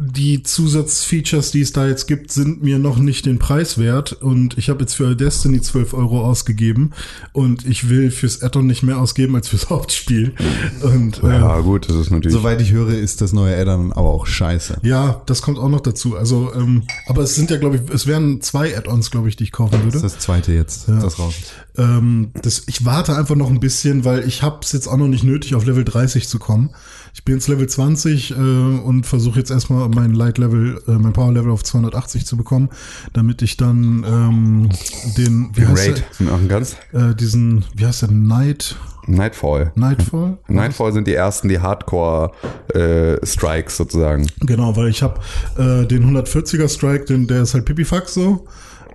die 0.00 0.44
Zusatzfeatures, 0.44 1.50
die 1.50 1.60
es 1.60 1.72
da 1.72 1.88
jetzt 1.88 2.06
gibt, 2.06 2.30
sind 2.30 2.62
mir 2.62 2.78
noch 2.78 2.98
nicht 2.98 3.26
den 3.26 3.40
Preis 3.40 3.78
wert. 3.78 4.12
Und 4.12 4.56
ich 4.56 4.68
habe 4.68 4.80
jetzt 4.80 4.94
für 4.94 5.16
Destiny 5.16 5.60
12 5.60 5.92
Euro 5.92 6.24
ausgegeben. 6.24 6.92
Und 7.32 7.66
ich 7.66 7.88
will 7.88 8.12
fürs 8.12 8.42
Add-on 8.42 8.66
nicht 8.66 8.84
mehr 8.84 8.98
ausgeben 8.98 9.34
als 9.34 9.48
fürs 9.48 9.70
Hauptspiel. 9.70 10.34
Und 10.82 11.22
äh, 11.24 11.40
Ja, 11.40 11.60
gut, 11.60 11.88
das 11.88 11.96
ist 11.96 12.10
natürlich. 12.10 12.36
Soweit 12.36 12.60
ich 12.60 12.70
höre, 12.72 12.90
ist 12.90 13.20
das 13.20 13.32
neue 13.32 13.56
Addon 13.56 13.92
aber 13.92 14.10
auch 14.10 14.26
scheiße. 14.26 14.78
ja, 14.82 15.20
das 15.26 15.42
kommt 15.42 15.58
auch 15.58 15.68
noch 15.68 15.80
dazu. 15.80 16.16
Also, 16.16 16.52
ähm, 16.54 16.84
aber 17.06 17.22
es 17.22 17.34
sind 17.34 17.50
ja, 17.50 17.56
glaube 17.56 17.76
ich, 17.76 17.92
es 17.92 18.06
wären 18.06 18.40
zwei 18.40 18.76
Add-ons, 18.76 19.10
glaube 19.10 19.28
ich, 19.28 19.36
die 19.36 19.44
ich 19.44 19.52
kaufen 19.52 19.82
würde. 19.82 19.86
Das 19.92 20.04
ist 20.04 20.14
das 20.14 20.18
zweite 20.18 20.52
jetzt, 20.52 20.88
das 20.88 21.18
raus. 21.18 21.34
Ähm, 21.78 22.32
das, 22.42 22.64
ich 22.66 22.84
warte 22.84 23.16
einfach 23.16 23.36
noch 23.36 23.48
ein 23.48 23.60
bisschen, 23.60 24.04
weil 24.04 24.26
ich 24.26 24.42
habe 24.42 24.58
es 24.62 24.72
jetzt 24.72 24.88
auch 24.88 24.96
noch 24.96 25.06
nicht 25.06 25.22
nötig, 25.24 25.54
auf 25.54 25.64
Level 25.64 25.84
30 25.84 26.28
zu 26.28 26.38
kommen. 26.38 26.70
Ich 27.14 27.24
bin 27.24 27.36
jetzt 27.36 27.48
Level 27.48 27.66
20 27.68 28.32
äh, 28.32 28.34
und 28.34 29.06
versuche 29.06 29.38
jetzt 29.38 29.50
erstmal 29.50 29.88
mein 29.88 30.12
Light 30.12 30.36
Level, 30.38 30.82
äh, 30.86 30.92
mein 30.92 31.12
Power 31.12 31.32
Level 31.32 31.50
auf 31.52 31.64
280 31.64 32.26
zu 32.26 32.36
bekommen, 32.36 32.68
damit 33.12 33.42
ich 33.42 33.56
dann 33.56 34.04
ähm, 34.06 34.68
den, 35.16 35.50
wie 35.54 35.66
heißt 35.66 35.88
Raid 35.88 36.04
machen 36.20 36.46
kannst. 36.48 36.76
der, 36.92 37.10
äh, 37.10 37.14
diesen, 37.14 37.64
wie 37.74 37.86
heißt 37.86 38.02
der, 38.02 38.10
Night, 38.10 38.76
Nightfall. 39.06 39.72
Nightfall? 39.74 40.38
Nightfall 40.48 40.92
sind 40.92 41.06
die 41.06 41.14
ersten, 41.14 41.48
die 41.48 41.60
Hardcore-Strikes 41.60 43.76
sozusagen. 43.76 44.26
Genau, 44.40 44.76
weil 44.76 44.88
ich 44.88 45.02
habe 45.02 45.20
äh, 45.56 45.86
den 45.86 46.14
140er 46.14 46.68
Strike, 46.68 47.06
den, 47.06 47.26
der 47.26 47.40
ist 47.42 47.54
halt 47.54 47.64
Pipifax 47.64 48.12
so. 48.14 48.46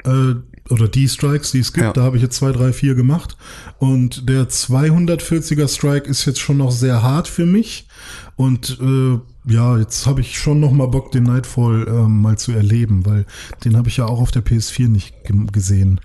Äh, 0.05 0.35
oder 0.69 0.87
die 0.87 1.09
Strikes, 1.09 1.51
die 1.51 1.59
es 1.59 1.73
gibt, 1.73 1.85
Ja. 1.85 1.93
da 1.93 2.03
habe 2.03 2.15
ich 2.17 2.23
jetzt 2.23 2.37
zwei, 2.37 2.51
drei, 2.51 2.71
vier 2.73 2.95
gemacht. 2.95 3.37
Und 3.79 4.29
der 4.29 4.47
240er 4.49 5.67
Strike 5.67 6.07
ist 6.09 6.25
jetzt 6.25 6.39
schon 6.39 6.57
noch 6.57 6.71
sehr 6.71 7.03
hart 7.03 7.27
für 7.27 7.45
mich. 7.45 7.87
Und 8.35 8.79
äh, 8.81 9.19
ja, 9.51 9.77
jetzt 9.77 10.05
habe 10.05 10.21
ich 10.21 10.39
schon 10.39 10.59
noch 10.59 10.71
mal 10.71 10.87
Bock, 10.87 11.11
den 11.11 11.23
Nightfall 11.23 11.85
ähm, 11.87 12.21
mal 12.21 12.37
zu 12.37 12.51
erleben, 12.53 13.05
weil 13.05 13.25
den 13.65 13.75
habe 13.77 13.89
ich 13.89 13.97
ja 13.97 14.05
auch 14.05 14.21
auf 14.21 14.31
der 14.31 14.43
PS4 14.43 14.87
nicht 14.87 15.23
ge 15.25 15.35
gesehen. 15.51 15.99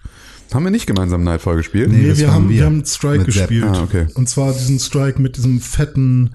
Haben 0.53 0.65
wir 0.65 0.71
nicht 0.71 0.87
gemeinsam 0.87 1.23
Nightfall 1.25 1.57
gespielt? 1.57 1.91
Nee. 1.93 2.17
Wir 2.17 2.33
haben, 2.33 2.49
wir 2.49 2.57
wir. 2.57 2.65
haben 2.65 2.85
Strike 2.85 3.19
Mit 3.19 3.27
gespielt. 3.27 3.65
Ah, 3.65 3.83
okay. 3.83 4.07
Und 4.15 4.29
zwar 4.29 4.53
diesen 4.53 4.79
Strike 4.79 5.21
mit 5.21 5.37
diesem 5.37 5.61
fetten, 5.61 6.31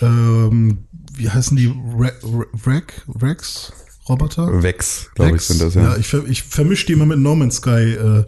ähm, 0.00 0.78
wie 1.16 1.30
heißen 1.30 1.56
die? 1.56 1.66
Re 1.98 2.12
Re 2.22 2.46
Rex? 2.66 2.92
Rex? 3.20 3.72
Roboter? 4.08 4.62
Vex, 4.62 5.10
glaube 5.14 5.36
ich, 5.36 5.42
sind 5.42 5.60
das, 5.60 5.74
ja. 5.74 5.96
ich, 5.96 6.06
ver 6.08 6.24
ich 6.28 6.42
vermische 6.42 6.86
die 6.86 6.92
immer 6.92 7.06
mit 7.06 7.18
No 7.18 7.34
Man's 7.34 7.56
Sky 7.56 7.94
äh, 7.94 8.24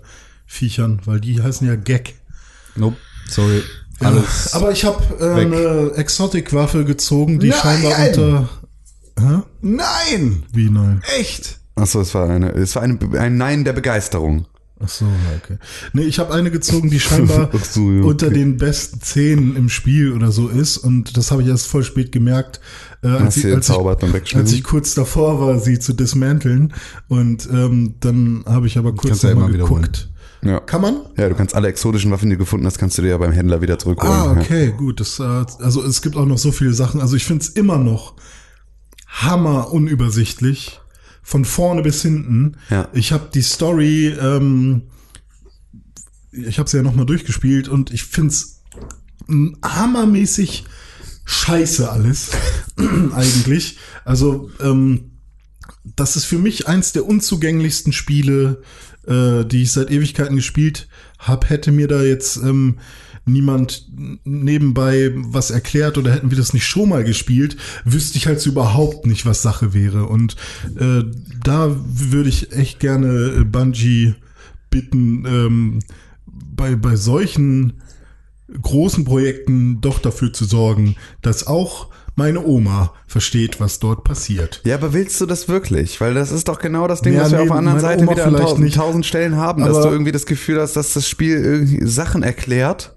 Viechern, 0.47 1.01
weil 1.05 1.21
die 1.21 1.43
heißen 1.43 1.67
ja 1.67 1.77
Gag. 1.77 2.15
Nope, 2.77 2.97
sorry. 3.29 3.63
Alles. 4.01 4.53
Aber 4.53 4.73
ich 4.73 4.85
habe 4.85 5.03
äh, 5.21 5.41
eine 5.41 5.93
Exotic-Waffe 5.97 6.85
gezogen, 6.85 7.41
die 7.41 7.49
Nein! 7.49 7.59
scheinbar 7.59 8.07
unter. 8.09 8.49
Hä? 9.19 9.43
Nein! 9.63 10.43
Wie 10.53 10.69
nein? 10.69 11.03
Echt? 11.19 11.59
Achso, 11.75 12.01
es 12.01 12.15
war 12.15 12.29
eine, 12.29 12.51
es 12.53 12.77
war 12.77 12.83
eine, 12.83 12.99
ein 13.19 13.37
Nein 13.37 13.65
der 13.65 13.73
Begeisterung. 13.73 14.47
Ach 14.79 14.89
so, 14.89 15.07
ja, 15.07 15.41
okay. 15.43 15.59
Nee, 15.95 16.03
ich 16.03 16.19
habe 16.19 16.35
eine 16.35 16.51
gezogen, 16.51 16.91
die 16.91 17.01
scheinbar 17.01 17.51
so, 17.63 17.91
ja, 17.91 18.01
okay. 18.01 18.09
unter 18.09 18.31
den 18.31 18.59
besten 18.59 19.01
zehn 19.01 19.57
im 19.57 19.71
Spiel 19.71 20.13
oder 20.13 20.31
so 20.31 20.49
ist. 20.49 20.77
Und 20.77 21.17
das 21.17 21.31
habe 21.31 21.43
ich 21.43 21.49
erst 21.49 21.67
voll 21.67 21.83
spät 21.83 22.13
gemerkt, 22.13 22.61
äh, 23.03 23.09
als, 23.09 23.35
du 23.41 23.55
als, 23.55 23.69
ich, 23.69 24.37
als 24.37 24.53
ich 24.53 24.65
kurz 24.65 24.95
davor 24.95 25.41
war, 25.41 25.59
sie 25.59 25.79
zu 25.79 25.93
dismanteln. 25.93 26.73
Und 27.09 27.49
ähm, 27.53 27.95
dann 28.01 28.45
habe 28.47 28.67
ich 28.67 28.79
aber 28.79 28.95
kurz 28.95 29.21
du 29.21 29.29
ja 29.29 29.35
geguckt. 29.47 30.09
Ja. 30.43 30.61
Kann 30.61 30.81
man? 30.83 30.97
ja, 31.17 31.29
du 31.29 31.35
kannst 31.35 31.55
alle 31.55 31.69
exotischen 31.69 32.11
Waffen, 32.11 32.31
die 32.31 32.37
du 32.37 32.41
gefunden 32.41 32.67
hast, 32.67 32.79
kannst 32.79 32.97
du 32.99 33.03
dir 33.03 33.09
ja 33.09 33.19
beim 33.19 33.33
Händler 33.33 33.61
wieder 33.63 33.79
zurückholen. 33.79 34.13
Ah, 34.15 34.33
Ja. 34.35 34.41
okay, 34.41 34.75
gut. 34.77 35.01
Das, 35.01 35.19
äh, 35.19 35.23
also 35.23 35.83
es 35.83 36.03
gibt 36.03 36.17
auch 36.17 36.27
noch 36.27 36.39
so 36.39 36.53
viele 36.53 36.73
Sachen. 36.73 37.01
Also 37.01 37.17
ich 37.17 37.25
finde 37.25 37.43
es 37.43 37.49
immer 37.49 37.79
noch 37.79 38.15
hammer 39.07 39.73
unübersichtlich. 39.73 40.81
Von 41.23 41.45
vorne 41.45 41.83
bis 41.83 42.03
hinten. 42.03 42.57
Ja. 42.71 42.87
Ich 42.93 43.11
habe 43.11 43.29
die 43.35 43.43
Story, 43.43 44.09
ähm, 44.21 44.83
ich 46.31 46.61
habe 46.61 46.69
sie 46.71 46.77
ja 46.77 46.85
noch 46.85 46.95
mal 46.95 47.05
durchgespielt 47.05 47.69
und 47.69 47.93
ich 47.93 48.05
finde 48.05 48.29
es 48.29 48.63
hammermäßig 49.65 50.67
scheiße 51.27 51.91
alles 51.91 52.31
eigentlich. 53.15 53.79
Also 54.05 54.51
ähm, 54.61 55.11
das 55.97 56.17
ist 56.17 56.25
für 56.25 56.39
mich 56.39 56.67
eins 56.67 56.93
der 56.93 57.07
unzugänglichsten 57.07 57.93
Spiele, 57.93 58.63
äh, 59.07 59.45
die 59.45 59.63
ich 59.63 59.73
seit 59.73 59.91
Ewigkeiten 59.91 60.37
gespielt 60.37 60.89
habe. 61.19 61.49
Hätte 61.49 61.73
mir 61.73 61.89
da 61.89 62.03
jetzt 62.03 62.37
ähm, 62.37 62.79
niemand 63.27 63.87
nebenbei 64.25 65.13
was 65.17 65.51
erklärt 65.51 65.99
oder 65.99 66.13
hätten 66.13 66.31
wir 66.31 66.39
das 66.39 66.55
nicht 66.55 66.67
schon 66.67 66.89
mal 66.89 67.05
gespielt, 67.05 67.57
wüsste 67.85 68.19
ich 68.19 68.29
halt 68.29 68.41
so 68.41 68.51
überhaupt 68.51 69.05
nicht, 69.07 69.27
was 69.27 69.43
Sache 69.43 69.75
wäre. 69.75 70.07
Und 70.07 70.37
äh, 70.79 71.03
da 71.43 71.77
würde 71.85 72.29
ich 72.29 72.53
echt 72.53 72.79
gerne 72.79 73.35
äh, 73.41 73.45
Bungie 73.45 74.15
bitten, 74.71 75.25
ähm, 75.27 75.81
bei, 76.27 76.77
bei 76.77 76.97
solchen 76.97 77.75
großen 78.63 79.05
Projekten 79.05 79.81
doch 79.81 79.99
dafür 79.99 80.33
zu 80.33 80.45
sorgen, 80.45 80.97
dass 81.23 81.47
auch 81.47 81.89
meine 82.19 82.45
Oma 82.45 82.95
versteht, 83.07 83.61
was 83.61 83.79
dort 83.79 84.03
passiert. 84.03 84.63
Ja, 84.65 84.77
aber 84.77 84.95
willst 84.95 85.21
du 85.21 85.27
das 85.27 85.49
wirklich? 85.49 86.01
Weil 86.01 86.15
das 86.15 86.33
ist 86.33 86.49
doch 86.49 86.59
genau 86.59 86.89
das 86.89 87.03
Ding, 87.03 87.13
Ja, 87.13 87.23
was 87.25 87.33
wir 87.33 87.39
nee, 87.39 87.43
auf 87.43 87.49
der 87.49 87.57
anderen 87.59 87.81
Seite 87.81 88.03
Oma 88.05 88.13
wieder 88.13 88.25
an 88.25 88.31
vielleicht 88.31 88.49
tausend, 88.49 88.65
nicht. 88.65 88.77
tausend 88.77 89.07
Stellen 89.07 89.37
haben, 89.37 89.63
dass 89.65 89.83
du 89.83 89.89
irgendwie 89.89 90.13
das 90.13 90.25
Gefühl 90.25 90.61
hast, 90.61 90.77
dass 90.77 90.95
das 90.95 91.09
Spiel 91.09 91.37
irgendwie 91.37 91.87
Sachen 91.87 92.23
erklärt, 92.23 92.96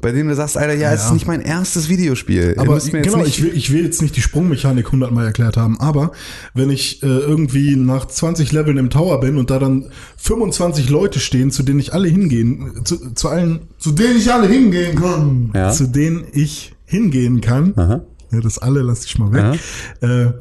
bei 0.00 0.12
denen 0.12 0.28
du 0.28 0.34
sagst, 0.36 0.56
Alter, 0.56 0.74
ja, 0.74 0.92
es 0.92 1.00
Ja. 1.00 1.06
ist 1.08 1.12
nicht 1.14 1.26
mein 1.26 1.40
erstes 1.40 1.88
Videospiel. 1.88 2.54
Aber 2.58 2.78
genau, 2.78 3.24
ich 3.24 3.42
will, 3.42 3.52
ich 3.54 3.72
will 3.72 3.84
jetzt 3.84 4.00
nicht 4.00 4.14
die 4.16 4.20
Sprungmechanik 4.22 4.92
hundertmal 4.92 5.26
erklärt 5.26 5.56
haben, 5.56 5.78
aber 5.80 6.12
wenn 6.54 6.70
ich 6.70 7.02
äh, 7.02 7.06
irgendwie 7.06 7.74
nach 7.76 8.06
20 8.06 8.52
Leveln 8.52 8.76
im 8.76 8.90
Tower 8.90 9.18
bin 9.20 9.36
und 9.38 9.50
da 9.50 9.58
dann 9.58 9.90
25 10.18 10.88
Leute 10.88 11.18
stehen, 11.18 11.50
zu 11.50 11.62
denen 11.62 11.80
ich 11.80 11.92
alle 11.94 12.08
hingehen, 12.08 12.82
zu, 12.84 13.12
zu 13.14 13.28
allen, 13.28 13.60
zu 13.78 13.90
denen 13.92 14.16
ich 14.18 14.32
alle 14.32 14.46
hingehen 14.48 14.94
kann, 14.96 15.50
Ja. 15.54 15.70
zu 15.70 15.88
denen 15.88 16.24
ich 16.32 16.74
hingehen 16.84 17.40
kann, 17.40 17.72
Aha. 17.76 18.00
ja, 18.30 18.40
das 18.40 18.58
alle 18.58 18.82
lasse 18.82 19.04
ich 19.06 19.18
mal 19.18 19.32
weg, 19.32 19.58
äh, 20.00 20.32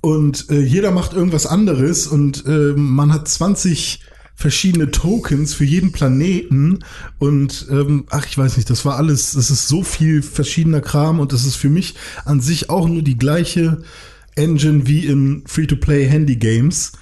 und 0.00 0.50
äh, 0.50 0.60
jeder 0.60 0.90
macht 0.90 1.12
irgendwas 1.12 1.46
anderes 1.46 2.06
und 2.08 2.44
äh, 2.46 2.72
man 2.76 3.12
hat 3.12 3.28
20 3.28 4.00
verschiedene 4.34 4.90
Tokens 4.90 5.54
für 5.54 5.64
jeden 5.64 5.92
Planeten 5.92 6.80
und 7.18 7.66
ähm, 7.70 8.06
ach, 8.10 8.26
ich 8.26 8.36
weiß 8.36 8.56
nicht, 8.56 8.70
das 8.70 8.84
war 8.84 8.96
alles, 8.96 9.32
das 9.32 9.50
ist 9.50 9.68
so 9.68 9.82
viel 9.82 10.22
verschiedener 10.22 10.80
Kram 10.80 11.20
und 11.20 11.32
das 11.32 11.44
ist 11.44 11.56
für 11.56 11.70
mich 11.70 11.94
an 12.24 12.40
sich 12.40 12.70
auch 12.70 12.88
nur 12.88 13.02
die 13.02 13.18
gleiche 13.18 13.82
Engine 14.34 14.86
wie 14.86 15.06
in 15.06 15.42
Free-to-Play-Handy-Games. 15.46 16.92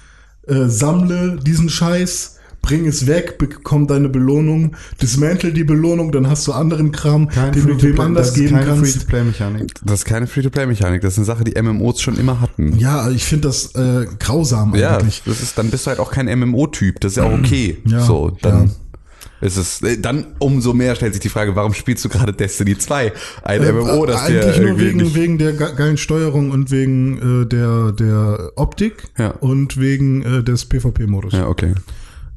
Äh, 0.47 0.67
sammle 0.67 1.39
diesen 1.41 1.69
Scheiß, 1.69 2.39
bring 2.61 2.85
es 2.87 3.07
weg, 3.07 3.37
bekomm 3.37 3.87
deine 3.87 4.07
Belohnung, 4.09 4.75
dismantle 5.01 5.51
die 5.51 5.63
Belohnung, 5.63 6.11
dann 6.11 6.27
hast 6.29 6.47
du 6.47 6.51
anderen 6.53 6.91
Kram, 6.91 7.27
Kein 7.27 7.51
den 7.53 7.65
du 7.67 7.81
wem 7.81 7.99
anders 7.99 8.27
das 8.27 8.37
ist 8.37 8.41
geben 8.43 8.55
keine 8.57 8.65
kannst. 8.67 8.93
Free-to-Play-Mechanik. 8.93 9.73
Das 9.83 9.99
ist 9.99 10.05
keine 10.05 10.27
Free-to-Play-Mechanik. 10.27 11.01
Das 11.01 11.13
ist 11.13 11.17
eine 11.19 11.25
Sache, 11.25 11.43
die 11.43 11.59
MMOs 11.61 12.01
schon 12.01 12.17
immer 12.17 12.39
hatten. 12.39 12.77
Ja, 12.77 13.09
ich 13.09 13.25
finde 13.25 13.47
das 13.47 13.73
äh, 13.75 14.05
grausam 14.19 14.75
Ja, 14.75 14.97
eigentlich. 14.97 15.23
das 15.25 15.41
ist, 15.41 15.57
dann 15.57 15.69
bist 15.71 15.85
du 15.85 15.89
halt 15.89 15.99
auch 15.99 16.11
kein 16.11 16.27
MMO-Typ. 16.39 16.99
Das 16.99 17.13
ist 17.13 17.15
ja 17.17 17.23
auch 17.23 17.33
okay. 17.33 17.77
Ja, 17.85 17.99
so, 18.01 18.37
dann 18.41 18.67
ja. 18.67 19.47
ist 19.47 19.57
es, 19.57 19.81
äh, 19.81 19.97
dann 19.97 20.27
umso 20.37 20.73
mehr 20.73 20.93
stellt 20.95 21.13
sich 21.13 21.21
die 21.21 21.29
Frage, 21.29 21.55
warum 21.55 21.73
spielst 21.73 22.05
du 22.05 22.09
gerade 22.09 22.31
Destiny 22.31 22.77
2? 22.77 23.11
Ein 23.43 23.63
Äh, 23.63 23.71
MMO, 23.71 24.05
das 24.05 24.27
dir 24.27 24.43
eigentlich 24.45 24.59
nur 24.61 24.79
wegen, 24.79 24.97
nicht, 24.97 25.15
wegen 25.15 25.37
der 25.39 25.53
ge- 25.53 25.73
geilen 25.75 25.97
Steuerung 25.97 26.51
und 26.51 26.69
wegen 26.69 27.41
äh, 27.43 27.45
der, 27.47 27.91
der 27.91 28.51
Optik 28.55 29.09
Ja. 29.17 29.29
und 29.31 29.77
wegen 29.79 30.21
äh, 30.21 30.43
des 30.43 30.65
PvP-Modus. 30.65 31.33
Ja, 31.33 31.47
okay. 31.47 31.73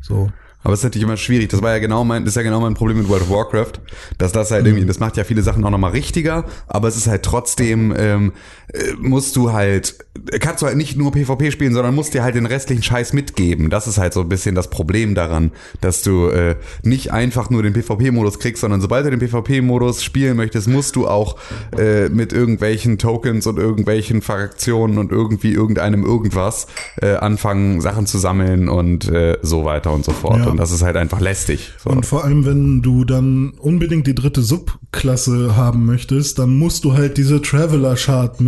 So. 0.05 0.30
Aber 0.62 0.72
es 0.72 0.80
ist 0.80 0.84
natürlich 0.84 1.05
immer 1.05 1.18
schwierig. 1.18 1.50
Das 1.50 1.61
war 1.61 1.72
ja 1.72 1.78
genau 1.78 2.05
mein, 2.05 2.24
das 2.24 2.32
ist 2.32 2.36
ja 2.36 2.42
genau 2.42 2.59
mein 2.61 2.72
Problem 2.72 2.96
mit 2.96 3.09
World 3.09 3.22
of 3.22 3.30
Warcraft, 3.30 3.72
dass 4.16 4.32
das 4.32 4.50
halt 4.50 4.64
irgendwie, 4.66 4.86
das 4.86 4.98
macht 4.98 5.18
ja 5.18 5.24
viele 5.24 5.42
Sachen 5.42 5.62
auch 5.64 5.70
nochmal 5.70 5.90
richtiger, 5.90 6.46
aber 6.66 6.88
es 6.88 6.96
ist 6.96 7.07
halt 7.07 7.22
trotzdem, 7.22 7.94
ähm, 7.96 8.32
äh, 8.64 8.64
musst 8.99 9.37
du 9.37 9.53
halt, 9.53 9.97
kannst 10.41 10.62
du 10.62 10.67
halt 10.67 10.77
nicht 10.77 10.97
nur 10.97 11.12
PvP 11.12 11.51
spielen, 11.51 11.75
sondern 11.75 11.95
musst 11.95 12.15
dir 12.15 12.23
halt 12.23 12.35
den 12.35 12.47
restlichen 12.47 12.83
Scheiß 12.83 13.12
mitgeben. 13.12 13.71
Das 13.71 13.87
ist 13.87 13.99
halt 13.99 14.12
so 14.12 14.21
ein 14.21 14.29
bisschen 14.29 14.55
das 14.55 14.71
Problem 14.71 15.15
daran, 15.15 15.53
dass 15.81 16.03
du 16.03 16.29
äh, 16.29 16.57
nicht 16.83 17.12
einfach 17.12 17.51
nur 17.51 17.62
den 17.62 17.73
PvP-Modus 17.73 18.39
kriegst, 18.39 18.62
sondern 18.62 18.81
sobald 18.81 19.07
du 19.07 19.11
den 19.11 19.21
PvP-Modus 19.21 20.03
spielen 20.03 20.37
möchtest, 20.37 20.69
musst 20.69 20.97
du 20.97 21.07
auch 21.07 21.37
äh, 21.77 22.09
mit 22.09 22.33
irgendwelchen 22.33 22.99
Tokens 22.99 23.47
und 23.47 23.59
irgendwelchen 23.59 24.23
Fraktionen 24.23 24.99
und 24.99 25.12
irgendwie 25.12 25.53
irgendeinem 25.53 26.05
irgendwas 26.05 26.67
äh, 27.01 27.15
anfangen, 27.15 27.81
Sachen 27.81 28.07
zu 28.07 28.19
sammeln 28.19 28.69
und 28.69 29.09
äh, 29.09 29.39
so 29.43 29.65
weiter 29.65 29.93
und 29.93 30.05
so 30.05 30.12
fort. 30.12 30.41
Ja. 30.41 30.47
Und 30.47 30.57
das 30.57 30.71
ist 30.71 30.83
halt 30.83 30.97
einfach 30.97 31.21
lästig. 31.21 31.73
So. 31.83 31.91
Und 31.91 32.07
vor 32.07 32.25
allem, 32.25 32.45
wenn 32.47 32.83
du 32.83 33.05
dann 33.05 33.53
unbedingt 33.59 34.07
die 34.07 34.15
dritte 34.15 34.43
Subklasse 34.43 35.57
haben 35.57 35.85
möchtest, 35.85 36.39
dann 36.39 36.57
musst 36.57 36.85
du 36.85 36.95
halt 36.95 37.19
diese 37.19 37.43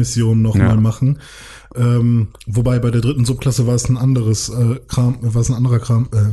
Traveler-Chart-Mission 0.06 0.42
nochmal 0.42 0.68
Ja. 0.74 0.80
machen. 0.80 1.18
Ähm, 1.74 2.28
wobei 2.46 2.78
bei 2.78 2.90
der 2.90 3.00
dritten 3.00 3.24
Subklasse 3.24 3.66
war 3.66 3.74
es 3.74 3.88
ein 3.88 3.96
anderes 3.98 4.48
äh, 4.48 4.76
Kram, 4.88 5.18
war 5.20 5.40
es 5.42 5.48
ein 5.50 5.54
anderer 5.56 5.78
Kram. 5.78 6.08
Äh, 6.12 6.32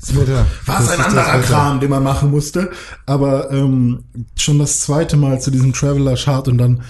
Das 0.00 0.16
Wetter. 0.16 0.46
war 0.66 0.80
es 0.82 0.88
ein 0.90 1.00
anderer. 1.00 1.40
Kram, 1.42 1.78
den 1.80 1.90
man 1.90 2.02
machen 2.02 2.30
musste. 2.30 2.70
Aber 3.06 3.50
ähm, 3.52 4.04
schon 4.36 4.58
das 4.58 4.80
zweite 4.80 5.16
Mal 5.16 5.40
zu 5.40 5.50
diesem 5.52 5.72
Traveler-Chart 5.72 6.48
und 6.48 6.58
dann 6.58 6.82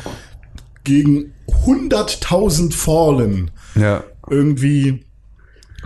gegen 0.84 1.32
100.000 1.66 2.72
Fallen 2.72 3.50
Ja. 3.74 4.02
irgendwie 4.30 5.04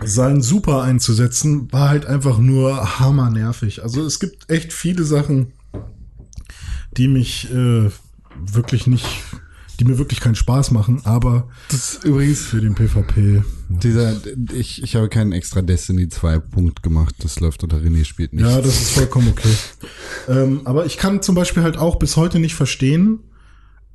seinen 0.03 0.41
Super 0.41 0.83
einzusetzen, 0.83 1.71
war 1.73 1.89
halt 1.89 2.05
einfach 2.05 2.37
nur 2.37 2.99
hammernervig. 2.99 3.83
Also 3.83 4.05
es 4.05 4.19
gibt 4.19 4.49
echt 4.49 4.71
viele 4.71 5.03
Sachen, 5.03 5.51
die 6.95 7.07
mich 7.07 7.51
äh, 7.51 7.89
wirklich 8.39 8.87
nicht, 8.87 9.05
die 9.79 9.85
mir 9.85 9.97
wirklich 9.97 10.19
keinen 10.19 10.35
Spaß 10.35 10.71
machen, 10.71 11.01
aber 11.03 11.47
Das 11.69 11.93
ist 11.93 12.03
übrigens 12.03 12.41
für 12.41 12.61
den 12.61 12.75
PvP. 12.75 13.43
dieser, 13.69 14.15
ich, 14.53 14.81
ich 14.81 14.95
habe 14.95 15.09
keinen 15.09 15.31
extra 15.31 15.61
Destiny 15.61 16.09
2 16.09 16.39
Punkt 16.39 16.83
gemacht. 16.83 17.15
Das 17.19 17.39
läuft 17.39 17.63
unter 17.63 17.77
René 17.77 18.05
spielt 18.05 18.33
nicht. 18.33 18.45
Ja, 18.45 18.61
das 18.61 18.81
ist 18.81 18.91
vollkommen 18.91 19.29
okay. 19.29 19.53
ähm, 20.29 20.61
aber 20.65 20.85
ich 20.85 20.97
kann 20.97 21.21
zum 21.21 21.35
Beispiel 21.35 21.63
halt 21.63 21.77
auch 21.77 21.97
bis 21.97 22.17
heute 22.17 22.39
nicht 22.39 22.55
verstehen, 22.55 23.19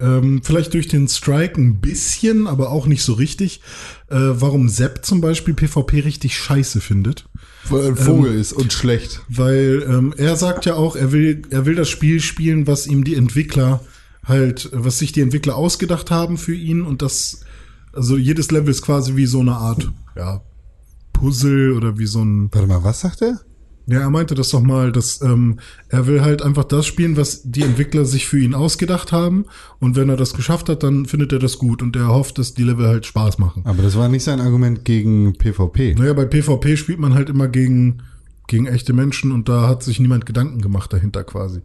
ähm, 0.02 0.40
vielleicht 0.42 0.74
durch 0.74 0.88
den 0.88 1.06
Strike 1.08 1.60
ein 1.60 1.80
bisschen, 1.80 2.46
aber 2.46 2.70
auch 2.70 2.86
nicht 2.86 3.02
so 3.02 3.12
richtig, 3.12 3.60
äh, 4.10 4.16
warum 4.16 4.68
Sepp 4.68 5.04
zum 5.04 5.20
Beispiel 5.20 5.54
PvP 5.54 6.00
richtig 6.00 6.36
scheiße 6.36 6.80
findet. 6.80 7.28
Weil 7.68 7.88
ein 7.88 7.96
Vogel 7.96 8.34
ist 8.34 8.52
und 8.52 8.72
schlecht. 8.72 9.20
Weil 9.28 9.86
ähm, 9.88 10.12
er 10.16 10.36
sagt 10.36 10.66
ja 10.66 10.74
auch, 10.74 10.96
er 10.96 11.12
will, 11.12 11.42
er 11.50 11.66
will 11.66 11.76
das 11.76 11.88
Spiel 11.88 12.20
spielen, 12.20 12.66
was 12.66 12.88
ihm 12.88 13.04
die 13.04 13.14
Entwickler 13.14 13.80
halt, 14.24 14.70
was 14.72 14.98
sich 14.98 15.12
die 15.12 15.20
Entwickler 15.20 15.56
ausgedacht 15.56 16.10
haben 16.10 16.36
für 16.38 16.54
ihn 16.54 16.82
und 16.82 17.02
das, 17.02 17.40
also 17.92 18.16
jedes 18.16 18.50
Level 18.50 18.70
ist 18.70 18.82
quasi 18.82 19.16
wie 19.16 19.26
so 19.26 19.40
eine 19.40 19.56
Art, 19.56 19.90
ja, 20.16 20.42
Puzzle 21.12 21.72
oder 21.72 21.98
wie 21.98 22.06
so 22.06 22.22
ein, 22.24 22.48
Warte 22.52 22.68
mal, 22.68 22.84
was 22.84 23.00
sagt 23.00 23.22
er? 23.22 23.40
ja, 23.86 24.00
er 24.00 24.10
meinte 24.10 24.34
das 24.34 24.50
doch 24.50 24.62
mal, 24.62 24.92
dass 24.92 25.20
ähm, 25.22 25.58
er 25.88 26.06
will 26.06 26.22
halt 26.22 26.42
einfach 26.42 26.64
das 26.64 26.86
spielen, 26.86 27.16
was 27.16 27.42
die 27.44 27.62
Entwickler 27.62 28.04
sich 28.04 28.26
für 28.26 28.38
ihn 28.38 28.54
ausgedacht 28.54 29.12
haben 29.12 29.46
und 29.80 29.96
wenn 29.96 30.08
er 30.08 30.16
das 30.16 30.34
geschafft 30.34 30.68
hat, 30.68 30.82
dann 30.82 31.06
findet 31.06 31.32
er 31.32 31.38
das 31.38 31.58
gut 31.58 31.82
und 31.82 31.96
er 31.96 32.08
hofft, 32.08 32.38
dass 32.38 32.54
die 32.54 32.62
Level 32.62 32.86
halt 32.86 33.06
Spaß 33.06 33.38
machen. 33.38 33.62
Aber 33.64 33.82
das 33.82 33.96
war 33.96 34.08
nicht 34.08 34.24
sein 34.24 34.40
Argument 34.40 34.84
gegen 34.84 35.34
PvP. 35.34 35.94
Naja, 35.96 36.12
bei 36.12 36.26
PvP 36.26 36.76
spielt 36.76 37.00
man 37.00 37.14
halt 37.14 37.28
immer 37.28 37.48
gegen, 37.48 38.02
gegen 38.46 38.66
echte 38.66 38.92
Menschen 38.92 39.32
und 39.32 39.48
da 39.48 39.68
hat 39.68 39.82
sich 39.82 39.98
niemand 39.98 40.26
Gedanken 40.26 40.60
gemacht 40.60 40.92
dahinter 40.92 41.24
quasi. 41.24 41.62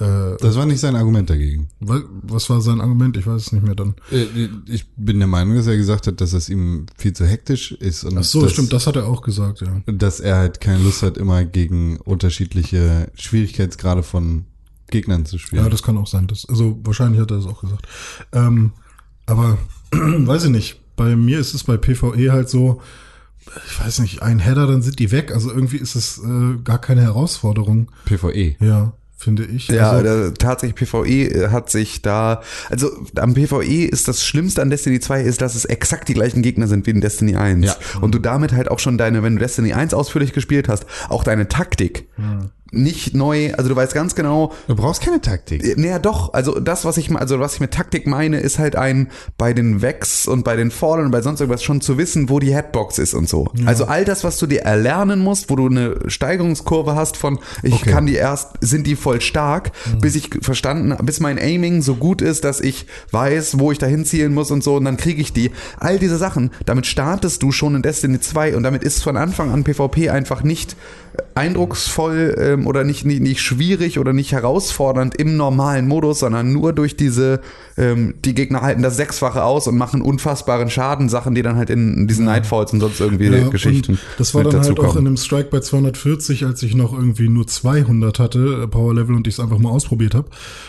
Äh, 0.00 0.36
Das 0.40 0.56
war 0.56 0.66
nicht 0.66 0.80
sein 0.80 0.96
Argument 0.96 1.28
dagegen. 1.28 1.68
wa- 1.80 2.02
was 2.22 2.48
war 2.50 2.60
sein 2.60 2.80
Argument? 2.80 3.16
Ich 3.16 3.26
weiß 3.26 3.42
es 3.42 3.52
nicht 3.52 3.64
mehr 3.64 3.74
dann. 3.74 3.94
Äh, 4.10 4.26
Ich 4.66 4.86
bin 4.96 5.18
der 5.18 5.28
Meinung, 5.28 5.56
dass 5.56 5.66
er 5.66 5.76
gesagt 5.76 6.06
hat, 6.06 6.20
dass 6.20 6.32
es 6.32 6.48
ihm 6.48 6.86
viel 6.96 7.12
zu 7.12 7.26
hektisch 7.26 7.72
ist 7.72 8.04
und 8.04 8.16
Ach 8.18 8.24
so, 8.24 8.42
dass, 8.42 8.52
stimmt, 8.52 8.72
das 8.72 8.86
hat 8.86 8.96
er 8.96 9.06
auch 9.06 9.22
gesagt, 9.22 9.60
ja. 9.60 9.80
dass 9.86 10.20
er 10.20 10.36
halt 10.36 10.60
keine 10.60 10.82
Lust 10.82 11.02
hat, 11.02 11.18
immer 11.18 11.44
gegen 11.44 11.98
unterschiedliche 11.98 13.10
Schwierigkeitsgrade 13.14 14.02
von 14.02 14.44
Gegnern 14.90 15.24
zu 15.26 15.38
spielen. 15.38 15.62
Ja, 15.62 15.68
das 15.68 15.82
kann 15.82 15.96
auch 15.98 16.06
sein. 16.06 16.26
Das, 16.26 16.46
also 16.48 16.78
wahrscheinlich 16.82 17.20
hat 17.20 17.30
er 17.30 17.36
das 17.36 17.46
auch 17.46 17.60
gesagt. 17.60 17.86
Ähm, 18.32 18.72
aber 19.26 19.58
weiß 19.92 20.44
ich 20.44 20.50
nicht. 20.50 20.80
Bei 20.96 21.16
mir 21.16 21.38
ist 21.38 21.54
es 21.54 21.64
bei 21.64 21.76
PvE 21.76 22.30
halt 22.32 22.48
so, 22.50 22.80
ich 23.66 23.80
weiß 23.80 24.00
nicht, 24.00 24.22
ein 24.22 24.38
Header, 24.38 24.66
dann 24.66 24.82
sind 24.82 24.98
die 24.98 25.10
weg. 25.12 25.32
Also 25.32 25.50
irgendwie 25.50 25.78
ist 25.78 25.94
es 25.94 26.18
äh, 26.18 26.56
gar 26.62 26.78
keine 26.78 27.02
Herausforderung. 27.02 27.90
PvE. 28.04 28.56
Ja, 28.60 28.92
finde 29.20 29.44
ich. 29.44 29.68
Ja, 29.68 29.90
also, 29.90 30.30
tatsächlich 30.30 30.88
PvE 30.88 31.52
hat 31.52 31.70
sich 31.70 32.00
da, 32.00 32.42
also 32.70 32.90
am 33.16 33.34
PvE 33.34 33.84
ist 33.84 34.08
das 34.08 34.24
Schlimmste 34.24 34.62
an 34.62 34.70
Destiny 34.70 34.98
2 34.98 35.22
ist, 35.22 35.42
dass 35.42 35.54
es 35.54 35.66
exakt 35.66 36.08
die 36.08 36.14
gleichen 36.14 36.40
Gegner 36.40 36.66
sind 36.66 36.86
wie 36.86 36.90
in 36.90 37.02
Destiny 37.02 37.36
1. 37.36 37.66
Ja. 37.66 37.76
Und 38.00 38.14
du 38.14 38.18
damit 38.18 38.52
halt 38.52 38.70
auch 38.70 38.78
schon 38.78 38.96
deine, 38.96 39.22
wenn 39.22 39.34
du 39.34 39.40
Destiny 39.40 39.74
1 39.74 39.92
ausführlich 39.92 40.32
gespielt 40.32 40.68
hast, 40.68 40.86
auch 41.10 41.22
deine 41.22 41.48
Taktik 41.48 42.08
nicht 42.72 43.14
neu, 43.14 43.52
also 43.54 43.68
du 43.68 43.76
weißt 43.76 43.94
ganz 43.94 44.14
genau, 44.14 44.52
Du 44.68 44.76
brauchst 44.76 45.02
keine 45.02 45.20
Taktik. 45.20 45.76
naja 45.76 45.98
doch, 45.98 46.32
also 46.34 46.60
das, 46.60 46.84
was 46.84 46.96
ich, 46.96 47.10
also 47.14 47.40
was 47.40 47.54
ich 47.54 47.60
mit 47.60 47.72
Taktik 47.72 48.06
meine, 48.06 48.38
ist 48.40 48.58
halt 48.58 48.76
ein, 48.76 49.08
bei 49.38 49.52
den 49.52 49.82
Vex 49.82 50.26
und 50.28 50.44
bei 50.44 50.56
den 50.56 50.70
Fallen 50.70 51.06
und 51.06 51.10
bei 51.10 51.22
sonst 51.22 51.40
irgendwas 51.40 51.62
schon 51.62 51.80
zu 51.80 51.98
wissen, 51.98 52.28
wo 52.28 52.38
die 52.38 52.54
Headbox 52.54 52.98
ist 52.98 53.14
und 53.14 53.28
so. 53.28 53.48
Also 53.66 53.86
all 53.86 54.04
das, 54.04 54.24
was 54.24 54.38
du 54.38 54.46
dir 54.46 54.60
erlernen 54.62 55.20
musst, 55.20 55.50
wo 55.50 55.56
du 55.56 55.66
eine 55.66 55.96
Steigerungskurve 56.06 56.94
hast 56.94 57.16
von, 57.16 57.38
ich 57.62 57.74
Okay. 57.80 57.90
kann 57.90 58.06
die 58.06 58.14
erst, 58.14 58.50
sind 58.60 58.86
die 58.86 58.94
voll 58.96 59.20
stark, 59.20 59.72
bis 60.00 60.14
ich 60.14 60.30
verstanden, 60.42 60.94
bis 61.04 61.18
mein 61.20 61.38
Aiming 61.38 61.82
so 61.82 61.94
gut 61.94 62.20
ist, 62.22 62.44
dass 62.44 62.60
ich 62.60 62.86
weiß, 63.10 63.58
wo 63.58 63.72
ich 63.72 63.78
dahin 63.78 64.04
zielen 64.04 64.34
muss 64.34 64.50
und 64.50 64.62
so 64.62 64.76
und 64.76 64.84
dann 64.84 64.96
kriege 64.96 65.20
ich 65.22 65.32
die. 65.32 65.50
All 65.78 65.98
diese 65.98 66.18
Sachen, 66.18 66.50
damit 66.66 66.86
startest 66.86 67.42
du 67.42 67.52
schon 67.52 67.74
in 67.74 67.82
Destiny 67.82 68.20
2 68.20 68.56
und 68.56 68.62
damit 68.62 68.84
ist 68.84 69.02
von 69.02 69.16
Anfang 69.16 69.50
an 69.50 69.64
PvP 69.64 70.10
einfach 70.10 70.42
nicht 70.42 70.76
eindrucksvoll 71.34 72.34
ähm, 72.38 72.66
oder 72.66 72.84
nicht, 72.84 73.04
nicht, 73.04 73.20
nicht 73.20 73.40
schwierig 73.40 73.98
oder 73.98 74.12
nicht 74.12 74.32
herausfordernd 74.32 75.14
im 75.16 75.36
normalen 75.36 75.88
Modus, 75.88 76.20
sondern 76.20 76.52
nur 76.52 76.72
durch 76.72 76.96
diese, 76.96 77.40
ähm, 77.76 78.14
die 78.24 78.34
Gegner 78.34 78.62
halten 78.62 78.82
das 78.82 78.96
Sechsfache 78.96 79.42
aus 79.42 79.66
und 79.66 79.76
machen 79.76 80.02
unfassbaren 80.02 80.70
Schaden, 80.70 81.08
Sachen, 81.08 81.34
die 81.34 81.42
dann 81.42 81.56
halt 81.56 81.70
in 81.70 82.06
diesen 82.06 82.24
Nightfalls 82.24 82.72
und 82.72 82.80
sonst 82.80 83.00
irgendwie 83.00 83.26
ja, 83.26 83.48
Geschichten 83.48 83.98
Das 84.18 84.34
war 84.34 84.44
dann 84.44 84.62
halt 84.62 84.78
auch 84.80 84.96
in 84.96 85.06
einem 85.06 85.16
Strike 85.16 85.48
bei 85.50 85.60
240, 85.60 86.44
als 86.44 86.62
ich 86.62 86.74
noch 86.74 86.92
irgendwie 86.92 87.28
nur 87.28 87.46
200 87.46 88.18
hatte, 88.18 88.62
äh, 88.64 88.66
Power 88.66 88.94
Level, 88.94 89.14
und 89.14 89.26
ich 89.26 89.34
es 89.34 89.40
einfach 89.40 89.58
mal 89.58 89.70
ausprobiert 89.70 90.14
habe. 90.14 90.28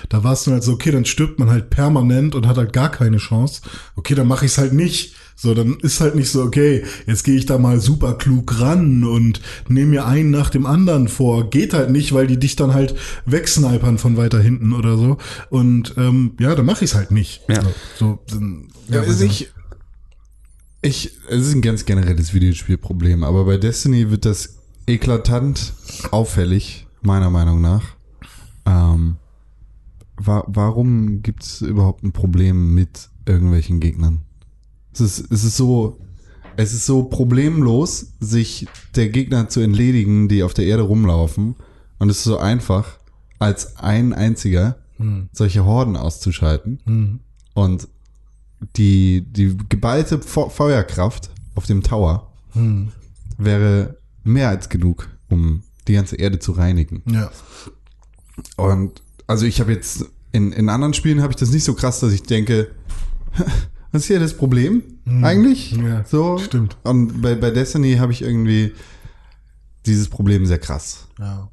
Da 0.10 0.24
war 0.24 0.34
es 0.34 0.44
dann 0.44 0.56
halt 0.56 0.64
so, 0.64 0.74
okay, 0.74 0.92
dann 0.92 1.06
stirbt 1.06 1.40
man 1.40 1.50
halt 1.50 1.70
permanent 1.70 2.36
und 2.36 2.48
hat 2.48 2.58
halt 2.58 2.74
gar 2.74 2.90
keine 2.90 3.18
Chance. 3.18 3.62
Okay, 3.96 4.16
dann 4.16 4.28
mache 4.28 4.46
ich 4.46 4.52
es 4.52 4.58
halt 4.58 4.74
nicht. 4.74 5.16
So, 5.42 5.56
dann 5.56 5.80
ist 5.80 6.02
halt 6.02 6.14
nicht 6.14 6.30
so, 6.30 6.44
okay, 6.44 6.84
jetzt 7.08 7.24
gehe 7.24 7.36
ich 7.36 7.48
da 7.48 7.58
mal 7.58 7.80
super 7.80 8.14
klug 8.14 8.60
ran 8.60 9.04
und 9.04 9.42
nehme 9.68 9.90
mir 9.90 10.06
einen 10.06 10.30
nach 10.30 10.52
dem 10.52 10.68
anderen 10.68 11.08
vor. 11.08 11.50
Geht 11.50 11.74
halt 11.74 11.90
nicht, 11.90 12.14
weil 12.14 12.28
die 12.28 12.38
dich 12.38 12.56
dann 12.56 12.76
halt 12.76 12.94
wegsnipern 13.26 13.98
von 13.98 14.18
weiter 14.18 14.40
hinten 14.40 14.72
oder 14.72 14.98
so. 14.98 15.18
Und 15.50 15.96
ähm, 15.98 16.34
ja, 16.40 16.54
dann 16.54 16.68
mache 16.68 16.86
ich 16.86 16.92
es 16.92 16.96
halt 16.96 17.10
nicht. 17.10 17.42
Ja. 17.50 17.64
So, 17.64 17.74
so, 17.96 18.20
dann, 18.28 18.68
Ja, 18.88 19.02
weiß 19.02 19.08
also 19.08 19.26
ich, 19.26 19.52
ich, 20.84 21.12
es 21.28 21.48
ist 21.48 21.56
ein 21.56 21.64
ganz 21.64 21.86
generelles 21.86 22.36
Videospielproblem, 22.36 23.24
aber 23.24 23.46
bei 23.46 23.58
Destiny 23.58 24.12
wird 24.12 24.26
das 24.26 24.60
eklatant 24.86 25.74
auffällig, 26.12 26.86
meiner 27.02 27.32
Meinung 27.32 27.62
nach. 27.62 27.96
Ähm, 28.68 29.16
wa 30.18 30.44
warum 30.46 31.24
gibt 31.24 31.42
es 31.42 31.62
überhaupt 31.62 32.04
ein 32.04 32.12
Problem 32.12 32.76
mit 32.76 33.10
irgendwelchen 33.26 33.80
Gegnern? 33.80 34.22
Es 34.94 35.02
ist, 35.02 35.32
es 35.32 35.44
ist 35.44 35.58
so, 35.58 36.00
es 36.58 36.74
ist 36.74 36.86
so 36.86 37.04
problemlos, 37.04 38.14
sich 38.20 38.68
der 38.96 39.10
Gegner 39.10 39.50
zu 39.50 39.62
entledigen, 39.62 40.28
die 40.28 40.44
auf 40.44 40.54
der 40.54 40.66
Erde 40.66 40.84
rumlaufen. 40.84 41.56
Und 42.00 42.10
es 42.10 42.18
ist 42.18 42.24
so 42.26 42.38
einfach, 42.38 43.00
als 43.40 43.78
ein 43.78 44.14
einziger 44.14 44.78
solche 45.32 45.66
Horden 45.66 45.96
auszuschalten. 45.98 46.80
Und 47.54 47.88
die, 48.76 49.26
die 49.28 49.58
geballte 49.70 50.20
Fe 50.20 50.50
Feuerkraft 50.50 51.32
auf 51.56 51.66
dem 51.66 51.82
Tower 51.84 52.32
wäre 53.38 53.98
mehr 54.24 54.50
als 54.50 54.70
genug, 54.70 55.10
um 55.30 55.64
die 55.88 55.94
ganze 55.94 56.18
Erde 56.18 56.40
zu 56.40 56.52
reinigen. 56.52 57.02
Ja. 57.08 57.32
Und 58.58 59.02
also 59.28 59.46
ich 59.46 59.60
habe 59.60 59.72
jetzt 59.72 60.06
in, 60.32 60.52
in 60.52 60.70
anderen 60.70 60.94
Spielen 60.94 61.22
habe 61.22 61.32
ich 61.32 61.38
das 61.38 61.52
nicht 61.52 61.64
so 61.64 61.74
krass, 61.74 62.00
dass 62.00 62.14
ich 62.14 62.24
denke, 62.24 62.70
was 63.92 64.04
ist 64.04 64.08
hier 64.08 64.20
das 64.20 64.36
Problem 64.36 64.84
eigentlich? 65.22 65.72
Ja, 65.74 66.04
so 66.06 66.38
stimmt. 66.38 66.78
Und 66.84 67.22
bei, 67.22 67.36
bei 67.36 67.52
Destiny 67.52 67.96
habe 67.96 68.12
ich 68.12 68.22
irgendwie 68.22 68.74
dieses 69.86 70.10
Problem 70.10 70.46
sehr 70.46 70.60
krass. 70.60 71.08
Ja. 71.20 71.50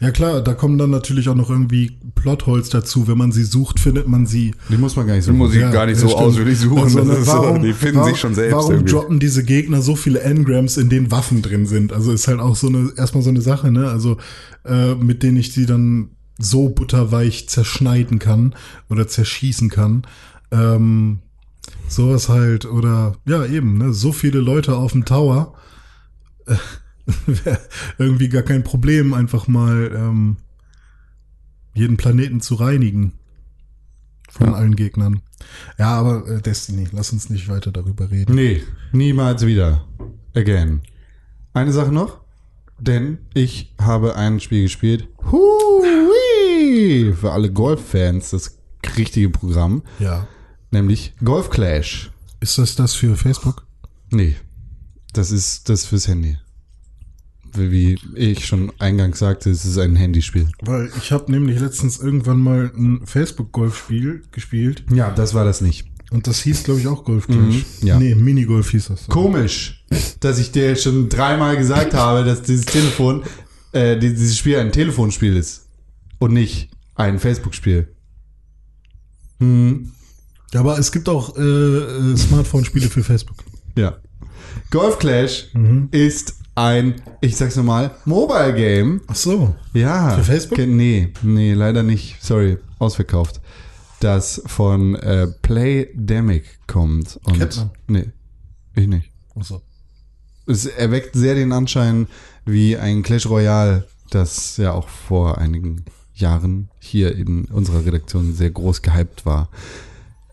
Ja 0.00 0.10
klar, 0.10 0.42
da 0.42 0.52
kommen 0.54 0.76
dann 0.76 0.90
natürlich 0.90 1.28
auch 1.28 1.34
noch 1.34 1.48
irgendwie 1.48 1.98
Plotholes 2.14 2.68
dazu. 2.68 3.08
Wenn 3.08 3.16
man 3.16 3.32
sie 3.32 3.44
sucht, 3.44 3.80
findet 3.80 4.06
man 4.06 4.26
sie. 4.26 4.54
Die 4.68 4.76
muss 4.76 4.96
man 4.96 5.06
gar 5.06 5.14
nicht 5.14 5.24
so. 5.24 5.32
Die 5.32 5.38
muss 5.38 5.54
ich 5.54 5.60
Ja, 5.60 5.70
gar 5.70 5.86
nicht 5.86 5.96
ja, 5.96 6.02
so 6.02 6.08
stimmt. 6.08 6.22
ausführlich 6.22 6.58
suchen. 6.58 6.82
Also, 6.82 6.98
das 6.98 7.08
ne, 7.08 7.14
ist 7.14 7.26
so, 7.30 7.58
die 7.58 7.72
finden 7.72 7.96
warum, 7.96 8.10
sich 8.10 8.20
schon 8.20 8.34
selbst 8.34 8.54
Warum 8.54 8.72
irgendwie. 8.72 8.92
droppen 8.92 9.18
diese 9.20 9.44
Gegner 9.44 9.80
so 9.80 9.96
viele 9.96 10.20
Engrams, 10.20 10.76
in 10.76 10.90
denen 10.90 11.10
Waffen 11.10 11.40
drin 11.40 11.64
sind? 11.66 11.92
Also 11.92 12.12
ist 12.12 12.28
halt 12.28 12.40
auch 12.40 12.54
so 12.56 12.68
eine 12.68 12.92
erstmal 12.96 13.22
so 13.22 13.30
eine 13.30 13.40
Sache, 13.40 13.72
ne? 13.72 13.88
Also 13.88 14.18
äh, 14.66 14.94
mit 14.94 15.22
denen 15.22 15.38
ich 15.38 15.52
die 15.54 15.64
dann 15.66 16.10
so 16.38 16.68
butterweich 16.68 17.48
zerschneiden 17.48 18.18
kann 18.18 18.54
oder 18.90 19.08
zerschießen 19.08 19.70
kann. 19.70 20.02
Ähm, 20.50 21.20
sowas 21.92 22.28
halt 22.28 22.64
oder 22.64 23.16
ja 23.26 23.44
eben, 23.44 23.78
ne? 23.78 23.92
So 23.92 24.12
viele 24.12 24.40
Leute 24.40 24.76
auf 24.76 24.92
dem 24.92 25.04
Tower. 25.04 25.54
Äh, 26.46 26.56
Wäre 27.26 27.58
irgendwie 27.98 28.28
gar 28.28 28.42
kein 28.42 28.62
Problem, 28.64 29.12
einfach 29.14 29.48
mal 29.48 29.90
ähm, 29.94 30.36
jeden 31.74 31.96
Planeten 31.96 32.40
zu 32.40 32.54
reinigen 32.54 33.12
von 34.30 34.48
Ja. 34.48 34.52
allen 34.54 34.76
Gegnern. 34.76 35.20
Ja, 35.78 35.88
aber 35.98 36.26
äh, 36.28 36.40
Destiny, 36.40 36.88
lass 36.92 37.12
uns 37.12 37.28
nicht 37.28 37.48
weiter 37.48 37.72
darüber 37.72 38.10
reden. 38.10 38.34
Nee, 38.34 38.62
niemals 38.92 39.44
wieder. 39.44 39.84
Again. 40.34 40.82
Eine 41.54 41.72
Sache 41.72 41.92
noch, 41.92 42.20
denn 42.78 43.18
ich 43.34 43.74
habe 43.80 44.16
ein 44.16 44.40
Spiel 44.40 44.62
gespielt. 44.62 45.08
Hui! 45.30 47.12
Für 47.14 47.32
alle 47.32 47.50
Golf-Fans 47.52 48.30
das 48.30 48.58
richtige 48.96 49.28
Programm, 49.30 49.82
Ja. 49.98 50.26
Nämlich 50.72 51.12
Golf 51.24 51.50
Clash. 51.50 52.10
Ist 52.40 52.58
das 52.58 52.74
das 52.74 52.94
für 52.94 53.16
Facebook? 53.16 53.66
Nee, 54.10 54.34
das 55.12 55.30
ist 55.30 55.68
das 55.68 55.84
fürs 55.86 56.08
Handy. 56.08 56.36
Wie 57.54 57.98
ich 58.14 58.46
schon 58.46 58.72
eingangs 58.78 59.18
sagte, 59.18 59.50
es 59.50 59.64
ist 59.66 59.76
ein 59.76 59.94
Handyspiel. 59.94 60.48
Weil 60.62 60.90
ich 60.96 61.12
habe 61.12 61.30
nämlich 61.30 61.60
letztens 61.60 61.98
irgendwann 61.98 62.40
mal 62.40 62.72
ein 62.74 63.06
Facebook-Golfspiel 63.06 64.22
gespielt 64.32 64.84
Ja, 64.90 65.10
das 65.10 65.34
war 65.34 65.44
das 65.44 65.60
nicht. 65.60 65.86
und 66.10 66.26
das 66.26 66.40
hieß, 66.42 66.64
glaube 66.64 66.80
ich, 66.80 66.86
auch 66.88 67.04
Golf 67.04 67.26
Clash. 67.26 67.38
Mhm, 67.38 67.64
ja. 67.86 67.98
Nee, 67.98 68.14
Minigolf 68.14 68.70
hieß 68.70 68.86
das. 68.88 69.06
Komisch, 69.08 69.84
dass 70.20 70.38
ich 70.38 70.50
dir 70.52 70.76
schon 70.76 71.10
dreimal 71.10 71.58
gesagt 71.58 71.92
habe, 71.92 72.24
dass 72.24 72.40
dieses 72.42 72.64
Telefon, 72.64 73.22
äh, 73.72 73.98
die- 73.98 74.10
dieses 74.14 74.38
Spiel 74.38 74.58
ein 74.58 74.72
Telefonspiel 74.72 75.36
ist 75.36 75.68
und 76.20 76.32
nicht 76.32 76.70
ein 76.94 77.18
Facebook-Spiel. 77.18 77.94
Hm, 79.40 79.92
Ja, 80.52 80.60
aber 80.60 80.78
es 80.78 80.92
gibt 80.92 81.08
auch 81.08 81.36
äh, 81.36 81.40
äh, 81.40 82.16
Smartphone-Spiele 82.16 82.88
für 82.88 83.02
Facebook. 83.02 83.36
ja. 83.76 83.96
Golf 84.70 84.98
Clash 84.98 85.50
ist 85.92 86.34
ein, 86.54 87.00
ich 87.22 87.36
sag's 87.36 87.56
nochmal, 87.56 87.90
Mobile 88.04 88.54
Game. 88.54 89.00
Ach 89.06 89.14
so. 89.14 89.54
Ja. 89.72 90.10
Für 90.16 90.24
Facebook? 90.24 90.58
Nee, 90.58 91.12
nee, 91.22 91.54
leider 91.54 91.82
nicht. 91.82 92.22
Sorry, 92.22 92.58
ausverkauft. 92.78 93.40
Das 94.00 94.42
von 94.46 94.94
äh, 94.96 95.28
Playdemic 95.28 96.44
kommt. 96.66 97.18
Und 97.24 97.38
Kennt 97.38 97.56
man. 97.56 97.70
Nee, 97.86 98.10
ich 98.74 98.88
nicht. 98.88 99.10
Ach 99.38 99.44
so. 99.44 99.62
Es 100.46 100.66
erweckt 100.66 101.14
sehr 101.14 101.34
den 101.34 101.52
Anschein 101.52 102.08
wie 102.44 102.76
ein 102.76 103.02
Clash 103.02 103.26
Royale, 103.26 103.86
das 104.10 104.56
ja 104.58 104.72
auch 104.72 104.88
vor 104.88 105.38
einigen 105.38 105.84
Jahren 106.14 106.68
hier 106.78 107.14
in 107.14 107.46
unserer 107.46 107.84
Redaktion 107.86 108.34
sehr 108.34 108.50
groß 108.50 108.82
gehypt 108.82 109.24
war. 109.24 109.48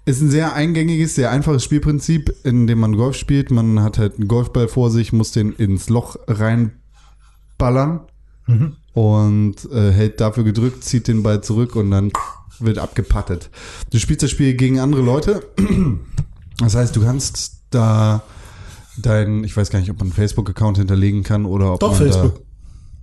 Ist 0.10 0.22
ein 0.22 0.32
sehr 0.32 0.56
eingängiges, 0.56 1.14
sehr 1.14 1.30
einfaches 1.30 1.64
Spielprinzip, 1.64 2.34
in 2.44 2.66
dem 2.66 2.80
man 2.80 2.96
Golf 2.96 3.16
spielt. 3.16 3.52
Man 3.52 3.84
hat 3.84 4.00
halt 4.00 4.16
einen 4.16 4.28
Golfball 4.28 4.68
vor 4.68 4.90
sich, 4.90 5.14
muss 5.14 5.34
den 5.34 5.54
ins 5.54 5.88
Loch 5.88 6.16
reinballern 6.28 8.00
und 8.94 9.56
äh, 9.72 9.92
hält 9.92 10.20
dafür 10.20 10.44
gedrückt, 10.44 10.84
zieht 10.84 11.08
den 11.08 11.22
Ball 11.22 11.44
zurück 11.44 11.76
und 11.76 11.92
dann 11.92 12.12
wird 12.58 12.80
abgepattet. 12.80 13.52
Du 13.92 14.00
spielst 14.00 14.24
das 14.24 14.32
Spiel 14.32 14.56
gegen 14.56 14.80
andere 14.80 15.04
Leute. 15.04 15.44
Das 16.58 16.74
heißt, 16.74 16.96
du 16.96 17.04
kannst 17.04 17.62
da 17.70 18.24
dein, 18.98 19.44
ich 19.44 19.56
weiß 19.56 19.70
gar 19.70 19.80
nicht, 19.80 19.92
ob 19.92 20.00
man 20.00 20.08
einen 20.08 20.14
Facebook-Account 20.14 20.80
hinterlegen 20.80 21.22
kann 21.22 21.46
oder 21.46 21.74
ob 21.74 21.82
Doch, 21.82 21.92
man 21.92 22.00
Facebook. 22.00 22.34
Da, 22.34 22.42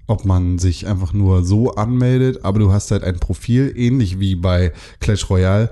ob 0.08 0.24
man 0.24 0.58
sich 0.58 0.88
einfach 0.88 1.12
nur 1.12 1.44
so 1.44 1.76
anmeldet, 1.76 2.44
aber 2.44 2.58
du 2.58 2.72
hast 2.72 2.90
halt 2.90 3.04
ein 3.04 3.20
Profil, 3.20 3.72
ähnlich 3.76 4.18
wie 4.18 4.34
bei 4.34 4.72
Clash 4.98 5.30
Royale, 5.30 5.70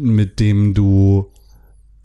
mit 0.00 0.40
dem 0.40 0.74
du 0.74 1.30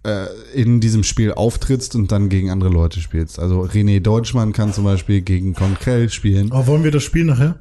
äh, 0.04 0.26
in 0.54 0.80
diesem 0.80 1.04
Spiel 1.04 1.34
auftrittst 1.34 1.96
und 1.96 2.12
dann 2.12 2.30
gegen 2.30 2.50
andere 2.50 2.70
Leute 2.70 3.00
spielst. 3.00 3.40
Also 3.40 3.64
René 3.64 4.00
Deutschmann 4.00 4.54
kann 4.54 4.74
zum 4.74 4.84
Beispiel 4.84 5.22
gegen 5.22 5.54
Conquel 5.54 6.10
spielen 6.10 6.52
Aber 6.52 6.68
wollen 6.68 6.84
wir 6.84 6.92
das 6.92 7.04
Spiel 7.04 7.26
nachher? 7.26 7.60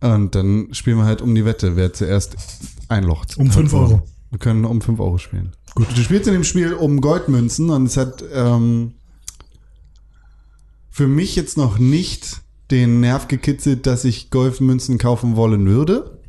und 0.00 0.34
dann 0.34 0.68
spielen 0.72 0.98
wir 0.98 1.06
halt 1.06 1.22
um 1.22 1.34
die 1.34 1.46
Wette, 1.46 1.76
wer 1.76 1.94
zuerst 1.94 2.36
einlocht. 2.88 3.38
Um 3.38 3.50
fünf 3.50 3.72
Euro. 3.72 4.02
Wir 4.34 4.38
können 4.40 4.64
um 4.64 4.80
5 4.80 4.98
Euro 4.98 5.18
spielen. 5.18 5.52
Gut. 5.76 5.86
Du 5.96 6.00
spielst 6.02 6.26
in 6.26 6.32
dem 6.32 6.42
Spiel 6.42 6.72
um 6.74 7.00
Goldmünzen 7.00 7.70
und 7.70 7.86
es 7.86 7.96
hat 7.96 8.24
ähm, 8.32 8.94
für 10.90 11.06
mich 11.06 11.36
jetzt 11.36 11.56
noch 11.56 11.78
nicht 11.78 12.40
den 12.72 12.98
Nerv 12.98 13.28
gekitzelt, 13.28 13.86
dass 13.86 14.04
ich 14.04 14.30
Golfmünzen 14.30 14.98
kaufen 14.98 15.36
wollen 15.36 15.66
würde. 15.66 16.20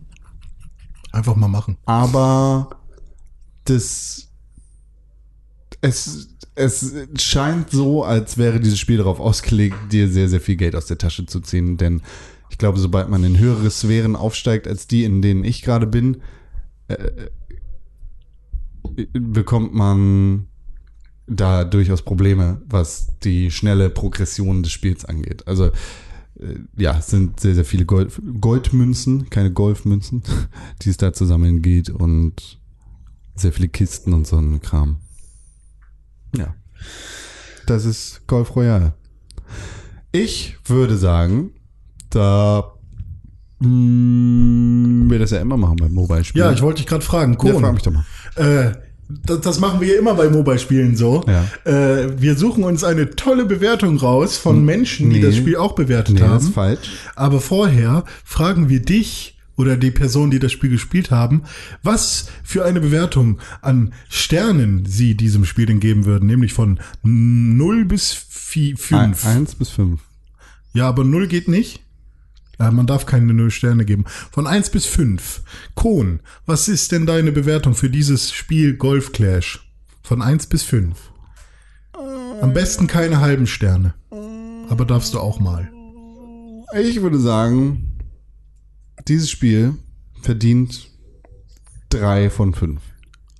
Einfach 1.11 1.35
mal 1.35 1.47
machen. 1.47 1.77
Aber 1.87 2.69
das 3.65 4.29
es, 5.81 6.29
es 6.55 6.93
scheint 7.17 7.69
so, 7.69 8.03
als 8.03 8.37
wäre 8.37 8.59
dieses 8.59 8.79
Spiel 8.79 8.97
darauf 8.97 9.19
ausgelegt, 9.19 9.75
dir 9.91 10.07
sehr, 10.09 10.29
sehr 10.29 10.41
viel 10.41 10.55
Geld 10.55 10.75
aus 10.75 10.87
der 10.87 10.97
Tasche 10.97 11.25
zu 11.25 11.39
ziehen. 11.41 11.77
Denn 11.77 12.01
ich 12.49 12.57
glaube, 12.57 12.79
sobald 12.79 13.09
man 13.09 13.23
in 13.23 13.37
höhere 13.37 13.69
Sphären 13.69 14.15
aufsteigt 14.15 14.67
als 14.67 14.87
die, 14.87 15.03
in 15.03 15.21
denen 15.21 15.43
ich 15.43 15.61
gerade 15.61 15.87
bin, 15.87 16.21
äh, 16.87 17.29
bekommt 19.13 19.73
man 19.73 20.47
da 21.27 21.65
durchaus 21.65 22.03
Probleme, 22.03 22.61
was 22.67 23.17
die 23.23 23.51
schnelle 23.51 23.89
Progression 23.89 24.63
des 24.63 24.71
Spiels 24.71 25.05
angeht. 25.05 25.47
Also 25.47 25.65
äh, 25.65 26.59
ja, 26.77 26.97
es 26.97 27.07
sind 27.07 27.39
sehr, 27.39 27.55
sehr 27.55 27.65
viele 27.65 27.85
Gold, 27.85 28.13
Goldmünzen, 28.39 29.29
keine 29.29 29.51
Golfmünzen, 29.51 30.23
die 30.81 30.89
es 30.89 30.97
da 30.97 31.13
zu 31.13 31.25
sammeln 31.25 31.61
geht 31.61 31.89
und 31.89 32.59
sehr 33.35 33.51
viele 33.51 33.67
Kisten 33.67 34.13
und 34.13 34.25
so 34.27 34.37
ein 34.37 34.61
Kram. 34.61 34.97
Ja. 36.35 36.55
Das 37.67 37.85
ist 37.85 38.25
Golf 38.27 38.55
Royale. 38.55 38.93
Ich 40.11 40.57
würde 40.65 40.97
sagen, 40.97 41.51
da 42.09 42.73
mh, 43.59 45.09
wir 45.09 45.19
das 45.19 45.31
ja 45.31 45.39
immer 45.41 45.57
machen 45.57 45.77
beim 45.77 45.93
Mobile-Spielen. 45.93 46.45
Ja, 46.45 46.51
ich 46.53 46.61
wollte 46.61 46.77
dich 46.77 46.87
gerade 46.87 47.03
fragen. 47.03 47.33
ja, 47.33 47.37
Kohn, 47.37 47.59
frag 47.61 47.73
mich 47.73 47.83
doch 47.83 47.91
mal. 47.91 48.05
Äh, 48.35 48.71
das, 49.25 49.41
das 49.41 49.59
machen 49.59 49.81
wir 49.81 49.93
ja 49.93 49.99
immer 49.99 50.15
bei 50.15 50.29
Mobile-Spielen 50.29 50.95
so. 50.95 51.23
Ja. 51.27 51.45
Äh, 51.71 52.19
wir 52.19 52.35
suchen 52.35 52.63
uns 52.63 52.83
eine 52.83 53.11
tolle 53.11 53.45
Bewertung 53.45 53.97
raus 53.97 54.37
von 54.37 54.63
Menschen, 54.65 55.09
die 55.09 55.17
nee. 55.17 55.25
das 55.25 55.35
Spiel 55.35 55.57
auch 55.57 55.73
bewertet 55.75 56.15
Nee, 56.15 56.21
das 56.21 56.29
haben. 56.29 56.45
ist 56.45 56.53
falsch. 56.53 56.89
Aber 57.15 57.39
vorher 57.41 58.03
fragen 58.23 58.69
wir 58.69 58.81
dich 58.81 59.34
oder 59.57 59.77
die 59.77 59.91
Person, 59.91 60.31
die 60.31 60.39
das 60.39 60.51
Spiel 60.51 60.69
gespielt 60.69 61.11
haben, 61.11 61.43
was 61.83 62.27
für 62.43 62.65
eine 62.65 62.81
Bewertung 62.81 63.39
an 63.61 63.93
Sternen 64.09 64.85
sie 64.85 65.15
diesem 65.15 65.45
Spiel 65.45 65.65
denn 65.65 65.79
geben 65.79 66.05
würden, 66.05 66.27
nämlich 66.27 66.53
von 66.53 66.79
0 67.03 67.85
bis 67.85 68.13
5. 68.13 68.91
Ein, 68.93 69.15
eins 69.23 69.55
bis 69.55 69.69
fünf. 69.69 70.01
Ja, 70.73 70.87
aber 70.87 71.03
0 71.03 71.27
geht 71.27 71.47
nicht. 71.47 71.81
Ja, 72.59 72.71
man 72.71 72.87
darf 72.87 73.05
keine 73.05 73.33
0 73.33 73.51
Sterne 73.51 73.85
geben. 73.85 74.05
Von 74.31 74.47
1 74.47 74.69
bis 74.69 74.85
5. 74.85 75.41
Kohn, 75.73 76.21
was 76.45 76.67
ist 76.67 76.91
denn 76.91 77.05
deine 77.05 77.31
Bewertung 77.31 77.75
für 77.75 77.89
dieses 77.89 78.31
Spiel 78.31 78.75
Golf 78.75 79.11
Clash? 79.11 79.69
Von 80.03 80.21
1 80.21 80.47
bis 80.47 80.63
5. 80.63 80.97
Am 82.41 82.53
besten 82.53 82.87
keine 82.87 83.19
halben 83.19 83.47
Sterne. 83.47 83.93
Aber 84.69 84.85
darfst 84.85 85.13
du 85.13 85.19
auch 85.19 85.39
mal. 85.39 85.69
Ich 86.77 87.01
würde 87.01 87.19
sagen, 87.19 87.94
dieses 89.07 89.29
Spiel 89.29 89.75
verdient 90.21 90.89
drei 91.89 92.29
von 92.29 92.53
fünf. 92.53 92.81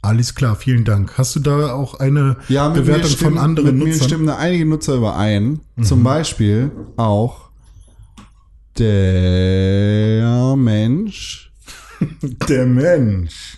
Alles 0.01 0.35
klar, 0.35 0.55
vielen 0.55 0.85
Dank. 0.85 1.17
Hast 1.17 1.35
du 1.35 1.39
da 1.39 1.73
auch 1.73 1.95
eine 1.99 2.37
Ja, 2.47 2.69
Bewertung 2.69 3.03
mir 3.03 3.09
stimmen, 3.09 3.33
von 3.35 3.43
anderen 3.43 3.77
mit 3.77 3.87
mir 3.87 3.91
Nutzern? 3.93 4.07
stimmen 4.07 4.27
da 4.27 4.37
einige 4.37 4.65
Nutzer 4.65 4.95
überein. 4.95 5.61
Zum 5.81 6.03
Beispiel 6.03 6.71
auch 6.95 7.49
der 8.77 10.55
Mensch. 10.55 11.51
Der 12.49 12.65
Mensch. 12.65 13.57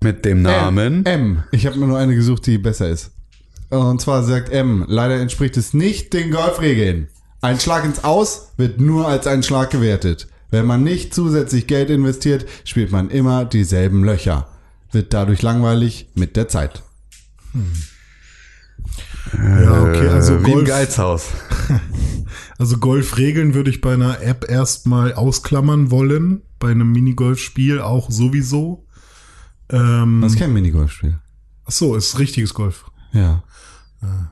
Mit 0.00 0.24
dem 0.24 0.42
Namen. 0.42 1.04
M. 1.04 1.42
Ich 1.52 1.66
habe 1.66 1.78
mir 1.78 1.86
nur 1.86 1.98
eine 1.98 2.14
gesucht, 2.14 2.46
die 2.46 2.56
besser 2.58 2.88
ist. 2.88 3.12
Und 3.68 4.00
zwar 4.00 4.22
sagt 4.22 4.48
M, 4.50 4.84
leider 4.88 5.20
entspricht 5.20 5.56
es 5.58 5.74
nicht 5.74 6.12
den 6.14 6.30
Golfregeln. 6.30 7.08
Ein 7.40 7.60
Schlag 7.60 7.84
ins 7.84 8.02
Aus 8.04 8.52
wird 8.56 8.80
nur 8.80 9.06
als 9.06 9.26
ein 9.26 9.42
Schlag 9.42 9.70
gewertet. 9.70 10.28
Wenn 10.50 10.66
man 10.66 10.82
nicht 10.82 11.14
zusätzlich 11.14 11.66
Geld 11.66 11.90
investiert, 11.90 12.46
spielt 12.64 12.92
man 12.92 13.10
immer 13.10 13.44
dieselben 13.44 14.04
Löcher. 14.04 14.48
Wird 14.92 15.12
dadurch 15.12 15.42
langweilig 15.42 16.08
mit 16.14 16.36
der 16.36 16.48
Zeit. 16.48 16.82
Ja, 19.32 19.82
okay, 19.82 20.08
also 20.08 20.34
äh, 20.34 20.44
wie 20.46 20.50
im 20.50 20.56
Golf, 20.58 20.68
Geizhaus. 20.68 21.28
also 22.58 22.78
Golfregeln 22.78 23.54
würde 23.54 23.70
ich 23.70 23.80
bei 23.80 23.94
einer 23.94 24.22
App 24.22 24.48
erstmal 24.48 25.12
ausklammern 25.14 25.90
wollen. 25.90 26.42
Bei 26.58 26.70
einem 26.70 26.92
Minigolfspiel 26.92 27.80
auch 27.80 28.10
sowieso. 28.10 28.86
Ähm, 29.68 30.20
Das 30.22 30.32
ist 30.32 30.38
kein 30.38 30.52
Minigolfspiel. 30.52 31.18
ach 31.64 31.72
so, 31.72 31.96
ist 31.96 32.18
richtiges 32.18 32.54
Golf. 32.54 32.84
Ja. 33.12 33.42
Ja, 34.00 34.30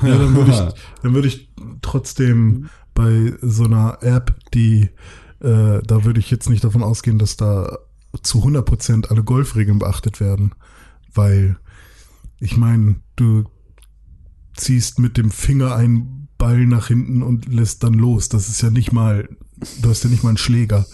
dann 0.00 0.34
würde 0.34 0.50
ich, 0.50 0.74
dann 1.02 1.14
würde 1.14 1.28
ich 1.28 1.50
trotzdem 1.82 2.68
bei 2.94 3.34
so 3.42 3.64
einer 3.64 3.98
App, 4.02 4.34
die, 4.54 4.90
äh, 5.40 5.80
da 5.82 6.04
würde 6.04 6.20
ich 6.20 6.30
jetzt 6.30 6.48
nicht 6.50 6.62
davon 6.64 6.82
ausgehen, 6.82 7.18
dass 7.18 7.36
da 7.36 7.78
zu 8.22 8.44
100% 8.44 9.08
alle 9.08 9.24
Golfregeln 9.24 9.78
beachtet 9.78 10.20
werden, 10.20 10.54
weil 11.14 11.56
ich 12.38 12.56
meine, 12.56 12.96
du 13.16 13.44
ziehst 14.56 14.98
mit 14.98 15.16
dem 15.16 15.30
Finger 15.30 15.74
einen 15.74 16.28
Ball 16.38 16.66
nach 16.66 16.88
hinten 16.88 17.22
und 17.22 17.46
lässt 17.52 17.82
dann 17.84 17.94
los. 17.94 18.28
Das 18.28 18.48
ist 18.48 18.60
ja 18.62 18.70
nicht 18.70 18.92
mal, 18.92 19.28
du 19.80 19.88
hast 19.88 20.04
ja 20.04 20.10
nicht 20.10 20.22
mal 20.24 20.30
einen 20.30 20.38
Schläger. 20.38 20.84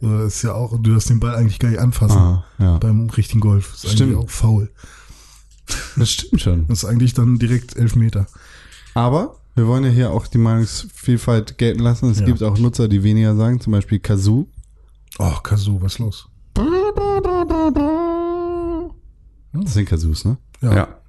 Das 0.00 0.36
ist 0.36 0.42
ja 0.42 0.52
auch, 0.54 0.80
du 0.80 0.92
darfst 0.92 1.10
den 1.10 1.20
Ball 1.20 1.34
eigentlich 1.34 1.58
gar 1.58 1.70
nicht 1.70 1.80
anfassen 1.80 2.16
Ah, 2.18 2.44
ja. 2.58 2.78
beim 2.78 3.10
richtigen 3.10 3.40
Golf. 3.40 3.72
Das 3.72 3.84
ist 3.84 3.92
Stimmt. 3.92 4.12
eigentlich 4.12 4.24
auch 4.24 4.30
faul. 4.30 4.70
Das 5.96 6.10
stimmt 6.10 6.40
schon. 6.40 6.66
Das 6.68 6.82
ist 6.82 6.84
eigentlich 6.88 7.14
dann 7.14 7.38
direkt 7.38 7.76
elf 7.76 7.96
Meter. 7.96 8.26
Aber 8.94 9.36
wir 9.54 9.66
wollen 9.66 9.84
ja 9.84 9.90
hier 9.90 10.10
auch 10.12 10.26
die 10.26 10.38
Meinungsvielfalt 10.38 11.58
gelten 11.58 11.80
lassen. 11.80 12.10
Es 12.10 12.20
Ja. 12.20 12.26
gibt 12.26 12.42
auch 12.42 12.58
Nutzer, 12.58 12.88
die 12.88 13.02
weniger 13.02 13.34
sagen, 13.36 13.60
zum 13.60 13.72
Beispiel 13.72 13.98
Kazoo. 13.98 14.46
Oh, 15.18 15.34
Kazoo, 15.42 15.80
was 15.82 15.94
ist 15.94 15.98
los? 15.98 16.28
Das 19.52 19.74
sind 19.74 19.86
Kazoos, 19.88 20.24
ne? 20.24 20.38
Ja. 20.62 21.00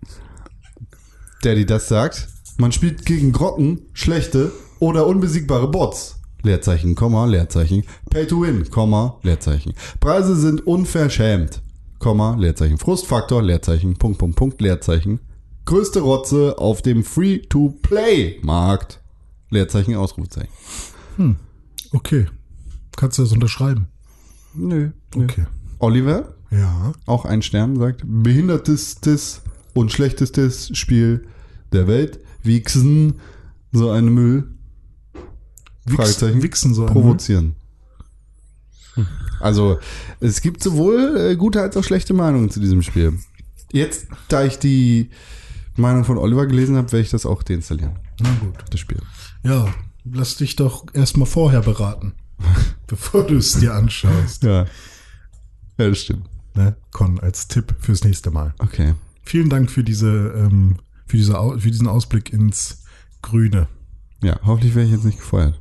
Der, 1.44 1.56
die 1.56 1.66
das 1.66 1.88
sagt, 1.88 2.28
man 2.58 2.72
spielt 2.72 3.06
gegen 3.06 3.32
Grotten, 3.32 3.82
schlechte 3.94 4.52
oder 4.80 5.08
unbesiegbare 5.08 5.70
Bots. 5.70 6.18
Leerzeichen, 6.44 6.96
Komma, 6.96 7.26
Leerzeichen. 7.26 7.84
Pay 8.10 8.26
to 8.28 8.42
win, 8.42 8.68
Komma, 8.70 9.20
Leerzeichen. 9.24 9.74
Preise 10.00 10.36
sind 10.36 10.66
unverschämt, 10.66 11.62
Komma, 12.02 12.36
Leerzeichen. 12.36 12.80
Frustfaktor, 12.80 13.44
Leerzeichen, 13.44 13.96
Punkt, 13.96 14.18
Punkt, 14.18 14.36
Punkt, 14.36 14.60
Leerzeichen. 14.60 15.20
Größte 15.66 16.02
Rotze 16.02 16.58
auf 16.58 16.82
dem 16.82 17.04
Free-to-Play-Markt. 17.04 19.00
Leerzeichen, 19.52 19.96
Ausrufezeichen. 19.96 20.50
Okay. 21.92 22.26
Kannst 22.98 23.20
du 23.20 23.22
das 23.22 23.32
unterschreiben? 23.32 23.88
Nö. 24.56 24.90
nö. 25.16 25.26
Okay. 25.26 25.46
Oliver, 25.78 26.34
Ja. 26.50 26.94
auch 27.06 27.26
ein 27.26 27.44
Stern, 27.44 27.78
sagt, 27.78 28.02
behindertestes 28.04 29.42
und 29.76 29.92
schlechtestes 29.92 30.76
Spiel 30.76 31.28
der 31.72 31.88
Welt. 31.88 32.20
Wichsen, 32.42 33.20
so 33.72 33.92
ein 33.92 34.06
Müll. 34.10 34.56
Fragezeichen. 35.88 36.42
Wichsen 36.42 36.74
so 36.74 36.88
ein 36.88 36.94
Provozieren. 36.94 37.56
Also, 39.42 39.80
es 40.20 40.42
gibt 40.42 40.64
sowohl 40.64 41.18
äh, 41.18 41.36
gute 41.36 41.62
als 41.62 41.76
auch 41.78 41.84
schlechte 41.84 42.14
Meinungen 42.14 42.50
zu 42.50 42.60
diesem 42.60 42.82
Spiel. 42.82 43.14
Jetzt, 43.72 44.08
da 44.28 44.44
ich 44.44 44.60
die 44.60 45.10
Meinung 45.76 46.04
von 46.04 46.18
Oliver 46.18 46.46
gelesen 46.46 46.76
habe, 46.76 46.92
werde 46.92 47.04
ich 47.04 47.10
das 47.10 47.26
auch 47.26 47.44
deinstallieren. 47.44 47.98
Na 48.20 48.30
gut. 48.40 48.56
Das 48.70 48.80
Spiel. 48.80 49.02
Ja, 49.44 49.74
lass 50.04 50.36
dich 50.36 50.56
doch 50.56 50.86
erstmal 50.94 51.28
vorher 51.28 51.62
beraten, 51.62 52.14
bevor 52.88 53.26
du 53.26 53.38
es 53.38 53.54
dir 53.60 53.74
anschaust. 53.74 54.44
Ja. 54.44 54.66
Ja, 55.78 55.90
das 55.90 56.00
stimmt. 56.00 56.30
Ne? 56.56 56.76
Con, 56.92 57.20
als 57.20 57.48
Tipp 57.48 57.74
fürs 57.80 58.04
nächste 58.04 58.30
Mal. 58.30 58.54
Okay. 58.60 58.94
Vielen 59.24 59.50
Dank 59.50 59.72
für 59.72 59.84
diese, 59.84 60.34
ähm, 60.36 60.78
für 61.06 61.18
diese, 61.18 61.34
für 61.60 61.72
diesen 61.72 61.88
Ausblick 61.88 62.34
ins 62.34 62.84
Grüne. 63.22 63.68
Ja, 64.22 64.40
hoffentlich 64.44 64.76
werde 64.76 64.88
ich 64.90 64.96
jetzt 64.96 65.06
nicht 65.06 65.20
gefeuert. 65.20 65.61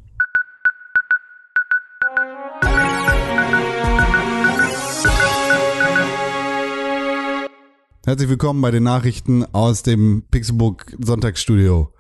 Herzlich 8.06 8.31
willkommen 8.31 8.62
bei 8.62 8.70
den 8.70 8.85
Nachrichten 8.85 9.44
aus 9.52 9.82
dem 9.82 10.22
Pixelbook 10.31 10.86
Sonntagsstudio. 11.01 11.93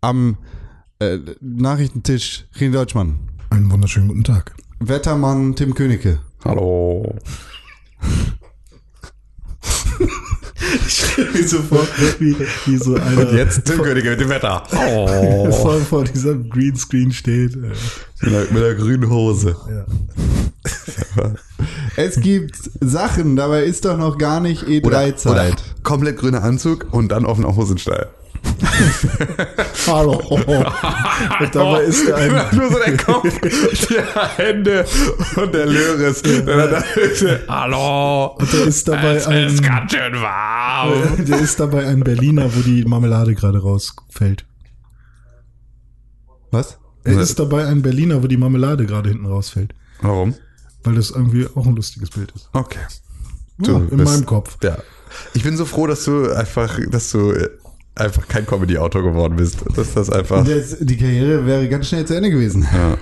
Am 0.00 0.38
äh, 0.98 1.18
Nachrichtentisch 1.42 2.46
René 2.56 2.72
Deutschmann, 2.72 3.18
Einen 3.50 3.70
wunderschönen 3.70 4.08
guten 4.08 4.24
Tag. 4.24 4.56
Wettermann 4.80 5.54
Tim 5.54 5.74
Königke, 5.74 6.20
Hallo. 6.42 7.14
Ich 10.86 10.92
stelle 10.94 11.30
mir 11.32 11.46
so 11.48 11.58
vor, 11.62 11.86
wie, 12.18 12.36
wie 12.66 12.76
so 12.76 12.94
einer 12.94 13.28
Und 13.28 13.36
jetzt 13.36 13.64
Tim 13.64 13.82
Königke 13.82 14.10
mit 14.10 14.20
dem 14.20 14.28
Wetter. 14.28 14.62
Oh. 14.72 15.50
vor, 15.62 15.80
vor 15.80 16.04
diesem 16.04 16.48
Greenscreen 16.50 17.12
steht. 17.12 17.54
Äh, 17.56 17.58
Mit 18.22 18.32
der, 18.32 18.40
mit 18.52 18.62
der 18.62 18.74
grünen 18.76 19.10
Hose. 19.10 19.56
ja. 19.68 19.84
Es 21.96 22.20
gibt 22.20 22.56
Sachen, 22.80 23.36
dabei 23.36 23.64
ist 23.64 23.84
doch 23.84 23.96
noch 23.98 24.16
gar 24.18 24.40
nicht 24.40 24.64
E3-Zeit. 24.64 25.56
komplett 25.82 26.18
grüner 26.18 26.42
Anzug 26.42 26.86
und 26.92 27.08
dann 27.10 27.26
offener 27.26 27.54
Hosenstall. 27.56 28.08
Hallo. 29.86 30.12
Und 30.28 31.54
dabei 31.54 31.82
ist 31.84 32.06
er 32.08 32.16
ein, 32.16 32.30
Nur 32.56 32.70
so 32.70 32.78
der 32.78 32.96
Kopf, 32.96 33.40
die 33.40 34.00
Hände 34.36 34.84
und 35.36 35.54
der 35.54 35.66
Löris. 35.66 36.22
Der 36.22 37.42
Hallo. 37.48 38.36
und 38.38 38.52
da 38.52 38.58
ist 38.64 38.88
dabei 38.88 39.16
Es 39.16 39.26
ein, 39.26 39.46
ist 39.48 39.62
ganz 39.62 39.92
schön 39.92 40.14
warm. 40.20 41.24
der 41.24 41.38
ist 41.40 41.58
dabei 41.60 41.86
ein 41.86 42.00
Berliner, 42.00 42.54
wo 42.54 42.60
die 42.60 42.84
Marmelade 42.84 43.34
gerade 43.34 43.60
rausfällt. 43.60 44.44
Was? 46.50 46.78
Er 47.04 47.18
ist 47.20 47.38
dabei 47.38 47.66
ein 47.66 47.82
Berliner, 47.82 48.22
wo 48.22 48.26
die 48.26 48.36
Marmelade 48.36 48.86
gerade 48.86 49.08
hinten 49.08 49.26
rausfällt. 49.26 49.74
Warum? 50.00 50.34
Weil 50.84 50.94
das 50.94 51.10
irgendwie 51.10 51.46
auch 51.54 51.66
ein 51.66 51.74
lustiges 51.76 52.10
Bild 52.10 52.32
ist. 52.32 52.48
Okay. 52.52 52.78
Ja, 53.58 53.76
in 53.90 54.02
meinem 54.02 54.26
Kopf. 54.26 54.58
Ja. 54.62 54.78
Ich 55.34 55.42
bin 55.42 55.56
so 55.56 55.64
froh, 55.64 55.86
dass 55.86 56.04
du 56.04 56.30
einfach, 56.32 56.78
dass 56.90 57.10
du 57.10 57.32
äh, 57.32 57.48
einfach 57.94 58.26
kein 58.28 58.46
Comedy-Autor 58.46 59.02
geworden 59.02 59.36
bist. 59.36 59.64
Dass 59.76 59.94
das 59.94 60.10
einfach. 60.10 60.46
Das, 60.46 60.78
die 60.80 60.96
Karriere 60.96 61.46
wäre 61.46 61.68
ganz 61.68 61.88
schnell 61.88 62.04
zu 62.04 62.14
Ende 62.14 62.30
gewesen. 62.30 62.66
Ja. 62.72 62.96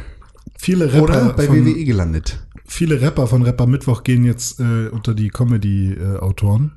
Viele 0.59 0.93
Rapper, 0.93 1.03
Oder 1.03 1.33
bei 1.33 1.47
von, 1.47 1.65
WWE 1.65 1.85
gelandet. 1.85 2.39
Viele 2.71 3.01
Rapper 3.01 3.27
von 3.27 3.43
Rapper 3.43 3.67
Mittwoch 3.67 4.05
gehen 4.05 4.25
jetzt 4.25 4.61
äh, 4.61 4.89
unter 4.91 5.13
die 5.13 5.29
Comedy-Autoren. 5.29 6.71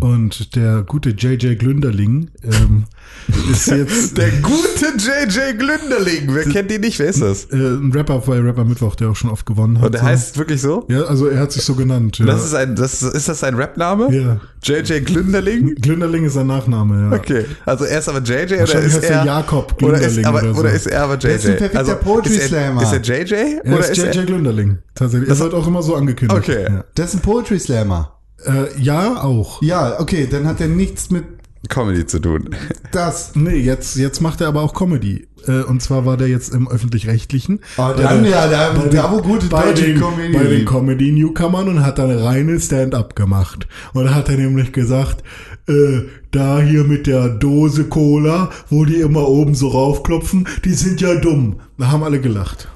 Und 0.00 0.56
der 0.56 0.82
gute 0.82 1.10
JJ 1.10 1.56
Glünderling 1.56 2.30
ähm, 2.42 2.84
ist 3.52 3.66
jetzt 3.66 4.16
Der 4.16 4.30
gute 4.42 4.86
JJ 4.96 5.58
Glünderling. 5.58 6.28
Wer 6.28 6.44
kennt 6.44 6.72
ihn 6.72 6.80
nicht? 6.80 6.98
Wer 6.98 7.08
ist 7.08 7.20
das? 7.20 7.44
äh, 7.52 7.56
ein 7.56 7.92
Rapper 7.92 8.18
bei 8.20 8.40
Rapper 8.40 8.64
Mittwoch, 8.64 8.94
der 8.94 9.10
auch 9.10 9.16
schon 9.16 9.30
oft 9.30 9.44
gewonnen 9.44 9.78
hat. 9.78 9.86
Und 9.86 9.92
der 9.94 10.00
so. 10.00 10.06
heißt 10.06 10.38
wirklich 10.38 10.62
so? 10.62 10.86
Ja, 10.88 11.02
also 11.02 11.26
er 11.26 11.38
hat 11.40 11.52
sich 11.52 11.62
so 11.62 11.74
genannt. 11.74 12.18
Ja. 12.18 12.26
Das 12.26 12.44
ist 12.44 12.54
ein, 12.54 12.74
das 12.74 13.02
ist, 13.02 13.28
das 13.28 13.44
ein 13.44 13.54
Rap-Name? 13.54 14.14
ja. 14.14 14.40
JJ 14.62 15.00
Glünderling? 15.02 15.76
Glünderling 15.76 16.24
ist 16.24 16.32
sein 16.32 16.48
Nachname, 16.48 17.10
ja. 17.10 17.16
Okay. 17.16 17.44
Also 17.66 17.84
er 17.84 18.00
ist 18.00 18.08
aber 18.08 18.18
JJ 18.20 18.54
oder 18.62 18.80
ist 18.80 19.04
er 19.04 19.24
Jakob 19.24 19.80
oder 19.80 20.00
ist, 20.00 20.14
Glünderling 20.14 20.24
aber, 20.26 20.38
oder 20.40 20.54
so. 20.54 20.60
oder 20.60 20.72
ist 20.72 20.86
er 20.86 21.02
aber 21.04 21.14
JJ? 21.14 21.20
Der 21.26 21.36
ist 21.36 21.46
ein 21.46 21.56
perfekter 21.56 21.94
Poetry 21.96 22.30
ist 22.30 22.40
er, 22.40 22.48
Slammer. 22.48 22.82
Ist 22.82 22.92
er 22.92 23.00
JJ? 23.00 23.32
Er 23.62 23.72
oder 23.74 23.90
ist 23.90 23.96
JJ 23.96 24.06
er, 24.06 24.24
Glünderling. 24.24 24.78
Tatsächlich. 24.94 25.25
Das 25.28 25.40
wird 25.40 25.54
auch 25.54 25.66
immer 25.66 25.82
so 25.82 25.94
angekündigt. 25.94 26.38
Okay. 26.38 26.64
Ja, 26.68 26.84
Das 26.94 27.10
ist 27.10 27.14
ein 27.16 27.20
Poetry 27.22 27.58
Slammer. 27.58 28.12
äh, 28.44 28.80
ja 28.80 29.22
auch. 29.22 29.62
Ja, 29.62 29.98
okay, 30.00 30.26
dann 30.30 30.46
hat 30.46 30.60
er 30.60 30.68
nichts 30.68 31.10
mit 31.10 31.24
Comedy 31.68 32.06
zu 32.06 32.20
tun? 32.20 32.50
das. 32.92 33.32
Nee, 33.34 33.56
jetzt, 33.56 33.96
jetzt 33.96 34.20
macht 34.20 34.40
er 34.40 34.48
aber 34.48 34.62
auch 34.62 34.72
Comedy. 34.74 35.26
Äh, 35.48 35.62
und 35.62 35.80
zwar 35.82 36.04
war 36.06 36.16
der 36.16 36.28
jetzt 36.28 36.52
im 36.54 36.68
Öffentlich-Rechtlichen. 36.68 37.60
Oh, 37.76 37.90
dann, 37.96 38.24
Äh, 38.24 38.30
ja, 38.30 38.46
da, 38.48 38.72
bei 38.72 38.88
da 38.88 39.02
den- 39.08 39.12
wo 39.12 39.22
gute 39.22 39.46
bei 39.46 39.62
deutsche 39.66 39.84
den, 39.86 40.00
Comedy 40.00 40.32
bei 40.36 40.44
den. 40.44 40.64
Comedy-Newcomern 40.64 41.68
und 41.68 41.84
hat 41.84 41.98
dann 41.98 42.10
reine 42.10 42.58
Stand-up 42.60 43.16
gemacht. 43.16 43.66
Und 43.94 44.04
da 44.06 44.14
hat 44.14 44.28
er 44.28 44.36
nämlich 44.36 44.72
gesagt, 44.72 45.22
äh, 45.68 46.02
da 46.30 46.60
hier 46.60 46.84
mit 46.84 47.06
der 47.08 47.28
Dose 47.30 47.84
Cola, 47.84 48.50
wo 48.70 48.84
die 48.84 48.96
immer 49.00 49.26
oben 49.28 49.54
so 49.56 49.68
raufklopfen, 49.68 50.46
die 50.64 50.74
sind 50.74 51.00
ja 51.00 51.14
dumm. 51.16 51.56
Da 51.78 51.90
haben 51.90 52.02
alle 52.04 52.20
gelacht. 52.20 52.68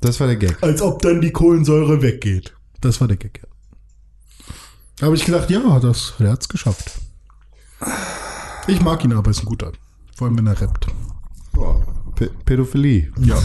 Das 0.00 0.20
war 0.20 0.26
der 0.26 0.36
Gag. 0.36 0.62
Als 0.62 0.80
ob 0.82 1.02
dann 1.02 1.20
die 1.20 1.32
Kohlensäure 1.32 2.02
weggeht. 2.02 2.54
Das 2.80 3.00
war 3.00 3.08
der 3.08 3.16
Gag. 3.16 3.40
ja. 3.42 3.48
Da 4.96 5.06
habe 5.06 5.16
ich 5.16 5.24
gedacht, 5.24 5.48
ja, 5.50 5.78
das, 5.78 6.14
der 6.18 6.32
hat's 6.32 6.48
geschafft. 6.48 6.92
Ich 8.66 8.80
mag 8.80 9.04
ihn 9.04 9.12
aber, 9.12 9.30
ist 9.30 9.40
ein 9.40 9.46
guter. 9.46 9.72
Vor 10.16 10.26
allem, 10.26 10.38
wenn 10.38 10.46
er 10.48 10.60
rappt. 10.60 10.88
P 12.16 12.28
Pädophilie. 12.44 13.12
Ja. 13.20 13.38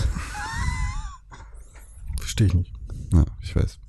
Verstehe 2.20 2.48
ich 2.48 2.54
nicht. 2.56 2.74
Ja, 3.14 3.24
ich 3.42 3.56
weiß. 3.56 3.80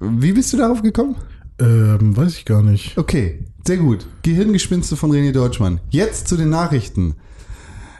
Wie 0.00 0.32
bist 0.32 0.52
du 0.52 0.58
darauf 0.58 0.82
gekommen? 0.82 1.16
Ähm, 1.58 2.14
weiß 2.14 2.36
ich 2.36 2.44
gar 2.44 2.62
nicht. 2.62 2.98
Okay, 2.98 3.46
sehr 3.66 3.78
gut. 3.78 4.06
Gehirngespinste 4.22 4.96
von 4.96 5.10
René 5.10 5.32
Deutschmann. 5.32 5.80
Jetzt 5.88 6.28
zu 6.28 6.36
den 6.36 6.50
Nachrichten. 6.50 7.14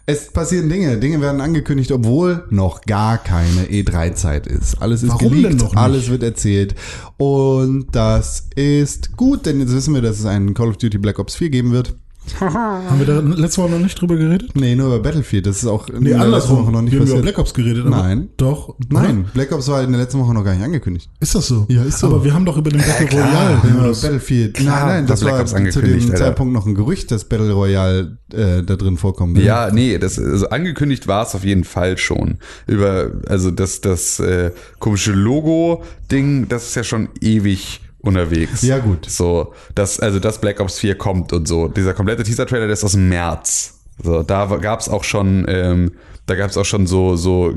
Es 0.08 0.30
passieren 0.32 0.68
Dinge. 0.68 0.98
Dinge 0.98 1.20
werden 1.20 1.40
angekündigt, 1.40 1.90
obwohl 1.90 2.44
noch 2.50 2.82
gar 2.82 3.18
keine 3.18 3.64
E3-Zeit 3.64 4.46
ist. 4.46 4.80
Alles 4.80 5.02
ist 5.02 5.08
Warum 5.10 5.32
geleakt, 5.32 5.54
denn 5.54 5.56
noch 5.58 5.72
nicht? 5.72 5.76
alles 5.82 6.08
wird 6.08 6.22
erzählt. 6.22 6.76
Und 7.16 7.88
das 7.90 8.48
ist 8.54 9.16
gut, 9.16 9.46
denn 9.46 9.58
jetzt 9.58 9.74
wissen 9.74 9.94
wir, 9.94 10.02
dass 10.02 10.20
es 10.20 10.24
einen 10.24 10.54
Call 10.54 10.68
of 10.68 10.76
Duty 10.76 10.98
Black 10.98 11.18
Ops 11.18 11.34
4 11.34 11.50
geben 11.50 11.72
wird. 11.72 11.96
Haben 12.40 12.98
wir 12.98 13.06
da 13.06 13.20
letzte 13.20 13.62
Woche 13.62 13.70
noch 13.70 13.78
nicht 13.78 14.00
drüber 14.00 14.16
geredet? 14.16 14.50
Nee, 14.54 14.74
nur 14.74 14.86
über 14.88 15.00
Battlefield. 15.00 15.46
Das 15.46 15.58
ist 15.58 15.66
auch 15.66 15.88
in 15.88 16.02
Nee, 16.02 16.10
der 16.10 16.26
letzten. 16.26 16.50
Woche 16.56 16.70
noch 16.72 16.82
nicht 16.82 16.92
wir 16.92 17.00
haben 17.00 17.06
über 17.06 17.14
passiert. 17.16 17.22
Black 17.22 17.38
Ops 17.38 17.54
geredet. 17.54 17.86
aber 17.86 17.96
Nein. 17.96 18.28
Doch. 18.36 18.74
Nein, 18.90 19.26
Black 19.32 19.52
Ops 19.52 19.68
war 19.68 19.82
in 19.82 19.92
der 19.92 20.00
letzten 20.00 20.18
Woche 20.18 20.34
noch 20.34 20.44
gar 20.44 20.54
nicht 20.54 20.64
angekündigt. 20.64 21.08
Ist 21.20 21.34
das 21.34 21.46
so? 21.46 21.66
Ja, 21.68 21.82
ist 21.84 21.98
so. 21.98 22.08
Aber 22.08 22.24
wir 22.24 22.34
haben 22.34 22.44
doch 22.44 22.56
über 22.56 22.70
den 22.70 22.80
Battle. 22.80 23.06
Royale. 23.10 23.60
Wir 23.62 23.70
haben 23.70 23.92
Battlefield. 23.92 24.54
Klar, 24.54 24.86
nein, 24.86 24.86
nein, 24.86 25.02
war 25.04 25.08
das 25.08 25.20
Black 25.20 25.32
war 25.34 25.40
Ops 25.42 25.74
zu 25.74 25.82
dem 25.82 26.00
Alter. 26.00 26.14
Zeitpunkt 26.16 26.52
noch 26.52 26.66
ein 26.66 26.74
Gerücht, 26.74 27.10
dass 27.10 27.24
Battle 27.24 27.52
Royale 27.52 28.18
äh, 28.32 28.62
da 28.62 28.76
drin 28.76 28.96
vorkommen 28.96 29.34
wird. 29.36 29.44
Ja, 29.44 29.70
nee, 29.72 29.98
das 29.98 30.18
also 30.18 30.48
angekündigt 30.48 31.06
war 31.06 31.24
es 31.26 31.34
auf 31.34 31.44
jeden 31.44 31.64
Fall 31.64 31.96
schon. 31.98 32.38
Über 32.66 33.10
also 33.28 33.50
das 33.50 33.80
das 33.80 34.18
äh, 34.20 34.50
komische 34.78 35.12
Logo 35.12 35.82
Ding, 36.10 36.48
das 36.48 36.68
ist 36.68 36.74
ja 36.76 36.84
schon 36.84 37.08
ewig 37.20 37.80
unterwegs. 38.06 38.62
Ja, 38.62 38.78
gut. 38.78 39.08
So, 39.08 39.52
das 39.74 40.00
also 40.00 40.18
das 40.18 40.40
Black 40.40 40.60
Ops 40.60 40.78
4 40.78 40.96
kommt 40.96 41.32
und 41.32 41.46
so. 41.46 41.68
Dieser 41.68 41.94
komplette 41.94 42.22
Teaser 42.22 42.46
Trailer, 42.46 42.66
der 42.66 42.74
ist 42.74 42.84
aus 42.84 42.92
dem 42.92 43.08
März. 43.08 43.80
So, 44.02 44.22
da 44.22 44.46
gab 44.60 44.80
es 44.80 44.88
auch 44.88 45.04
schon 45.04 45.44
ähm, 45.48 45.92
da 46.26 46.34
gab 46.34 46.50
es 46.50 46.56
auch 46.56 46.64
schon 46.64 46.86
so 46.86 47.16
so 47.16 47.54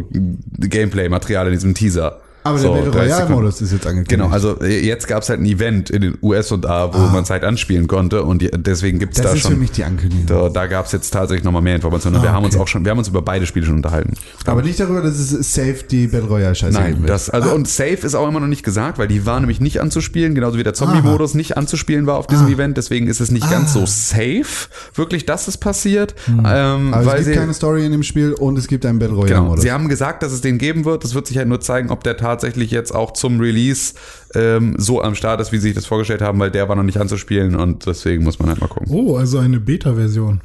Gameplay 0.59 1.09
Material 1.09 1.47
in 1.47 1.53
diesem 1.53 1.73
Teaser. 1.73 2.21
Aber 2.43 2.57
so, 2.57 2.67
der 2.73 2.81
Battle 2.81 2.91
30 2.91 2.95
Royale 3.01 3.15
Sekunden. 3.21 3.41
Modus 3.41 3.61
ist 3.61 3.71
jetzt 3.73 3.87
angekündigt. 3.87 4.09
Genau, 4.09 4.29
also 4.29 4.61
äh, 4.61 4.79
jetzt 4.85 5.07
gab 5.07 5.23
es 5.23 5.29
halt 5.29 5.39
ein 5.41 5.45
Event 5.45 5.89
in 5.89 6.01
den 6.01 6.17
US 6.21 6.51
und 6.51 6.65
A, 6.65 6.93
wo 6.93 6.97
man 7.07 7.23
es 7.23 7.29
halt 7.29 7.43
anspielen 7.43 7.87
konnte 7.87 8.23
und 8.23 8.41
die, 8.41 8.49
deswegen 8.51 8.99
gibt's 8.99 9.17
das 9.17 9.25
da 9.27 9.33
ist 9.33 9.41
schon. 9.41 9.51
für 9.51 9.57
mich 9.57 9.71
die 9.71 9.83
Ankündigung. 9.83 10.25
Da, 10.25 10.49
da 10.49 10.67
gab 10.67 10.85
es 10.85 10.91
jetzt 10.93 11.11
tatsächlich 11.11 11.43
nochmal 11.43 11.61
mehr 11.61 11.75
Informationen. 11.75 12.21
wir 12.21 12.29
Ah, 12.29 12.33
haben 12.33 12.45
uns 12.45 12.55
okay. 12.55 12.63
auch 12.63 12.67
schon, 12.67 12.85
wir 12.85 12.91
haben 12.91 12.97
uns 12.99 13.07
über 13.07 13.21
beide 13.21 13.45
Spiele 13.45 13.65
schon 13.65 13.75
unterhalten. 13.75 14.13
Aber 14.45 14.61
nicht 14.61 14.79
darüber, 14.79 15.01
dass 15.01 15.15
es 15.19 15.53
safe 15.53 15.83
die 15.89 16.07
Battle 16.07 16.27
Royale 16.29 16.55
Scheiße 16.55 16.77
geben 16.79 16.99
Nein, 17.01 17.05
das, 17.07 17.29
also 17.29 17.51
und 17.53 17.67
Safe 17.67 17.93
ist 18.05 18.15
auch 18.15 18.27
immer 18.27 18.39
noch 18.39 18.47
nicht 18.47 18.63
gesagt, 18.63 18.97
weil 18.99 19.07
die 19.07 19.25
war 19.25 19.39
nämlich 19.39 19.59
nicht 19.59 19.81
anzuspielen, 19.81 20.33
genauso 20.35 20.57
wie 20.57 20.63
der 20.63 20.73
Zombie-Modus 20.73 21.33
nicht 21.33 21.57
anzuspielen 21.57 22.05
war 22.07 22.17
auf 22.17 22.27
diesem 22.27 22.47
Ah. 22.47 22.51
Event. 22.51 22.77
Deswegen 22.77 23.07
ist 23.07 23.19
es 23.21 23.31
nicht 23.31 23.49
ganz 23.49 23.73
so 23.73 23.85
safe, 23.85 24.69
wirklich, 24.95 25.25
dass 25.25 25.47
es 25.47 25.57
passiert. 25.57 26.15
Ähm, 26.27 26.93
Aber 26.93 27.11
es 27.17 27.25
gibt 27.25 27.25
sie, 27.25 27.33
keine 27.33 27.53
Story 27.53 27.85
in 27.85 27.91
dem 27.91 28.03
Spiel 28.03 28.33
und 28.33 28.57
es 28.57 28.67
gibt 28.67 28.85
einen 28.85 28.99
Battle 28.99 29.15
Royale 29.15 29.29
Genau. 29.41 29.57
Sie 29.57 29.71
haben 29.71 29.89
gesagt, 29.89 30.23
dass 30.23 30.31
es 30.31 30.41
den 30.41 30.57
geben 30.57 30.85
wird. 30.85 31.03
Das 31.03 31.13
wird 31.13 31.27
sich 31.27 31.37
halt 31.37 31.47
nur 31.47 31.59
zeigen, 31.61 31.89
ob 31.89 32.03
der 32.03 32.17
tatsächlich 32.29 32.71
jetzt 32.71 32.93
auch 32.93 33.13
zum 33.13 33.39
Release 33.39 33.95
ähm, 34.35 34.75
so 34.77 35.01
am 35.01 35.15
Start 35.15 35.41
ist, 35.41 35.51
wie 35.51 35.57
sie 35.57 35.69
sich 35.69 35.75
das 35.75 35.85
vorgestellt 35.85 36.21
haben, 36.21 36.39
weil 36.39 36.51
der 36.51 36.69
war 36.69 36.75
noch 36.75 36.83
nicht 36.83 36.99
anzuspielen 36.99 37.55
und 37.55 37.85
deswegen 37.85 38.23
muss 38.23 38.39
man 38.39 38.49
halt 38.49 38.61
mal 38.61 38.67
gucken. 38.67 38.87
Oh, 38.91 39.17
also 39.17 39.39
eine 39.39 39.59
Beta-Version. 39.59 40.41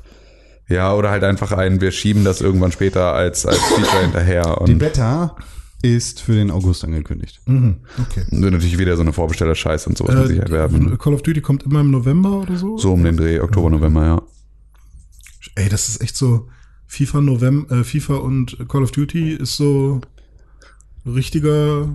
Ja, 0.68 0.94
oder 0.94 1.10
halt 1.10 1.24
einfach 1.24 1.52
ein, 1.52 1.80
wir 1.80 1.90
schieben 1.90 2.24
das 2.24 2.40
irgendwann 2.40 2.72
später 2.72 3.12
als, 3.12 3.44
als 3.44 3.58
Feature 3.58 4.02
hinterher. 4.02 4.58
die 4.66 4.72
Und 4.72 4.78
Beta 4.78 5.36
ist 5.82 6.22
für 6.22 6.32
den 6.32 6.50
August 6.50 6.82
angekündigt. 6.84 7.42
Mhm. 7.44 7.76
Okay. 8.00 8.24
wird 8.30 8.52
natürlich 8.52 8.78
wieder 8.78 8.96
so 8.96 9.02
eine 9.02 9.12
Vorbesteller-Scheiß 9.12 9.86
und 9.86 9.98
sowas 9.98 10.14
mit 10.14 10.28
Sicherheit 10.28 10.50
werden. 10.50 10.94
Äh, 10.94 10.96
Call 10.96 11.12
of 11.12 11.20
Duty 11.20 11.42
kommt 11.42 11.64
immer 11.64 11.80
im 11.80 11.90
November 11.90 12.40
oder 12.40 12.56
so? 12.56 12.78
So 12.78 12.94
um 12.94 13.04
den 13.04 13.18
Dreh, 13.18 13.40
Oktober, 13.40 13.68
November, 13.68 14.06
ja. 14.06 14.22
Ey, 15.56 15.68
das 15.68 15.88
ist 15.88 16.00
echt 16.00 16.16
so. 16.16 16.48
FIFA 16.86 17.20
November, 17.20 17.80
äh, 17.80 17.84
FIFA 17.84 18.14
und 18.16 18.56
Call 18.68 18.82
of 18.82 18.92
Duty 18.92 19.34
ist 19.34 19.56
so 19.56 20.00
richtiger. 21.06 21.88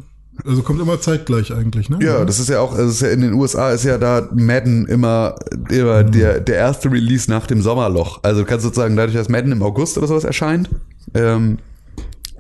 Also 0.45 0.61
kommt 0.61 0.79
immer 0.79 1.01
zeitgleich 1.01 1.53
eigentlich, 1.53 1.89
ne? 1.89 1.99
Ja, 2.01 2.23
das 2.23 2.39
ist 2.39 2.47
ja 2.47 2.61
auch, 2.61 2.71
also 2.73 2.89
ist 2.89 3.01
ja 3.01 3.09
in 3.09 3.19
den 3.19 3.33
USA 3.33 3.71
ist 3.71 3.83
ja 3.83 3.97
da 3.97 4.29
Madden 4.33 4.85
immer, 4.87 5.35
immer 5.69 6.05
der, 6.05 6.39
der 6.39 6.55
erste 6.55 6.89
Release 6.89 7.29
nach 7.29 7.45
dem 7.45 7.61
Sommerloch. 7.61 8.21
Also 8.23 8.41
du 8.41 8.47
kannst 8.47 8.63
sozusagen 8.63 8.95
dadurch, 8.95 9.17
dass 9.17 9.27
Madden 9.27 9.51
im 9.51 9.61
August 9.61 9.97
oder 9.97 10.07
sowas 10.07 10.23
erscheint, 10.23 10.69
ähm, 11.13 11.57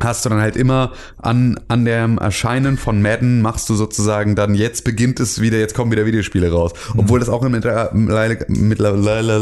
hast 0.03 0.25
du 0.25 0.29
dann 0.29 0.41
halt 0.41 0.55
immer 0.55 0.91
an, 1.17 1.59
an 1.67 1.85
dem 1.85 2.17
Erscheinen 2.17 2.77
von 2.77 3.01
Madden 3.01 3.41
machst 3.41 3.69
du 3.69 3.75
sozusagen 3.75 4.35
dann, 4.35 4.55
jetzt 4.55 4.83
beginnt 4.83 5.19
es 5.19 5.41
wieder, 5.41 5.57
jetzt 5.57 5.75
kommen 5.75 5.91
wieder 5.91 6.05
Videospiele 6.05 6.51
raus. 6.51 6.73
Obwohl 6.97 7.19
das 7.19 7.29
auch 7.29 7.41
mittlerweile, 7.41 8.45
mittlerweile 8.47 9.39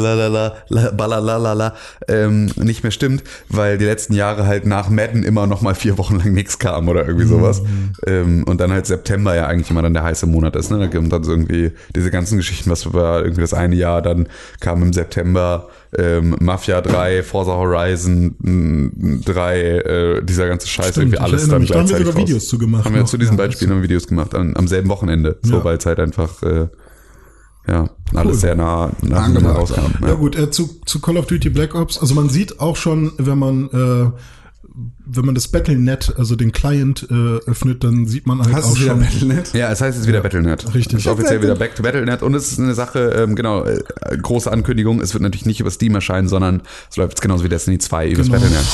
ähm, 2.08 2.52
nicht 2.56 2.84
mehr 2.84 2.92
stimmt, 2.92 3.24
weil 3.50 3.78
die 3.78 3.86
letzten 3.86 4.14
Jahre 4.14 4.46
halt 4.46 4.66
nach 4.66 4.90
Madden 4.90 5.24
immer 5.24 5.48
noch 5.48 5.62
mal 5.62 5.76
vier 5.76 5.98
Wochen 5.98 6.18
lang 6.18 6.34
nichts 6.34 6.60
kam 6.60 6.88
oder 6.90 7.08
irgendwie 7.08 7.28
sowas. 7.28 7.62
Ähm, 8.06 8.44
und 8.46 8.60
dann 8.62 8.72
halt 8.72 8.86
September 8.86 9.36
ja 9.36 9.48
eigentlich 9.48 9.70
immer 9.70 9.82
dann 9.82 9.94
der 9.94 10.04
heiße 10.04 10.26
Monat 10.26 10.56
ist. 10.56 10.72
Ne? 10.72 10.80
Da 10.80 10.88
kommt 10.88 11.12
dann 11.12 11.24
so 11.24 11.32
irgendwie 11.32 11.72
diese 11.96 12.12
ganzen 12.12 12.38
Geschichten, 12.38 12.70
was 12.70 12.94
war 12.94 13.22
irgendwie 13.22 13.42
das 13.42 13.54
eine 13.54 13.76
Jahr, 13.76 14.02
dann 14.02 14.28
kam 14.60 14.82
im 14.82 14.94
September 14.94 15.70
ähm, 15.98 16.36
Mafia 16.40 16.82
3, 16.82 17.24
Forza 17.24 17.52
Horizon 17.52 18.36
mh, 18.40 19.22
3, 19.26 19.60
äh, 19.62 20.24
dieser 20.24 20.48
ganze 20.48 20.68
Scheiß, 20.68 20.90
Stimmt, 20.90 21.14
irgendwie 21.14 21.20
alles 21.20 21.48
dann 21.48 21.62
mich, 21.62 21.70
da 21.70 21.80
haben 21.80 21.88
wir 21.90 21.96
gleichzeitig 21.96 22.08
sogar 22.08 22.22
raus. 22.22 22.30
Videos 22.30 22.48
zu 22.48 22.58
gemacht 22.58 22.86
Haben 22.86 22.94
wir 22.96 23.02
noch. 23.02 23.08
zu 23.08 23.18
diesen 23.18 23.34
Ja, 23.34 23.38
beiden 23.38 23.54
Spielen 23.54 23.72
haben 23.72 23.84
Videos 23.84 24.08
gemacht, 24.08 24.36
an, 24.36 24.56
am 24.58 24.68
selben 24.68 24.90
Wochenende, 24.90 25.38
so 25.44 25.58
Ja. 25.58 25.64
weil 25.64 25.78
es 25.78 25.86
halt 25.86 26.00
einfach 26.00 26.42
äh, 26.44 26.68
ja, 27.68 27.90
alles 28.14 28.34
Cool. 28.36 28.40
sehr 28.40 28.56
nah 28.56 28.92
nacheinander 29.02 29.52
rauskam. 29.52 29.92
Ja 30.06 30.14
gut, 30.14 30.38
äh, 30.38 30.50
zu, 30.50 30.80
zu 30.86 31.00
Call 31.02 31.18
of 31.18 31.26
Duty 31.28 31.50
Black 31.50 31.76
Ops, 31.76 31.98
also 32.00 32.14
man 32.16 32.30
sieht 32.30 32.60
auch 32.60 32.76
schon, 32.78 33.12
wenn 33.18 33.38
man 33.38 33.70
äh, 33.72 34.12
wenn 35.06 35.26
man 35.26 35.34
das 35.34 35.48
Battlenet, 35.48 36.14
also 36.18 36.36
den 36.36 36.52
Client 36.52 37.08
äh, 37.10 37.14
öffnet, 37.50 37.84
dann 37.84 38.06
sieht 38.06 38.28
man 38.28 38.44
halt 38.44 38.54
Hast 38.54 38.66
auch 38.66 38.76
wieder 38.76 38.92
schon. 38.92 39.00
Battlenet? 39.00 39.54
Ja, 39.54 39.72
es 39.72 39.82
heißt 39.82 39.98
jetzt 39.98 40.08
wieder 40.08 40.22
Battlenet. 40.22 40.74
Richtig. 40.74 41.00
Es 41.00 41.06
ist 41.06 41.12
offiziell 41.12 41.42
wieder 41.42 41.56
Back 41.56 41.76
to 41.76 41.82
Battlenet 41.84 42.22
und 42.22 42.36
es 42.36 42.52
ist 42.52 42.60
eine 42.60 42.76
Sache, 42.76 43.00
ähm, 43.16 43.36
genau, 43.36 43.64
äh, 43.64 43.82
große 44.22 44.52
Ankündigung, 44.52 45.02
es 45.02 45.14
wird 45.14 45.24
natürlich 45.24 45.46
nicht 45.48 45.60
über 45.60 45.72
Steam 45.72 45.96
erscheinen, 45.96 46.28
sondern 46.28 46.62
es 46.92 46.98
läuft 46.98 47.14
jetzt 47.14 47.22
genauso 47.22 47.44
wie 47.44 47.50
Destiny 47.50 47.80
2 47.80 48.10
übers 48.12 48.28
Genau. 48.28 48.40
Battlenet. 48.40 48.66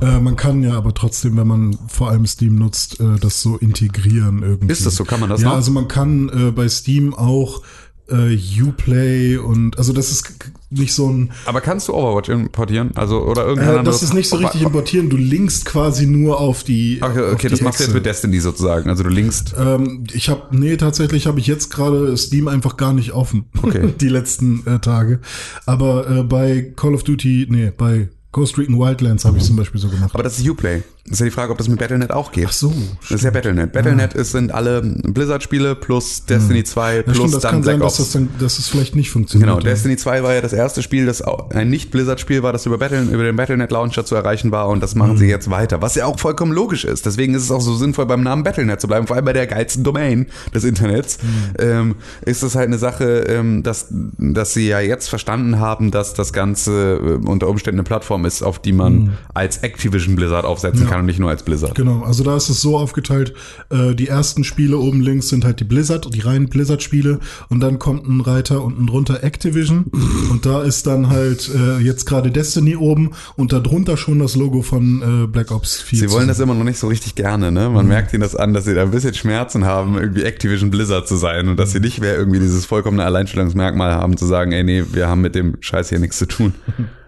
Äh, 0.00 0.20
man 0.20 0.36
kann 0.36 0.62
ja 0.62 0.74
aber 0.74 0.94
trotzdem, 0.94 1.36
wenn 1.36 1.46
man 1.46 1.78
vor 1.88 2.10
allem 2.10 2.26
Steam 2.26 2.56
nutzt, 2.56 3.00
äh, 3.00 3.18
das 3.20 3.42
so 3.42 3.56
integrieren 3.56 4.42
irgendwie. 4.42 4.72
Ist 4.72 4.86
das 4.86 4.94
so? 4.94 5.04
Kann 5.04 5.20
man 5.20 5.30
das 5.30 5.40
ja, 5.40 5.48
noch? 5.48 5.56
also 5.56 5.72
man 5.72 5.88
kann 5.88 6.28
äh, 6.28 6.50
bei 6.52 6.68
Steam 6.68 7.14
auch 7.14 7.62
äh, 8.10 8.62
Uplay 8.62 9.36
und 9.36 9.78
also 9.78 9.92
das 9.92 10.10
ist 10.10 10.34
nicht 10.70 10.94
so 10.94 11.08
ein 11.08 11.30
Aber 11.46 11.60
kannst 11.60 11.88
du 11.88 11.94
Overwatch 11.94 12.28
importieren? 12.28 12.90
Also, 12.94 13.22
oder 13.22 13.46
irgendein 13.46 13.80
äh, 13.80 13.84
das 13.84 14.02
ist 14.02 14.14
nicht 14.14 14.28
so 14.28 14.36
richtig 14.36 14.62
importieren, 14.62 15.10
du 15.10 15.16
linkst 15.16 15.64
quasi 15.64 16.06
nur 16.06 16.40
auf 16.40 16.64
die 16.64 17.00
Okay, 17.00 17.20
auf 17.20 17.32
okay 17.34 17.48
die 17.48 17.50
das 17.50 17.60
machst 17.60 17.80
du 17.80 17.84
jetzt 17.84 17.94
mit 17.94 18.06
Destiny 18.06 18.40
sozusagen. 18.40 18.88
Also 18.90 19.02
du 19.02 19.10
linkst. 19.10 19.54
Ähm, 19.58 20.04
ich 20.12 20.28
habe, 20.28 20.56
nee, 20.56 20.76
tatsächlich 20.76 21.26
habe 21.26 21.40
ich 21.40 21.46
jetzt 21.46 21.70
gerade 21.70 22.16
Steam 22.16 22.48
einfach 22.48 22.76
gar 22.76 22.92
nicht 22.92 23.12
offen. 23.12 23.46
Okay. 23.62 23.92
Die 24.00 24.08
letzten 24.08 24.66
äh, 24.66 24.78
Tage. 24.78 25.20
Aber 25.66 26.08
äh, 26.08 26.22
bei 26.22 26.72
Call 26.76 26.94
of 26.94 27.04
Duty, 27.04 27.46
nee, 27.48 27.72
bei 27.76 28.08
Ghost 28.32 28.56
Recon 28.56 28.78
Wildlands 28.78 29.26
habe 29.26 29.36
ich 29.36 29.44
zum 29.44 29.56
Beispiel 29.56 29.80
so 29.80 29.88
gemacht. 29.88 30.14
Aber 30.14 30.22
das 30.22 30.38
ist 30.38 30.48
Uplay. 30.48 30.82
Das 31.04 31.14
ist 31.14 31.20
ja 31.20 31.24
die 31.26 31.32
Frage, 31.32 31.50
ob 31.50 31.58
das 31.58 31.68
mit 31.68 31.80
Battlenet 31.80 32.12
auch 32.12 32.30
geht. 32.30 32.46
Ach 32.48 32.52
so. 32.52 32.72
Das 33.02 33.10
ist 33.10 33.24
ja 33.24 33.30
Battlenet. 33.30 33.72
Battlenet 33.72 34.14
ist, 34.14 34.30
sind 34.30 34.52
alle 34.52 34.82
Blizzard-Spiele 34.82 35.74
plus 35.74 36.26
Destiny 36.26 36.62
2 36.62 36.96
Ja, 36.96 37.02
plus 37.02 37.16
stimmt, 37.16 37.34
das 37.34 37.42
dann 37.42 37.50
kann 37.50 37.60
Black 37.62 37.74
sein, 37.74 37.82
Ops. 37.82 37.96
dass 37.96 38.06
das, 38.06 38.12
dann, 38.12 38.28
dass 38.38 38.58
es 38.60 38.68
vielleicht 38.68 38.94
nicht 38.94 39.10
funktioniert. 39.10 39.48
Genau, 39.48 39.58
ja. 39.58 39.64
Destiny 39.64 39.96
2 39.96 40.22
war 40.22 40.32
ja 40.32 40.40
das 40.40 40.52
erste 40.52 40.80
Spiel, 40.80 41.04
das 41.04 41.20
ein 41.22 41.70
Nicht-Blizzard-Spiel 41.70 42.44
war, 42.44 42.52
das 42.52 42.66
über, 42.66 42.78
Battle, 42.78 43.02
über 43.02 43.24
den 43.24 43.34
Battle.net 43.34 43.72
Launcher 43.72 44.04
zu 44.04 44.14
erreichen 44.14 44.52
war 44.52 44.68
und 44.68 44.80
das 44.80 44.94
machen 44.94 45.16
sie 45.16 45.26
jetzt 45.26 45.50
weiter, 45.50 45.82
was 45.82 45.96
ja 45.96 46.06
auch 46.06 46.20
vollkommen 46.20 46.52
logisch 46.52 46.84
ist. 46.84 47.04
Deswegen 47.04 47.34
ist 47.34 47.42
es 47.42 47.50
auch 47.50 47.60
so 47.60 47.74
sinnvoll, 47.74 48.06
beim 48.06 48.22
Namen 48.22 48.44
Battle.net 48.44 48.80
zu 48.80 48.86
bleiben, 48.86 49.08
vor 49.08 49.16
allem 49.16 49.24
bei 49.24 49.32
der 49.32 49.48
geilsten 49.48 49.82
Domain 49.82 50.26
des 50.54 50.62
Internets. 50.62 51.18
Ähm, 51.58 51.96
ist 52.24 52.42
es 52.44 52.54
halt 52.54 52.68
eine 52.68 52.78
Sache, 52.78 53.24
ähm, 53.28 53.64
dass, 53.64 53.88
dass 53.90 54.54
sie 54.54 54.68
ja 54.68 54.78
jetzt 54.78 55.08
verstanden 55.08 55.58
haben, 55.58 55.90
dass 55.90 56.14
das 56.14 56.32
Ganze 56.32 57.00
äh, 57.24 57.28
unter 57.28 57.48
Umständen 57.48 57.80
eine 57.80 57.84
Plattform 57.84 58.24
ist, 58.24 58.42
auf 58.42 58.60
die 58.60 58.72
man 58.72 59.18
als 59.34 59.58
Activision 59.58 60.14
Blizzard 60.14 60.44
aufsetzen 60.44 60.91
kann 60.92 61.00
und 61.00 61.06
nicht 61.06 61.18
nur 61.18 61.30
als 61.30 61.42
Blizzard. 61.42 61.74
Genau, 61.74 62.02
also 62.02 62.22
da 62.22 62.36
ist 62.36 62.50
es 62.50 62.60
so 62.60 62.76
aufgeteilt, 62.76 63.32
äh, 63.70 63.94
die 63.94 64.08
ersten 64.08 64.44
Spiele 64.44 64.76
oben 64.76 65.00
links 65.00 65.30
sind 65.30 65.42
halt 65.44 65.60
die 65.60 65.64
Blizzard, 65.64 66.12
die 66.12 66.20
reinen 66.20 66.48
Blizzard-Spiele 66.48 67.18
und 67.48 67.60
dann 67.60 67.78
kommt 67.78 68.06
ein 68.06 68.20
Reiter 68.20 68.62
unten 68.62 68.86
drunter 68.86 69.24
Activision 69.24 69.86
und 70.30 70.44
da 70.44 70.62
ist 70.62 70.86
dann 70.86 71.08
halt 71.08 71.50
äh, 71.54 71.78
jetzt 71.78 72.04
gerade 72.04 72.30
Destiny 72.30 72.76
oben 72.76 73.12
und 73.36 73.54
da 73.54 73.60
drunter 73.60 73.96
schon 73.96 74.18
das 74.18 74.36
Logo 74.36 74.60
von 74.60 75.24
äh, 75.24 75.26
Black 75.26 75.50
Ops 75.50 75.80
4. 75.80 75.98
Sie 75.98 76.10
wollen 76.10 76.28
das 76.28 76.40
immer 76.40 76.54
noch 76.54 76.64
nicht 76.64 76.78
so 76.78 76.88
richtig 76.88 77.14
gerne, 77.14 77.50
ne? 77.50 77.70
Man 77.70 77.86
merkt 77.86 78.12
ihnen 78.12 78.20
das 78.20 78.36
an, 78.36 78.52
dass 78.52 78.66
sie 78.66 78.74
da 78.74 78.82
ein 78.82 78.90
bisschen 78.90 79.14
Schmerzen 79.14 79.64
haben, 79.64 79.96
irgendwie 79.96 80.24
Activision 80.24 80.70
Blizzard 80.70 81.08
zu 81.08 81.16
sein 81.16 81.48
und 81.48 81.56
dass 81.58 81.72
sie 81.72 81.80
nicht 81.80 82.02
mehr 82.02 82.16
irgendwie 82.16 82.38
dieses 82.38 82.66
vollkommene 82.66 83.04
Alleinstellungsmerkmal 83.04 83.94
haben, 83.94 84.18
zu 84.18 84.26
sagen, 84.26 84.52
ey, 84.52 84.62
nee, 84.62 84.84
wir 84.92 85.08
haben 85.08 85.22
mit 85.22 85.34
dem 85.34 85.56
Scheiß 85.60 85.88
hier 85.88 86.00
nichts 86.00 86.18
zu 86.18 86.26
tun. 86.26 86.52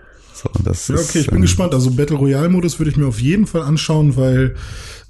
So, 0.44 0.50
das 0.62 0.88
Ja, 0.88 0.96
ist, 0.96 1.08
okay, 1.10 1.20
ich 1.20 1.32
bin 1.32 1.36
ähm, 1.36 1.42
gespannt. 1.42 1.74
Also 1.74 1.90
Battle 1.92 2.16
Royale 2.16 2.48
Modus 2.48 2.78
würde 2.78 2.90
ich 2.90 2.96
mir 2.96 3.06
auf 3.06 3.20
jeden 3.20 3.46
Fall 3.46 3.62
anschauen, 3.62 4.16
weil 4.16 4.56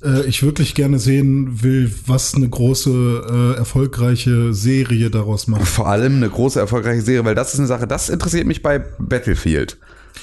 äh, 0.02 0.24
ich 0.27 0.43
wirklich 0.43 0.74
gerne 0.74 0.98
sehen 0.98 1.62
will, 1.62 1.93
was 2.06 2.35
eine 2.35 2.48
große, 2.48 3.55
äh, 3.55 3.59
erfolgreiche 3.59 4.55
Serie 4.55 5.11
daraus 5.11 5.47
macht. 5.48 5.66
Vor 5.66 5.89
allem 5.89 6.16
eine 6.16 6.31
große, 6.31 6.61
erfolgreiche 6.61 7.02
Serie, 7.02 7.24
weil 7.24 7.35
das 7.35 7.52
ist 7.55 7.59
eine 7.59 7.69
Sache, 7.69 7.86
das 7.86 8.09
interessiert 8.09 8.47
mich 8.47 8.62
bei 8.62 8.78
Battlefield. 8.78 9.78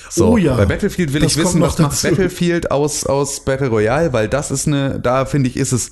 So, 0.10 0.30
Oh 0.32 0.38
ja. 0.38 0.56
Bei 0.56 0.66
Battlefield 0.66 1.14
will 1.14 1.22
Das 1.22 1.34
ich 1.34 1.38
wissen, 1.38 1.62
was 1.62 1.78
macht. 1.78 2.02
Battlefield 2.02 2.72
aus, 2.72 3.06
aus 3.06 3.44
Battle 3.44 3.68
Royale, 3.68 4.14
weil 4.14 4.30
das 4.30 4.52
ist 4.52 4.68
eine, 4.68 5.00
da 5.00 5.26
finde 5.26 5.50
ich, 5.50 5.58
ist 5.58 5.72
es 5.74 5.92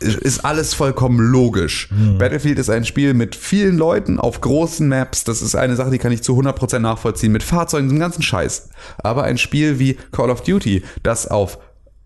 ist 0.00 0.44
alles 0.44 0.74
vollkommen 0.74 1.20
logisch. 1.20 1.88
Battlefield 2.18 2.58
ist 2.58 2.70
ein 2.70 2.84
Spiel 2.84 3.14
mit 3.14 3.36
vielen 3.36 3.76
Leuten 3.76 4.18
auf 4.18 4.40
großen 4.40 4.88
Maps. 4.88 5.24
Das 5.24 5.42
ist 5.42 5.54
eine 5.54 5.76
Sache, 5.76 5.90
die 5.90 5.98
kann 5.98 6.12
ich 6.12 6.22
zu 6.22 6.38
100% 6.38 6.78
nachvollziehen. 6.78 7.32
Mit 7.32 7.42
Fahrzeugen, 7.42 7.88
dem 7.88 7.98
ganzen 7.98 8.22
Scheiß. 8.22 8.70
Aber 8.98 9.24
ein 9.24 9.38
Spiel 9.38 9.78
wie 9.78 9.96
Call 10.12 10.30
of 10.30 10.42
Duty, 10.42 10.82
das 11.02 11.26
auf 11.26 11.58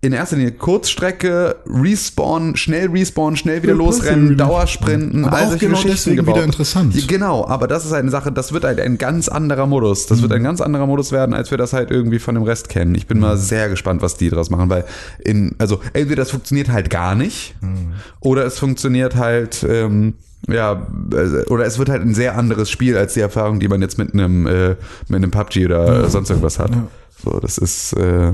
in 0.05 0.13
erster 0.13 0.37
Linie 0.37 0.53
Kurzstrecke, 0.53 1.57
Respawn, 1.67 2.57
schnell 2.57 2.89
Respawn, 2.91 3.37
schnell 3.37 3.63
wieder 3.63 3.73
Ja, 3.73 3.79
losrennen. 3.79 4.37
Dauersprinten, 4.37 5.25
Aber 5.25 5.37
all 5.37 5.49
solche 5.49 5.67
genau 5.67 5.73
Geschichten 5.77 5.91
deswegen 5.97 6.17
gebaut. 6.17 6.35
wieder 6.37 6.45
interessant. 6.45 7.09
Genau, 7.09 7.47
aber 7.47 7.67
das 7.67 7.85
ist 7.85 7.93
eine 7.93 8.11
Sache, 8.11 8.31
das 8.33 8.53
wird 8.53 8.65
halt 8.65 8.81
ein 8.81 8.99
ganz 8.99 9.29
anderer 9.29 9.67
Modus. 9.67 10.07
Das 10.07 10.21
wird 10.23 10.31
Mhm. 10.31 10.37
ein 10.39 10.43
ganz 10.45 10.61
anderer 10.61 10.87
Modus 10.87 11.13
werden, 11.13 11.35
als 11.35 11.51
wir 11.51 11.59
das 11.59 11.73
halt 11.73 11.91
irgendwie 11.91 12.19
von 12.19 12.35
dem 12.35 12.45
Rest 12.45 12.69
kennen. 12.69 12.95
Ich 12.95 13.07
bin 13.07 13.19
Mhm. 13.19 13.23
mal 13.23 13.37
sehr 13.37 13.69
gespannt, 13.69 14.03
was 14.03 14.17
die 14.17 14.31
daraus 14.31 14.51
machen, 14.51 14.69
weil 14.71 14.85
in, 15.25 15.55
also 15.59 15.81
entweder 15.93 16.23
das 16.23 16.31
funktioniert 16.31 16.69
halt 16.71 16.91
gar 16.91 17.15
nicht 17.15 17.55
Mhm. 17.61 17.93
oder 18.21 18.45
es 18.45 18.59
funktioniert 18.59 19.17
halt, 19.17 19.65
ähm, 19.69 20.15
ja, 20.49 20.87
äh, 21.13 21.51
oder 21.51 21.65
es 21.65 21.79
wird 21.79 21.89
halt 21.89 22.03
ein 22.03 22.15
sehr 22.15 22.37
anderes 22.37 22.71
Spiel 22.71 22.97
als 22.99 23.15
die 23.15 23.21
Erfahrung, 23.21 23.61
die 23.61 23.69
man 23.69 23.81
jetzt 23.81 23.97
mit 23.99 24.13
einem, 24.13 24.47
äh, 24.47 24.77
mit 25.09 25.17
einem 25.23 25.31
PUBG 25.31 25.65
oder 25.67 26.09
sonst 26.11 26.29
irgendwas 26.29 26.59
hat. 26.59 26.71
Ja. 26.73 26.87
So, 27.25 27.41
das 27.41 27.57
ist, 27.59 27.95
äh. 27.95 28.33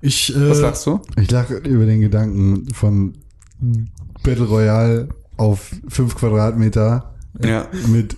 Ich, 0.00 0.34
äh, 0.34 0.50
Was 0.50 0.58
sagst 0.58 0.86
du? 0.86 1.00
Ich 1.16 1.30
lache 1.30 1.54
über 1.56 1.84
den 1.86 2.00
Gedanken 2.00 2.66
von 2.74 3.14
Battle 4.22 4.46
Royale 4.46 5.08
auf 5.36 5.70
5 5.88 6.14
Quadratmeter 6.16 7.12
Ja. 7.42 7.66
mit 7.88 8.16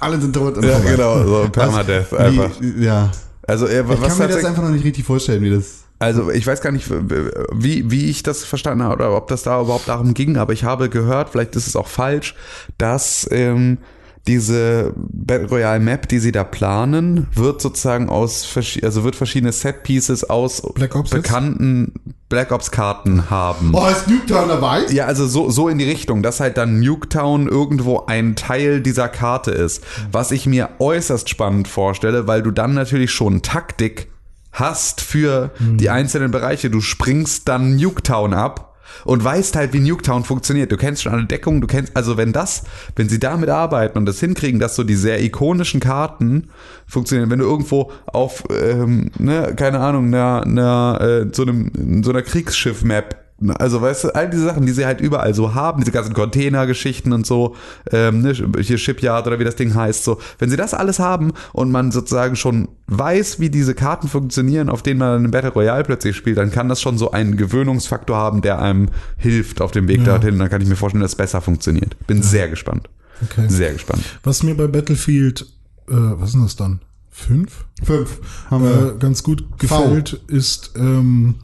alle 0.00 0.20
sind 0.20 0.34
tot 0.34 0.56
Ja, 0.62 0.72
vorbei. 0.76 0.90
genau, 0.90 1.24
so 1.24 1.48
Permadeath 1.50 2.12
einfach. 2.12 2.50
Wie, 2.60 2.84
ja. 2.84 3.10
Also, 3.46 3.66
äh, 3.66 3.80
Ich 3.80 3.88
was 3.88 4.00
kann 4.18 4.18
mir 4.28 4.34
das 4.34 4.44
einfach 4.44 4.62
noch 4.62 4.70
nicht 4.70 4.84
richtig 4.84 5.04
vorstellen, 5.04 5.42
wie 5.42 5.50
das. 5.50 5.84
Also 6.00 6.30
ich 6.30 6.46
weiß 6.46 6.60
gar 6.60 6.72
nicht, 6.72 6.90
wie, 6.90 7.90
wie 7.90 8.10
ich 8.10 8.22
das 8.22 8.44
verstanden 8.44 8.82
habe 8.84 8.94
oder 8.96 9.16
ob 9.16 9.28
das 9.28 9.42
da 9.44 9.60
überhaupt 9.60 9.88
darum 9.88 10.12
ging, 10.12 10.36
aber 10.36 10.52
ich 10.52 10.64
habe 10.64 10.90
gehört, 10.90 11.30
vielleicht 11.30 11.56
ist 11.56 11.66
es 11.66 11.76
auch 11.76 11.86
falsch, 11.86 12.34
dass 12.78 13.26
ähm, 13.30 13.78
diese 14.26 14.94
Battle 14.96 15.48
Royale 15.48 15.80
Map, 15.80 16.08
die 16.08 16.18
sie 16.18 16.32
da 16.32 16.44
planen, 16.44 17.26
wird 17.34 17.60
sozusagen 17.60 18.08
aus 18.08 18.46
also 18.82 19.04
wird 19.04 19.16
verschiedene 19.16 19.52
Set 19.52 19.82
Pieces 19.82 20.28
aus 20.28 20.64
Ops 20.64 20.80
jetzt? 20.80 21.10
bekannten 21.10 21.92
Black 22.30 22.50
Ops 22.50 22.70
Karten 22.70 23.28
haben. 23.28 23.72
Oh, 23.74 23.86
ist 23.86 24.08
Nuketown 24.08 24.48
dabei? 24.48 24.86
Ja, 24.90 25.04
also 25.04 25.26
so, 25.26 25.50
so 25.50 25.68
in 25.68 25.78
die 25.78 25.84
Richtung, 25.84 26.22
dass 26.22 26.40
halt 26.40 26.56
dann 26.56 26.80
Nuketown 26.80 27.48
irgendwo 27.48 28.06
ein 28.06 28.34
Teil 28.34 28.80
dieser 28.80 29.08
Karte 29.08 29.50
ist. 29.50 29.84
Was 30.10 30.30
ich 30.30 30.46
mir 30.46 30.70
äußerst 30.78 31.28
spannend 31.28 31.68
vorstelle, 31.68 32.26
weil 32.26 32.42
du 32.42 32.50
dann 32.50 32.72
natürlich 32.72 33.12
schon 33.12 33.42
Taktik 33.42 34.08
hast 34.52 35.00
für 35.00 35.50
die 35.58 35.90
einzelnen 35.90 36.30
Bereiche. 36.30 36.70
Du 36.70 36.80
springst 36.80 37.48
dann 37.48 37.76
Nuketown 37.76 38.32
ab 38.32 38.73
und 39.04 39.22
weißt 39.22 39.56
halt, 39.56 39.72
wie 39.72 39.80
Nuketown 39.80 40.24
funktioniert. 40.24 40.70
Du 40.72 40.76
kennst 40.76 41.02
schon 41.02 41.12
alle 41.12 41.24
Deckungen, 41.24 41.60
du 41.60 41.66
kennst, 41.66 41.96
also 41.96 42.16
wenn 42.16 42.32
das, 42.32 42.64
wenn 42.96 43.08
sie 43.08 43.18
damit 43.18 43.48
arbeiten 43.48 43.98
und 43.98 44.06
das 44.06 44.20
hinkriegen, 44.20 44.60
dass 44.60 44.76
so 44.76 44.84
die 44.84 44.94
sehr 44.94 45.22
ikonischen 45.22 45.80
Karten 45.80 46.48
funktionieren, 46.86 47.30
wenn 47.30 47.38
du 47.38 47.44
irgendwo 47.44 47.92
auf, 48.06 48.44
ähm, 48.50 49.10
ne, 49.18 49.54
keine 49.56 49.80
Ahnung, 49.80 50.06
einer, 50.06 50.42
einer, 50.44 50.98
äh, 51.00 51.26
so 51.32 51.42
einem, 51.42 52.02
so 52.02 52.10
einer 52.10 52.22
Kriegsschiff-Map 52.22 53.23
also 53.50 53.80
weißt 53.82 54.04
du, 54.04 54.14
all 54.14 54.30
diese 54.30 54.44
Sachen, 54.44 54.66
die 54.66 54.72
sie 54.72 54.86
halt 54.86 55.00
überall 55.00 55.34
so 55.34 55.54
haben, 55.54 55.80
diese 55.80 55.92
ganzen 55.92 56.14
Container-Geschichten 56.14 57.12
und 57.12 57.26
so, 57.26 57.56
ähm, 57.90 58.22
ne, 58.22 58.32
hier 58.60 58.78
Shipyard 58.78 59.26
oder 59.26 59.38
wie 59.38 59.44
das 59.44 59.56
Ding 59.56 59.74
heißt, 59.74 60.04
so, 60.04 60.18
wenn 60.38 60.50
sie 60.50 60.56
das 60.56 60.74
alles 60.74 60.98
haben 60.98 61.32
und 61.52 61.70
man 61.70 61.90
sozusagen 61.92 62.36
schon 62.36 62.68
weiß, 62.86 63.40
wie 63.40 63.50
diese 63.50 63.74
Karten 63.74 64.08
funktionieren, 64.08 64.68
auf 64.68 64.82
denen 64.82 64.98
man 65.00 65.08
dann 65.14 65.24
in 65.26 65.30
Battle 65.30 65.50
Royale 65.52 65.84
plötzlich 65.84 66.16
spielt, 66.16 66.36
dann 66.38 66.50
kann 66.50 66.68
das 66.68 66.80
schon 66.82 66.98
so 66.98 67.10
einen 67.10 67.36
Gewöhnungsfaktor 67.36 68.16
haben, 68.16 68.42
der 68.42 68.60
einem 68.60 68.88
hilft 69.16 69.60
auf 69.60 69.70
dem 69.70 69.88
Weg 69.88 69.98
Ja. 69.98 70.04
dorthin. 70.04 70.38
Dann 70.38 70.50
kann 70.50 70.60
ich 70.60 70.68
mir 70.68 70.76
vorstellen, 70.76 71.02
dass 71.02 71.12
es 71.12 71.16
besser 71.16 71.40
funktioniert. 71.40 71.96
Bin 72.06 72.22
sehr 72.22 72.48
gespannt. 72.48 72.88
Okay. 73.22 73.46
Sehr 73.48 73.72
gespannt. 73.72 74.02
Was 74.22 74.42
mir 74.42 74.56
bei 74.56 74.66
Battlefield, 74.66 75.42
äh, 75.88 75.92
was 75.94 76.30
ist 76.30 76.34
denn 76.34 76.42
das 76.42 76.56
dann? 76.56 76.80
Fünf? 77.10 77.64
Fünf. 77.84 78.18
Haben 78.50 78.64
wir. 78.64 78.94
Äh, 78.96 78.98
ganz 78.98 79.22
gut 79.22 79.44
gefällt, 79.58 80.20
ist 80.26 80.72
ähm, 80.76 81.36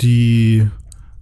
die 0.00 0.66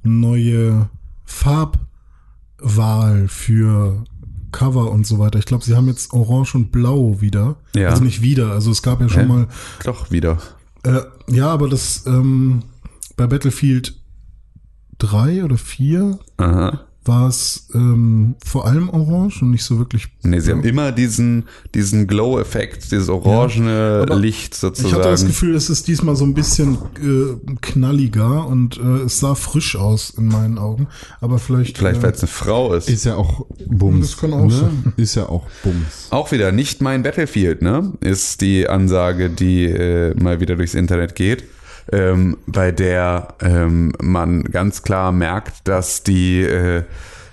neue 0.02 0.88
Farbwahl 1.24 3.28
für 3.28 4.04
Cover 4.52 4.90
und 4.90 5.06
so 5.06 5.18
weiter. 5.18 5.38
Ich 5.38 5.46
glaube, 5.46 5.64
sie 5.64 5.74
haben 5.74 5.88
jetzt 5.88 6.12
Orange 6.12 6.54
und 6.54 6.72
Blau 6.72 7.20
wieder. 7.20 7.56
Ja. 7.74 7.88
Also 7.88 8.04
nicht 8.04 8.22
wieder. 8.22 8.52
Also 8.52 8.70
es 8.70 8.82
gab 8.82 9.00
ja 9.00 9.08
schon 9.08 9.22
Hä? 9.22 9.26
mal. 9.26 9.48
Doch, 9.84 10.10
wieder. 10.10 10.38
Äh, 10.84 11.00
ja, 11.28 11.48
aber 11.48 11.68
das 11.68 12.06
ähm, 12.06 12.62
bei 13.16 13.26
Battlefield 13.26 13.94
3 14.98 15.44
oder 15.44 15.56
4 15.56 16.18
Aha. 16.36 16.80
War 17.04 17.28
es 17.28 17.68
ähm, 17.74 18.36
vor 18.44 18.66
allem 18.66 18.88
Orange 18.88 19.42
und 19.42 19.50
nicht 19.50 19.64
so 19.64 19.78
wirklich. 19.78 20.08
Nee, 20.22 20.40
sie 20.40 20.52
haben 20.52 20.62
immer 20.62 20.92
diesen, 20.92 21.44
diesen 21.74 22.06
Glow-Effekt, 22.06 22.92
dieses 22.92 23.08
orangene 23.08 24.00
aber 24.02 24.16
Licht 24.16 24.54
sozusagen. 24.54 24.88
Ich 24.88 24.94
hatte 24.94 25.10
das 25.10 25.26
Gefühl, 25.26 25.54
es 25.54 25.68
ist 25.68 25.88
diesmal 25.88 26.14
so 26.14 26.24
ein 26.24 26.34
bisschen 26.34 26.78
äh, 27.00 27.54
knalliger 27.60 28.46
und 28.46 28.78
äh, 28.78 29.04
es 29.04 29.18
sah 29.18 29.34
frisch 29.34 29.76
aus 29.76 30.10
in 30.10 30.28
meinen 30.28 30.58
Augen. 30.58 30.86
Aber 31.20 31.38
vielleicht. 31.38 31.78
Vielleicht, 31.78 32.00
äh, 32.00 32.02
weil 32.04 32.12
es 32.12 32.20
eine 32.20 32.28
Frau 32.28 32.74
ist. 32.74 32.88
Ist 32.88 33.04
ja 33.04 33.16
auch 33.16 33.46
Bums. 33.66 34.10
Das 34.12 34.20
kann 34.20 34.32
auch 34.32 34.50
sein. 34.50 34.92
Ist 34.96 35.16
ja 35.16 35.28
auch 35.28 35.46
Bums. 35.64 36.08
Auch 36.10 36.30
wieder 36.30 36.52
nicht 36.52 36.82
mein 36.82 37.02
Battlefield, 37.02 37.62
ne? 37.62 37.92
Ist 38.00 38.40
die 38.40 38.68
Ansage, 38.68 39.30
die 39.30 39.64
äh, 39.64 40.14
mal 40.22 40.40
wieder 40.40 40.56
durchs 40.56 40.74
Internet 40.74 41.14
geht, 41.14 41.44
ähm, 41.90 42.36
bei 42.46 42.70
der 42.70 43.34
ähm, 43.40 43.92
man 44.00 44.44
ganz 44.44 44.82
klar 44.82 45.12
merkt, 45.12 45.66
dass 45.66 46.02
die, 46.02 46.42
äh, 46.42 46.84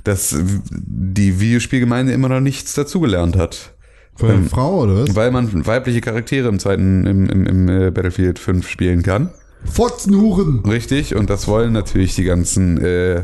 dass 0.04 0.36
die 0.72 1.40
Videospielgemeinde 1.40 2.14
immer 2.14 2.30
noch 2.30 2.40
nichts 2.40 2.74
dazugelernt 2.74 3.36
hat. 3.36 3.74
Für 4.16 4.34
eine 4.34 4.44
Frau 4.44 4.82
oder 4.82 5.04
was? 5.04 5.16
Weil 5.16 5.32
man 5.32 5.66
weibliche 5.66 6.02
Charaktere 6.02 6.50
im 6.50 6.60
zweiten, 6.60 7.06
im, 7.06 7.30
im, 7.30 7.46
im 7.46 7.70
äh, 7.70 7.92
Battlefield 7.92 8.38
5 8.38 8.68
spielen 8.68 9.02
kann. 9.02 9.30
Fotzenhuren. 9.64 10.60
Richtig, 10.66 11.16
und 11.16 11.30
das 11.30 11.48
wollen 11.48 11.72
natürlich 11.72 12.16
die 12.16 12.24
ganzen, 12.24 12.84
äh, 12.84 13.24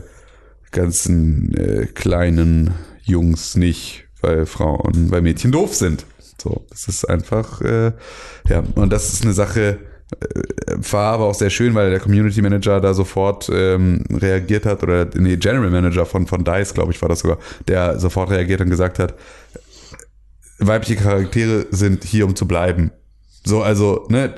ganzen 0.71 1.53
äh, 1.53 1.87
kleinen 1.87 2.75
Jungs 3.03 3.55
nicht, 3.55 4.05
weil 4.21 4.45
Frauen, 4.45 5.11
weil 5.11 5.21
Mädchen 5.21 5.51
doof 5.51 5.75
sind. 5.75 6.05
So, 6.41 6.65
das 6.69 6.87
ist 6.87 7.05
einfach, 7.09 7.61
äh, 7.61 7.91
ja, 8.47 8.63
und 8.75 8.91
das 8.91 9.13
ist 9.13 9.23
eine 9.23 9.33
Sache, 9.33 9.79
war 10.75 11.13
aber 11.13 11.25
auch 11.25 11.33
sehr 11.33 11.49
schön, 11.49 11.73
weil 11.73 11.89
der 11.89 11.99
Community 11.99 12.41
Manager 12.41 12.79
da 12.79 12.93
sofort 12.93 13.49
ähm, 13.51 14.03
reagiert 14.11 14.65
hat, 14.65 14.83
oder 14.83 15.07
nee, 15.15 15.37
General 15.37 15.69
Manager 15.69 16.05
von, 16.05 16.27
von 16.27 16.43
DICE, 16.43 16.73
glaube 16.73 16.91
ich, 16.91 17.01
war 17.01 17.09
das 17.09 17.19
sogar, 17.19 17.39
der 17.67 17.99
sofort 17.99 18.29
reagiert 18.29 18.61
und 18.61 18.69
gesagt 18.69 18.99
hat, 18.99 19.15
weibliche 20.59 21.01
Charaktere 21.01 21.65
sind 21.71 22.03
hier, 22.03 22.25
um 22.25 22.35
zu 22.35 22.47
bleiben. 22.47 22.91
So, 23.43 23.61
also, 23.61 24.05
ne, 24.09 24.35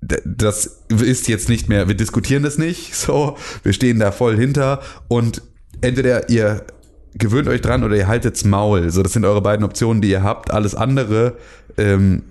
das 0.00 0.82
ist 0.88 1.28
jetzt 1.28 1.48
nicht 1.48 1.68
mehr, 1.68 1.88
wir 1.88 1.96
diskutieren 1.96 2.42
das 2.42 2.58
nicht, 2.58 2.94
so, 2.94 3.36
wir 3.62 3.72
stehen 3.72 3.98
da 3.98 4.12
voll 4.12 4.36
hinter 4.36 4.80
und 5.08 5.42
entweder 5.80 6.28
ihr 6.28 6.64
gewöhnt 7.14 7.48
euch 7.48 7.60
dran 7.60 7.82
oder 7.82 7.96
ihr 7.96 8.06
haltet's 8.06 8.44
Maul. 8.44 8.90
So, 8.90 9.02
das 9.02 9.12
sind 9.12 9.24
eure 9.24 9.42
beiden 9.42 9.64
Optionen, 9.64 10.02
die 10.02 10.10
ihr 10.10 10.22
habt. 10.22 10.52
Alles 10.52 10.74
andere 10.74 11.36
ähm, 11.76 12.22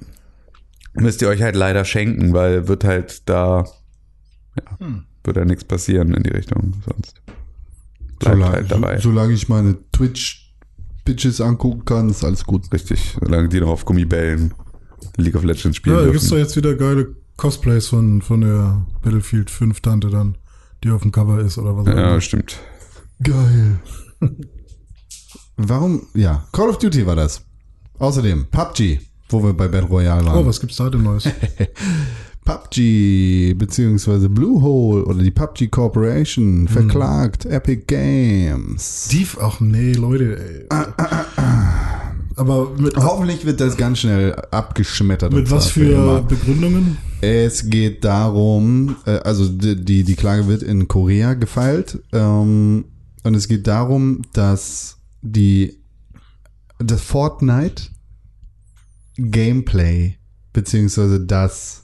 müsst 1.00 1.22
ihr 1.22 1.28
euch 1.30 1.42
halt 1.42 1.56
leider 1.56 1.86
schenken, 1.86 2.34
weil 2.34 2.68
wird 2.68 2.84
halt 2.84 3.28
da, 3.30 3.66
ja, 4.56 4.88
wird 5.24 5.38
da 5.38 5.46
nichts 5.46 5.64
passieren 5.64 6.14
in 6.14 6.24
die 6.24 6.30
Richtung 6.32 6.74
sonst. 6.86 7.22
Bleibt 8.20 8.36
solange, 8.38 8.52
halt 8.52 8.72
dabei. 8.72 8.96
So, 8.98 9.10
solange 9.12 9.34
ich 9.34 9.48
meine 9.50 9.78
Twitch-Bitches 9.92 11.42
angucken 11.42 11.86
kann, 11.86 12.10
ist 12.10 12.24
alles 12.24 12.46
gut. 12.46 12.72
Richtig, 12.74 13.16
solange 13.20 13.50
die 13.50 13.60
noch 13.60 13.70
auf 13.70 13.86
Gummibällen 13.86 14.54
League 15.18 15.36
of 15.36 15.44
Legends 15.44 15.78
spielen 15.78 15.96
Ja, 15.96 16.02
da 16.02 16.08
gibt's 16.10 16.24
dürfen. 16.24 16.36
doch 16.38 16.44
jetzt 16.44 16.56
wieder 16.56 16.76
geile 16.76 17.16
Cosplays 17.38 17.88
von, 17.88 18.22
von 18.22 18.42
der 18.42 18.86
Battlefield 19.04 19.50
5 19.52 19.80
Tante 19.82 20.10
dann, 20.10 20.38
die 20.84 20.90
auf 20.90 21.02
dem 21.04 21.12
Cover 21.12 21.40
ist 21.40 21.58
oder 21.60 21.78
was 21.78 21.88
auch 21.88 21.92
Ja, 21.96 22.10
immer. 22.12 22.22
stimmt. 22.22 22.58
Geil. 23.24 23.80
Warum? 25.58 26.08
Ja, 26.14 26.48
Call 26.52 26.70
of 26.70 26.78
Duty 26.78 27.06
war 27.06 27.16
das. 27.16 27.44
Außerdem 28.00 28.46
PUBG, 28.52 29.00
wo 29.30 29.44
wir 29.44 29.54
bei 29.54 29.68
Battle 29.68 29.90
Royale 29.90 30.26
waren. 30.26 30.38
Oh, 30.38 30.46
was 30.46 30.60
gibt's 30.60 30.78
da 30.78 30.90
denn 30.90 31.04
Neues? 31.04 31.30
PUBG 32.46 33.56
beziehungsweise 33.56 34.30
Bluehole 34.30 35.04
oder 35.04 35.22
die 35.22 35.32
PUBG 35.32 35.68
Corporation 35.68 36.70
verklagt 36.70 37.46
Epic 37.46 37.84
Games. 37.88 39.10
Die, 39.12 39.28
ach 39.42 39.60
nee, 39.60 39.92
Leute, 39.92 40.40
ey. 40.40 40.66
Aber 42.38 42.72
mit, 42.78 42.96
Hoffentlich 42.96 43.46
wird 43.46 43.60
das 43.60 43.76
ganz 43.76 44.00
schnell 44.00 44.34
abgeschmettert. 44.52 45.34
mit 45.34 45.52
was 45.52 45.68
für 45.68 45.92
immer. 45.92 46.22
Begründungen? 46.22 46.98
Es 47.20 47.70
geht 47.70 48.06
darum, 48.06 48.96
äh, 49.06 49.18
also 49.20 49.50
die, 49.50 49.76
die, 49.84 50.04
die 50.04 50.16
Klage 50.16 50.48
wird 50.48 50.62
in 50.64 50.88
Korea 50.88 51.34
gefeilt 51.34 52.00
ähm, 52.14 52.86
und 53.24 53.36
es 53.36 53.48
geht 53.48 53.68
darum, 53.68 54.22
dass 54.34 54.98
die 55.22 55.80
das 56.80 57.02
Fortnite 57.02 57.90
Gameplay 59.18 60.18
beziehungsweise 60.54 61.20
das 61.20 61.84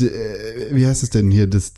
äh, 0.00 0.74
wie 0.74 0.86
heißt 0.86 1.02
es 1.02 1.10
denn 1.10 1.30
hier 1.30 1.46
das 1.46 1.74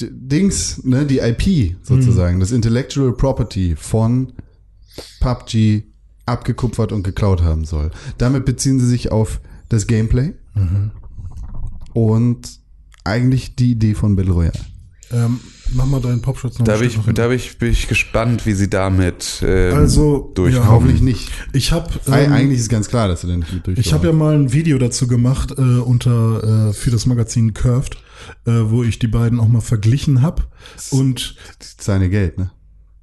Dings, 0.00 0.82
ne, 0.84 1.04
die 1.04 1.18
IP 1.18 1.76
sozusagen, 1.82 2.40
das 2.40 2.50
Intellectual 2.50 3.12
Property 3.12 3.76
von 3.76 4.32
PUBG 5.20 5.82
abgekupfert 6.24 6.92
und 6.92 7.02
geklaut 7.02 7.42
haben 7.42 7.64
soll. 7.64 7.90
Damit 8.16 8.46
beziehen 8.46 8.80
sie 8.80 8.86
sich 8.86 9.12
auf 9.12 9.40
das 9.68 9.86
Gameplay 9.86 10.32
und 11.92 12.58
eigentlich 13.04 13.54
die 13.56 13.72
Idee 13.72 13.94
von 13.94 14.16
Battle 14.16 14.32
Royale. 14.32 14.60
Ähm, 15.10 15.40
mach 15.74 15.86
mal 15.86 16.00
deinen 16.00 16.20
Popschutz 16.22 16.58
noch 16.58 16.66
Da, 16.66 16.76
bin 16.76 16.88
ich, 16.88 16.98
da 17.14 17.28
bin 17.28 17.36
ich, 17.36 17.58
bin 17.58 17.70
ich 17.70 17.88
gespannt, 17.88 18.46
wie 18.46 18.52
sie 18.52 18.68
damit 18.70 19.42
ähm, 19.46 19.74
Also, 19.76 20.30
durchkommen. 20.34 20.66
ja, 20.66 20.70
Hoffentlich 20.72 21.00
nicht. 21.00 21.30
Ich 21.52 21.72
habe 21.72 21.90
Eig- 22.06 22.24
ähm, 22.26 22.32
eigentlich 22.32 22.60
ist 22.60 22.68
ganz 22.68 22.88
klar, 22.88 23.08
dass 23.08 23.22
sie 23.22 23.26
da 23.28 23.36
nicht 23.36 23.50
durchkommen. 23.52 23.78
Ich 23.78 23.92
habe 23.92 24.06
ja 24.06 24.12
mal 24.12 24.34
ein 24.34 24.52
Video 24.52 24.78
dazu 24.78 25.06
gemacht 25.06 25.52
äh, 25.56 25.60
unter 25.62 26.68
äh, 26.68 26.72
für 26.72 26.90
das 26.90 27.06
Magazin 27.06 27.54
Curved, 27.54 27.96
äh, 28.46 28.50
wo 28.66 28.82
ich 28.82 28.98
die 28.98 29.08
beiden 29.08 29.40
auch 29.40 29.48
mal 29.48 29.60
verglichen 29.60 30.22
habe. 30.22 30.42
Und 30.90 31.36
seine 31.78 32.08
Geld, 32.10 32.38
ne? 32.38 32.50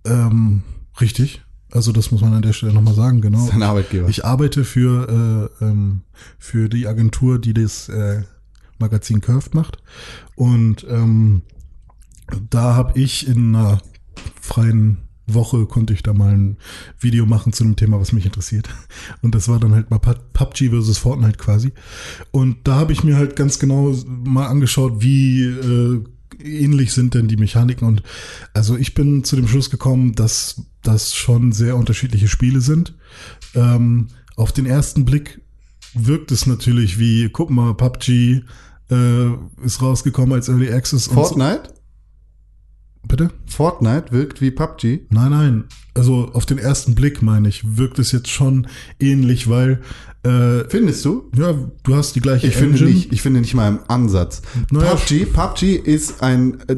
ähm, 0.05 0.63
richtig, 1.01 1.41
also 1.71 1.91
das 1.91 2.11
muss 2.11 2.21
man 2.21 2.33
an 2.33 2.41
der 2.41 2.53
Stelle 2.53 2.73
nochmal 2.73 2.95
sagen, 2.95 3.21
genau. 3.21 3.45
Sein 3.45 3.61
Arbeitgeber. 3.63 4.09
Ich 4.09 4.25
arbeite 4.25 4.63
für, 4.63 5.49
äh, 5.61 5.63
ähm, 5.65 6.01
für 6.39 6.67
die 6.69 6.87
Agentur, 6.87 7.39
die 7.39 7.53
das 7.53 7.89
äh, 7.89 8.23
Magazin 8.79 9.21
Curved 9.21 9.53
macht. 9.53 9.77
Und 10.35 10.85
ähm, 10.89 11.41
da 12.49 12.75
habe 12.75 12.99
ich 12.99 13.27
in 13.27 13.55
einer 13.55 13.79
freien 14.41 14.99
Woche 15.27 15.65
konnte 15.67 15.93
ich 15.93 16.01
da 16.01 16.11
mal 16.13 16.33
ein 16.33 16.57
Video 16.99 17.25
machen 17.27 17.53
zu 17.53 17.63
einem 17.63 17.75
Thema, 17.75 17.99
was 17.99 18.11
mich 18.13 18.25
interessiert. 18.25 18.67
Und 19.21 19.35
das 19.35 19.47
war 19.47 19.59
dann 19.59 19.73
halt 19.75 19.91
mal 19.91 19.99
Pub- 19.99 20.33
PUBG 20.33 20.69
versus 20.69 20.97
Fortnite 20.97 21.37
quasi. 21.37 21.71
Und 22.31 22.57
da 22.67 22.75
habe 22.75 22.93
ich 22.93 23.03
mir 23.03 23.15
halt 23.15 23.35
ganz 23.35 23.59
genau 23.59 23.93
mal 24.07 24.47
angeschaut, 24.47 25.01
wie 25.03 25.43
äh, 25.43 26.03
ähnlich 26.43 26.93
sind 26.93 27.13
denn 27.13 27.27
die 27.27 27.37
Mechaniken. 27.37 27.87
Und 27.87 28.01
also 28.53 28.75
ich 28.75 28.95
bin 28.95 29.23
zu 29.23 29.35
dem 29.35 29.47
Schluss 29.47 29.69
gekommen, 29.69 30.15
dass 30.15 30.63
das 30.81 31.13
schon 31.13 31.51
sehr 31.51 31.75
unterschiedliche 31.77 32.27
Spiele 32.27 32.61
sind. 32.61 32.95
Ähm, 33.53 34.07
auf 34.35 34.51
den 34.51 34.65
ersten 34.65 35.05
Blick 35.05 35.41
wirkt 35.93 36.31
es 36.31 36.47
natürlich 36.47 36.97
wie, 36.97 37.29
guck 37.29 37.51
mal, 37.51 37.75
PUBG 37.75 38.41
äh, 38.89 39.29
ist 39.63 39.81
rausgekommen 39.83 40.33
als 40.33 40.49
Early 40.49 40.71
Access. 40.71 41.07
und 41.07 41.13
so- 41.15 41.21
Fortnite? 41.21 41.73
Bitte? 43.07 43.29
Fortnite 43.47 44.11
wirkt 44.11 44.41
wie 44.41 44.51
PUBG. 44.51 45.01
Nein, 45.09 45.31
nein. 45.31 45.63
Also 45.95 46.29
auf 46.33 46.45
den 46.45 46.57
ersten 46.57 46.95
Blick 46.95 47.21
meine 47.21 47.49
ich, 47.49 47.77
wirkt 47.77 47.97
es 47.99 48.11
jetzt 48.11 48.29
schon 48.29 48.67
ähnlich, 48.99 49.49
weil 49.49 49.81
äh, 50.23 50.65
Findest 50.67 51.05
du? 51.05 51.31
ja, 51.35 51.53
du 51.83 51.95
hast 51.95 52.13
die 52.15 52.19
gleiche 52.19 52.47
Ich 52.47 52.55
finde 52.55 52.77
Engine. 52.77 52.91
nicht, 52.91 53.13
ich 53.13 53.21
finde 53.21 53.39
nicht 53.39 53.53
mal 53.53 53.69
im 53.69 53.79
Ansatz. 53.87 54.41
Naja. 54.69 54.95
PUBG, 54.95 55.25
PUBG 55.25 55.75
ist 55.77 56.21
ein, 56.21 56.59
äh, 56.67 56.75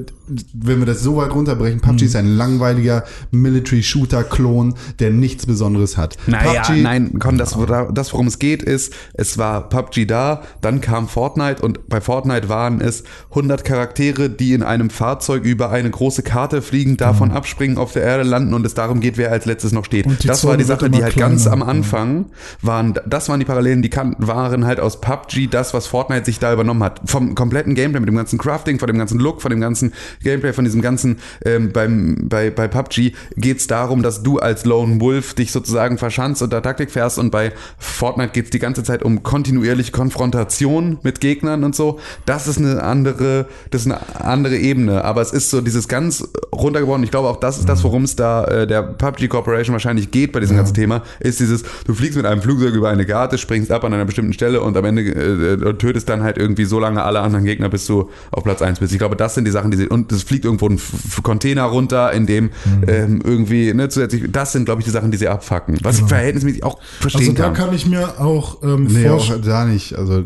wenn 0.53 0.79
wir 0.79 0.85
das 0.85 1.01
so 1.01 1.17
weit 1.17 1.33
runterbrechen, 1.33 1.81
Mhm. 1.81 1.81
PUBG 1.81 2.05
ist 2.05 2.15
ein 2.15 2.27
langweiliger 2.37 3.03
Military-Shooter-Klon, 3.31 4.75
der 4.99 5.11
nichts 5.11 5.45
Besonderes 5.45 5.97
hat. 5.97 6.17
Naja, 6.27 6.61
PUBG, 6.61 6.81
nein, 6.81 7.19
Con, 7.19 7.37
das, 7.37 7.57
das, 7.93 8.13
worum 8.13 8.27
es 8.27 8.39
geht, 8.39 8.63
ist, 8.63 8.93
es 9.13 9.37
war 9.37 9.69
PUBG 9.69 10.05
da, 10.05 10.43
dann 10.61 10.81
kam 10.81 11.07
Fortnite 11.07 11.61
und 11.61 11.87
bei 11.89 12.01
Fortnite 12.01 12.49
waren 12.49 12.81
es 12.81 13.03
100 13.29 13.65
Charaktere, 13.65 14.29
die 14.29 14.53
in 14.53 14.63
einem 14.63 14.89
Fahrzeug 14.89 15.43
über 15.43 15.71
eine 15.71 15.89
große 15.89 16.23
Karte 16.23 16.61
fliegen, 16.61 16.97
davon 16.97 17.31
abspringen, 17.31 17.77
auf 17.77 17.93
der 17.93 18.03
Erde 18.03 18.23
landen 18.23 18.53
und 18.53 18.65
es 18.65 18.73
darum 18.73 18.99
geht, 18.99 19.17
wer 19.17 19.31
als 19.31 19.45
letztes 19.45 19.71
noch 19.71 19.85
steht. 19.85 20.05
Das 20.25 20.43
war 20.45 20.57
die 20.57 20.63
Zone 20.63 20.79
Sache, 20.79 20.89
die 20.89 21.03
halt 21.03 21.15
ganz 21.15 21.43
kleiner, 21.43 21.53
am 21.53 21.59
ja. 21.61 21.65
Anfang 21.67 22.25
waren, 22.61 22.93
das 23.07 23.29
waren 23.29 23.39
die 23.39 23.45
Parallelen, 23.45 23.81
die 23.81 23.89
kan 23.89 24.15
waren 24.19 24.65
halt 24.65 24.79
aus 24.79 25.01
PUBG 25.01 25.47
das, 25.49 25.73
was 25.73 25.87
Fortnite 25.87 26.25
sich 26.25 26.39
da 26.39 26.53
übernommen 26.53 26.83
hat. 26.83 27.01
Vom 27.05 27.35
kompletten 27.35 27.75
Gameplay, 27.75 27.99
mit 27.99 28.09
dem 28.09 28.15
ganzen 28.15 28.37
Crafting, 28.37 28.79
von 28.79 28.87
dem 28.87 28.97
ganzen 28.97 29.19
Look, 29.19 29.41
von 29.41 29.49
dem 29.49 29.61
ganzen 29.61 29.93
Gameplay, 30.23 30.53
von 30.53 30.65
diesem 30.65 30.81
ganzen, 30.81 31.19
ähm, 31.45 31.71
beim, 31.71 32.27
bei, 32.29 32.49
bei 32.49 32.67
PUBG 32.67 33.13
geht's 33.37 33.67
darum, 33.67 34.03
dass 34.03 34.23
du 34.23 34.39
als 34.39 34.65
Lone 34.65 34.99
Wolf 35.01 35.33
dich 35.33 35.51
sozusagen 35.51 35.97
verschanzt 35.97 36.41
und 36.41 36.53
da 36.53 36.61
Taktik 36.61 36.91
fährst 36.91 37.19
und 37.19 37.31
bei 37.31 37.51
Fortnite 37.77 38.31
geht's 38.31 38.49
die 38.49 38.59
ganze 38.59 38.83
Zeit 38.83 39.03
um 39.03 39.23
kontinuierliche 39.23 39.91
Konfrontation 39.91 40.99
mit 41.03 41.21
Gegnern 41.21 41.63
und 41.63 41.75
so. 41.75 41.99
Das 42.25 42.47
ist 42.47 42.57
eine 42.57 42.83
andere, 42.83 43.47
das 43.69 43.81
ist 43.85 43.91
eine 43.91 44.21
andere 44.23 44.57
Ebene, 44.57 45.03
aber 45.03 45.21
es 45.21 45.33
ist 45.33 45.49
so 45.49 45.61
dieses 45.61 45.87
ganz 45.87 46.27
runtergebrochen. 46.53 47.03
Ich 47.03 47.11
glaube 47.11 47.29
auch, 47.29 47.37
das 47.37 47.59
ist 47.59 47.69
das, 47.69 47.83
worum 47.83 48.03
es 48.03 48.15
da 48.15 48.43
äh, 48.45 48.67
der 48.67 48.83
PUBG 48.83 49.27
Corporation 49.27 49.73
wahrscheinlich 49.73 50.11
geht 50.11 50.31
bei 50.31 50.39
diesem 50.39 50.57
ganzen 50.57 50.73
Thema, 50.73 51.03
ist 51.19 51.39
dieses, 51.39 51.63
du 51.85 51.93
fliegst 51.93 52.17
mit 52.17 52.25
einem 52.25 52.41
Flugzeug 52.41 52.73
über 52.73 52.89
eine 52.89 53.05
Karte, 53.05 53.37
springst 53.37 53.71
ab 53.71 53.83
an 53.83 53.93
einer 53.93 54.05
bestimmten 54.05 54.33
Stelle 54.33 54.61
und 54.61 54.75
am 54.77 54.85
Ende 54.85 55.01
äh, 55.01 55.69
äh, 55.69 55.73
tötest 55.75 56.09
dann 56.09 56.23
halt 56.23 56.37
irgendwie 56.37 56.65
so 56.65 56.79
lange 56.79 57.03
alle 57.03 57.21
anderen 57.21 57.45
Gegner, 57.45 57.69
bis 57.69 57.85
du 57.85 58.09
auf 58.31 58.43
Platz 58.43 58.61
1 58.61 58.79
bist. 58.79 58.91
Ich 58.93 58.99
glaube, 58.99 59.15
das 59.15 59.35
sind 59.35 59.45
die 59.45 59.51
Sachen, 59.51 59.71
die 59.71 59.77
sie, 59.77 59.87
und 60.03 60.11
es 60.11 60.23
fliegt 60.23 60.45
irgendwo 60.45 60.67
ein 60.67 60.75
F- 60.75 61.21
Container 61.23 61.63
runter, 61.63 62.11
in 62.11 62.25
dem 62.25 62.49
ähm, 62.87 63.21
irgendwie, 63.23 63.73
ne, 63.73 63.89
zusätzlich, 63.89 64.23
das 64.31 64.51
sind, 64.51 64.65
glaube 64.65 64.81
ich, 64.81 64.85
die 64.85 64.91
Sachen, 64.91 65.11
die 65.11 65.17
sie 65.17 65.27
abfacken. 65.27 65.77
Was 65.83 65.99
ich 65.99 66.05
verhältnismäßig 66.05 66.63
auch 66.63 66.79
verstehen 66.99 67.21
also 67.21 67.33
da 67.33 67.43
kann. 67.45 67.53
kann 67.53 67.75
ich 67.75 67.85
mir 67.85 68.19
auch 68.19 68.63
ähm, 68.63 68.85
Nee, 68.89 69.09
auch 69.09 69.39
da 69.41 69.65
nicht. 69.65 69.95
Also 69.97 70.23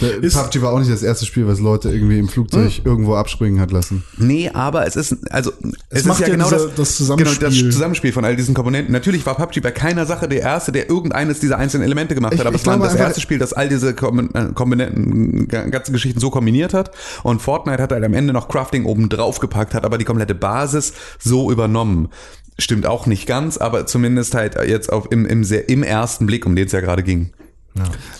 der- 0.00 0.22
Ist- 0.22 0.36
PUBG 0.36 0.60
war 0.62 0.72
auch 0.72 0.78
nicht 0.78 0.90
das 0.90 1.02
erste 1.02 1.24
Spiel, 1.26 1.46
was 1.46 1.58
Leute 1.60 1.90
irgendwie 1.90 2.18
im 2.18 2.28
Flugzeug 2.28 2.82
irgendwo 2.84 3.14
abspringen 3.14 3.60
hat 3.60 3.70
lassen. 3.70 4.04
Nee, 4.18 4.50
aber 4.52 4.86
es 4.86 4.96
ist, 4.96 5.16
also, 5.32 5.52
es, 5.90 6.04
macht 6.04 6.20
ist 6.20 6.26
ja, 6.26 6.26
ja 6.28 6.32
genau 6.34 6.50
diese- 6.50 6.66
das, 6.68 6.74
das 6.76 6.96
Zusammenspiel. 6.96 7.38
Genau, 7.48 7.50
das 7.64 7.74
Zusammenspiel 7.74 8.12
von 8.12 8.24
all 8.24 8.36
diesen 8.36 8.54
Komponenten. 8.54 8.92
Natürlich 8.92 9.24
war 9.26 9.34
PUBG 9.36 9.60
bei 9.60 9.70
keiner 9.70 10.04
Sache 10.06 10.28
der 10.28 10.40
Erste, 10.42 10.70
der 10.72 10.90
irgendeines 10.90 11.40
dieser 11.40 11.56
einzelnen 11.58 11.84
Elemente 11.84 12.14
gemacht 12.14 12.34
Ich- 12.34 12.40
hat, 12.40 12.46
aber 12.46 12.56
es 12.56 12.66
war 12.66 12.76
das 12.78 12.92
einfach- 12.92 13.06
erste 13.06 13.20
Spiel, 13.20 13.38
das 13.38 13.52
all 13.52 13.68
diese 13.68 13.90
äh, 13.90 13.92
Komponenten, 13.94 15.48
ga- 15.48 15.66
ganzen 15.68 15.92
Geschichten 15.92 16.20
so 16.20 16.30
kombiniert 16.30 16.74
hat. 16.74 16.90
Und 17.22 17.40
Fortnite 17.42 17.82
hat 17.82 17.92
halt 17.92 18.04
am 18.04 18.14
Ende 18.14 18.32
noch 18.32 18.48
Crafting 18.48 18.84
oben 18.84 19.08
drauf 19.08 19.38
gepackt, 19.38 19.74
hat 19.74 19.84
aber 19.84 19.98
die 19.98 20.04
komplette 20.04 20.34
Basis 20.34 20.92
so 21.18 21.50
übernommen. 21.50 22.08
Stimmt 22.58 22.86
auch 22.86 23.06
nicht 23.06 23.26
ganz, 23.26 23.56
aber 23.56 23.86
zumindest 23.86 24.34
halt 24.34 24.56
jetzt 24.66 24.92
auf, 24.92 25.10
im, 25.12 25.24
im, 25.26 25.44
sehr, 25.44 25.68
im 25.68 25.82
ersten 25.82 26.26
Blick, 26.26 26.44
um 26.44 26.56
den 26.56 26.66
es 26.66 26.72
ja 26.72 26.80
gerade 26.80 27.02
ging. 27.02 27.32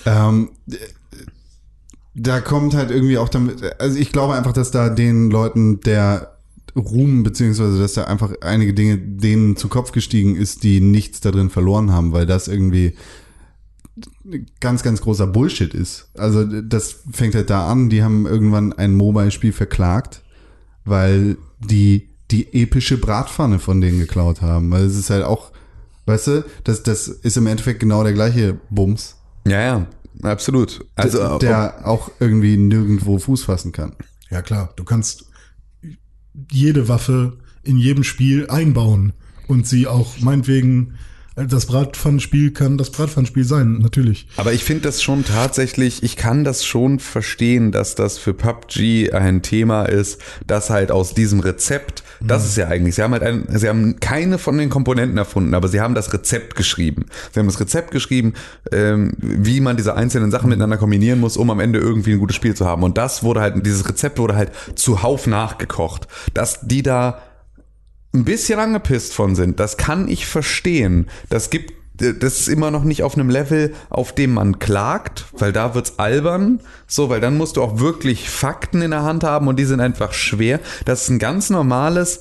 Ähm, 0.06 0.50
da 2.19 2.40
kommt 2.40 2.74
halt 2.74 2.90
irgendwie 2.90 3.19
auch 3.19 3.28
damit, 3.28 3.62
also 3.81 3.99
ich 3.99 4.12
glaube 4.12 4.35
einfach, 4.35 4.53
dass 4.53 4.70
da 4.70 4.89
den 4.89 5.31
Leuten 5.31 5.81
der 5.81 6.35
Ruhm, 6.77 7.23
beziehungsweise 7.23 7.78
dass 7.78 7.95
da 7.95 8.05
einfach 8.05 8.32
einige 8.40 8.74
Dinge 8.74 8.99
denen 8.99 9.57
zu 9.57 9.69
Kopf 9.69 9.93
gestiegen 9.93 10.36
ist, 10.36 10.62
die 10.62 10.81
nichts 10.81 11.20
da 11.20 11.31
drin 11.31 11.51
verloren 11.51 11.93
haben, 11.93 12.12
weil 12.12 12.27
das 12.27 12.49
irgendwie 12.49 12.95
ganz, 14.61 14.82
ganz 14.82 15.01
großer 15.01 15.27
Bullshit 15.27 15.74
ist. 15.74 16.09
Also 16.16 16.45
das 16.45 17.01
fängt 17.11 17.35
halt 17.35 17.51
da 17.51 17.70
an, 17.70 17.89
die 17.89 18.03
haben 18.03 18.27
irgendwann 18.27 18.73
ein 18.73 18.95
Mobile-Spiel 18.95 19.53
verklagt, 19.53 20.23
weil 20.85 21.36
die 21.61 22.09
die 22.31 22.53
epische 22.53 22.99
Bratpfanne 22.99 23.59
von 23.59 23.81
denen 23.81 23.99
geklaut 23.99 24.43
haben. 24.43 24.70
Weil 24.70 24.85
es 24.85 24.97
ist 24.97 25.11
halt 25.11 25.24
auch, 25.24 25.51
weißt 26.07 26.27
du, 26.27 26.45
das, 26.65 26.82
das 26.82 27.09
ist 27.09 27.36
im 27.36 27.47
Endeffekt 27.47 27.81
genau 27.81 28.05
der 28.05 28.12
gleiche 28.12 28.59
Bums. 28.70 29.16
Ja, 29.47 29.61
ja, 29.61 29.86
absolut. 30.23 30.85
Also, 30.95 31.20
Also, 31.23 31.39
der 31.39 31.86
auch 31.86 32.11
irgendwie 32.20 32.57
nirgendwo 32.57 33.19
Fuß 33.19 33.45
fassen 33.45 33.73
kann. 33.73 33.95
Ja 34.31 34.43
klar, 34.43 34.73
du 34.77 34.85
kannst 34.85 35.27
jede 36.51 36.89
Waffe 36.89 37.39
in 37.62 37.77
jedem 37.77 38.05
Spiel 38.05 38.49
einbauen 38.49 39.12
und 39.47 39.66
sie 39.66 39.86
auch 39.86 40.19
meinetwegen 40.20 40.95
das 41.47 41.66
Bratpfannenspiel 41.66 42.51
kann 42.53 42.78
das 42.78 42.90
Bratpfannenspiel 42.90 43.45
sein, 43.45 43.78
natürlich. 43.78 44.27
Aber 44.36 44.53
ich 44.53 44.65
finde 44.65 44.82
das 44.82 45.03
schon 45.03 45.24
tatsächlich, 45.24 46.03
ich 46.03 46.16
kann 46.16 46.43
das 46.43 46.65
schon 46.65 46.99
verstehen, 46.99 47.70
dass 47.70 47.95
das 47.95 48.19
für 48.19 48.35
PUBG 48.35 49.12
ein 49.12 49.43
Thema 49.43 49.85
ist, 49.85 50.20
das 50.47 50.70
halt 50.70 50.90
aus 50.90 51.15
diesem 51.15 51.39
Rezept, 51.40 52.03
das 52.20 52.45
ist 52.45 52.57
ja 52.57 52.69
eigentlich, 52.69 52.95
sie 52.97 53.03
haben 53.03 53.12
halt 53.12 53.23
ein, 53.23 53.47
sie 53.49 53.69
haben 53.69 54.01
keine 54.01 54.39
von 54.39 54.59
den 54.59 54.70
Komponenten 54.70 55.19
erfunden, 55.19 55.55
aber 55.55 55.69
sie 55.69 55.81
haben 55.81 55.95
das 55.95 56.12
Rezept 56.12 56.57
geschrieben. 56.57 57.07
Sie 57.32 57.40
haben 57.40 57.47
das 57.47 57.61
Rezept 57.61 57.90
geschrieben, 57.90 58.35
ähm, 58.73 59.12
wie 59.19 59.61
man 59.61 59.77
diese 59.77 59.95
einzelnen 59.95 60.31
Sachen 60.31 60.49
miteinander 60.49 60.77
kombinieren 60.77 61.20
muss, 61.20 61.36
um 61.36 61.51
am 61.51 61.61
Ende 61.61 61.78
irgendwie 61.78 62.12
ein 62.12 62.19
gutes 62.19 62.36
Spiel 62.36 62.55
zu 62.55 62.66
haben. 62.66 62.82
Und 62.82 62.99
das 62.99 63.23
wurde 63.23 63.40
halt, 63.40 63.65
dieses 63.65 63.89
Rezept 63.89 64.19
wurde 64.19 64.36
halt 64.36 64.51
zuhauf 64.74 65.27
nachgekocht. 65.27 66.09
Dass 66.35 66.61
die 66.62 66.82
da 66.82 67.23
ein 68.15 68.24
bisschen 68.24 68.59
angepisst 68.59 69.15
von 69.15 69.35
sind, 69.35 69.61
das 69.61 69.77
kann 69.77 70.09
ich 70.09 70.27
verstehen. 70.27 71.09
Das 71.28 71.51
gibt 71.51 71.77
das 71.99 72.41
ist 72.41 72.49
immer 72.49 72.70
noch 72.70 72.85
nicht 72.85 73.03
auf 73.03 73.15
einem 73.15 73.29
Level, 73.29 73.75
auf 73.91 74.15
dem 74.15 74.35
man 74.35 74.59
klagt, 74.59 75.27
weil 75.37 75.53
da 75.53 75.75
wird's 75.75 75.99
albern, 75.99 76.61
so, 76.87 77.11
weil 77.11 77.20
dann 77.20 77.37
musst 77.37 77.57
du 77.57 77.62
auch 77.62 77.81
wirklich 77.81 78.31
Fakten 78.31 78.83
in 78.83 78.93
der 78.93 79.03
Hand 79.03 79.25
haben 79.25 79.49
und 79.49 79.59
die 79.59 79.65
sind 79.65 79.81
einfach 79.81 80.12
schwer. 80.12 80.61
Das 80.85 81.03
ist 81.03 81.09
ein 81.11 81.19
ganz 81.19 81.51
normales 81.51 82.20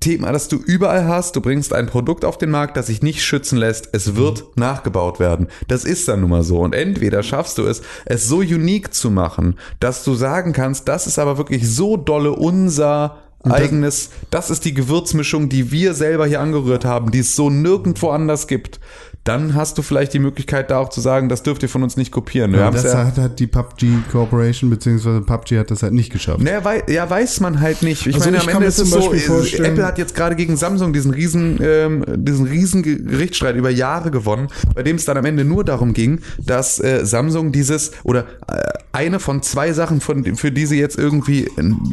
Thema, 0.00 0.32
das 0.32 0.48
du 0.48 0.56
überall 0.56 1.06
hast. 1.06 1.34
Du 1.34 1.40
bringst 1.40 1.72
ein 1.72 1.86
Produkt 1.86 2.24
auf 2.24 2.36
den 2.36 2.50
Markt, 2.50 2.76
das 2.76 2.88
sich 2.88 3.02
nicht 3.02 3.24
schützen 3.24 3.56
lässt. 3.56 3.88
Es 3.92 4.16
wird 4.16 4.56
nachgebaut 4.56 5.18
werden. 5.18 5.48
Das 5.66 5.84
ist 5.84 6.06
dann 6.08 6.20
nun 6.20 6.30
mal 6.30 6.42
so. 6.42 6.58
Und 6.60 6.74
entweder 6.74 7.22
schaffst 7.22 7.58
du 7.58 7.66
es, 7.66 7.80
es 8.04 8.28
so 8.28 8.38
unique 8.38 8.92
zu 8.92 9.10
machen, 9.10 9.58
dass 9.80 10.04
du 10.04 10.14
sagen 10.14 10.52
kannst, 10.52 10.88
das 10.88 11.06
ist 11.06 11.18
aber 11.18 11.38
wirklich 11.38 11.68
so 11.68 11.96
dolle 11.96 12.32
unser 12.32 13.16
eigenes, 13.44 14.10
das 14.30 14.50
ist 14.50 14.64
die 14.64 14.74
Gewürzmischung, 14.74 15.48
die 15.48 15.70
wir 15.70 15.94
selber 15.94 16.26
hier 16.26 16.40
angerührt 16.40 16.84
haben, 16.84 17.10
die 17.10 17.20
es 17.20 17.36
so 17.36 17.50
nirgendwo 17.50 18.10
anders 18.10 18.46
gibt. 18.46 18.80
Dann 19.28 19.54
hast 19.54 19.78
du 19.78 19.82
vielleicht 19.82 20.14
die 20.14 20.18
Möglichkeit, 20.18 20.70
da 20.70 20.78
auch 20.78 20.88
zu 20.88 21.00
sagen, 21.00 21.28
das 21.28 21.42
dürft 21.42 21.62
ihr 21.62 21.68
von 21.68 21.82
uns 21.82 21.96
nicht 21.96 22.10
kopieren. 22.10 22.52
Wir 22.52 22.60
Ja, 22.60 22.70
das 22.70 22.84
ja, 22.84 23.04
hat 23.06 23.18
halt 23.18 23.38
die 23.38 23.46
PUBG 23.46 23.86
Corporation, 24.10 24.70
beziehungsweise 24.70 25.20
PUBG 25.20 25.58
hat 25.58 25.70
das 25.70 25.82
halt 25.82 25.92
nicht 25.92 26.10
geschafft. 26.10 26.40
Naja, 26.40 26.64
wei 26.64 26.82
ja, 26.88 27.08
weiß 27.08 27.40
man 27.40 27.60
halt 27.60 27.82
nicht. 27.82 28.06
Ich 28.06 28.14
Also 28.14 28.26
meine, 28.26 28.38
ich 28.38 28.42
am 28.44 28.48
kann 28.48 28.56
Ende 28.56 28.68
ist 28.68 28.78
es 28.78 28.90
so, 28.90 29.12
äh, 29.12 29.18
vorstellen- 29.18 29.72
Apple 29.72 29.84
hat 29.86 29.98
jetzt 29.98 30.14
gerade 30.14 30.34
gegen 30.34 30.56
Samsung 30.56 30.92
diesen 30.92 31.10
riesen, 31.12 31.58
ähm, 31.62 32.04
diesen 32.16 32.46
riesen 32.46 32.82
Ge- 32.82 33.02
Gerichtsstreit 33.02 33.54
über 33.56 33.70
Jahre 33.70 34.10
gewonnen, 34.10 34.48
bei 34.74 34.82
dem 34.82 34.96
es 34.96 35.04
dann 35.04 35.16
am 35.16 35.24
Ende 35.24 35.44
nur 35.44 35.64
darum 35.64 35.92
ging, 35.92 36.20
dass 36.44 36.78
äh, 36.80 37.04
Samsung 37.04 37.52
dieses 37.52 37.92
oder 38.04 38.20
äh, 38.48 38.56
eine 38.92 39.20
von 39.20 39.42
zwei 39.42 39.72
Sachen, 39.74 40.00
von, 40.00 40.24
für 40.36 40.50
die 40.50 40.64
sie 40.66 40.78
jetzt 40.80 40.98
irgendwie 40.98 41.48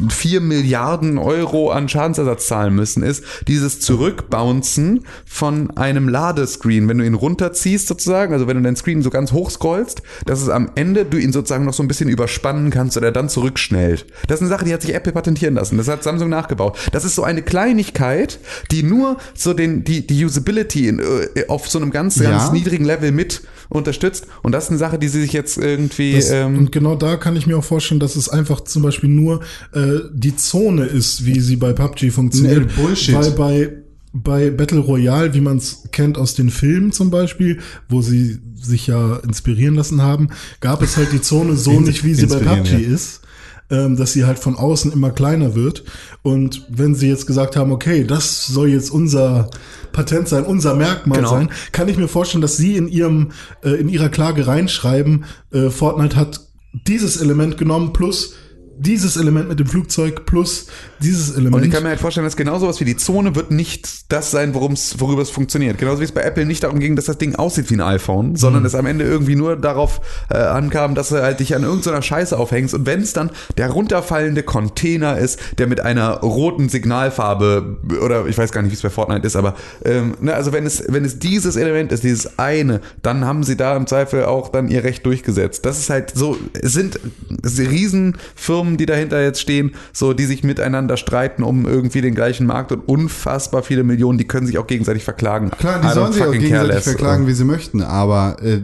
4 0.08 0.40
Milliarden 0.40 1.18
Euro 1.18 1.70
an 1.70 1.88
Schadensersatz 1.88 2.46
zahlen 2.48 2.74
müssen, 2.74 3.02
ist 3.02 3.22
dieses 3.46 3.80
Zurückbouncen 3.80 5.04
von 5.24 5.70
einem 5.76 6.08
Ladescreen. 6.08 6.88
Wenn 6.88 6.98
du 6.98 7.04
ihn 7.04 7.14
runterziehst 7.26 7.88
sozusagen, 7.88 8.32
also 8.32 8.46
wenn 8.46 8.56
du 8.56 8.62
deinen 8.62 8.76
Screen 8.76 9.02
so 9.02 9.10
ganz 9.10 9.32
hoch 9.32 9.50
scrollst, 9.50 10.02
dass 10.24 10.40
es 10.40 10.48
am 10.48 10.70
Ende 10.76 11.04
du 11.04 11.18
ihn 11.18 11.32
sozusagen 11.32 11.64
noch 11.64 11.74
so 11.74 11.82
ein 11.82 11.88
bisschen 11.88 12.08
überspannen 12.08 12.70
kannst 12.70 12.96
oder 12.96 13.10
dann 13.10 13.28
zurückschnellt. 13.28 14.06
Das 14.28 14.36
ist 14.36 14.42
eine 14.42 14.48
Sache, 14.50 14.64
die 14.64 14.72
hat 14.72 14.82
sich 14.82 14.94
Apple 14.94 15.12
patentieren 15.12 15.54
lassen. 15.54 15.76
Das 15.76 15.88
hat 15.88 16.02
Samsung 16.04 16.28
nachgebaut. 16.28 16.78
Das 16.92 17.04
ist 17.04 17.14
so 17.16 17.24
eine 17.24 17.42
Kleinigkeit, 17.42 18.38
die 18.70 18.82
nur 18.82 19.16
so 19.34 19.52
den, 19.54 19.82
die, 19.84 20.06
die 20.06 20.24
Usability 20.24 20.88
in, 20.88 21.00
äh, 21.00 21.46
auf 21.48 21.68
so 21.68 21.78
einem 21.80 21.90
ganz, 21.90 22.16
Ja. 22.16 22.30
ganz 22.30 22.52
niedrigen 22.52 22.84
Level 22.84 23.10
mit 23.12 23.42
unterstützt. 23.68 24.26
Und 24.42 24.52
das 24.52 24.64
ist 24.64 24.70
eine 24.70 24.78
Sache, 24.78 24.98
die 24.98 25.08
sie 25.08 25.20
sich 25.20 25.32
jetzt 25.32 25.58
irgendwie, 25.58 26.14
Das, 26.14 26.30
ähm, 26.30 26.56
und 26.58 26.72
genau 26.72 26.94
da 26.94 27.16
kann 27.16 27.34
ich 27.34 27.46
mir 27.48 27.58
auch 27.58 27.64
vorstellen, 27.64 27.98
dass 28.00 28.14
es 28.14 28.28
einfach 28.28 28.60
zum 28.62 28.82
Beispiel 28.82 29.08
nur 29.10 29.40
äh, 29.74 29.98
die 30.12 30.36
Zone 30.36 30.84
ist, 30.84 31.24
wie 31.26 31.40
sie 31.40 31.56
bei 31.56 31.72
PUBG 31.72 32.10
funktioniert. 32.10 32.66
Nee, 32.66 32.82
Bullshit. 32.82 33.14
Weil 33.16 33.30
bei, 33.32 33.72
bei 34.22 34.50
Battle 34.50 34.80
Royale, 34.80 35.34
wie 35.34 35.40
man 35.40 35.58
es 35.58 35.84
kennt 35.92 36.18
aus 36.18 36.34
den 36.34 36.50
Filmen 36.50 36.92
zum 36.92 37.10
Beispiel, 37.10 37.58
wo 37.88 38.02
sie 38.02 38.38
sich 38.54 38.86
ja 38.86 39.16
inspirieren 39.16 39.74
lassen 39.74 40.02
haben, 40.02 40.28
gab 40.60 40.82
es 40.82 40.96
halt 40.96 41.12
die 41.12 41.20
Zone 41.20 41.56
so 41.56 41.80
nicht, 41.80 42.04
wie 42.04 42.14
sie 42.14 42.26
bei 42.26 42.38
PUBG 42.38 42.72
ja. 42.72 42.78
ist. 42.78 43.20
Ähm, 43.68 43.96
dass 43.96 44.12
sie 44.12 44.24
halt 44.24 44.38
von 44.38 44.54
außen 44.54 44.92
immer 44.92 45.10
kleiner 45.10 45.56
wird. 45.56 45.82
Und 46.22 46.64
wenn 46.68 46.94
sie 46.94 47.08
jetzt 47.08 47.26
gesagt 47.26 47.56
haben, 47.56 47.72
okay, 47.72 48.04
das 48.04 48.46
soll 48.46 48.68
jetzt 48.68 48.90
unser 48.90 49.50
Patent 49.90 50.28
sein, 50.28 50.44
unser 50.44 50.76
Merkmal 50.76 51.18
Genau. 51.18 51.30
sein, 51.30 51.50
kann 51.72 51.88
ich 51.88 51.96
mir 51.96 52.06
vorstellen, 52.06 52.42
dass 52.42 52.56
sie 52.56 52.76
in 52.76 52.86
ihrem 52.86 53.32
äh, 53.64 53.70
in 53.70 53.88
ihrer 53.88 54.08
Klage 54.08 54.46
reinschreiben, 54.46 55.24
äh, 55.50 55.70
Fortnite 55.70 56.14
hat 56.14 56.46
dieses 56.86 57.16
Element 57.16 57.58
genommen 57.58 57.92
plus 57.92 58.34
dieses 58.78 59.16
Element 59.16 59.48
mit 59.48 59.58
dem 59.58 59.66
Flugzeug 59.66 60.26
plus 60.26 60.66
dieses 61.00 61.30
Element. 61.36 61.56
Und 61.56 61.64
ich 61.64 61.70
kann 61.70 61.82
mir 61.82 61.90
halt 61.90 62.00
vorstellen, 62.00 62.24
dass 62.26 62.36
genau 62.36 62.58
sowas 62.58 62.80
wie 62.80 62.84
die 62.84 62.96
Zone 62.96 63.34
wird 63.34 63.50
nicht 63.50 64.12
das 64.12 64.30
sein, 64.30 64.54
worüber 64.54 65.22
es 65.22 65.30
funktioniert. 65.30 65.78
Genauso 65.78 66.00
wie 66.00 66.04
es 66.04 66.12
bei 66.12 66.22
Apple 66.22 66.46
nicht 66.46 66.62
darum 66.62 66.78
ging, 66.80 66.96
dass 66.96 67.06
das 67.06 67.18
Ding 67.18 67.34
aussieht 67.34 67.70
wie 67.70 67.74
ein 67.74 67.80
iPhone, 67.80 68.36
sondern 68.36 68.62
Mhm. 68.62 68.66
es 68.66 68.74
am 68.74 68.86
Ende 68.86 69.04
irgendwie 69.04 69.36
nur 69.36 69.56
darauf 69.56 70.00
äh, 70.30 70.36
ankam, 70.36 70.94
dass 70.94 71.08
du 71.10 71.22
halt 71.22 71.40
dich 71.40 71.54
an 71.54 71.62
irgendeiner 71.62 72.02
Scheiße 72.02 72.38
aufhängst. 72.38 72.74
Und 72.74 72.86
wenn 72.86 73.00
es 73.00 73.12
dann 73.12 73.30
der 73.56 73.70
runterfallende 73.70 74.42
Container 74.42 75.18
ist, 75.18 75.38
der 75.58 75.66
mit 75.66 75.80
einer 75.80 76.20
roten 76.20 76.68
Signalfarbe 76.68 77.76
oder 78.02 78.26
ich 78.26 78.36
weiß 78.38 78.52
gar 78.52 78.62
nicht, 78.62 78.70
wie 78.72 78.76
es 78.76 78.82
bei 78.82 78.90
Fortnite 78.90 79.26
ist, 79.26 79.36
aber 79.36 79.54
ähm, 79.84 80.14
ne, 80.20 80.34
also 80.34 80.52
wenn 80.52 80.66
es 80.66 80.84
wenn 80.88 81.04
es 81.04 81.18
dieses 81.18 81.56
Element 81.56 81.92
ist, 81.92 82.04
dieses 82.04 82.38
eine, 82.38 82.80
dann 83.02 83.24
haben 83.24 83.42
sie 83.42 83.56
da 83.56 83.76
im 83.76 83.86
Zweifel 83.86 84.24
auch 84.24 84.48
dann 84.48 84.68
ihr 84.68 84.84
Recht 84.84 85.04
durchgesetzt. 85.06 85.64
Das 85.64 85.78
ist 85.78 85.90
halt 85.90 86.12
so, 86.14 86.36
es 86.54 86.72
sind, 86.72 86.98
es 87.42 87.56
sind 87.56 87.70
Riesenfirmen, 87.70 88.65
die 88.76 88.86
dahinter 88.86 89.22
jetzt 89.22 89.40
stehen, 89.40 89.72
so 89.92 90.12
die 90.12 90.24
sich 90.24 90.42
miteinander 90.42 90.96
streiten 90.96 91.42
um 91.44 91.66
irgendwie 91.66 92.00
den 92.00 92.14
gleichen 92.14 92.46
Markt 92.46 92.72
und 92.72 92.80
unfassbar 92.88 93.62
viele 93.62 93.84
Millionen, 93.84 94.18
die 94.18 94.26
können 94.26 94.46
sich 94.46 94.58
auch 94.58 94.66
gegenseitig 94.66 95.04
verklagen. 95.04 95.50
Klar, 95.50 95.80
die 95.80 95.86
I 95.86 95.92
sollen 95.92 96.12
sich 96.12 96.22
auch 96.22 96.32
gegenseitig 96.32 96.52
care 96.56 96.66
less. 96.66 96.84
verklagen, 96.84 97.26
wie 97.28 97.32
sie 97.32 97.44
möchten, 97.44 97.82
aber 97.82 98.36
äh, 98.42 98.60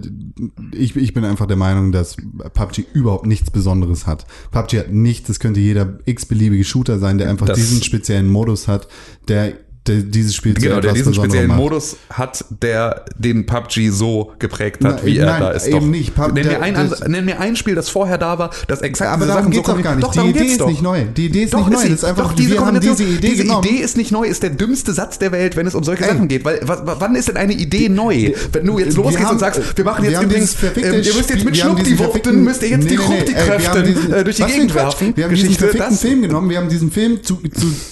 ich, 0.72 0.96
ich 0.96 1.14
bin 1.14 1.24
einfach 1.24 1.46
der 1.46 1.56
Meinung, 1.56 1.92
dass 1.92 2.16
PUBG 2.54 2.84
überhaupt 2.92 3.26
nichts 3.26 3.50
Besonderes 3.50 4.06
hat. 4.06 4.26
PUBG 4.50 4.78
hat 4.80 4.90
nichts, 4.92 5.28
es 5.28 5.38
könnte 5.38 5.60
jeder 5.60 5.98
x-beliebige 6.04 6.64
Shooter 6.64 6.98
sein, 6.98 7.18
der 7.18 7.30
einfach 7.30 7.46
Das- 7.46 7.56
diesen 7.58 7.82
speziellen 7.82 8.28
Modus 8.28 8.66
hat, 8.66 8.88
der, 9.28 9.52
der 9.88 9.96
dieses 9.96 10.34
Spiel 10.36 10.54
Genau, 10.54 10.78
der 10.80 10.92
diesen 10.92 11.12
speziellen 11.12 11.48
macht. 11.48 11.58
Modus 11.58 11.96
hat, 12.10 12.44
der 12.62 13.04
den 13.18 13.46
PUBG 13.46 13.90
so 13.90 14.32
geprägt 14.38 14.84
hat, 14.84 14.98
Na, 15.00 15.04
wie 15.06 15.16
er 15.18 15.26
nein, 15.26 15.40
da 15.40 15.50
ist. 15.50 15.66
eben 15.66 15.80
doch. 15.80 15.86
nicht. 15.86 16.14
Pub- 16.14 16.32
nenn, 16.32 16.44
der- 16.44 16.58
mir 16.58 16.62
ein, 16.62 16.74
das- 16.88 17.00
nenn 17.08 17.24
mir 17.24 17.40
ein 17.40 17.56
Spiel, 17.56 17.74
das 17.74 17.88
vorher 17.88 18.16
da 18.16 18.38
war, 18.38 18.50
das 18.68 18.80
exakt 18.82 19.10
Aber 19.10 19.24
diese 19.24 19.32
Sachen 19.36 19.44
so 19.46 19.50
geht's 19.50 19.66
doch 19.68 19.82
gar 19.82 19.96
nicht. 19.96 20.04
Doch, 20.04 20.12
Die 20.12 20.28
Idee 20.30 20.44
ist 20.44 20.60
doch. 20.60 20.68
nicht 20.68 20.82
neu. 20.82 21.04
Die 21.16 21.26
Idee 21.26 21.42
ist 21.42 21.54
Doch, 21.54 21.66
nicht 21.68 21.72
neu. 21.72 21.78
sie. 21.82 21.88
Das 21.88 21.98
ist 21.98 22.04
einfach, 22.04 22.28
doch, 22.28 22.32
diese 22.34 22.64
haben 22.64 22.78
diese 22.80 23.02
Idee 23.02 23.28
diese 23.30 23.42
genommen. 23.42 23.66
Idee 23.66 23.76
ist 23.82 23.96
nicht 23.96 24.12
neu, 24.12 24.24
ist 24.24 24.42
der 24.44 24.50
dümmste 24.50 24.92
Satz 24.92 25.18
der 25.18 25.32
Welt, 25.32 25.56
wenn 25.56 25.66
es 25.66 25.74
um 25.74 25.82
solche 25.82 26.04
Ey. 26.04 26.10
Sachen 26.10 26.28
geht. 26.28 26.44
Weil 26.44 26.60
was, 26.62 26.80
wann 26.84 27.16
ist 27.16 27.26
denn 27.28 27.36
eine 27.36 27.52
Idee 27.52 27.88
neu? 27.88 28.32
Wenn 28.52 28.64
du 28.66 28.78
jetzt 28.78 28.96
losgehst 28.96 29.20
haben- 29.24 29.32
und 29.32 29.38
sagst, 29.40 29.60
wir 29.76 29.84
machen 29.84 30.04
wir 30.04 30.12
jetzt 30.12 30.22
übrigens, 30.22 30.56
ähm, 30.62 30.70
ihr 31.02 31.14
müsst 31.14 31.28
jetzt 31.30 31.44
mit 31.44 31.56
verfickten- 31.56 32.32
müsst 32.44 32.62
ihr 32.62 32.68
jetzt 32.68 32.88
die 32.88 32.96
diesen- 32.96 34.12
äh, 34.12 34.22
durch 34.24 34.36
die 34.36 34.44
Gegend 34.44 34.74
werfen. 34.74 35.12
Wir 35.16 35.24
haben 35.24 35.34
diesen 35.34 35.56
das- 35.76 36.00
Film 36.00 36.22
genommen, 36.22 36.48
wir 36.50 36.58
haben 36.58 36.68
diesen 36.68 36.90
Film 36.92 37.22
zu 37.22 37.40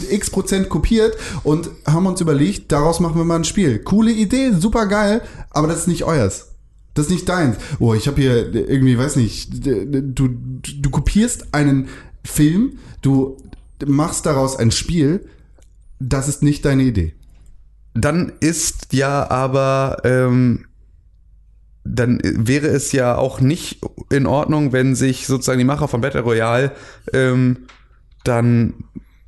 x 0.08 0.30
Prozent 0.30 0.68
kopiert 0.68 1.16
und 1.42 1.68
haben 1.86 2.06
uns 2.06 2.20
überlegt, 2.20 2.72
daraus 2.72 3.00
machen 3.00 3.16
wir 3.16 3.24
mal 3.24 3.36
ein 3.36 3.44
Spiel. 3.44 3.78
Coole 3.80 4.12
Idee, 4.12 4.52
super 4.52 4.86
geil, 4.86 5.22
aber 5.50 5.68
das 5.68 5.80
ist 5.80 5.88
nicht 5.88 6.04
euers. 6.04 6.48
Das 6.94 7.06
ist 7.06 7.12
nicht 7.12 7.28
deins. 7.28 7.56
Oh, 7.78 7.94
ich 7.94 8.08
habe 8.08 8.20
hier 8.20 8.54
irgendwie, 8.54 8.98
weiß 8.98 9.16
nicht, 9.16 9.64
du, 9.64 10.28
du 10.28 10.90
kopierst 10.90 11.54
einen 11.54 11.88
Film, 12.24 12.78
du 13.00 13.36
machst 13.86 14.26
daraus 14.26 14.56
ein 14.56 14.70
Spiel, 14.70 15.26
das 15.98 16.28
ist 16.28 16.42
nicht 16.42 16.64
deine 16.64 16.82
Idee. 16.82 17.14
dann 17.94 18.32
ist 18.40 18.92
ja 18.92 19.30
aber 19.30 19.98
ähm, 20.04 20.66
dann 21.84 22.20
wäre 22.22 22.68
es 22.68 22.92
ja 22.92 23.16
auch 23.16 23.40
nicht 23.40 23.80
in 24.10 24.26
Ordnung, 24.26 24.72
wenn 24.72 24.94
sich 24.94 25.26
sozusagen 25.26 25.58
die 25.58 25.64
Macher 25.64 25.88
von 25.88 26.00
Battle 26.00 26.20
Royale 26.20 26.72
ähm, 27.12 27.66
dann 28.24 28.74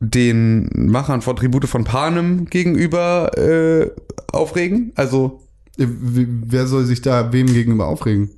den 0.04 0.68
Machern 0.74 1.22
von 1.22 1.36
Tribute 1.36 1.66
von 1.68 1.84
Panem 1.84 2.46
gegenüber 2.46 3.30
äh, 3.38 3.90
aufregen. 4.32 4.92
Also 4.96 5.40
Äh, 5.78 5.86
Wer 5.88 6.66
soll 6.66 6.84
sich 6.84 7.00
da 7.02 7.32
wem 7.32 7.46
gegenüber 7.46 7.86
aufregen? 7.86 8.30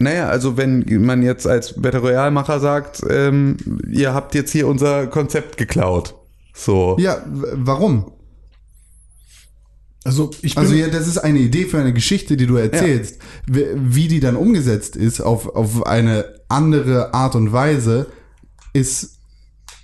naja, 0.00 0.28
also 0.28 0.56
wenn 0.56 0.84
man 1.04 1.22
jetzt 1.24 1.44
als 1.44 1.74
Battle 1.82 2.00
Royale-Macher 2.00 2.60
sagt, 2.60 3.02
ähm, 3.10 3.56
ihr 3.90 4.14
habt 4.14 4.32
jetzt 4.36 4.52
hier 4.52 4.68
unser 4.68 5.08
Konzept 5.08 5.56
geklaut. 5.56 6.14
So. 6.54 6.96
Ja, 7.00 7.20
warum? 7.26 8.12
also 10.04 10.30
ich 10.40 10.54
bin, 10.54 10.62
Also 10.62 10.74
ja, 10.74 10.86
das 10.88 11.08
ist 11.08 11.18
eine 11.18 11.40
Idee 11.40 11.64
für 11.64 11.78
eine 11.78 11.92
Geschichte, 11.92 12.36
die 12.36 12.46
du 12.46 12.56
erzählst. 12.56 13.18
Wie, 13.46 13.66
wie 13.74 14.08
die 14.08 14.20
dann 14.20 14.36
umgesetzt 14.36 14.94
ist 14.96 15.20
auf, 15.20 15.48
auf 15.54 15.84
eine 15.86 16.24
andere 16.48 17.12
Art 17.12 17.34
und 17.34 17.52
Weise, 17.52 18.06
ist 18.72 19.17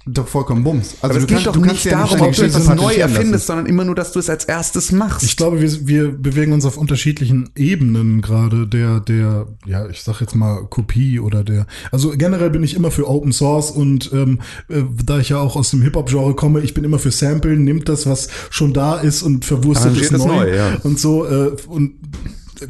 doch 0.07 0.29
vollkommen 0.29 0.65
Bums. 0.65 0.97
Also 1.01 1.15
Aber 1.15 1.19
es 1.21 1.27
geht 1.27 1.47
doch 1.47 1.57
nicht 1.57 1.91
darum, 1.91 2.21
ob 2.21 2.33
du 2.35 2.43
etwas 2.43 2.69
neu 2.75 2.95
erfindest, 2.95 3.47
sondern 3.47 3.67
immer 3.67 3.85
nur, 3.85 3.95
dass 3.95 4.13
du 4.13 4.19
es 4.19 4.29
als 4.29 4.45
erstes 4.45 4.93
machst. 4.93 5.23
Ich 5.23 5.37
glaube, 5.37 5.61
wir, 5.61 5.87
wir 5.87 6.09
bewegen 6.13 6.53
uns 6.53 6.67
auf 6.67 6.77
unterschiedlichen 6.77 7.51
Ebenen 7.57 8.21
gerade 8.21 8.67
der, 8.67 9.01
der, 9.01 9.47
ja, 9.67 9.89
ich 9.89 10.03
sag 10.03 10.21
jetzt 10.21 10.35
mal 10.35 10.67
Kopie 10.67 11.21
oder 11.21 11.43
der. 11.43 11.67
Also 11.91 12.11
generell 12.11 12.51
bin 12.51 12.63
ich 12.63 12.75
immer 12.75 12.91
für 12.91 13.09
Open 13.09 13.33
Source 13.33 13.71
und 13.71 14.11
ähm, 14.13 14.41
äh, 14.69 14.83
da 15.05 15.19
ich 15.19 15.31
ja 15.31 15.39
auch 15.39 15.57
aus 15.57 15.71
dem 15.71 15.81
Hip-Hop-Genre 15.83 16.35
komme, 16.35 16.61
ich 16.61 16.75
bin 16.75 16.85
immer 16.85 16.99
für 16.99 17.11
Samplen, 17.11 17.65
nimmt 17.65 17.89
das, 17.89 18.07
was 18.07 18.29
schon 18.51 18.75
da 18.75 18.97
ist 18.97 19.23
und 19.23 19.45
verwurstet 19.45 19.97
es 19.97 20.11
neu. 20.11 20.27
neu, 20.27 20.55
ja. 20.55 20.77
Und 20.83 20.99
so, 20.99 21.27
äh, 21.27 21.53
und 21.67 21.95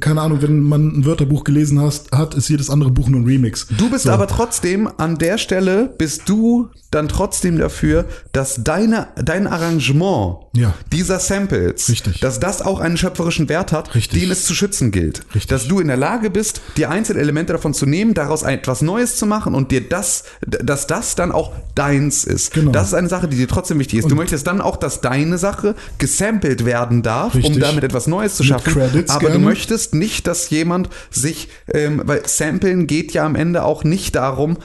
keine 0.01 0.20
Ahnung, 0.20 0.43
wenn 0.43 0.61
man 0.61 0.98
ein 0.98 1.05
Wörterbuch 1.05 1.44
gelesen 1.44 1.81
hast, 1.81 2.11
hat, 2.12 2.35
ist 2.35 2.48
jedes 2.48 2.70
andere 2.70 2.90
Buch 2.90 3.09
nur 3.09 3.20
ein 3.20 3.27
Remix. 3.27 3.66
Du 3.77 3.90
bist 3.90 4.05
so. 4.05 4.11
aber 4.11 4.27
trotzdem 4.27 4.89
an 4.98 5.19
der 5.19 5.39
Stelle 5.39 5.93
bist 5.98 6.28
du 6.28 6.69
dann 6.90 7.09
trotzdem 7.09 7.59
dafür, 7.59 8.05
dass 8.32 8.62
deine 8.62 9.09
dein 9.16 9.48
Arrangement 9.48 10.36
Ja. 10.55 10.74
dieser 10.93 11.19
Samples, 11.19 11.89
Richtig. 11.89 12.20
dass 12.20 12.39
das 12.39 12.62
auch 12.62 12.78
einen 12.78 12.97
schöpferischen 12.97 13.48
Wert 13.48 13.73
hat, 13.73 13.94
Richtig. 13.97 14.20
den 14.20 14.31
es 14.31 14.44
zu 14.47 14.55
schützen 14.55 14.93
gilt. 14.93 15.23
Richtig. 15.35 15.47
Dass 15.48 15.66
du 15.66 15.81
in 15.81 15.89
der 15.89 15.97
Lage 15.97 16.31
bist, 16.31 16.61
die 16.77 16.86
einzelnen 16.86 17.20
Elemente 17.20 17.52
davon 17.52 17.74
zu 17.74 17.85
nehmen, 17.86 18.15
daraus 18.15 18.44
etwas 18.44 18.81
Neues 18.81 19.16
zu 19.16 19.27
machen 19.27 19.55
und 19.56 19.73
dir 19.73 19.89
das, 19.89 20.23
dass 20.47 20.86
das 20.86 21.16
dann 21.16 21.32
auch 21.32 21.52
deins 21.74 22.23
ist. 22.24 22.52
Genau. 22.55 22.70
Das 22.70 22.89
ist 22.89 22.94
eine 22.94 23.09
Sache, 23.09 23.27
die 23.27 23.36
dir 23.36 23.48
trotzdem 23.48 23.81
wichtig 23.81 23.98
ist. 23.98 24.11
du 24.11 24.15
möchtest 24.15 24.47
dann 24.47 24.61
auch, 24.61 24.77
dass 24.77 25.01
deine 25.01 25.36
Sache 25.39 25.74
gesampelt 25.98 26.65
werden 26.65 27.02
darf, 27.02 27.35
um 27.35 27.59
damit 27.59 27.82
etwas 27.82 28.06
Neues 28.06 28.36
zu 28.36 28.44
schaffen. 28.44 28.73
Aber 28.81 28.89
du 28.90 29.02
gerne. 29.32 29.39
Möchtest 29.75 29.95
nicht, 29.95 30.27
dass 30.29 30.51
jemand 30.51 30.89
sich, 31.11 31.49
ähm, 31.73 32.03
weil 32.05 32.23
Samplen 32.27 32.87
geht 32.87 33.13
ja 33.13 33.25
am 33.27 33.35
Ende 33.35 33.65
auch 33.65 33.83
nicht 33.85 34.15
darum, 34.15 34.59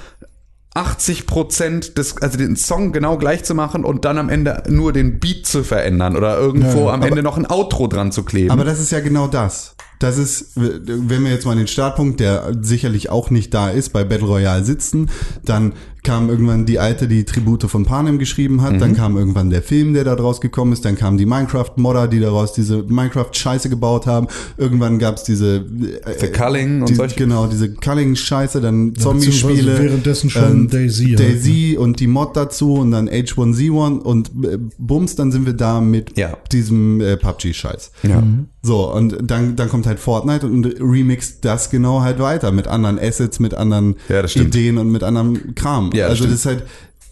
80 0.76 1.26
Prozent 1.26 1.98
des, 1.98 2.18
also 2.22 2.38
den 2.38 2.56
Song 2.56 2.94
genau 2.94 3.18
gleich 3.18 3.44
zu 3.44 3.56
machen 3.56 3.84
und 3.84 4.06
dann 4.06 4.19
am 4.19 4.30
Ende 4.30 4.64
nur 4.69 4.94
den 4.94 5.19
Beat 5.19 5.48
zu 5.48 5.64
verändern 5.64 6.15
oder 6.15 6.38
irgendwo 6.38 6.86
Ja, 6.88 6.94
am 6.94 6.99
aber- 7.02 7.07
Ende 7.07 7.23
noch 7.23 7.38
ein 7.38 7.49
Outro 7.49 7.88
dran 7.88 8.11
zu 8.11 8.23
kleben. 8.23 8.52
Aber 8.52 8.64
das 8.65 8.80
ist 8.80 8.91
ja 8.91 8.99
genau 8.99 9.27
das. 9.27 9.76
Das 9.98 10.18
ist, 10.18 10.52
wenn 10.56 11.23
wir 11.26 11.31
jetzt 11.31 11.45
mal 11.45 11.57
den 11.57 11.68
Startpunkt, 11.68 12.22
der 12.22 12.53
sicherlich 12.61 13.10
auch 13.10 13.31
nicht 13.31 13.53
da 13.53 13.69
ist, 13.69 13.90
bei 13.91 14.06
Battle 14.06 14.27
Royale 14.27 14.64
sitzen, 14.64 15.10
dann 15.44 15.73
kam 16.03 16.30
irgendwann 16.30 16.65
die 16.65 16.80
alte, 16.80 17.07
die 17.07 17.26
Tribute 17.26 17.63
von 17.63 17.84
Panem 17.85 18.19
geschrieben 18.19 18.61
hat, 18.61 18.73
Mhm. 18.73 18.80
dann 18.80 18.95
kam 18.95 19.17
irgendwann 19.17 19.49
der 19.49 19.61
Film, 19.61 19.93
der 19.93 20.03
da 20.05 20.15
draus 20.15 20.39
gekommen 20.41 20.71
ist, 20.73 20.85
dann 20.85 20.95
kamen 20.95 21.17
die 21.17 21.26
Minecraft-Modder, 21.26 22.07
die 22.07 22.19
daraus 22.19 22.53
diese 22.53 22.84
Minecraft-Scheiße 22.84 23.69
gebaut 23.69 24.07
haben, 24.07 24.27
irgendwann 24.57 24.97
gab's 24.99 25.23
diese 25.23 25.57
äh, 26.05 26.13
The 26.19 26.27
Culling 26.27 26.81
und 26.81 26.89
die, 26.89 26.95
solche- 26.95 27.15
Genau, 27.17 27.47
diese 27.47 27.73
Culling-Scheiße, 27.73 28.61
dann 28.61 28.93
beziehungsweise 28.93 29.31
Zombie-Spiele. 29.39 29.80
währenddessen 29.80 30.30
schon 30.30 30.67
Daisy 30.69 31.07
halt, 31.09 31.19
Daisy 31.19 31.77
und 31.77 31.99
die 31.99 32.07
Mod 32.07 32.35
dazu 32.38 32.76
und 32.76 32.91
dann 32.91 33.09
H1Z1 33.09 33.99
und 33.99 34.30
äh, 34.45 34.57
Bums, 34.77 35.15
dann 35.15 35.31
sind 35.31 35.45
wir 35.45 35.53
da 35.53 35.81
mit 35.81 36.17
Ja. 36.17 36.38
diesem 36.51 37.01
äh, 37.01 37.17
PUBG-Scheiß. 37.17 37.91
Ja. 38.03 38.23
So, 38.61 38.91
und 38.94 39.18
dann, 39.22 39.56
dann 39.56 39.69
kommt 39.69 39.88
halt 39.88 39.99
Fortnite 39.99 40.45
und 40.45 40.65
remixt 40.81 41.45
das 41.45 41.69
genau 41.69 42.02
halt 42.02 42.19
weiter 42.19 42.52
mit 42.52 42.68
anderen 42.68 42.99
Assets, 42.99 43.40
mit 43.40 43.53
anderen 43.53 43.95
Ja, 44.10 44.22
das. 44.22 44.36
Ideen 44.36 44.77
und 44.77 44.91
mit 44.91 45.02
anderem 45.03 45.56
Kram. 45.56 45.91
Ja, 45.94 46.10
das 46.10 46.11
also 46.11 46.15
stimmt. 46.23 46.34
das 46.34 46.40
ist 46.41 46.45
halt, 46.45 46.64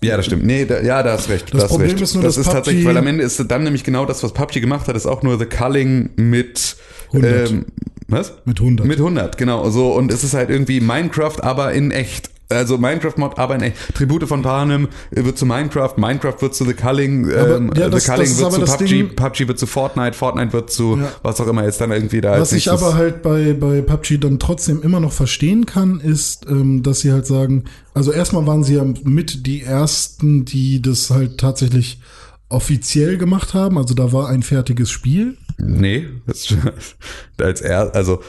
Ja, 0.03 0.17
das 0.17 0.25
stimmt. 0.25 0.45
Nee, 0.45 0.65
da, 0.65 0.81
ja, 0.81 1.01
da 1.03 1.13
hast 1.13 1.29
recht. 1.29 1.45
Das 1.53 1.59
da 1.59 1.63
hast 1.63 1.69
Problem 1.71 1.91
recht. 1.91 2.01
ist 2.01 2.13
nur, 2.15 2.23
das 2.23 2.35
dass 2.35 2.47
ist 2.47 2.51
tatsächlich, 2.53 2.83
PUBG 2.83 2.89
weil 2.95 2.97
am 2.97 3.07
Ende 3.07 3.23
ist 3.23 3.41
dann 3.49 3.63
nämlich 3.63 3.83
genau 3.85 4.05
das, 4.05 4.21
was 4.23 4.33
PUBG 4.33 4.59
gemacht 4.59 4.87
hat, 4.89 4.95
ist 4.97 5.05
auch 5.05 5.23
nur 5.23 5.39
The 5.39 5.45
Culling 5.45 6.09
mit 6.17 6.75
100. 7.13 7.49
Ähm, 7.49 7.65
was? 8.09 8.33
Mit 8.45 8.59
100. 8.59 8.85
Mit 8.85 8.97
100, 8.99 9.37
genau. 9.37 9.69
So 9.69 9.93
und 9.93 10.11
es 10.11 10.23
ist 10.25 10.33
halt 10.33 10.49
irgendwie 10.49 10.81
Minecraft, 10.81 11.41
aber 11.41 11.71
in 11.73 11.91
echt. 11.91 12.29
Also 12.49 12.77
Minecraft-Mod, 12.77 13.37
aber 13.37 13.55
in. 13.61 13.73
Tribute 13.93 14.25
von 14.27 14.41
Panem 14.41 14.87
wird 15.11 15.37
zu 15.37 15.45
Minecraft, 15.45 15.93
Minecraft 15.97 16.35
wird 16.39 16.55
zu 16.55 16.63
The 16.63 16.73
Culling, 16.73 17.29
ähm, 17.29 17.71
ja, 17.75 17.85
The 17.85 17.91
das- 17.91 18.05
Culling 18.05 18.19
das 18.21 18.29
ist 18.29 18.39
wird 18.41 18.53
zu 18.53 18.77
PUBG, 18.77 18.85
Ding- 18.87 19.15
PUBG 19.15 19.47
wird 19.49 19.59
zu 19.59 19.67
Fortnite, 19.67 20.13
Fortnite 20.17 20.53
wird 20.53 20.71
zu 20.71 20.97
Ja. 20.97 21.11
was 21.23 21.41
auch 21.41 21.47
immer 21.47 21.65
jetzt 21.65 21.81
dann 21.81 21.91
irgendwie 21.91 22.21
da 22.21 22.39
Was 22.39 22.53
ich 22.53 22.71
aber 22.71 22.93
halt 22.95 23.21
bei, 23.21 23.53
bei 23.53 23.81
PUBG 23.81 24.17
dann 24.17 24.39
trotzdem 24.39 24.81
immer 24.81 25.01
noch 25.01 25.11
verstehen 25.11 25.65
kann, 25.65 25.99
ist, 25.99 26.45
ähm, 26.49 26.83
dass 26.83 27.01
sie 27.01 27.11
halt 27.11 27.25
sagen, 27.27 27.65
also 27.93 28.13
erstmal 28.13 28.47
waren 28.47 28.63
sie 28.63 28.75
ja 28.75 28.85
mit 29.03 29.45
die 29.45 29.63
ersten, 29.63 30.45
die 30.45 30.81
das 30.81 31.09
halt 31.09 31.37
tatsächlich 31.39 31.99
offiziell 32.49 33.17
gemacht 33.17 33.53
haben. 33.53 33.77
Also 33.77 33.93
da 33.93 34.13
war 34.13 34.29
ein 34.29 34.41
fertiges 34.41 34.89
Spiel. 34.89 35.37
Nee, 35.57 36.07
das, 36.25 36.47
als 37.41 37.59
er, 37.59 37.93
also 37.93 38.21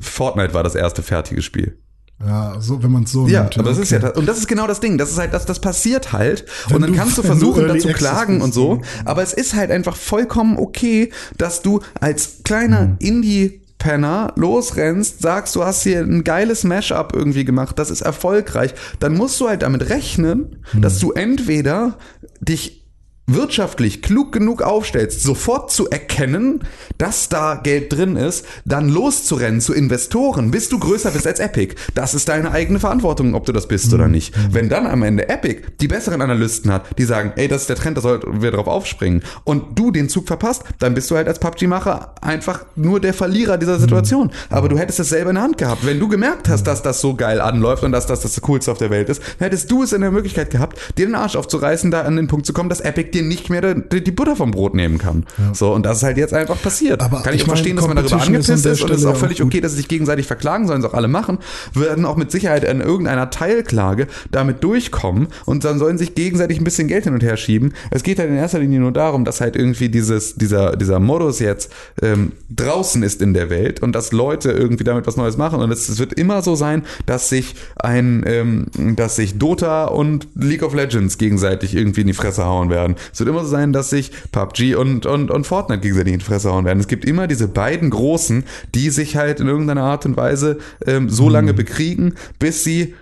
Fortnite 0.00 0.54
war 0.54 0.62
das 0.62 0.74
erste 0.74 1.02
fertige 1.02 1.42
Spiel. 1.42 1.76
Ja, 2.24 2.56
so, 2.60 2.82
wenn 2.82 2.90
man 2.92 3.02
es 3.02 3.12
so 3.12 3.26
Ja, 3.28 3.42
nimmt. 3.42 3.58
aber 3.58 3.68
das 3.70 3.78
ist 3.78 3.90
ja, 3.90 3.98
okay. 3.98 4.06
das- 4.08 4.16
und 4.16 4.26
das 4.26 4.38
ist 4.38 4.48
genau 4.48 4.66
das 4.66 4.80
Ding. 4.80 4.96
Das 4.96 5.10
ist 5.10 5.18
halt, 5.18 5.34
das, 5.34 5.44
das 5.44 5.60
passiert 5.60 6.12
halt. 6.12 6.46
Wenn 6.68 6.76
und 6.76 6.82
dann 6.82 6.92
du- 6.92 6.96
kannst 6.98 7.18
du 7.18 7.22
du 7.22 7.28
versuchen, 7.28 7.66
Early 7.66 7.80
dazu 7.80 7.88
klagen 7.92 8.40
und 8.40 8.54
so. 8.54 8.80
Aber 9.04 9.22
es 9.22 9.34
ist 9.34 9.54
halt 9.54 9.70
einfach 9.70 9.96
vollkommen 9.96 10.56
okay, 10.58 11.10
dass 11.36 11.60
du 11.60 11.80
als 12.00 12.38
kleiner 12.44 12.80
Hm. 12.80 12.96
Indie 13.00 13.60
Penner 13.78 14.32
losrennst, 14.36 15.20
sagst, 15.20 15.54
du 15.54 15.62
hast 15.64 15.82
hier 15.82 16.00
ein 16.00 16.24
geiles 16.24 16.64
Mashup 16.64 17.12
irgendwie 17.14 17.44
gemacht, 17.44 17.78
das 17.78 17.90
ist 17.90 18.00
erfolgreich, 18.00 18.74
dann 19.00 19.14
musst 19.14 19.38
du 19.38 19.48
halt 19.50 19.60
damit 19.60 19.90
rechnen, 19.90 20.56
Hm. 20.72 20.80
dass 20.80 20.98
du 20.98 21.12
entweder 21.12 21.98
dich 22.40 22.85
wirtschaftlich 23.26 24.02
klug 24.02 24.32
genug 24.32 24.62
aufstellst, 24.62 25.22
sofort 25.22 25.70
zu 25.72 25.90
erkennen, 25.90 26.60
dass 26.98 27.28
da 27.28 27.56
Geld 27.56 27.92
drin 27.92 28.16
ist, 28.16 28.46
dann 28.64 28.88
loszurennen 28.88 29.60
zu 29.60 29.74
Investoren, 29.74 30.50
bis 30.50 30.68
du 30.68 30.78
größer 30.78 31.10
bist 31.10 31.26
als 31.26 31.40
Epic. 31.40 31.74
Das 31.94 32.14
ist 32.14 32.28
deine 32.28 32.52
eigene 32.52 32.78
Verantwortung, 32.78 33.34
ob 33.34 33.44
du 33.44 33.52
das 33.52 33.66
bist 33.66 33.92
oder 33.92 34.08
nicht. 34.08 34.34
Wenn 34.50 34.68
dann 34.68 34.86
am 34.86 35.02
Ende 35.02 35.28
Epic 35.28 35.62
die 35.80 35.88
besseren 35.88 36.22
Analysten 36.22 36.72
hat, 36.72 36.98
die 36.98 37.04
sagen, 37.04 37.32
ey, 37.36 37.48
das 37.48 37.62
ist 37.62 37.68
der 37.68 37.76
Trend, 37.76 37.96
da 37.96 38.00
sollten 38.00 38.42
wir 38.42 38.50
drauf 38.52 38.68
aufspringen, 38.68 39.22
und 39.44 39.78
du 39.78 39.90
den 39.90 40.08
Zug 40.08 40.26
verpasst, 40.26 40.62
dann 40.78 40.94
bist 40.94 41.10
du 41.10 41.16
halt 41.16 41.28
als 41.28 41.38
PUBG-Macher 41.40 42.14
einfach 42.20 42.64
nur 42.76 43.00
der 43.00 43.14
Verlierer 43.14 43.58
dieser 43.58 43.78
Situation. 43.78 44.30
Aber 44.50 44.68
du 44.68 44.78
hättest 44.78 45.00
es 45.00 45.08
selber 45.08 45.30
in 45.30 45.36
der 45.36 45.44
Hand 45.44 45.58
gehabt. 45.58 45.84
Wenn 45.84 45.98
du 45.98 46.08
gemerkt 46.08 46.48
hast, 46.48 46.64
dass 46.64 46.82
das 46.82 47.00
so 47.00 47.14
geil 47.14 47.40
anläuft 47.40 47.82
und 47.82 47.92
dass 47.92 48.06
das 48.06 48.20
das 48.20 48.40
Coolste 48.40 48.70
auf 48.70 48.78
der 48.78 48.90
Welt 48.90 49.08
ist, 49.08 49.22
hättest 49.38 49.70
du 49.70 49.82
es 49.82 49.92
in 49.92 50.00
der 50.00 50.10
Möglichkeit 50.10 50.50
gehabt, 50.50 50.78
dir 50.96 51.06
den 51.06 51.14
Arsch 51.14 51.36
aufzureißen, 51.36 51.90
da 51.90 52.02
an 52.02 52.16
den 52.16 52.28
Punkt 52.28 52.46
zu 52.46 52.52
kommen, 52.52 52.68
dass 52.68 52.80
Epic 52.80 53.15
dir 53.16 53.22
nicht 53.22 53.50
mehr 53.50 53.74
die, 53.74 54.10
Butter 54.10 54.36
vom 54.36 54.50
Brot 54.50 54.74
nehmen 54.74 54.98
kann. 54.98 55.24
So, 55.52 55.72
und 55.72 55.84
das 55.84 55.98
ist 55.98 56.02
halt 56.02 56.16
jetzt 56.16 56.34
einfach 56.34 56.60
passiert. 56.60 57.02
Aber 57.02 57.22
kann 57.22 57.34
ich, 57.34 57.40
ich 57.40 57.44
auch 57.44 57.48
verstehen, 57.48 57.76
meine, 57.76 57.86
dass 57.86 57.94
man 57.94 58.04
darüber 58.04 58.22
angepisst 58.22 58.66
ist 58.66 58.82
und 58.82 58.90
es 58.90 58.98
ist 58.98 59.06
auch 59.06 59.14
ja 59.14 59.18
völlig 59.18 59.42
okay, 59.42 59.60
dass 59.60 59.72
sie 59.72 59.78
sich 59.78 59.88
gegenseitig 59.88 60.26
verklagen, 60.26 60.66
sollen 60.66 60.80
es 60.80 60.86
auch 60.86 60.94
alle 60.94 61.08
machen, 61.08 61.38
werden 61.74 62.04
auch 62.04 62.16
mit 62.16 62.30
Sicherheit 62.30 62.64
in 62.64 62.80
irgendeiner 62.80 63.30
Teilklage 63.30 64.06
damit 64.30 64.62
durchkommen 64.62 65.28
und 65.44 65.64
dann 65.64 65.78
sollen 65.78 65.98
sich 65.98 66.14
gegenseitig 66.14 66.58
ein 66.58 66.64
bisschen 66.64 66.88
Geld 66.88 67.04
hin 67.04 67.14
und 67.14 67.22
her 67.22 67.36
schieben. 67.36 67.74
Es 67.90 68.02
geht 68.02 68.18
halt 68.18 68.30
in 68.30 68.36
erster 68.36 68.58
Linie 68.58 68.80
nur 68.80 68.92
darum, 68.92 69.24
dass 69.24 69.40
halt 69.40 69.56
irgendwie 69.56 69.88
dieses, 69.88 70.34
dieser, 70.36 70.76
dieser 70.76 71.00
Modus 71.00 71.40
jetzt 71.40 71.72
ähm, 72.02 72.32
draußen 72.54 73.02
ist 73.02 73.22
in 73.22 73.34
der 73.34 73.50
Welt 73.50 73.82
und 73.82 73.92
dass 73.92 74.12
Leute 74.12 74.50
irgendwie 74.50 74.84
damit 74.84 75.06
was 75.06 75.16
Neues 75.16 75.36
machen 75.36 75.60
und 75.60 75.70
es, 75.70 75.88
es 75.88 75.98
wird 75.98 76.12
immer 76.14 76.42
so 76.42 76.54
sein, 76.54 76.84
dass 77.06 77.28
sich 77.28 77.54
ein, 77.76 78.24
ähm, 78.26 78.66
dass 78.96 79.16
sich 79.16 79.38
Dota 79.38 79.86
und 79.86 80.28
League 80.34 80.62
of 80.62 80.74
Legends 80.74 81.18
gegenseitig 81.18 81.74
irgendwie 81.74 82.02
in 82.02 82.06
die 82.06 82.12
Fresse 82.12 82.44
hauen 82.44 82.70
werden. 82.70 82.96
Es 83.12 83.18
wird 83.20 83.28
immer 83.28 83.42
so 83.42 83.48
sein, 83.48 83.72
dass 83.72 83.90
sich 83.90 84.10
PUBG 84.32 84.74
und, 84.74 85.06
und, 85.06 85.30
und 85.30 85.46
Fortnite 85.46 85.80
gegenseitig 85.80 86.12
in 86.14 86.18
die 86.20 86.24
Fresse 86.24 86.50
hauen 86.50 86.64
werden. 86.64 86.80
Es 86.80 86.88
gibt 86.88 87.04
immer 87.04 87.26
diese 87.26 87.48
beiden 87.48 87.90
Großen, 87.90 88.44
die 88.74 88.90
sich 88.90 89.16
halt 89.16 89.40
in 89.40 89.48
irgendeiner 89.48 89.82
Art 89.82 90.06
und 90.06 90.16
Weise 90.16 90.58
ähm, 90.86 91.08
so 91.08 91.28
lange 91.28 91.54
bekriegen, 91.54 92.14
bis 92.38 92.64
sie 92.64 92.94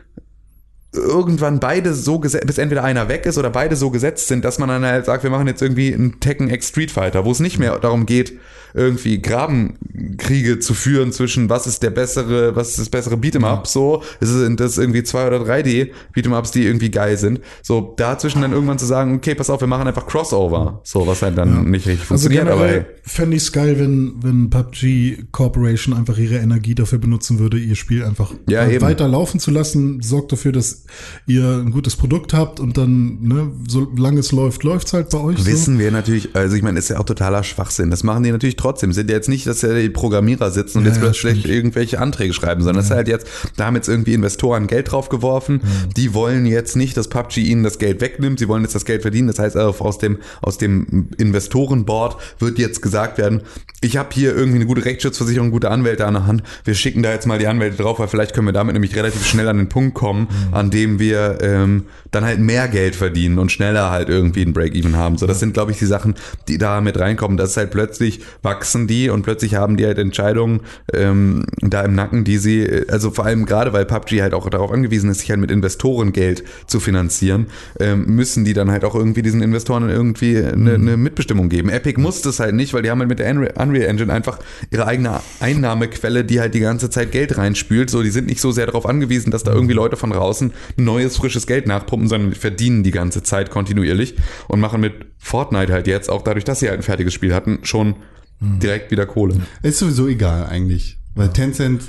irgendwann 0.95 1.61
beide 1.61 1.93
so 1.93 2.19
gesetzt, 2.19 2.47
bis 2.47 2.59
entweder 2.59 2.85
einer 2.85 3.09
weg 3.09 3.27
ist 3.27 3.39
oder 3.39 3.51
beide 3.51 3.77
so 3.77 3.91
gesetzt 3.91 4.29
sind, 4.29 4.45
dass 4.45 4.59
man 4.59 4.69
dann 4.69 4.85
halt 4.85 5.07
sagt, 5.07 5.25
wir 5.25 5.31
machen 5.31 5.47
jetzt 5.47 5.61
irgendwie 5.61 5.93
einen 5.93 6.21
Tekken 6.21 6.49
X 6.51 6.69
Street 6.69 6.91
Fighter, 6.91 7.25
wo 7.25 7.33
es 7.33 7.41
nicht 7.41 7.59
mehr 7.59 7.79
darum 7.79 8.07
geht, 8.07 8.39
irgendwie 8.75 9.23
Grabenkriege 9.23 10.59
zu 10.59 10.75
führen 10.75 11.13
zwischen 11.13 11.49
was 11.49 11.67
ist 11.67 11.83
der 11.83 11.91
bessere, 11.91 12.55
was 12.57 12.71
ist 12.71 12.81
das 12.81 12.89
bessere 12.89 13.15
Beat'em 13.15 13.45
Up, 13.45 13.67
so, 13.67 14.03
es 14.21 14.29
sind 14.29 14.61
das 14.61 14.79
irgendwie 14.79 15.03
zwei 15.05 15.27
oder 15.27 15.39
3D 15.39 15.91
Beat'em 16.15 16.37
Ups, 16.37 16.51
die 16.51 16.65
irgendwie 16.65 16.91
geil 16.91 17.17
sind, 17.17 17.41
so 17.63 17.95
dazwischen 17.97 18.43
dann 18.43 18.53
irgendwann 18.53 18.79
zu 18.79 18.87
sagen, 18.87 19.15
okay, 19.15 19.35
pass 19.35 19.49
auf, 19.49 19.61
wir 19.61 19.69
machen 19.69 19.87
einfach 19.87 20.07
Crossover, 20.07 20.81
so, 20.85 21.07
was 21.07 21.23
halt 21.23 21.39
dann 21.39 21.71
nicht 21.71 21.87
richtig 21.87 22.11
Also 22.11 22.29
funktioniert, 22.29 22.49
aber 22.49 22.67
generell 22.67 22.81
ey. 22.81 23.01
fände 23.05 23.37
ich 23.37 23.45
es 23.45 23.53
geil, 23.53 23.79
wenn, 23.79 24.15
wenn 24.23 24.51
PUBG 24.51 25.27
Corporation 25.31 25.95
einfach 25.95 26.19
ihre 26.19 26.37
Energie 26.37 26.75
dafür 26.75 26.99
benutzen 26.99 27.39
würde, 27.39 27.59
ihr 27.59 27.77
Spiel 27.77 28.05
einfach 28.05 28.33
Ja, 28.49 28.65
äh, 28.65 28.81
weiter 28.81 29.09
laufen 29.09 29.41
zu 29.41 29.51
lassen. 29.51 30.01
Sorgt 30.03 30.33
dafür, 30.33 30.53
dass 30.53 30.85
ihr 31.27 31.45
ein 31.45 31.71
gutes 31.71 31.97
Produkt 31.97 32.35
habt 32.35 32.61
und 32.61 32.77
dann, 32.77 33.19
ne, 33.23 33.53
solange 33.69 34.21
es 34.21 34.33
läuft, 34.33 34.65
läuft's 34.65 34.93
halt 34.93 35.11
bei 35.11 35.19
euch. 35.19 35.45
Wissen 35.47 35.79
wir 35.79 35.91
natürlich, 35.91 36.35
also 36.35 36.57
ich 36.57 36.63
meine, 36.63 36.79
ist 36.79 36.89
ja 36.89 36.99
auch 36.99 37.05
totaler 37.05 37.43
Schwachsinn. 37.43 37.91
Das 37.91 38.03
machen 38.03 38.23
die 38.23 38.33
natürlich 38.33 38.57
trotzdem. 38.65 38.93
Sind 38.93 39.11
ja 39.11 39.17
jetzt 39.17 39.29
nicht, 39.29 39.47
dass 39.47 39.63
ja 39.63 39.75
die 39.75 39.91
Programmierer 39.91 40.51
sitzen 40.51 40.79
und 40.79 40.85
Ja, 40.85 40.93
jetzt 40.93 41.03
ja, 41.03 41.15
stimmt. 41.15 41.47
irgendwelche 41.47 42.01
Anträge 42.01 42.33
schreiben, 42.33 42.63
sondern 42.63 42.77
das 42.77 42.87
ist 42.87 42.91
halt 42.97 43.09
jetzt, 43.09 43.27
da 43.57 43.67
haben 43.67 43.77
jetzt 43.77 43.89
irgendwie 43.89 44.15
Investoren 44.15 44.67
Geld 44.67 44.91
drauf 44.91 45.09
geworfen. 45.09 45.61
Die 45.97 46.15
wollen 46.15 46.47
jetzt 46.47 46.77
nicht, 46.77 46.97
dass 46.97 47.09
PUBG 47.09 47.39
ihnen 47.43 47.63
das 47.63 47.79
Geld 47.79 48.01
wegnimmt. 48.01 48.39
Sie 48.39 48.49
wollen 48.49 48.63
jetzt 48.63 48.75
das 48.75 48.85
Geld 48.85 49.03
verdienen. 49.03 49.29
Das 49.29 49.39
heißt, 49.39 49.57
aus 49.57 49.99
dem, 49.99 50.19
aus 50.41 50.59
dem 50.59 51.09
Investorenboard 51.19 52.17
wird 52.39 52.59
jetzt 52.59 52.83
gesagt 52.83 53.19
werden, 53.19 53.43
ich 53.81 53.97
habe 53.97 54.09
hier 54.13 54.35
irgendwie 54.35 54.57
eine 54.57 54.67
gute 54.67 54.85
Rechtsschutzversicherung, 54.85 55.51
gute 55.51 55.71
Anwälte 55.71 56.07
an 56.07 56.15
der 56.15 56.27
Hand. 56.27 56.43
Wir 56.65 56.75
schicken 56.75 57.03
da 57.03 57.13
jetzt 57.13 57.27
mal 57.27 57.39
die 57.39 57.47
Anwälte 57.47 57.83
drauf, 57.83 57.99
weil 57.99 58.09
vielleicht 58.09 58.35
können 58.35 58.47
wir 58.49 58.53
damit 58.53 58.73
nämlich 58.73 58.97
relativ 58.97 59.27
schnell 59.27 59.49
an 59.49 59.59
den 59.59 59.69
Punkt 59.69 59.95
kommen, 59.95 60.29
an 60.53 60.71
dem 60.71 60.99
wir 60.99 61.39
ähm, 61.43 61.85
dann 62.11 62.25
halt 62.25 62.39
mehr 62.41 62.69
Geld 62.69 62.97
verdienen 62.97 63.39
und 63.39 63.53
schneller 63.53 63.91
halt 63.91 64.09
irgendwie 64.09 64.43
ein 64.43 64.53
Break-Even 64.55 64.97
haben. 64.97 65.19
So, 65.19 65.27
das 65.27 65.41
sind, 65.41 65.53
glaube 65.53 65.73
ich, 65.73 65.79
die 65.79 65.87
Sachen, 65.87 66.15
die 66.49 66.57
da 66.59 66.81
mit 66.81 66.99
reinkommen. 66.99 67.37
Das 67.37 67.51
ist 67.51 67.57
halt 67.57 67.71
plötzlich 67.73 68.21
wachsen 68.55 68.87
die 68.87 69.11
und 69.11 69.23
plötzlich 69.23 69.57
haben 69.57 69.77
die 69.77 69.85
halt 69.85 69.99
Entscheidungen 69.99 70.61
ähm, 70.93 71.45
da 71.61 71.83
im 71.83 71.95
Nacken, 71.97 72.23
die 72.23 72.39
sie, 72.39 72.61
äh, 72.63 72.87
also 72.89 73.11
vor 73.11 73.25
allem 73.27 73.47
gerade, 73.47 73.73
weil 73.73 73.85
PUBG 73.85 74.23
halt 74.23 74.33
auch 74.33 74.49
darauf 74.49 74.71
angewiesen 74.71 75.11
ist, 75.11 75.21
sich 75.21 75.31
halt 75.31 75.41
mit 75.41 75.51
Investoren 75.51 76.13
Geld 76.13 76.45
zu 76.69 76.79
finanzieren, 76.79 77.47
ähm, 77.81 78.05
müssen 78.07 78.45
die 78.45 78.53
dann 78.53 78.71
halt 78.71 78.85
auch 78.85 78.95
irgendwie 78.95 79.23
diesen 79.23 79.43
Investoren 79.43 79.89
irgendwie 79.91 80.39
eine, 80.39 80.75
eine 80.75 80.97
Mitbestimmung 80.97 81.49
geben. 81.49 81.69
Epic 81.69 82.01
muss 82.01 82.23
das 82.23 82.39
halt 82.39 82.55
nicht, 82.55 82.73
weil 82.75 82.83
die 82.83 82.91
haben 82.91 83.01
halt 83.01 83.09
mit 83.09 83.19
der 83.19 83.31
Unreal 83.31 83.89
Engine 83.89 84.13
einfach 84.13 84.39
ihre 84.71 84.87
eigene 84.87 85.21
Einnahmequelle, 85.41 86.25
die 86.25 86.39
halt 86.39 86.55
die 86.55 86.61
ganze 86.61 86.91
Zeit 86.91 87.11
Geld 87.11 87.37
reinspült. 87.37 87.91
So, 87.91 88.03
die 88.03 88.11
sind 88.11 88.29
nicht 88.29 88.41
so 88.41 88.53
sehr 88.53 88.67
darauf 88.67 88.87
angewiesen, 88.87 89.33
dass 89.33 89.43
da 89.43 89.53
irgendwie 89.53 89.75
Leute 89.75 89.97
von 89.97 90.11
draußen 90.11 90.53
neues, 90.77 91.17
frisches 91.17 91.49
Geld 91.49 91.67
nachpumpen, 91.67 92.09
sondern 92.09 92.31
die 92.31 92.39
verdienen 92.39 92.85
die 92.85 92.93
ganze 92.93 93.25
Zeit 93.25 93.51
kontinuierlich 93.51 94.15
und 94.47 94.61
machen 94.61 94.81
mit 94.81 94.95
Fortnite 95.19 95.73
halt 95.73 95.87
jetzt, 95.87 96.11
auch 96.11 96.23
dadurch, 96.23 96.45
dass 96.45 96.61
sie 96.61 96.69
halt 96.69 96.81
ein 96.81 96.83
fertiges 96.83 97.15
Spiel 97.15 97.35
hatten, 97.35 97.61
schon 97.63 97.97
direkt 98.41 98.91
wieder 98.91 99.07
Kohle. 99.07 99.41
ist 99.63 99.79
sowieso 99.79 100.07
egal 100.09 100.47
eigentlich. 100.47 100.99
Weil 101.15 101.31
Tencent, 101.33 101.83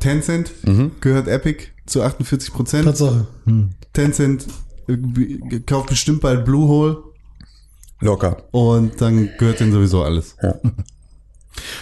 Tencent 0.00 0.50
Mhm. 0.64 0.92
gehört 1.00 1.28
Epic 1.28 1.64
zu 1.86 2.02
48 2.02 2.52
Prozent. 2.52 2.84
Tatsache. 2.84 3.26
Hm. 3.44 3.70
Tencent 3.92 4.46
irgendwie 4.86 5.60
kauft 5.66 5.88
bestimmt 5.90 6.20
bald 6.20 6.44
Bluehole 6.44 6.98
Locker. 8.00 8.44
und 8.52 9.00
dann 9.00 9.30
gehört 9.38 9.60
denen 9.60 9.72
sowieso 9.72 10.02
alles. 10.02 10.36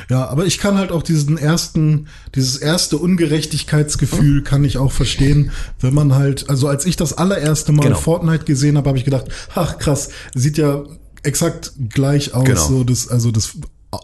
Ja, 0.09 0.27
aber 0.29 0.47
ich 0.47 0.59
kann 0.59 0.77
halt 0.79 0.93
auch 0.93 1.03
diesen 1.03 1.37
ersten, 1.39 2.07
dieses 2.35 2.57
erste 2.57 2.99
Ungerechtigkeitsgefühl 2.99 4.43
kann 4.43 4.65
ich 4.65 4.79
auch 4.79 4.93
verstehen, 4.93 5.51
wenn 5.81 5.95
man 5.95 6.15
halt, 6.15 6.49
also 6.51 6.69
als 6.69 6.85
ich 6.87 6.97
das 6.97 7.13
allererste 7.13 7.73
Mal 7.73 7.85
Genau. 7.85 7.99
Fortnite 7.99 8.45
gesehen 8.45 8.77
habe, 8.77 8.89
habe 8.89 8.99
ich 8.99 9.05
gedacht, 9.05 9.27
ach 9.55 9.79
krass, 9.79 10.11
sieht 10.35 10.59
ja 10.59 10.85
exakt 11.23 11.73
gleich 11.89 12.35
aus, 12.35 12.45
Genau. 12.45 12.61
so 12.69 12.85
das, 12.85 13.09
also 13.09 13.31
das 13.31 13.57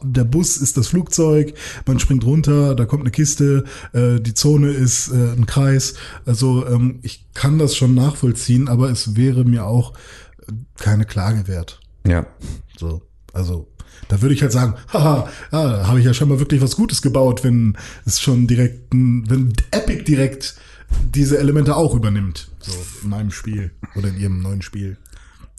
der 0.02 0.24
Bus 0.24 0.56
ist 0.56 0.76
das 0.76 0.88
Flugzeug, 0.88 1.54
man 1.86 1.98
springt 1.98 2.24
runter, 2.24 2.74
da 2.74 2.84
kommt 2.84 3.02
eine 3.02 3.10
Kiste, 3.10 3.64
äh, 3.92 4.20
die 4.20 4.34
Zone 4.34 4.70
ist 4.70 5.08
äh, 5.08 5.32
ein 5.32 5.46
Kreis. 5.46 5.94
Also 6.26 6.66
ähm, 6.66 6.98
ich 7.02 7.26
kann 7.34 7.58
das 7.58 7.76
schon 7.76 7.94
nachvollziehen, 7.94 8.68
aber 8.68 8.90
es 8.90 9.16
wäre 9.16 9.44
mir 9.44 9.66
auch 9.66 9.94
äh, 10.46 10.52
keine 10.76 11.04
Klage 11.04 11.48
wert. 11.48 11.80
Ja. 12.06 12.26
So, 12.76 13.02
also 13.32 13.68
da 14.08 14.20
würde 14.20 14.34
ich 14.34 14.42
halt 14.42 14.52
sagen, 14.52 14.74
haha, 14.92 15.28
ja, 15.52 15.86
habe 15.86 16.00
ich 16.00 16.04
ja 16.04 16.14
schon 16.14 16.28
mal 16.28 16.38
wirklich 16.38 16.60
was 16.60 16.76
Gutes 16.76 17.02
gebaut, 17.02 17.42
wenn 17.44 17.76
es 18.04 18.20
schon 18.20 18.46
direkt, 18.46 18.92
wenn 18.92 19.52
Epic 19.70 20.04
direkt 20.04 20.56
diese 21.14 21.38
Elemente 21.38 21.76
auch 21.76 21.94
übernimmt. 21.94 22.50
So 22.60 22.72
in 23.02 23.10
meinem 23.10 23.30
Spiel 23.30 23.72
oder 23.94 24.08
in 24.08 24.18
ihrem 24.18 24.40
neuen 24.40 24.62
Spiel. 24.62 24.96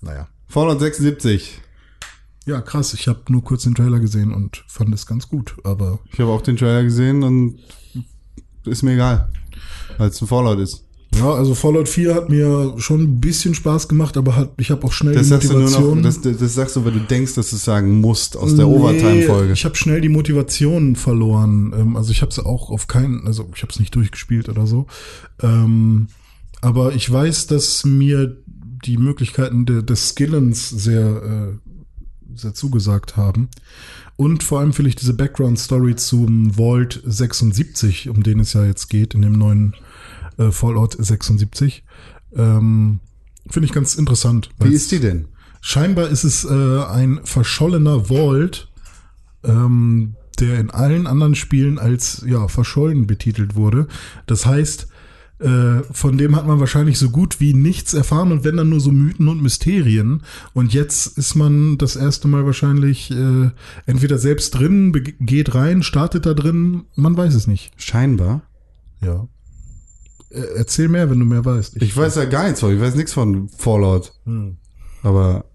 Naja. 0.01 0.27
Fallout 0.47 0.79
76. 0.79 1.61
Ja, 2.49 2.61
krass. 2.61 2.93
Ich 2.93 3.07
habe 3.07 3.19
nur 3.29 3.43
kurz 3.43 3.63
den 3.63 3.75
Trailer 3.75 3.99
gesehen 3.99 4.33
und 4.33 4.63
fand 4.67 4.93
es 4.93 5.05
ganz 5.05 5.27
gut. 5.29 5.55
Aber 5.63 5.99
Ich 6.11 6.19
habe 6.19 6.31
auch 6.31 6.41
den 6.41 6.57
Trailer 6.57 6.83
gesehen 6.83 7.21
und 7.23 7.59
ist 8.65 8.81
mir 8.83 8.93
egal, 8.93 9.29
weil 9.97 10.09
es 10.09 10.21
ein 10.21 10.27
Fallout 10.27 10.59
ist. 10.59 10.83
ja, 11.15 11.31
also 11.31 11.53
Fallout 11.55 11.87
4 11.89 12.13
hat 12.15 12.29
mir 12.29 12.73
schon 12.77 13.01
ein 13.01 13.19
bisschen 13.21 13.53
Spaß 13.55 13.87
gemacht, 13.87 14.17
aber 14.17 14.35
hat, 14.35 14.51
ich 14.57 14.69
habe 14.71 14.83
auch 14.85 14.91
schnell 14.91 15.13
Das 15.13 15.23
die 15.23 15.29
sagst 15.29 15.49
du 15.49 15.53
nur 15.53 15.63
Motivation. 15.63 15.97
noch, 16.01 16.03
das, 16.03 16.21
das, 16.39 16.53
sagst 16.53 16.75
du, 16.75 16.85
weil 16.85 16.91
du 16.93 16.99
denkst, 16.99 17.35
dass 17.35 17.49
du 17.51 17.55
es 17.55 17.63
sagen 17.65 17.99
musst 18.01 18.35
aus 18.37 18.55
der 18.55 18.65
Nee, 18.65 18.73
Overtime-Folge. 18.75 19.53
Ich 19.53 19.65
habe 19.65 19.75
schnell 19.75 20.01
die 20.01 20.09
Motivation 20.09 20.95
verloren. 20.95 21.73
Ähm, 21.77 21.95
Also 21.95 22.11
ich 22.11 22.21
habe 22.21 22.31
es 22.31 22.39
auch 22.39 22.69
auf 22.69 22.87
keinen, 22.87 23.25
also 23.27 23.49
ich 23.55 23.61
habe 23.61 23.71
es 23.71 23.79
nicht 23.79 23.95
durchgespielt 23.95 24.49
oder 24.49 24.67
so. 24.67 24.85
Ähm, 25.41 26.07
aber 26.61 26.93
ich 26.93 27.09
weiß, 27.11 27.47
dass 27.47 27.85
mir 27.85 28.35
die 28.85 28.97
Möglichkeiten 28.97 29.65
de, 29.65 29.81
des 29.83 30.09
Skillens 30.09 30.69
sehr, 30.69 31.51
sehr 32.35 32.53
zugesagt 32.53 33.17
haben. 33.17 33.49
Und 34.15 34.43
vor 34.43 34.59
allem 34.59 34.73
finde 34.73 34.89
ich 34.89 34.95
diese 34.95 35.13
Background-Story 35.13 35.95
zum 35.95 36.53
Vault 36.55 37.01
76, 37.05 38.09
um 38.09 38.23
den 38.23 38.39
es 38.39 38.53
ja 38.53 38.65
jetzt 38.65 38.89
geht, 38.89 39.13
in 39.13 39.21
dem 39.21 39.33
neuen 39.33 39.75
äh, 40.37 40.51
Fallout 40.51 40.95
76. 40.97 41.83
Ähm, 42.35 42.99
finde 43.49 43.65
ich 43.65 43.73
ganz 43.73 43.95
interessant. 43.95 44.49
Wie 44.59 44.73
ist 44.73 44.91
die 44.91 44.99
denn? 44.99 45.27
Scheinbar 45.61 46.07
ist 46.09 46.23
es 46.23 46.45
äh, 46.45 46.83
ein 46.83 47.19
verschollener 47.23 48.05
Vault, 48.05 48.71
ähm, 49.43 50.15
der 50.39 50.59
in 50.59 50.69
allen 50.69 51.05
anderen 51.05 51.35
Spielen 51.35 51.79
als 51.79 52.23
ja 52.25 52.47
verschollen 52.47 53.07
betitelt 53.07 53.55
wurde. 53.55 53.87
Das 54.25 54.45
heißt, 54.45 54.87
äh, 55.39 55.83
von 55.91 56.17
dem 56.17 56.35
hat 56.35 56.45
man 56.45 56.59
wahrscheinlich 56.59 56.99
so 56.99 57.09
gut 57.09 57.39
wie 57.39 57.53
nichts 57.53 57.93
erfahren 57.93 58.31
und 58.31 58.43
wenn 58.43 58.57
dann 58.57 58.69
nur 58.69 58.81
so 58.81 58.91
Mythen 58.91 59.27
und 59.27 59.41
Mysterien. 59.41 60.23
Und 60.53 60.73
jetzt 60.73 61.17
ist 61.17 61.35
man 61.35 61.77
das 61.77 61.95
erste 61.95 62.27
Mal 62.27 62.45
wahrscheinlich 62.45 63.11
äh, 63.11 63.51
entweder 63.85 64.17
selbst 64.17 64.51
drin, 64.51 64.91
geht 65.19 65.55
rein, 65.55 65.81
startet 65.83 66.25
da 66.25 66.33
drin, 66.33 66.83
man 66.95 67.15
weiß 67.15 67.35
es 67.35 67.47
nicht. 67.47 67.71
Scheinbar. 67.77 68.41
Ja. 69.01 69.27
Äh, 70.29 70.41
erzähl 70.55 70.89
mehr, 70.89 71.09
wenn 71.09 71.19
du 71.19 71.25
mehr 71.25 71.45
weißt. 71.45 71.81
Ich 71.81 71.95
weiß 71.95 72.15
ja 72.15 72.25
gar 72.25 72.43
nichts 72.43 72.59
von, 72.59 72.73
ich 72.73 72.81
weiß 72.81 72.95
nichts 72.95 73.13
von 73.13 73.49
Fallout. 73.49 74.13
Hm. 74.25 74.57
Aber 75.03 75.45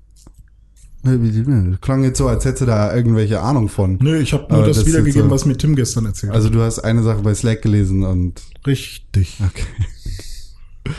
klang 1.81 2.03
jetzt 2.05 2.19
so, 2.19 2.29
als 2.29 2.45
hättest 2.45 2.63
du 2.63 2.67
da 2.67 2.95
irgendwelche 2.95 3.41
Ahnung 3.41 3.69
von. 3.69 3.99
Nö, 4.01 4.19
ich 4.19 4.33
habe 4.33 4.45
nur 4.49 4.59
Aber 4.59 4.67
das, 4.69 4.79
das 4.79 4.87
wiedergegeben, 4.87 5.29
so- 5.29 5.35
was 5.35 5.45
mir 5.45 5.57
Tim 5.57 5.77
gestern 5.77 6.07
erzählt 6.07 6.31
hat. 6.31 6.37
Also 6.37 6.49
du 6.51 6.61
hast 6.63 6.79
eine 6.81 7.03
Sache 7.03 7.21
bei 7.23 7.35
Slack 7.35 7.63
gelesen 7.63 8.03
und 8.05 8.43
Richtig. 8.67 9.39
okay. 9.47 9.65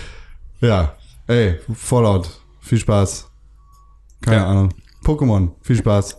Ja, 0.61 0.95
ey, 1.27 1.60
Fallout, 1.73 2.30
viel 2.61 2.77
Spaß. 2.80 3.27
Keine 4.22 4.38
Ja. 4.38 4.48
Ahnung. 4.48 4.69
Pokémon, 5.03 5.49
viel 5.61 5.76
Spaß. 5.76 6.18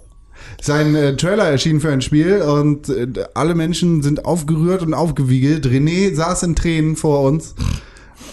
Sein 0.61 0.95
äh, 0.95 1.17
Trailer 1.17 1.49
erschien 1.49 1.81
für 1.81 1.91
ein 1.91 2.03
Spiel 2.03 2.43
und 2.43 2.89
äh, 2.91 3.09
alle 3.35 3.55
Menschen 3.55 4.03
sind 4.03 4.25
aufgerührt 4.25 4.83
und 4.83 4.95
aufgewiegelt. 4.95 5.67
René 5.67 6.15
saß 6.15 6.43
in 6.45 6.55
Tränen 6.55 6.95
vor 6.95 7.23
uns 7.23 7.55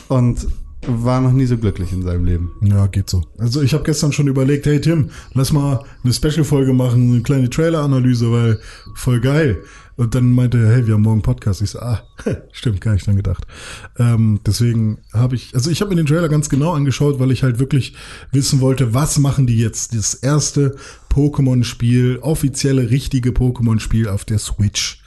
und 0.09 0.47
war 0.87 1.21
noch 1.21 1.31
nie 1.31 1.45
so 1.45 1.57
glücklich 1.57 1.91
in 1.91 2.03
seinem 2.03 2.25
Leben. 2.25 2.51
Ja, 2.61 2.87
geht 2.87 3.09
so. 3.09 3.23
Also 3.37 3.61
ich 3.61 3.73
habe 3.73 3.83
gestern 3.83 4.11
schon 4.11 4.27
überlegt, 4.27 4.65
hey 4.65 4.79
Tim, 4.79 5.09
lass 5.33 5.51
mal 5.51 5.83
eine 6.03 6.13
Special-Folge 6.13 6.73
machen, 6.73 7.11
eine 7.11 7.21
kleine 7.21 7.49
Trailer-Analyse, 7.49 8.31
weil 8.31 8.59
voll 8.95 9.19
geil. 9.19 9.63
Und 9.95 10.15
dann 10.15 10.31
meinte 10.31 10.57
er, 10.57 10.73
hey, 10.73 10.87
wir 10.87 10.95
haben 10.95 11.03
morgen 11.03 11.21
Podcast. 11.21 11.61
Ich 11.61 11.71
so, 11.71 11.79
ah, 11.79 12.01
stimmt, 12.51 12.81
gar 12.81 12.93
nicht 12.93 13.05
dran 13.05 13.15
gedacht. 13.15 13.45
Ähm, 13.97 14.39
deswegen 14.45 14.97
habe 15.13 15.35
ich, 15.35 15.53
also 15.53 15.69
ich 15.69 15.81
habe 15.81 15.89
mir 15.91 15.97
den 15.97 16.07
Trailer 16.07 16.29
ganz 16.29 16.49
genau 16.49 16.73
angeschaut, 16.73 17.19
weil 17.19 17.31
ich 17.31 17.43
halt 17.43 17.59
wirklich 17.59 17.95
wissen 18.31 18.59
wollte, 18.59 18.93
was 18.93 19.19
machen 19.19 19.45
die 19.45 19.59
jetzt? 19.59 19.95
Das 19.95 20.15
erste 20.15 20.75
Pokémon-Spiel, 21.11 22.19
offizielle, 22.21 22.89
richtige 22.89 23.29
Pokémon-Spiel 23.29 24.07
auf 24.07 24.25
der 24.25 24.39
Switch. 24.39 25.03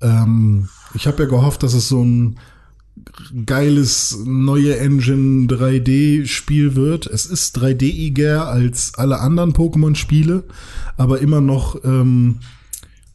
Ähm, 0.00 0.68
ich 0.94 1.06
habe 1.06 1.24
ja 1.24 1.28
gehofft, 1.28 1.62
dass 1.62 1.74
es 1.74 1.88
so 1.88 2.04
ein 2.04 2.38
geiles 3.46 4.18
neue 4.24 4.78
Engine 4.78 5.46
3D 5.46 6.26
Spiel 6.26 6.76
wird. 6.76 7.06
Es 7.06 7.26
ist 7.26 7.58
3D-iger 7.58 8.48
als 8.48 8.94
alle 8.96 9.20
anderen 9.20 9.52
Pokémon 9.52 9.94
Spiele, 9.94 10.44
aber 10.96 11.20
immer 11.20 11.40
noch 11.40 11.82
ähm, 11.84 12.40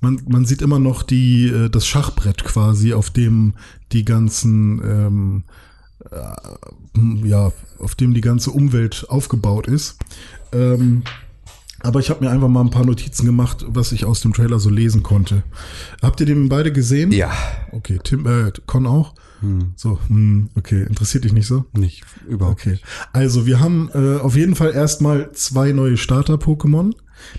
man, 0.02 0.22
man 0.28 0.46
sieht 0.46 0.62
immer 0.62 0.80
noch 0.80 1.04
die 1.04 1.48
äh, 1.48 1.70
das 1.70 1.88
Schachbrett 1.88 2.44
quasi, 2.44 2.94
auf 2.94 3.10
dem 3.10 3.54
die 3.92 4.06
ganzen 4.06 4.82
ähm, 4.84 5.44
äh, 6.12 7.28
ja, 7.28 7.52
auf 7.80 7.96
dem 7.96 8.14
die 8.14 8.22
ganze 8.22 8.52
Umwelt 8.52 9.06
aufgebaut 9.10 9.68
ist. 9.68 9.98
Ähm, 10.52 11.04
aber 11.82 12.00
ich 12.00 12.10
habe 12.10 12.24
mir 12.24 12.32
einfach 12.32 12.48
mal 12.48 12.62
ein 12.62 12.72
paar 12.72 12.86
Notizen 12.86 13.26
gemacht, 13.26 13.66
was 13.68 13.92
ich 13.92 14.06
aus 14.06 14.22
dem 14.22 14.34
Trailer 14.34 14.60
so 14.60 14.70
lesen 14.70 15.04
konnte. 15.04 15.44
Habt 16.02 16.20
ihr 16.20 16.26
den 16.26 16.50
beide 16.50 16.72
gesehen? 16.72 17.12
Ja. 17.12 17.32
Okay, 17.72 18.00
Tim, 18.04 18.26
äh, 18.26 18.52
Con 18.66 18.88
auch? 18.88 19.14
So, 19.76 20.00
hm, 20.08 20.50
okay, 20.56 20.84
interessiert 20.84 21.24
dich 21.24 21.34
nicht 21.34 21.48
so? 21.48 21.66
Nicht 21.74 22.04
überhaupt. 22.28 22.62
Okay, 22.62 22.80
also 23.14 23.46
wir 23.46 23.60
haben 23.60 23.90
äh, 23.94 24.18
auf 24.18 24.36
jeden 24.36 24.56
Fall 24.56 24.74
erstmal 24.74 25.32
zwei 25.34 25.72
neue 25.72 25.98
Starter-Pokémon, 25.98 26.94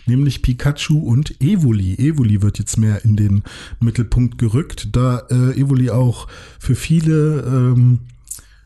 nämlich 0.06 0.42
Pikachu 0.42 0.98
und 0.98 1.40
Evoli. 1.40 1.94
Evoli 1.94 2.42
wird 2.42 2.58
jetzt 2.58 2.78
mehr 2.78 3.04
in 3.04 3.16
den 3.16 3.42
Mittelpunkt 3.80 4.38
gerückt, 4.38 4.88
da 4.92 5.26
äh, 5.30 5.58
Evoli 5.60 5.90
auch 5.90 6.28
für 6.58 6.74
viele 6.74 7.40
ähm, 7.42 8.00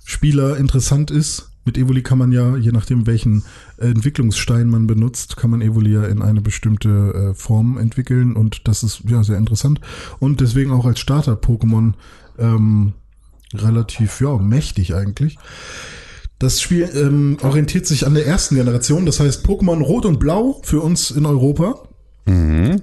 Spieler 0.05 0.57
interessant 0.59 1.11
ist. 1.11 1.49
Mit 1.65 1.79
Evoli 1.79 2.03
kann 2.03 2.19
man 2.19 2.33
ja, 2.33 2.57
je 2.57 2.73
nachdem 2.73 3.07
welchen 3.07 3.45
Entwicklungsstein 3.79 4.69
man 4.69 4.89
benutzt, 4.89 5.37
kann 5.37 5.51
man 5.51 5.63
Evoli 5.63 5.93
ja 5.93 6.05
in 6.05 6.21
eine 6.21 6.41
bestimmte 6.41 6.89
äh, 7.31 7.35
Form 7.35 7.79
entwickeln 7.79 8.35
und 8.35 8.67
das 8.67 8.83
ist 8.83 9.05
ja 9.07 9.23
sehr 9.23 9.39
interessant 9.39 9.81
und 10.19 10.41
deswegen 10.41 10.73
auch 10.73 10.87
als 10.87 10.99
Starter-Pokémon 10.99 11.93
ähm, 12.39 12.95
relativ 13.55 14.21
ja 14.21 14.39
mächtig 14.39 14.95
eigentlich. 14.95 15.39
Das 16.39 16.61
Spiel 16.61 16.89
ähm, 16.95 17.39
orientiert 17.43 17.87
sich 17.87 18.07
an 18.07 18.15
der 18.15 18.27
ersten 18.27 18.57
Generation, 18.57 19.07
das 19.07 19.21
heißt 19.21 19.47
Pokémon 19.47 19.81
Rot 19.81 20.07
und 20.07 20.19
Blau 20.19 20.61
für 20.65 20.81
uns 20.81 21.11
in 21.11 21.25
Europa. 21.25 21.83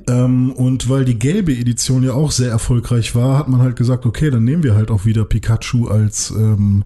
Ähm, 0.07 0.51
und 0.51 0.89
weil 0.89 1.05
die 1.05 1.17
gelbe 1.17 1.53
Edition 1.53 2.03
ja 2.03 2.13
auch 2.13 2.31
sehr 2.31 2.51
erfolgreich 2.51 3.15
war, 3.15 3.37
hat 3.37 3.47
man 3.47 3.61
halt 3.61 3.75
gesagt, 3.75 4.05
okay, 4.05 4.29
dann 4.31 4.43
nehmen 4.43 4.63
wir 4.63 4.75
halt 4.75 4.91
auch 4.91 5.05
wieder 5.05 5.25
Pikachu 5.25 5.87
als 5.87 6.31
ähm, 6.31 6.83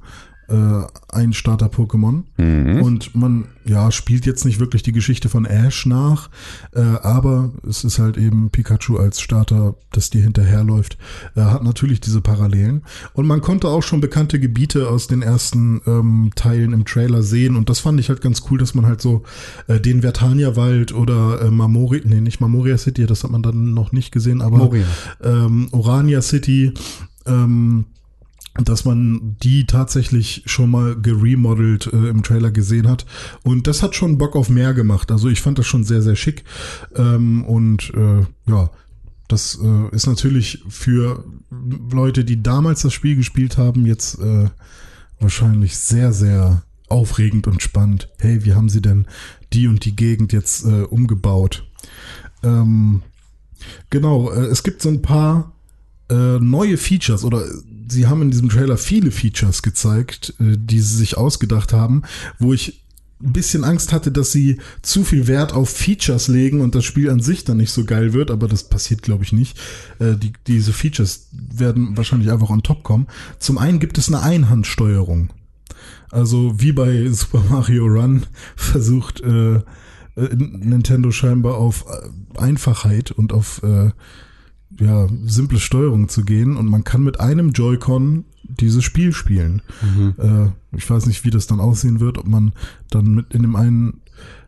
äh, 0.49 0.81
ein 1.09 1.33
Starter-Pokémon. 1.33 2.23
Und 2.81 3.15
man, 3.15 3.45
ja, 3.65 3.91
spielt 3.91 4.25
jetzt 4.25 4.45
nicht 4.45 4.59
wirklich 4.59 4.83
die 4.83 4.91
Geschichte 4.91 5.29
von 5.29 5.45
Ash 5.45 5.85
nach, 5.85 6.29
äh, 6.73 6.81
aber 6.81 7.51
es 7.67 7.83
ist 7.83 7.99
halt 7.99 8.17
eben 8.17 8.49
Pikachu 8.49 8.97
als 8.97 9.21
Starter, 9.21 9.75
das 9.91 10.09
dir 10.09 10.21
hinterherläuft, 10.21 10.97
äh, 11.35 11.41
hat 11.41 11.63
natürlich 11.63 12.01
diese 12.01 12.21
Parallelen. 12.21 12.83
Und 13.13 13.27
man 13.27 13.41
konnte 13.41 13.67
auch 13.67 13.83
schon 13.83 14.01
bekannte 14.01 14.39
Gebiete 14.39 14.89
aus 14.89 15.07
den 15.07 15.21
ersten 15.21 15.81
ähm, 15.85 16.31
Teilen 16.35 16.73
im 16.73 16.85
Trailer 16.85 17.23
sehen 17.23 17.55
und 17.55 17.69
das 17.69 17.79
fand 17.79 17.99
ich 17.99 18.09
halt 18.09 18.21
ganz 18.21 18.43
cool, 18.49 18.57
dass 18.57 18.73
man 18.73 18.85
halt 18.85 19.01
so 19.01 19.23
äh, 19.67 19.79
den 19.79 20.01
Vertania-Wald 20.01 20.93
oder 20.93 21.41
äh, 21.41 21.51
Mamori, 21.51 22.01
nee, 22.05 22.21
nicht 22.21 22.41
Mamoria 22.41 22.77
City, 22.77 23.05
das 23.05 23.23
hat 23.23 23.31
man 23.31 23.43
dann 23.43 23.73
noch 23.73 23.91
nicht 23.91 24.11
gesehen, 24.11 24.41
aber 24.41 24.57
Moria. 24.57 24.85
ähm, 25.23 25.69
Orania 25.71 26.21
City, 26.21 26.73
ähm, 27.25 27.85
dass 28.55 28.85
man 28.85 29.35
die 29.41 29.65
tatsächlich 29.65 30.43
schon 30.45 30.69
mal 30.69 30.95
geremodelt 30.95 31.87
äh, 31.87 32.09
im 32.09 32.21
Trailer 32.21 32.51
gesehen 32.51 32.87
hat. 32.87 33.05
Und 33.43 33.65
das 33.67 33.81
hat 33.81 33.95
schon 33.95 34.17
Bock 34.17 34.35
auf 34.35 34.49
mehr 34.49 34.73
gemacht. 34.73 35.11
Also 35.11 35.29
ich 35.29 35.41
fand 35.41 35.57
das 35.57 35.65
schon 35.65 35.83
sehr, 35.83 36.01
sehr 36.01 36.15
schick. 36.15 36.43
Ähm, 36.95 37.43
und 37.45 37.91
äh, 37.95 38.25
ja, 38.47 38.69
das 39.27 39.59
äh, 39.61 39.95
ist 39.95 40.05
natürlich 40.05 40.63
für 40.69 41.23
Leute, 41.91 42.23
die 42.23 42.43
damals 42.43 42.83
das 42.83 42.93
Spiel 42.93 43.15
gespielt 43.15 43.57
haben, 43.57 43.85
jetzt 43.85 44.19
äh, 44.19 44.49
wahrscheinlich 45.19 45.77
sehr, 45.77 46.13
sehr 46.13 46.61
aufregend 46.89 47.47
und 47.47 47.63
spannend. 47.63 48.09
Hey, 48.19 48.45
wie 48.45 48.53
haben 48.53 48.69
sie 48.69 48.81
denn 48.81 49.07
die 49.51 49.67
und 49.67 49.85
die 49.85 49.95
Gegend 49.95 50.31
jetzt 50.31 50.65
äh, 50.65 50.83
umgebaut? 50.83 51.67
Ähm, 52.43 53.01
genau, 53.89 54.29
äh, 54.29 54.45
es 54.45 54.61
gibt 54.61 54.83
so 54.83 54.89
ein 54.89 55.01
paar 55.01 55.53
äh, 56.09 56.37
neue 56.39 56.77
Features 56.77 57.23
oder 57.23 57.43
sie 57.87 58.07
haben 58.07 58.21
in 58.21 58.31
diesem 58.31 58.49
Trailer 58.49 58.77
viele 58.77 59.11
Features 59.11 59.61
gezeigt, 59.61 60.33
äh, 60.39 60.57
die 60.57 60.79
sie 60.79 60.97
sich 60.97 61.17
ausgedacht 61.17 61.73
haben, 61.73 62.03
wo 62.39 62.53
ich 62.53 62.83
ein 63.23 63.33
bisschen 63.33 63.63
Angst 63.63 63.93
hatte, 63.93 64.11
dass 64.11 64.31
sie 64.31 64.59
zu 64.81 65.03
viel 65.03 65.27
Wert 65.27 65.53
auf 65.53 65.69
Features 65.69 66.27
legen 66.27 66.61
und 66.61 66.75
das 66.75 66.83
Spiel 66.83 67.09
an 67.09 67.21
sich 67.21 67.45
dann 67.45 67.57
nicht 67.57 67.71
so 67.71 67.85
geil 67.85 68.13
wird, 68.13 68.31
aber 68.31 68.47
das 68.47 68.65
passiert, 68.65 69.01
glaube 69.01 69.23
ich, 69.23 69.31
nicht. 69.31 69.57
Äh, 69.99 70.15
die, 70.15 70.33
diese 70.47 70.73
Features 70.73 71.29
werden 71.31 71.95
wahrscheinlich 71.95 72.31
einfach 72.31 72.49
on 72.49 72.63
top 72.63 72.83
kommen. 72.83 73.07
Zum 73.39 73.57
einen 73.57 73.79
gibt 73.79 73.97
es 73.97 74.09
eine 74.09 74.21
Einhandsteuerung. 74.21 75.29
Also 76.11 76.59
wie 76.59 76.73
bei 76.73 77.09
Super 77.11 77.43
Mario 77.49 77.85
Run 77.85 78.25
versucht 78.55 79.21
äh, 79.21 79.55
äh, 79.55 79.61
Nintendo 80.15 81.11
scheinbar 81.11 81.55
auf 81.55 81.85
Einfachheit 82.35 83.11
und 83.11 83.33
auf 83.33 83.61
äh, 83.63 83.91
ja, 84.79 85.07
simple 85.25 85.59
Steuerung 85.59 86.09
zu 86.09 86.23
gehen 86.23 86.57
und 86.57 86.69
man 86.69 86.83
kann 86.83 87.03
mit 87.03 87.19
einem 87.19 87.51
Joy-Con 87.51 88.25
dieses 88.43 88.83
Spiel 88.83 89.13
spielen. 89.13 89.61
Äh, 90.17 90.77
ich 90.77 90.89
weiß 90.89 91.05
nicht, 91.05 91.23
wie 91.25 91.29
das 91.29 91.47
dann 91.47 91.59
aussehen 91.59 91.99
wird, 91.99 92.17
ob 92.17 92.27
man 92.27 92.53
dann 92.89 93.13
mit 93.13 93.33
in 93.33 93.41
dem 93.41 93.55
einen 93.55 94.01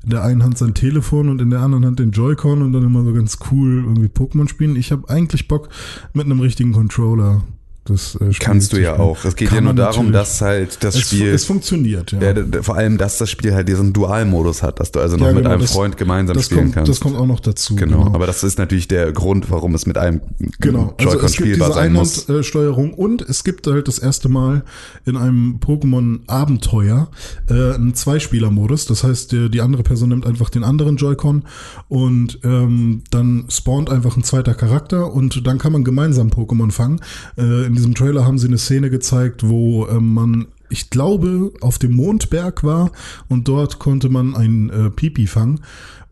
in 0.03 0.11
der 0.11 0.23
einen 0.23 0.43
Hand 0.43 0.57
sein 0.57 0.76
Telefon 0.76 1.30
und 1.30 1.41
in 1.41 1.49
der 1.49 1.61
anderen 1.61 1.85
Hand 1.85 1.99
den 1.99 2.11
Joy-Con 2.11 2.61
und 2.61 2.73
dann 2.73 2.84
immer 2.84 3.03
so 3.03 3.14
ganz 3.14 3.39
cool 3.49 3.84
irgendwie 3.85 4.07
Pokémon 4.07 4.47
spielen. 4.47 4.76
Ich 4.76 4.91
habe 4.91 5.10
eigentlich 5.10 5.47
Bock 5.47 5.69
mit 6.14 6.26
einem 6.26 6.39
richtigen 6.39 6.73
Controller 6.73 7.43
das 7.86 8.16
äh, 8.16 8.34
Spiel 8.34 8.45
Kannst 8.45 8.74
du 8.74 8.78
ja 8.82 8.98
auch. 8.99 9.24
Es 9.26 9.36
geht 9.36 9.52
ja 9.52 9.62
nur 9.62 9.74
darum, 9.74 10.12
dass 10.12 10.41
halt 10.41 10.84
das 10.84 10.95
es, 10.95 11.02
Spiel, 11.02 11.30
es 11.30 11.45
funktioniert, 11.45 12.12
ja. 12.12 12.20
ja, 12.34 12.62
vor 12.62 12.76
allem, 12.76 12.98
dass 12.98 13.18
das 13.20 13.30
Spiel 13.30 13.53
halt 13.53 13.68
diesen 13.68 13.94
Dualmodus 13.94 14.64
hat, 14.64 14.80
dass 14.80 14.91
du 14.91 14.99
also 14.99 15.18
noch 15.18 15.28
Ja, 15.28 15.34
mit 15.34 15.44
genau, 15.44 15.52
einem 15.53 15.62
das- 15.62 15.72
Freund 15.72 15.95
gemeinsam 15.95 16.40
spielen 16.41 16.62
kommt, 16.62 16.74
kannst. 16.74 16.90
Das 16.90 16.99
kommt 16.99 17.16
auch 17.16 17.28
noch 17.28 17.40
dazu. 17.40 17.76
genau. 17.76 18.07
aber 18.07 18.26
das 18.28 18.44
ist 18.44 18.57
natürlich 18.57 18.88
der 18.88 19.12
Grund, 19.12 19.49
warum 19.52 19.76
es 19.76 19.86
mit 19.86 19.98
einem 19.98 20.22
Genau, 20.60 20.94
also 20.98 21.12
Joy-Con 21.12 21.26
es 21.26 21.32
gibt 21.38 21.48
spielbar 21.48 21.68
diese 21.70 21.80
sein 21.80 21.94
muss. 21.94 22.28
Einhandsteuerung 22.28 22.94
und 22.94 23.22
es 23.22 23.44
gibt 23.44 23.68
halt 23.68 23.88
das 23.88 23.99
erste 23.99 24.30
Mal 24.30 24.64
in 25.06 25.16
einem 25.16 25.60
Pokémon-Abenteuer 25.60 27.10
äh, 27.49 27.74
einen 27.76 27.94
Zweispieler-Modus. 27.94 28.86
Das 28.88 29.03
heißt, 29.03 29.32
die, 29.32 29.49
die 29.49 29.62
andere 29.62 29.84
Person 29.84 30.10
nimmt 30.10 30.26
einfach 30.26 30.49
den 30.49 30.64
anderen 30.64 30.98
Joy-Con 30.98 31.44
und 31.88 32.40
ähm, 32.44 33.03
dann 33.12 33.45
spawnt 33.49 33.90
einfach 33.90 34.18
ein 34.18 34.24
zweiter 34.24 34.53
Charakter 34.53 35.12
und 35.14 35.45
dann 35.45 35.57
kann 35.57 35.72
man 35.72 35.84
gemeinsam 35.84 36.30
Pokémon 36.30 36.72
fangen. 36.72 36.99
Äh, 37.38 37.74
in 37.76 37.80
diesem 37.80 37.93
Trailer 37.93 38.26
haben 38.26 38.39
sie 38.39 38.47
eine 38.47 38.57
Szene 38.57 38.89
gezeigt, 38.89 39.49
wo 39.49 39.85
ähm, 39.88 40.14
man 40.14 40.47
ich 40.69 40.89
glaube, 40.89 41.52
auf 41.60 41.77
dem 41.77 41.93
Mondberg 41.93 42.64
war 42.64 42.91
und 43.27 43.49
dort 43.49 43.80
konnte 43.80 44.07
man 44.07 44.34
ein 44.34 44.69
äh, 44.69 44.89
Pipi 44.89 45.27
fangen. 45.27 45.60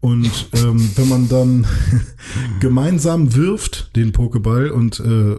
Und 0.04 0.50
ähm, 0.52 0.90
wenn 0.98 1.08
man 1.08 1.30
dann 1.30 1.66
gemeinsam 2.60 3.36
wirft, 3.36 3.96
den 3.96 4.12
Pokéball, 4.12 4.68
und 4.68 5.00
äh, 5.00 5.38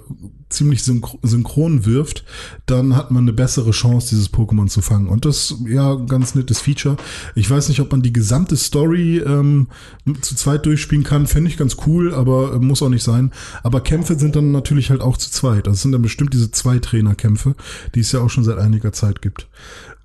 ziemlich 0.48 0.82
synchro 0.82 1.18
synchron 1.22 1.84
wirft, 1.84 2.24
dann 2.64 2.96
hat 2.96 3.10
man 3.10 3.24
eine 3.24 3.34
bessere 3.34 3.72
Chance, 3.72 4.08
dieses 4.08 4.32
Pokémon 4.32 4.68
zu 4.68 4.80
fangen. 4.80 5.08
Und 5.08 5.26
das, 5.26 5.56
ja, 5.66 5.96
ganz 5.96 6.34
nettes 6.34 6.60
Feature. 6.60 6.96
Ich 7.34 7.50
weiß 7.50 7.68
nicht, 7.68 7.80
ob 7.80 7.92
man 7.92 8.00
die 8.00 8.14
gesamte 8.14 8.56
Story 8.56 9.18
ähm, 9.18 9.66
zu 10.22 10.34
zweit 10.34 10.64
durchspielen 10.64 11.04
kann. 11.04 11.26
Fände 11.26 11.50
ich 11.50 11.58
ganz 11.58 11.76
cool, 11.86 12.14
aber 12.14 12.54
äh, 12.54 12.58
muss 12.58 12.82
auch 12.82 12.88
nicht 12.88 13.04
sein. 13.04 13.32
Aber 13.62 13.82
Kämpfe 13.82 14.18
sind 14.18 14.34
dann 14.34 14.50
natürlich 14.50 14.88
halt 14.88 15.02
auch 15.02 15.18
zu 15.18 15.30
zweit. 15.30 15.66
Das 15.66 15.82
sind 15.82 15.92
dann 15.92 16.00
bestimmt 16.00 16.32
diese 16.32 16.50
zwei 16.52 16.78
Trainerkämpfe, 16.78 17.54
die 17.94 18.00
es 18.00 18.12
ja 18.12 18.20
auch 18.20 18.30
schon 18.30 18.44
seit 18.44 18.56
einiger 18.56 18.94
Zeit 18.94 19.20
gibt. 19.20 19.46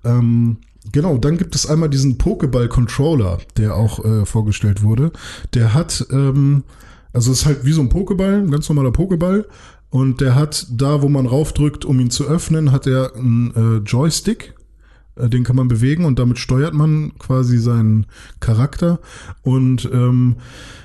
Ähm, 0.04 0.58
Genau, 0.92 1.18
dann 1.18 1.36
gibt 1.36 1.54
es 1.54 1.66
einmal 1.66 1.90
diesen 1.90 2.16
Pokéball-Controller, 2.18 3.38
der 3.56 3.76
auch 3.76 4.04
äh, 4.04 4.24
vorgestellt 4.24 4.82
wurde. 4.82 5.12
Der 5.54 5.74
hat, 5.74 6.06
ähm, 6.10 6.64
also 7.12 7.30
ist 7.32 7.46
halt 7.46 7.64
wie 7.64 7.72
so 7.72 7.82
ein 7.82 7.90
Pokéball, 7.90 8.38
ein 8.38 8.50
ganz 8.50 8.68
normaler 8.68 8.90
Pokéball. 8.90 9.44
Und 9.90 10.20
der 10.20 10.36
hat 10.36 10.66
da, 10.70 11.02
wo 11.02 11.08
man 11.08 11.26
raufdrückt, 11.26 11.84
um 11.84 12.00
ihn 12.00 12.10
zu 12.10 12.24
öffnen, 12.24 12.72
hat 12.72 12.86
er 12.86 13.14
einen 13.14 13.52
äh, 13.54 13.88
Joystick. 13.88 14.54
Äh, 15.16 15.28
Den 15.28 15.44
kann 15.44 15.56
man 15.56 15.68
bewegen 15.68 16.04
und 16.04 16.18
damit 16.18 16.38
steuert 16.38 16.74
man 16.74 17.12
quasi 17.18 17.58
seinen 17.58 18.06
Charakter. 18.38 19.00
Und 19.42 19.88
ähm, 19.92 20.36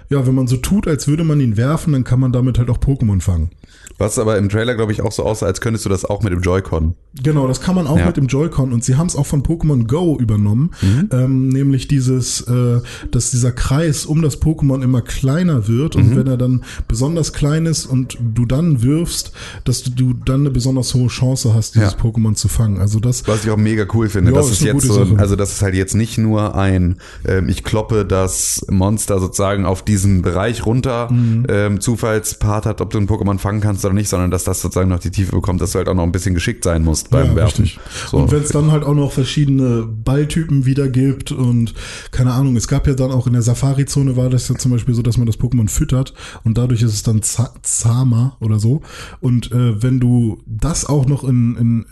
ja, 0.09 0.27
wenn 0.27 0.35
man 0.35 0.47
so 0.47 0.57
tut, 0.57 0.87
als 0.87 1.07
würde 1.07 1.23
man 1.23 1.39
ihn 1.39 1.57
werfen, 1.57 1.93
dann 1.93 2.03
kann 2.03 2.19
man 2.19 2.31
damit 2.31 2.57
halt 2.57 2.69
auch 2.69 2.79
Pokémon 2.79 3.21
fangen. 3.21 3.51
Was 3.97 4.19
aber 4.19 4.37
im 4.37 4.49
Trailer, 4.49 4.75
glaube 4.75 4.91
ich, 4.91 5.01
auch 5.01 5.11
so 5.11 5.23
aussah, 5.23 5.45
als 5.45 5.61
könntest 5.61 5.85
du 5.85 5.89
das 5.89 6.03
auch 6.05 6.21
mit 6.21 6.33
dem 6.33 6.41
Joy-Con. 6.41 6.95
Genau, 7.23 7.47
das 7.47 7.61
kann 7.61 7.75
man 7.75 7.87
auch 7.87 7.97
Ja. 7.97 8.07
mit 8.07 8.17
dem 8.17 8.27
Joy-Con 8.27 8.73
und 8.73 8.83
sie 8.83 8.95
haben 8.95 9.07
es 9.07 9.15
auch 9.15 9.25
von 9.25 9.41
Pokémon 9.43 9.87
Go 9.87 10.17
übernommen, 10.19 10.71
Mhm. 10.81 11.09
ähm, 11.13 11.47
nämlich 11.49 11.87
dieses, 11.87 12.41
äh, 12.41 12.81
dass 13.11 13.31
dieser 13.31 13.51
Kreis 13.53 14.05
um 14.05 14.21
das 14.21 14.41
Pokémon 14.41 14.83
immer 14.83 15.01
kleiner 15.01 15.67
wird 15.69 15.95
Mhm. 15.95 16.01
und 16.03 16.15
wenn 16.17 16.27
er 16.27 16.37
dann 16.37 16.63
besonders 16.89 17.31
klein 17.31 17.65
ist 17.65 17.85
und 17.85 18.17
du 18.33 18.45
dann 18.45 18.81
wirfst, 18.83 19.31
dass 19.63 19.83
du, 19.83 20.13
dann 20.13 20.41
eine 20.41 20.51
besonders 20.51 20.93
hohe 20.93 21.07
Chance 21.07 21.53
hast, 21.53 21.75
dieses 21.75 21.93
Ja. 21.93 21.97
Pokémon 21.99 22.35
zu 22.35 22.47
fangen. 22.49 22.79
Also 22.79 22.99
das, 22.99 23.25
Was 23.27 23.45
ich 23.45 23.51
auch 23.51 23.57
mega 23.57 23.85
cool 23.93 24.09
finde, 24.09 24.31
Ja, 24.31 24.37
das 24.37 24.47
ist 24.47 24.53
ist 24.59 24.61
jetzt 24.65 24.81
so, 24.85 24.93
Sache. 25.05 25.17
also 25.17 25.35
das 25.37 25.53
ist 25.53 25.61
halt 25.61 25.75
jetzt 25.75 25.95
nicht 25.95 26.17
nur 26.17 26.55
ein, 26.55 26.97
ähm, 27.25 27.47
ich 27.47 27.63
kloppe 27.63 28.05
das 28.05 28.65
Monster 28.69 29.19
sozusagen 29.19 29.65
auf 29.65 29.83
diesen 29.83 30.21
Bereich 30.21 30.65
runter, 30.65 31.09
Mhm. 31.11 31.45
ähm, 31.49 31.79
Zufallspart 31.79 32.65
hat, 32.65 32.81
ob 32.81 32.89
du 32.89 32.97
ein 32.97 33.07
Pokémon 33.07 33.37
fangen 33.39 33.61
kannst 33.61 33.74
oder 33.83 33.93
nicht, 33.95 34.07
sondern 34.07 34.31
dass 34.31 34.43
das 34.45 34.61
sozusagen 34.61 34.89
noch 34.89 34.99
die 34.99 35.11
Tiefe 35.11 35.31
bekommt, 35.31 35.59
dass 35.59 35.71
du 35.71 35.79
halt 35.79 35.89
auch 35.89 35.93
noch 35.95 36.03
ein 36.03 36.11
bisschen 36.11 36.33
geschickt 36.35 36.63
sein 36.63 36.83
musst 36.83 37.09
beim 37.09 37.27
ja, 37.27 37.35
Werfen. 37.35 37.69
So. 38.09 38.17
Und 38.17 38.31
wenn 38.31 38.43
es 38.43 38.49
dann 38.49 38.71
halt 38.71 38.83
auch 38.83 38.93
noch 38.93 39.11
verschiedene 39.11 39.83
Balltypen 39.83 40.65
wieder 40.65 40.87
gibt 40.87 41.31
und 41.31 41.73
keine 42.11 42.31
Ahnung, 42.33 42.55
es 42.55 42.67
gab 42.67 42.87
ja 42.87 42.93
dann 42.93 43.11
auch 43.11 43.27
in 43.27 43.33
der 43.33 43.41
Safari-Zone 43.41 44.15
war 44.15 44.29
das 44.29 44.47
ja 44.47 44.55
zum 44.55 44.71
Beispiel 44.71 44.93
so, 44.93 45.01
dass 45.01 45.17
man 45.17 45.25
das 45.25 45.39
Pokémon 45.39 45.67
füttert 45.69 46.13
und 46.43 46.57
dadurch 46.57 46.81
ist 46.83 46.93
es 46.93 47.03
dann 47.03 47.21
za- 47.23 47.53
zahmer 47.63 48.37
oder 48.39 48.59
so. 48.59 48.81
Und 49.19 49.51
äh, 49.51 49.81
wenn 49.81 49.99
du 49.99 50.41
das 50.45 50.85
auch 50.85 51.07
noch 51.07 51.23
in, 51.23 51.55
in 51.57 51.85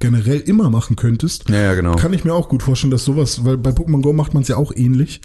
generell 0.00 0.40
immer 0.40 0.68
machen 0.68 0.96
könntest, 0.96 1.48
Ja, 1.48 1.62
ja, 1.62 1.74
genau. 1.74 1.94
kann 1.94 2.12
ich 2.12 2.24
mir 2.24 2.34
auch 2.34 2.48
gut 2.48 2.62
vorstellen, 2.64 2.90
dass 2.90 3.04
sowas, 3.04 3.44
weil 3.44 3.56
bei 3.56 3.70
Pokémon 3.70 4.02
Go 4.02 4.12
macht 4.12 4.34
man 4.34 4.42
es 4.42 4.48
ja 4.48 4.56
auch 4.56 4.72
ähnlich. 4.74 5.20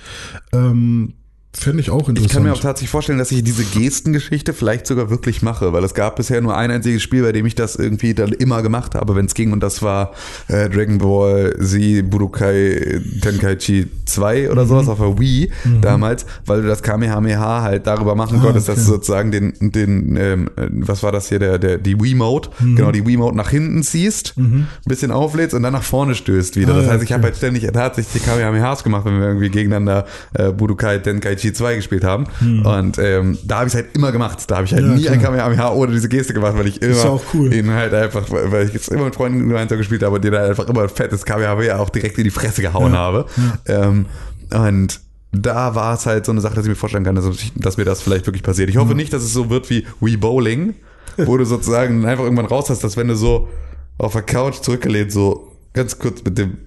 Ähm, 0.54 1.14
Fände 1.60 1.82
ich 1.82 1.90
auch 1.90 2.08
interessant. 2.10 2.26
Ich 2.26 2.34
kann 2.34 2.44
mir 2.44 2.54
auch 2.54 2.60
tatsächlich 2.60 2.90
vorstellen, 2.90 3.18
dass 3.20 3.32
ich 3.32 3.44
diese 3.44 3.64
Gestengeschichte 3.64 4.54
vielleicht 4.54 4.88
sogar 4.88 5.10
wirklich 5.10 5.42
mache, 5.42 5.74
weil 5.74 5.84
es 5.84 5.94
gab 5.94 6.16
bisher 6.18 6.42
nur 6.42 6.56
ein 6.56 6.72
einziges 6.72 7.02
Spiel, 7.02 7.24
bei 7.24 7.32
dem 7.32 7.46
ich 7.46 7.56
das 7.56 7.76
irgendwie 7.76 8.14
dann 8.14 8.32
immer 8.34 8.62
gemacht 8.62 8.96
habe, 8.96 9.16
wenn 9.16 9.26
es 9.26 9.34
ging 9.34 9.52
und 9.52 9.62
das 9.62 9.82
war 9.82 10.12
äh, 10.48 10.70
Dragon 10.70 10.98
Ball 11.00 11.56
Z 11.62 12.10
Budokai 12.10 13.02
Tenkaichi 13.22 13.88
2 14.06 14.52
oder 14.52 14.66
sowas 14.66 14.88
auf 14.88 15.00
der 15.00 15.18
Wii 15.20 15.52
damals, 15.82 16.26
weil 16.46 16.62
du 16.62 16.68
das 16.68 16.82
Kamehameha 16.84 17.62
halt 17.62 17.88
darüber 17.88 18.16
machen 18.16 18.38
Ah, 18.40 18.44
konntest, 18.44 18.68
dass 18.68 18.78
okay. 18.78 18.86
du 18.86 18.92
sozusagen 18.94 19.32
den, 19.32 19.54
den 19.60 20.16
ähm, 20.18 20.50
äh, 20.58 20.68
was 20.72 21.02
war 21.04 21.12
das 21.12 21.30
hier, 21.30 21.40
der, 21.40 21.58
der, 21.58 21.78
die 21.78 22.00
Wii-Mode, 22.00 22.50
genau, 22.60 22.92
die 22.92 23.06
Wii-Mode 23.06 23.36
nach 23.36 23.50
hinten 23.50 23.84
ziehst, 23.84 24.34
ein 24.38 24.68
bisschen 24.86 25.12
auflädst 25.12 25.54
und 25.56 25.64
dann 25.64 25.74
nach 25.74 25.84
vorne 25.84 26.16
stößt 26.16 26.56
wieder. 26.56 26.74
Ah, 26.74 26.78
das 26.78 26.90
heißt, 26.90 27.04
ich 27.04 27.12
habe 27.12 27.22
okay. 27.22 27.28
halt 27.30 27.38
ständig 27.38 27.72
tatsächlich 27.72 28.22
die 28.22 28.30
Kamehamehas 28.30 28.84
gemacht, 28.84 29.06
wenn 29.06 29.20
wir 29.20 29.28
irgendwie 29.28 29.50
gegeneinander 29.50 30.06
äh, 30.34 30.52
Budokai 30.52 31.00
Tenkaichi 31.00 31.47
2 31.54 31.76
gespielt 31.76 32.04
haben. 32.04 32.26
Und 32.64 32.98
ähm, 33.00 33.38
da 33.46 33.60
habe 33.60 33.68
ich 33.70 33.76
halt 33.76 33.88
immer 33.96 34.12
gemacht. 34.12 34.44
Da 34.48 34.58
habe 34.58 34.66
ich 34.66 34.74
halt 34.74 34.84
Hm. 34.84 34.92
Ja, 34.92 34.96
nie 34.98 35.10
ein 35.10 35.20
klar. 35.20 35.32
Kamehameha 35.34 35.72
ohne 35.74 35.92
diese 35.94 36.10
Geste 36.10 36.34
gemacht, 36.34 36.54
weil 36.58 36.68
ich 36.68 36.82
immer 36.82 36.96
ja 36.96 37.20
cool. 37.34 37.54
ihn 37.54 37.72
halt 37.72 37.94
einfach, 37.94 38.26
weil 38.30 38.68
ich 38.68 38.74
jetzt 38.74 38.90
immer 38.90 39.06
mit 39.06 39.16
Freunden 39.16 39.48
gemeinsam 39.48 39.78
gespielt 39.78 40.04
habe 40.04 40.16
und 40.16 40.24
dir 40.26 40.32
dann 40.32 40.50
einfach 40.50 40.68
immer 40.68 40.84
ein 40.84 40.90
fettes 40.90 41.26
Kamehameha 41.26 41.78
auch 41.78 41.90
direkt 41.90 42.18
in 42.18 42.24
die 42.24 42.30
Fresse 42.32 42.62
gehauen 42.62 42.94
Ja, 42.94 43.00
habe. 43.00 43.26
Ähm, 43.68 44.06
und 44.54 45.00
da 45.32 45.76
war 45.76 45.94
es 45.96 46.06
halt 46.06 46.26
so 46.26 46.32
eine 46.32 46.42
Sache, 46.42 46.56
dass 46.56 46.66
ich 46.66 46.70
mir 46.70 46.76
vorstellen 46.76 47.04
kann, 47.04 47.16
dass, 47.16 47.26
ich, 47.28 47.52
dass 47.56 47.78
mir 47.78 47.86
das 47.86 48.02
vielleicht 48.02 48.26
wirklich 48.26 48.44
passiert. 48.44 48.70
Ich 48.70 48.78
hoffe 48.78 48.96
nicht, 48.96 49.12
dass 49.14 49.24
es 49.24 49.34
so 49.34 49.50
wird 49.50 49.70
wie 49.70 49.86
Wii 50.00 50.18
Bowling, 50.18 50.74
wo 51.18 51.38
du 51.38 51.46
sozusagen 51.46 52.06
einfach 52.06 52.24
irgendwann 52.24 52.46
raus 52.46 52.70
hast, 52.70 52.84
dass 52.84 52.96
wenn 52.98 53.08
du 53.10 53.16
so 53.16 53.50
auf 53.98 54.14
der 54.14 54.22
Couch 54.22 54.62
zurückgelehnt 54.62 55.12
so 55.12 55.52
ganz 55.74 56.00
kurz 56.00 56.24
mit 56.24 56.38
dem 56.38 56.58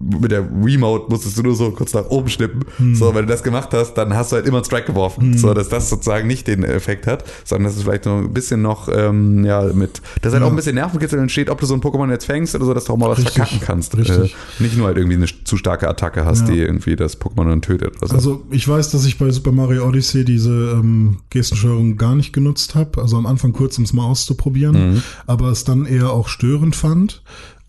mit 0.00 0.30
der 0.30 0.40
Remote 0.62 1.06
musstest 1.10 1.36
du 1.38 1.42
nur 1.42 1.54
so 1.56 1.70
kurz 1.72 1.92
nach 1.92 2.06
oben 2.06 2.28
schnippen. 2.28 2.60
Hm. 2.76 2.94
So, 2.94 3.14
wenn 3.14 3.26
du 3.26 3.32
das 3.32 3.42
gemacht 3.42 3.70
hast, 3.72 3.94
dann 3.94 4.14
hast 4.14 4.30
du 4.32 4.36
halt 4.36 4.46
immer 4.46 4.58
einen 4.58 4.64
Strike 4.64 4.86
geworfen. 4.86 5.36
So, 5.36 5.52
dass 5.54 5.68
das 5.68 5.90
sozusagen 5.90 6.26
nicht 6.28 6.46
den 6.46 6.62
Effekt 6.62 7.06
hat, 7.06 7.24
sondern 7.44 7.64
dass 7.66 7.76
es 7.76 7.82
vielleicht 7.82 8.04
so 8.04 8.14
ein 8.14 8.32
bisschen 8.32 8.62
noch, 8.62 8.88
ähm, 8.88 9.44
ja, 9.44 9.62
mit, 9.72 10.00
dass 10.22 10.32
halt 10.32 10.42
Ja. 10.42 10.46
auch 10.46 10.52
ein 10.52 10.56
bisschen 10.56 10.76
Nervenkitzel 10.76 11.18
entsteht, 11.18 11.50
ob 11.50 11.60
du 11.60 11.66
so 11.66 11.74
ein 11.74 11.80
Pokémon 11.80 12.10
jetzt 12.10 12.26
fängst 12.26 12.54
oder 12.54 12.64
so, 12.64 12.74
dass 12.74 12.84
du 12.84 12.92
auch 12.92 12.96
mal 12.96 13.08
was 13.10 13.18
Richtig, 13.18 13.34
verkacken 13.34 13.60
kannst. 13.60 13.96
richtig. 13.96 14.34
Äh, 14.60 14.62
nicht 14.62 14.76
nur 14.76 14.86
halt 14.86 14.96
irgendwie 14.98 15.16
eine 15.16 15.26
zu 15.44 15.56
starke 15.56 15.88
Attacke 15.88 16.24
hast, 16.24 16.46
Ja. 16.48 16.54
die 16.54 16.60
irgendwie 16.60 16.94
das 16.96 17.20
Pokémon 17.20 17.48
dann 17.48 17.62
tötet 17.62 17.94
so. 18.00 18.14
Also 18.14 18.42
ich 18.50 18.68
weiß, 18.68 18.90
dass 18.90 19.04
ich 19.04 19.18
bei 19.18 19.30
Super 19.30 19.52
Mario 19.52 19.86
Odyssey 19.86 20.24
diese 20.24 20.50
ähm, 20.74 21.18
Gestensteuerung 21.30 21.96
gar 21.96 22.14
nicht 22.14 22.32
genutzt 22.32 22.74
habe. 22.74 23.00
Also 23.02 23.16
am 23.16 23.26
Anfang 23.26 23.52
kurz, 23.52 23.78
um 23.78 23.84
es 23.84 23.92
mal 23.92 24.04
auszuprobieren, 24.04 24.94
Mhm. 24.94 25.02
aber 25.26 25.48
es 25.48 25.64
dann 25.64 25.86
eher 25.86 26.10
auch 26.10 26.28
störend 26.28 26.76
fand. 26.76 27.22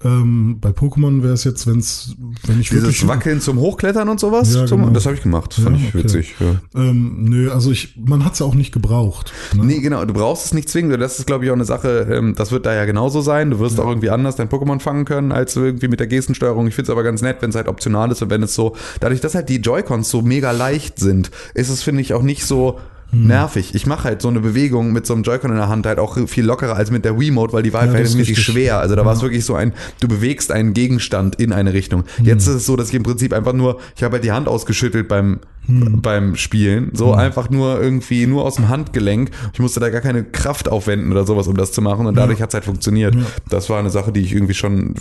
Ähm, 0.03 0.59
bei 0.61 0.69
Pokémon 0.69 1.23
wäre 1.23 1.33
es 1.33 1.43
jetzt, 1.43 1.67
wenn's, 1.67 2.15
wenn 2.45 2.61
ich 2.61 2.69
Dieses 2.69 2.83
wirklich 2.83 3.07
Wackeln 3.07 3.41
zum 3.41 3.59
Hochklettern 3.59 4.07
und 4.07 4.19
sowas, 4.19 4.53
Ja, 4.53 4.65
zum, 4.65 4.81
genau. 4.81 4.93
das 4.93 5.05
habe 5.05 5.15
ich 5.15 5.21
gemacht. 5.21 5.53
Fand 5.53 5.77
Ja, 5.77 5.83
ich 5.83 5.89
okay. 5.89 6.03
witzig. 6.03 6.35
Ja. 6.39 6.81
Ähm, 6.81 7.25
nö, 7.25 7.51
also 7.51 7.71
ich, 7.71 7.95
man 7.97 8.23
hat's 8.23 8.39
ja 8.39 8.45
auch 8.45 8.55
nicht 8.55 8.71
gebraucht. 8.71 9.33
Ne? 9.53 9.65
Nee, 9.65 9.79
genau, 9.79 10.05
du 10.05 10.13
brauchst 10.13 10.45
es 10.45 10.53
nicht 10.53 10.69
zwingend. 10.69 11.01
Das 11.01 11.19
ist, 11.19 11.25
glaube 11.25 11.43
ich, 11.43 11.51
auch 11.51 11.55
eine 11.55 11.65
Sache, 11.65 12.07
ähm, 12.11 12.33
das 12.35 12.51
wird 12.51 12.65
da 12.65 12.73
ja 12.73 12.85
genauso 12.85 13.21
sein. 13.21 13.51
Du 13.51 13.59
wirst 13.59 13.79
auch 13.79 13.87
irgendwie 13.87 14.09
anders 14.09 14.37
dein 14.37 14.47
Pokémon 14.49 14.79
fangen 14.79 15.05
können, 15.05 15.31
als 15.31 15.55
irgendwie 15.55 15.89
mit 15.89 15.99
der 15.99 16.07
Gestensteuerung. 16.07 16.67
Ich 16.67 16.75
finde 16.75 16.91
es 16.91 16.91
aber 16.91 17.03
ganz 17.03 17.21
nett, 17.21 17.37
wenn 17.41 17.49
es 17.49 17.55
halt 17.55 17.67
optional 17.67 18.11
ist 18.11 18.21
und 18.21 18.29
wenn 18.29 18.43
es 18.43 18.55
so, 18.55 18.75
dadurch, 19.01 19.19
dass 19.21 19.35
halt 19.35 19.49
die 19.49 19.57
Joy-Cons 19.57 20.09
so 20.09 20.21
mega 20.21 20.51
leicht 20.51 20.99
sind, 20.99 21.29
ist 21.53 21.69
es, 21.69 21.83
finde 21.83 22.01
ich, 22.01 22.13
auch 22.13 22.23
nicht 22.23 22.45
so 22.45 22.79
nervig. 23.11 23.73
Ich 23.75 23.85
mache 23.87 24.03
halt 24.05 24.21
so 24.21 24.27
eine 24.27 24.39
Bewegung 24.39 24.91
mit 24.91 25.05
so 25.05 25.13
einem 25.13 25.23
Joy-Con 25.23 25.49
in 25.51 25.57
der 25.57 25.69
Hand 25.69 25.85
halt 25.85 25.99
auch 25.99 26.17
viel 26.27 26.45
lockerer 26.45 26.75
als 26.75 26.91
mit 26.91 27.05
der 27.05 27.19
Wiimote, 27.19 27.53
weil 27.53 27.63
die 27.63 27.73
war 27.73 27.81
halt 27.81 27.93
Ja, 27.93 27.99
richtig. 27.99 28.37
schwer. 28.41 28.79
Also 28.79 28.95
da 28.95 29.05
war 29.05 29.13
es 29.13 29.21
wirklich 29.21 29.45
so 29.45 29.55
ein, 29.55 29.73
du 29.99 30.07
bewegst 30.07 30.51
einen 30.51 30.73
Gegenstand 30.73 31.35
in 31.37 31.51
eine 31.51 31.73
Richtung. 31.73 32.03
Jetzt 32.21 32.47
ist 32.47 32.53
es 32.55 32.65
so, 32.65 32.75
dass 32.75 32.89
ich 32.89 32.95
im 32.95 33.03
Prinzip 33.03 33.33
einfach 33.33 33.53
nur, 33.53 33.79
ich 33.95 34.03
habe 34.03 34.13
halt 34.13 34.23
die 34.23 34.31
Hand 34.31 34.47
ausgeschüttelt 34.47 35.07
beim, 35.07 35.39
beim 35.67 36.35
Spielen. 36.35 36.91
So 36.93 37.13
einfach 37.13 37.49
nur 37.49 37.79
irgendwie, 37.81 38.25
nur 38.27 38.43
aus 38.45 38.55
dem 38.55 38.69
Handgelenk. 38.69 39.31
Ich 39.53 39.59
musste 39.59 39.79
da 39.79 39.89
gar 39.89 40.01
keine 40.01 40.23
Kraft 40.23 40.69
aufwenden 40.69 41.11
oder 41.11 41.25
sowas, 41.25 41.47
um 41.47 41.57
das 41.57 41.71
zu 41.71 41.81
machen. 41.81 42.05
Und 42.07 42.15
dadurch 42.15 42.41
hat 42.41 42.49
es 42.49 42.53
halt 42.55 42.65
funktioniert. 42.65 43.15
Das 43.49 43.69
war 43.69 43.79
eine 43.79 43.89
Sache, 43.89 44.11
die 44.11 44.21
ich 44.21 44.33
irgendwie 44.33 44.53
schon 44.55 44.95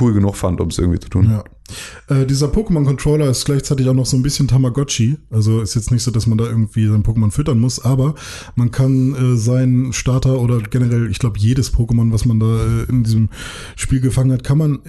cool 0.00 0.14
genug 0.14 0.36
fand, 0.36 0.60
um 0.60 0.68
es 0.68 0.78
irgendwie 0.78 1.00
zu 1.00 1.08
tun. 1.10 1.30
Ja. 1.30 1.44
Äh, 2.08 2.26
dieser 2.26 2.48
Pokémon-Controller 2.48 3.30
ist 3.30 3.44
gleichzeitig 3.44 3.88
auch 3.88 3.94
noch 3.94 4.06
so 4.06 4.16
ein 4.16 4.22
bisschen 4.22 4.48
Tamagotchi. 4.48 5.16
Also 5.30 5.60
ist 5.60 5.74
jetzt 5.74 5.90
nicht 5.90 6.02
so, 6.02 6.10
dass 6.10 6.26
man 6.26 6.38
da 6.38 6.44
irgendwie 6.44 6.86
sein 6.86 7.02
Pokémon 7.02 7.30
füttern 7.30 7.58
muss, 7.58 7.84
aber 7.84 8.14
man 8.54 8.70
kann 8.70 9.14
äh, 9.14 9.36
seinen 9.36 9.92
Starter 9.92 10.40
oder 10.40 10.60
generell, 10.60 11.10
ich 11.10 11.18
glaube, 11.18 11.38
jedes 11.38 11.72
Pokémon, 11.72 12.12
was 12.12 12.24
man 12.24 12.40
da 12.40 12.46
äh, 12.46 12.84
in 12.88 13.04
diesem 13.04 13.30
Spiel 13.76 14.00
gefangen 14.00 14.32
hat, 14.32 14.44
kann 14.44 14.58
man 14.58 14.80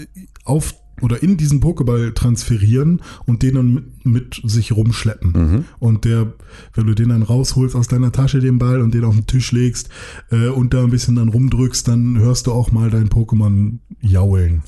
auf 0.44 0.76
oder 1.02 1.22
in 1.22 1.38
diesen 1.38 1.62
Pokéball 1.62 2.14
transferieren 2.14 3.02
und 3.26 3.44
den 3.44 3.56
dann 3.56 3.74
mit, 3.74 4.06
mit 4.06 4.42
sich 4.44 4.72
rumschleppen. 4.72 5.66
Und 5.80 6.06
der, 6.06 6.34
wenn 6.74 6.88
du 6.88 6.94
den 6.94 7.10
dann 7.10 7.24
rausholst 7.24 7.76
aus 7.76 7.88
deiner 7.88 8.12
Tasche, 8.12 8.40
den 8.40 8.60
Ball, 8.60 8.82
und 8.82 8.94
den 8.94 9.04
auf 9.04 9.16
den 9.16 9.28
Tisch 9.28 9.52
legst 9.52 9.90
äh, 10.32 10.48
und 10.48 10.74
da 10.74 10.84
ein 10.84 10.90
bisschen 10.92 11.16
dann 11.16 11.30
rumdrückst, 11.30 11.88
dann 11.88 12.18
hörst 12.20 12.48
du 12.48 12.52
auch 12.54 12.72
mal 12.72 12.90
dein 12.90 13.10
Pokémon 13.10 13.80
jaulen 14.02 14.64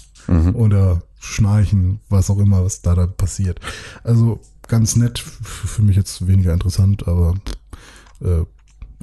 oder 0.53 1.03
schnarchen, 1.19 2.01
was 2.09 2.29
auch 2.29 2.39
immer, 2.39 2.63
was 2.65 2.81
da 2.81 2.95
dann 2.95 3.15
passiert. 3.15 3.61
Also 4.03 4.41
ganz 4.67 4.97
nett, 4.97 5.19
für 5.19 5.81
mich 5.81 5.95
jetzt 5.95 6.27
weniger 6.27 6.53
interessant, 6.53 7.07
aber 7.07 7.35
äh, 8.19 8.43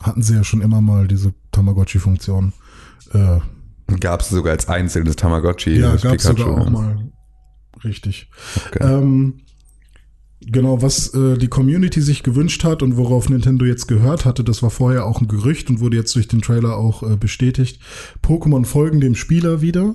hatten 0.03 0.23
sie 0.23 0.35
ja 0.35 0.45
schon 0.45 0.61
immer 0.61 0.83
mal 0.83 1.09
diese 1.09 1.33
Tamagotchi-Funktion. 1.53 2.53
Äh, 3.13 3.39
Gab 4.01 4.21
es 4.21 4.29
sogar 4.29 4.53
als 4.53 4.69
einzelnes 4.69 5.17
Tamagotchi. 5.17 5.79
ja, 5.79 5.97
gab 5.97 6.17
es 6.17 6.25
sogar 6.25 6.49
auch 6.49 6.71
mal. 6.71 7.11
Richtig. 7.85 8.29
Okay. 8.69 8.83
Ähm, 8.83 9.35
genau, 10.41 10.83
was 10.83 11.13
äh, 11.15 11.37
die 11.39 11.49
Community 11.49 12.01
sich 12.01 12.23
gewünscht 12.23 12.65
hat 12.65 12.83
und 12.83 12.97
worauf 12.97 13.29
Nintendo 13.29 13.65
jetzt 13.65 13.87
gehört 13.87 14.25
hatte, 14.25 14.45
das 14.45 14.63
war 14.63 14.71
vorher 14.71 15.07
auch 15.07 15.21
ein 15.21 15.29
Gerücht 15.29 15.71
und 15.71 15.81
wurde 15.81 15.97
jetzt 15.97 16.15
durch 16.15 16.29
den 16.29 16.43
Trailer 16.43 16.77
auch 16.77 17.03
äh, 17.03 17.17
bestätigt. 17.17 17.81
Pokémon 18.23 18.65
folgen 18.65 19.01
dem 19.01 19.15
Spieler 19.15 19.61
wieder. 19.61 19.95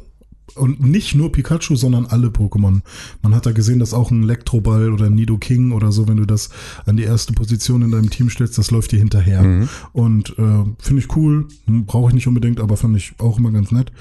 Und 0.55 0.83
nicht 0.83 1.13
nur 1.13 1.31
Pikachu, 1.31 1.75
sondern 1.75 2.07
alle 2.07 2.29
Pokémon. 2.29 2.81
Man 3.21 3.35
hat 3.35 3.45
da 3.45 3.51
gesehen, 3.51 3.77
dass 3.77 3.93
auch 3.93 4.09
ein 4.09 4.23
Elektroball 4.23 4.91
oder 4.91 5.05
ein 5.05 5.13
Nidoking 5.13 5.71
oder 5.71 5.91
so, 5.91 6.07
wenn 6.07 6.17
du 6.17 6.25
das 6.25 6.49
an 6.87 6.97
die 6.97 7.03
erste 7.03 7.33
Position 7.33 7.83
in 7.83 7.91
deinem 7.91 8.09
Team 8.09 8.31
stellst, 8.31 8.57
das 8.57 8.71
läuft 8.71 8.91
dir 8.91 8.97
hinterher. 8.99 9.67
Und 9.93 10.31
äh, 10.39 10.65
finde 10.79 11.01
ich 11.01 11.15
cool, 11.15 11.47
brauche 11.67 12.09
ich 12.09 12.15
nicht 12.15 12.27
unbedingt, 12.27 12.59
aber 12.59 12.77
fand 12.77 12.97
ich 12.97 13.13
auch 13.19 13.37
immer 13.37 13.51
ganz 13.51 13.71
nett. 13.71 13.91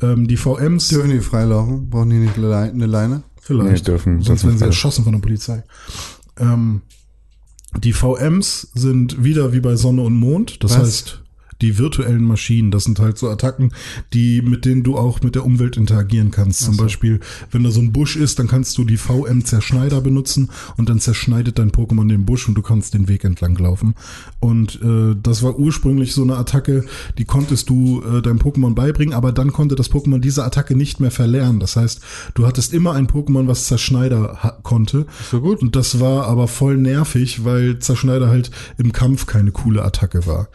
Ähm, 0.00 0.28
die 0.28 0.36
VMs. 0.36 0.88
Dürfen 0.88 1.10
die 1.10 1.20
freilaufen? 1.20 1.90
Brauchen 1.90 2.10
die 2.10 2.18
nicht 2.18 2.36
eine 2.36 2.86
Leine? 2.86 3.24
Vielleicht. 3.46 3.86
Nee, 3.86 3.92
dürfen- 3.92 4.22
Sonst 4.22 4.44
werden 4.44 4.58
sie 4.58 4.64
erschossen 4.64 5.04
von 5.04 5.12
der 5.12 5.20
Polizei. 5.20 5.62
Ähm, 6.38 6.82
die 7.78 7.92
VMs 7.92 8.68
sind 8.74 9.22
wieder 9.22 9.52
wie 9.52 9.60
bei 9.60 9.76
Sonne 9.76 10.02
und 10.02 10.14
Mond. 10.14 10.64
Das 10.64 10.72
Was? 10.72 10.78
heißt, 10.78 11.22
die 11.62 11.78
virtuellen 11.78 12.24
Maschinen, 12.24 12.70
das 12.70 12.84
sind 12.84 12.98
halt 12.98 13.18
so 13.18 13.28
Attacken, 13.28 13.72
die, 14.12 14.42
mit 14.42 14.64
denen 14.64 14.82
du 14.82 14.96
auch 14.96 15.22
mit 15.22 15.34
der 15.34 15.44
Umwelt 15.44 15.76
interagieren 15.76 16.30
kannst. 16.30 16.60
Zum 16.60 16.76
Beispiel, 16.76 17.20
wenn 17.50 17.64
da 17.64 17.70
so 17.70 17.80
ein 17.80 17.92
Busch 17.92 18.16
ist, 18.16 18.38
dann 18.38 18.48
kannst 18.48 18.76
du 18.78 18.84
die 18.84 18.96
VM-Zerschneider 18.96 20.00
benutzen 20.00 20.50
und 20.76 20.88
dann 20.88 21.00
zerschneidet 21.00 21.58
dein 21.58 21.70
Pokémon 21.70 22.08
den 22.08 22.24
Busch 22.24 22.48
und 22.48 22.54
du 22.54 22.62
kannst 22.62 22.94
den 22.94 23.08
Weg 23.08 23.24
entlang 23.24 23.56
laufen. 23.56 23.94
Und 24.40 24.80
äh, 24.82 25.16
das 25.22 25.42
war 25.42 25.58
ursprünglich 25.58 26.12
so 26.12 26.22
eine 26.22 26.36
Attacke, 26.36 26.84
die 27.18 27.24
konntest 27.24 27.70
du 27.70 28.02
äh, 28.02 28.22
deinem 28.22 28.38
Pokémon 28.38 28.74
beibringen, 28.74 29.14
aber 29.14 29.32
dann 29.32 29.52
konnte 29.52 29.74
das 29.74 29.90
Pokémon 29.90 30.18
diese 30.18 30.44
Attacke 30.44 30.76
nicht 30.76 31.00
mehr 31.00 31.10
verlernen. 31.10 31.60
Das 31.60 31.76
heißt, 31.76 32.00
du 32.34 32.46
hattest 32.46 32.72
immer 32.74 32.92
ein 32.92 33.06
Pokémon, 33.06 33.46
was 33.46 33.66
Zerschneider 33.66 34.56
konnte. 34.62 35.06
So 35.30 35.40
gut. 35.40 35.62
Und 35.62 35.76
das 35.76 36.00
war 36.00 36.26
aber 36.26 36.48
voll 36.48 36.76
nervig, 36.76 37.44
weil 37.44 37.78
Zerschneider 37.78 38.28
halt 38.28 38.50
im 38.78 38.92
Kampf 38.92 39.26
keine 39.26 39.52
coole 39.52 39.84
Attacke 39.84 40.26
war. 40.26 40.48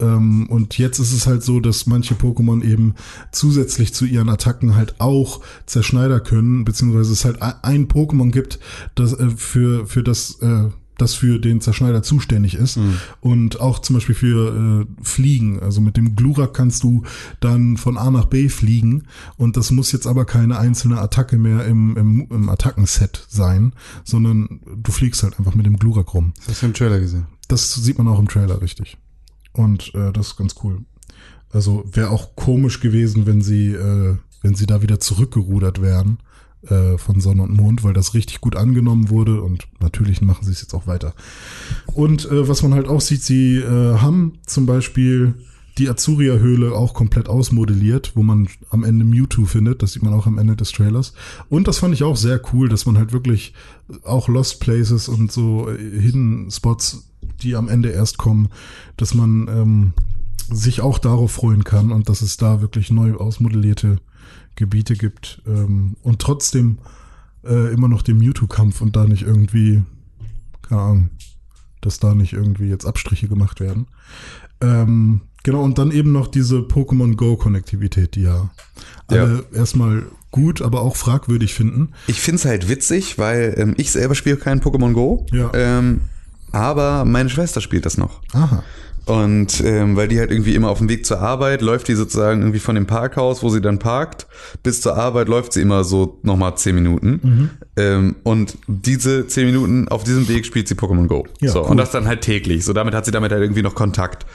Ähm, 0.00 0.47
und 0.48 0.78
jetzt 0.78 0.98
ist 0.98 1.12
es 1.12 1.26
halt 1.26 1.42
so, 1.42 1.60
dass 1.60 1.86
manche 1.86 2.14
Pokémon 2.14 2.64
eben 2.64 2.94
zusätzlich 3.32 3.92
zu 3.92 4.06
ihren 4.06 4.28
Attacken 4.28 4.74
halt 4.74 5.00
auch 5.00 5.40
Zerschneider 5.66 6.20
können, 6.20 6.64
beziehungsweise 6.64 7.12
es 7.12 7.24
halt 7.24 7.42
ein 7.42 7.88
Pokémon 7.88 8.30
gibt, 8.30 8.58
das 8.94 9.12
äh, 9.12 9.30
für, 9.30 9.86
für 9.86 10.02
das, 10.02 10.40
äh, 10.40 10.70
das 10.96 11.14
für 11.14 11.38
den 11.38 11.60
Zerschneider 11.60 12.02
zuständig 12.02 12.54
ist. 12.54 12.78
Und 13.20 13.60
auch 13.60 13.78
zum 13.78 13.94
Beispiel 13.94 14.16
für 14.16 14.86
äh, 14.86 15.04
Fliegen. 15.04 15.60
Also 15.60 15.80
mit 15.80 15.96
dem 15.96 16.16
Glurak 16.16 16.54
kannst 16.54 16.82
du 16.82 17.04
dann 17.38 17.76
von 17.76 17.96
A 17.96 18.10
nach 18.10 18.24
B 18.24 18.48
fliegen. 18.48 19.04
Und 19.36 19.56
das 19.56 19.70
muss 19.70 19.92
jetzt 19.92 20.08
aber 20.08 20.24
keine 20.24 20.58
einzelne 20.58 20.98
Attacke 21.00 21.38
mehr 21.38 21.66
im, 21.66 21.96
im, 21.96 22.26
im 22.30 22.48
Attackenset 22.48 23.26
sein, 23.28 23.74
sondern 24.02 24.60
du 24.76 24.90
fliegst 24.90 25.22
halt 25.22 25.38
einfach 25.38 25.54
mit 25.54 25.66
dem 25.66 25.78
Glurak 25.78 26.14
rum. 26.14 26.32
Das 26.38 26.48
hast 26.48 26.62
du 26.62 26.66
im 26.66 26.74
Trailer 26.74 26.98
gesehen. 26.98 27.26
Das 27.46 27.74
sieht 27.74 27.98
man 27.98 28.08
auch 28.08 28.18
im 28.18 28.28
Trailer 28.28 28.60
richtig. 28.60 28.98
Und 29.58 29.92
äh, 29.94 30.12
das 30.12 30.28
ist 30.28 30.36
ganz 30.36 30.54
cool. 30.62 30.78
Also 31.50 31.84
wäre 31.90 32.10
auch 32.10 32.36
komisch 32.36 32.80
gewesen, 32.80 33.26
wenn 33.26 33.42
sie, 33.42 33.72
äh, 33.72 34.16
wenn 34.42 34.54
sie 34.54 34.66
da 34.66 34.82
wieder 34.82 35.00
zurückgerudert 35.00 35.82
wären 35.82 36.18
äh, 36.62 36.96
von 36.96 37.20
Sonne 37.20 37.42
und 37.42 37.56
Mond, 37.56 37.82
weil 37.82 37.92
das 37.92 38.14
richtig 38.14 38.40
gut 38.40 38.54
angenommen 38.54 39.08
wurde 39.10 39.42
und 39.42 39.66
natürlich 39.80 40.20
machen 40.20 40.44
sie 40.44 40.52
es 40.52 40.60
jetzt 40.62 40.74
auch 40.74 40.86
weiter. 40.86 41.12
Und 41.86 42.30
äh, 42.30 42.48
was 42.48 42.62
man 42.62 42.72
halt 42.72 42.86
auch 42.86 43.00
sieht, 43.00 43.24
sie 43.24 43.56
äh, 43.56 43.98
haben 43.98 44.34
zum 44.46 44.66
Beispiel 44.66 45.34
die 45.78 45.88
Azuria-Höhle 45.88 46.72
auch 46.72 46.92
komplett 46.92 47.28
ausmodelliert, 47.28 48.12
wo 48.14 48.22
man 48.22 48.48
am 48.70 48.84
Ende 48.84 49.04
Mewtwo 49.04 49.44
findet. 49.44 49.82
Das 49.82 49.92
sieht 49.92 50.02
man 50.02 50.12
auch 50.12 50.26
am 50.26 50.38
Ende 50.38 50.56
des 50.56 50.72
Trailers. 50.72 51.14
Und 51.48 51.68
das 51.68 51.78
fand 51.78 51.94
ich 51.94 52.02
auch 52.02 52.16
sehr 52.16 52.40
cool, 52.52 52.68
dass 52.68 52.84
man 52.84 52.98
halt 52.98 53.12
wirklich 53.12 53.54
auch 54.02 54.28
Lost 54.28 54.60
Places 54.60 55.08
und 55.08 55.32
so 55.32 55.68
äh, 55.68 56.00
Hidden 56.00 56.50
Spots, 56.50 57.07
die 57.42 57.56
am 57.56 57.68
Ende 57.68 57.90
erst 57.90 58.18
kommen, 58.18 58.48
dass 58.96 59.14
man 59.14 59.48
ähm, 59.48 59.92
sich 60.50 60.80
auch 60.80 60.98
darauf 60.98 61.32
freuen 61.32 61.64
kann 61.64 61.92
und 61.92 62.08
dass 62.08 62.22
es 62.22 62.36
da 62.36 62.60
wirklich 62.60 62.90
neu 62.90 63.14
ausmodellierte 63.14 63.98
Gebiete 64.56 64.94
gibt 64.94 65.42
ähm, 65.46 65.96
und 66.02 66.20
trotzdem 66.20 66.78
äh, 67.44 67.72
immer 67.72 67.88
noch 67.88 68.02
den 68.02 68.18
Mewtwo-Kampf 68.18 68.80
und 68.80 68.96
da 68.96 69.04
nicht 69.04 69.22
irgendwie, 69.22 69.82
keine 70.62 70.80
Ahnung, 70.80 71.10
dass 71.80 72.00
da 72.00 72.14
nicht 72.14 72.32
irgendwie 72.32 72.68
jetzt 72.68 72.84
Abstriche 72.84 73.28
gemacht 73.28 73.60
werden. 73.60 73.86
Ähm, 74.60 75.20
genau, 75.44 75.62
und 75.62 75.78
dann 75.78 75.92
eben 75.92 76.12
noch 76.12 76.26
diese 76.26 76.58
Pokémon 76.58 77.14
Go-Konnektivität, 77.14 78.16
die 78.16 78.22
ja, 78.22 78.50
alle 79.06 79.44
erstmal 79.52 80.06
gut, 80.30 80.60
aber 80.60 80.82
auch 80.82 80.96
fragwürdig 80.96 81.54
finden. 81.54 81.90
Ich 82.06 82.20
find's 82.20 82.44
halt 82.44 82.68
witzig, 82.68 83.18
weil 83.18 83.54
ähm, 83.56 83.74
ich 83.76 83.90
selber 83.92 84.14
spiele 84.14 84.36
kein 84.36 84.60
Pokémon 84.60 84.92
Go. 84.92 85.26
Ja. 85.32 85.50
Ähm, 85.54 86.02
aber 86.52 87.04
meine 87.04 87.28
Schwester 87.28 87.60
spielt 87.60 87.86
das 87.86 87.98
noch. 87.98 88.20
Aha. 88.32 88.62
Und 89.08 89.62
ähm, 89.64 89.96
weil 89.96 90.06
die 90.06 90.18
halt 90.18 90.30
irgendwie 90.30 90.54
immer 90.54 90.68
auf 90.68 90.78
dem 90.78 90.90
Weg 90.90 91.06
zur 91.06 91.20
Arbeit 91.20 91.62
läuft 91.62 91.88
die 91.88 91.94
sozusagen 91.94 92.42
irgendwie 92.42 92.58
von 92.58 92.74
dem 92.74 92.86
Parkhaus, 92.86 93.42
wo 93.42 93.48
sie 93.48 93.62
dann 93.62 93.78
parkt, 93.78 94.26
bis 94.62 94.82
zur 94.82 94.98
Arbeit 94.98 95.28
läuft 95.28 95.54
sie 95.54 95.62
immer 95.62 95.82
so 95.82 96.18
nochmal 96.22 96.58
zehn 96.58 96.74
Minuten. 96.74 97.20
Mhm. 97.22 97.50
Ähm, 97.76 98.16
und 98.22 98.58
diese 98.66 99.26
zehn 99.26 99.46
Minuten 99.46 99.88
auf 99.88 100.04
diesem 100.04 100.28
Weg 100.28 100.44
spielt 100.44 100.68
sie 100.68 100.74
Pokémon 100.74 101.06
Go. 101.06 101.26
Ja, 101.40 101.52
so, 101.52 101.62
cool. 101.62 101.70
Und 101.70 101.76
das 101.78 101.90
dann 101.90 102.06
halt 102.06 102.20
täglich. 102.20 102.66
So 102.66 102.74
damit 102.74 102.94
hat 102.94 103.06
sie 103.06 103.10
damit 103.10 103.32
halt 103.32 103.40
irgendwie 103.40 103.62
noch 103.62 103.74
Kontakt. 103.74 104.26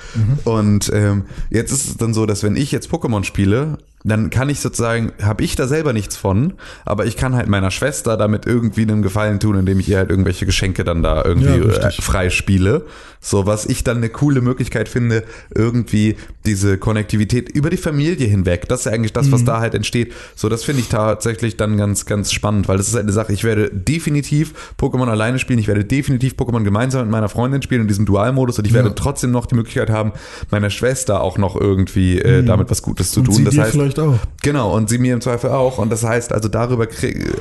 Und 0.44 0.92
ähm, 0.92 1.26
jetzt 1.52 1.72
ist 1.72 1.88
es 1.88 1.98
dann 1.98 2.16
so, 2.16 2.26
dass 2.26 2.42
wenn 2.42 2.56
ich 2.56 2.72
jetzt 2.72 2.90
Pokémon 2.90 3.24
spiele, 3.24 3.78
dann 4.04 4.30
kann 4.30 4.50
ich 4.50 4.60
sozusagen, 4.60 5.14
habe 5.22 5.44
ich 5.44 5.56
da 5.56 5.68
selber 5.68 5.94
nichts 5.94 6.18
von, 6.18 6.54
aber 6.86 7.06
ich 7.06 7.16
kann 7.16 7.36
halt 7.36 7.48
meiner 7.48 7.72
Schwester 7.72 8.18
damit 8.18 8.46
irgendwie 8.46 8.82
einen 8.82 9.02
Gefallen 9.02 9.40
tun, 9.40 9.58
indem 9.58 9.80
ich 9.80 9.88
ihr 9.90 9.98
halt 9.98 10.10
irgendwelche 10.10 10.46
Geschenke 10.46 10.84
dann 10.84 11.04
da 11.04 11.24
irgendwie 11.24 11.48
Ja, 11.60 11.88
äh, 11.88 11.92
frei 11.92 12.30
spiele. 12.30 12.86
So, 13.26 13.46
was 13.46 13.66
ich 13.66 13.86
dann 13.86 13.98
eine 13.98 14.10
coole 14.10 14.42
Möglichkeit 14.42 14.90
finde, 14.90 15.24
irgendwie 15.56 16.18
diese 16.46 16.78
Konnektivität 16.78 17.50
über 17.50 17.70
die 17.70 17.78
Familie 17.78 18.28
hinweg. 18.28 18.68
Das 18.68 18.82
ist 18.82 18.86
ja 18.86 18.92
eigentlich 18.92 19.14
das, 19.14 19.32
was 19.32 19.46
da 19.46 19.62
halt 19.62 19.74
entsteht. 19.76 20.12
So, 20.36 20.50
das 20.50 20.66
finde 20.66 20.82
ich 20.82 20.90
tatsächlich 20.90 21.56
dann 21.56 21.78
ganz, 21.78 22.06
ganz 22.06 22.34
spannend, 22.34 22.68
weil 22.68 22.76
das 22.76 22.90
ist 22.90 22.96
halt 22.96 23.04
eine 23.04 23.14
Sache. 23.14 23.32
Ich 23.32 23.46
werde 23.46 23.70
definitiv 23.70 24.74
Pokémon 24.78 25.08
alleine 25.08 25.40
spielen. 25.40 25.58
Ich 25.60 25.70
werde 25.70 25.86
definitiv 25.86 26.34
Pokémon 26.34 26.64
gemeinsam 26.64 27.04
mit 27.04 27.12
meiner 27.12 27.30
Freundin 27.30 27.62
spielen 27.62 27.84
in 27.84 27.88
diesem 27.88 28.06
Dualmodus 28.06 28.60
und 28.60 28.68
ich 28.68 28.74
werde 28.74 28.94
trotzdem 28.94 29.32
noch 29.32 29.46
die 29.46 29.56
Möglichkeit 29.56 29.90
haben, 29.90 30.12
meiner 30.52 30.70
Schwester 30.70 31.22
auch 31.22 31.38
noch 31.38 31.56
irgendwie 31.56 32.20
äh, 32.20 32.44
damit 32.44 32.70
was 32.70 32.82
Gutes 32.82 33.12
zu 33.12 33.22
Und 33.22 33.28
tun. 33.28 33.46
das 33.46 33.58
heißt, 33.58 33.74
vielleicht 33.94 34.22
auch. 34.22 34.28
Genau, 34.42 34.76
und 34.76 34.90
sie 34.90 34.98
mir 34.98 35.14
im 35.14 35.22
Zweifel 35.22 35.52
auch. 35.52 35.78
Und 35.78 35.90
das 35.90 36.04
heißt, 36.04 36.34
also 36.34 36.50
darüber 36.50 36.88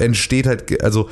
entsteht 0.00 0.46
halt, 0.46 0.82
also 0.82 1.08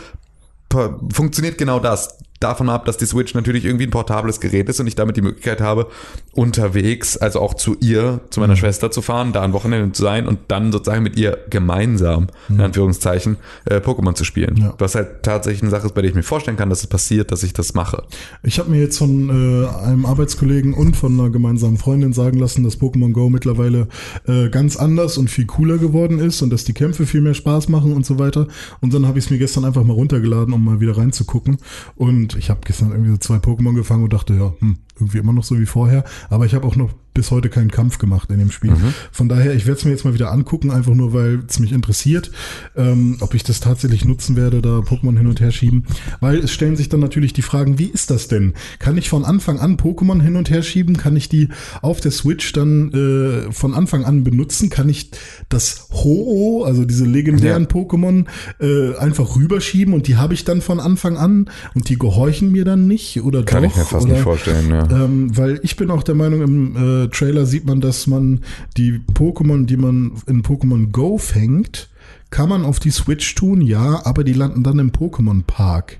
funktioniert 1.12 1.58
genau 1.58 1.80
das. 1.80 2.18
Davon 2.40 2.68
ab, 2.70 2.86
dass 2.86 2.96
die 2.96 3.06
Switch 3.06 3.34
natürlich 3.34 3.64
irgendwie 3.66 3.84
ein 3.84 3.90
portables 3.90 4.40
Gerät 4.40 4.68
ist 4.68 4.80
und 4.80 4.86
ich 4.86 4.94
damit 4.94 5.16
die 5.16 5.22
Möglichkeit 5.22 5.60
habe, 5.60 5.86
unterwegs, 6.32 7.16
also 7.18 7.40
auch 7.40 7.54
zu 7.54 7.76
ihr, 7.80 8.20
zu 8.30 8.40
Mhm. 8.40 8.46
meiner 8.46 8.56
Schwester 8.56 8.90
zu 8.90 9.02
fahren, 9.02 9.32
da 9.32 9.42
ein 9.42 9.52
Wochenende 9.52 9.92
zu 9.92 10.02
sein 10.02 10.26
und 10.26 10.38
dann 10.48 10.72
sozusagen 10.72 11.02
mit 11.02 11.18
ihr 11.18 11.38
gemeinsam, 11.50 12.28
in 12.48 12.60
Anführungszeichen, 12.60 13.36
äh, 13.66 13.76
Pokémon 13.76 14.14
zu 14.14 14.24
spielen. 14.24 14.54
Mhm. 14.54 14.62
Ja. 14.62 14.74
Was 14.78 14.94
halt 14.94 15.22
tatsächlich 15.22 15.62
eine 15.62 15.70
Sache 15.70 15.86
ist, 15.86 15.94
bei 15.94 16.00
der 16.00 16.10
ich 16.10 16.16
mir 16.16 16.22
vorstellen 16.22 16.56
kann, 16.56 16.70
dass 16.70 16.80
es 16.80 16.86
passiert, 16.86 17.30
dass 17.30 17.42
ich 17.42 17.52
das 17.52 17.74
mache. 17.74 18.04
Ich 18.42 18.58
habe 18.58 18.70
mir 18.70 18.80
jetzt 18.80 18.96
von 18.98 19.28
äh, 19.28 19.68
einem 19.84 20.06
Arbeitskollegen 20.06 20.72
und 20.72 20.96
von 20.96 21.18
einer 21.20 21.28
gemeinsamen 21.30 21.76
Freundin 21.76 22.12
sagen 22.14 22.38
lassen, 22.38 22.64
dass 22.64 22.80
Pokémon 22.80 23.12
Go 23.12 23.28
mittlerweile 23.28 23.88
äh, 24.26 24.48
ganz 24.48 24.76
anders 24.76 25.18
und 25.18 25.28
viel 25.28 25.44
cooler 25.46 25.76
geworden 25.76 26.18
ist 26.18 26.40
und 26.40 26.50
dass 26.50 26.64
die 26.64 26.72
Kämpfe 26.72 27.04
viel 27.04 27.20
mehr 27.20 27.34
Spaß 27.34 27.68
machen 27.68 27.92
und 27.92 28.06
so 28.06 28.18
weiter. 28.18 28.46
Und 28.80 28.94
dann 28.94 29.06
habe 29.06 29.18
ich 29.18 29.26
es 29.26 29.30
mir 29.30 29.38
gestern 29.38 29.64
einfach 29.66 29.84
mal 29.84 29.92
runtergeladen, 29.92 30.54
um 30.54 30.64
mal 30.64 30.80
wieder 30.80 30.96
reinzugucken. 30.96 31.58
Und 31.96 32.29
ich 32.36 32.50
habe 32.50 32.60
gestern 32.64 32.90
irgendwie 32.90 33.10
so 33.10 33.16
zwei 33.18 33.36
Pokémon 33.36 33.74
gefangen 33.74 34.04
und 34.04 34.12
dachte, 34.12 34.34
ja, 34.34 34.52
hm, 34.58 34.78
irgendwie 35.00 35.18
immer 35.18 35.32
noch 35.32 35.44
so 35.44 35.58
wie 35.58 35.66
vorher. 35.66 36.04
Aber 36.28 36.46
ich 36.46 36.54
habe 36.54 36.66
auch 36.66 36.76
noch 36.76 36.90
bis 37.12 37.32
heute 37.32 37.48
keinen 37.48 37.70
Kampf 37.72 37.98
gemacht 37.98 38.30
in 38.30 38.38
dem 38.38 38.52
Spiel. 38.52 38.72
Von 39.10 39.28
daher, 39.28 39.52
ich 39.54 39.66
werde 39.66 39.78
es 39.78 39.84
mir 39.84 39.90
jetzt 39.90 40.04
mal 40.04 40.14
wieder 40.14 40.30
angucken, 40.30 40.70
einfach 40.70 40.94
nur, 40.94 41.12
weil 41.12 41.40
es 41.48 41.58
mich 41.58 41.72
interessiert, 41.72 42.30
ähm, 42.76 43.16
ob 43.20 43.34
ich 43.34 43.42
das 43.42 43.58
tatsächlich 43.58 44.04
nutzen 44.04 44.36
werde, 44.36 44.62
da 44.62 44.78
Pokémon 44.78 45.18
hin 45.18 45.26
und 45.26 45.40
her 45.40 45.50
schieben. 45.50 45.86
Weil 46.20 46.38
es 46.38 46.52
stellen 46.52 46.76
sich 46.76 46.88
dann 46.88 47.00
natürlich 47.00 47.32
die 47.32 47.42
Fragen, 47.42 47.80
wie 47.80 47.86
ist 47.86 48.10
das 48.10 48.28
denn? 48.28 48.54
Kann 48.78 48.96
ich 48.96 49.08
von 49.08 49.24
Anfang 49.24 49.58
an 49.58 49.76
Pokémon 49.76 50.22
hin 50.22 50.36
und 50.36 50.50
her 50.50 50.62
schieben? 50.62 50.96
Kann 50.96 51.16
ich 51.16 51.28
die 51.28 51.48
auf 51.82 52.00
der 52.00 52.12
Switch 52.12 52.52
dann 52.52 52.92
äh, 52.92 53.52
von 53.52 53.74
Anfang 53.74 54.04
an 54.04 54.22
benutzen? 54.22 54.70
Kann 54.70 54.88
ich 54.88 55.10
das 55.48 55.88
Ho-Oh, 55.92 56.62
also 56.62 56.84
diese 56.84 57.04
legendären 57.06 57.64
Ja. 57.64 57.68
Pokémon, 57.68 58.26
äh, 58.60 58.96
einfach 58.96 59.34
rüberschieben 59.34 59.94
und 59.94 60.06
die 60.06 60.16
habe 60.16 60.34
ich 60.34 60.44
dann 60.44 60.60
von 60.62 60.78
Anfang 60.78 61.16
an 61.16 61.50
und 61.74 61.88
die 61.88 61.98
gehorchen 61.98 62.52
mir 62.52 62.64
dann 62.64 62.86
nicht? 62.86 63.20
Oder 63.22 63.42
Kann 63.42 63.64
doch? 63.64 63.70
ich 63.70 63.76
mir 63.76 63.84
fast 63.84 64.04
oder, 64.04 64.14
nicht 64.14 64.22
vorstellen, 64.22 64.70
ja. 64.70 64.84
Ähm, 64.90 65.36
weil 65.36 65.60
ich 65.62 65.76
bin 65.76 65.90
auch 65.90 66.02
der 66.02 66.14
Meinung, 66.14 66.42
im 66.42 66.76
äh, 66.76 67.08
Trailer 67.08 67.46
sieht 67.46 67.64
man, 67.66 67.80
dass 67.80 68.06
man 68.06 68.40
die 68.76 69.00
Pokémon, 69.14 69.66
die 69.66 69.76
man 69.76 70.12
in 70.26 70.42
Pokémon 70.42 70.90
Go 70.90 71.18
fängt, 71.18 71.88
kann 72.30 72.48
man 72.48 72.64
auf 72.64 72.78
die 72.78 72.90
Switch 72.90 73.34
tun, 73.34 73.60
ja, 73.60 74.04
aber 74.04 74.24
die 74.24 74.32
landen 74.32 74.62
dann 74.62 74.78
im 74.78 74.92
Pokémon 74.92 75.42
Park. 75.44 75.98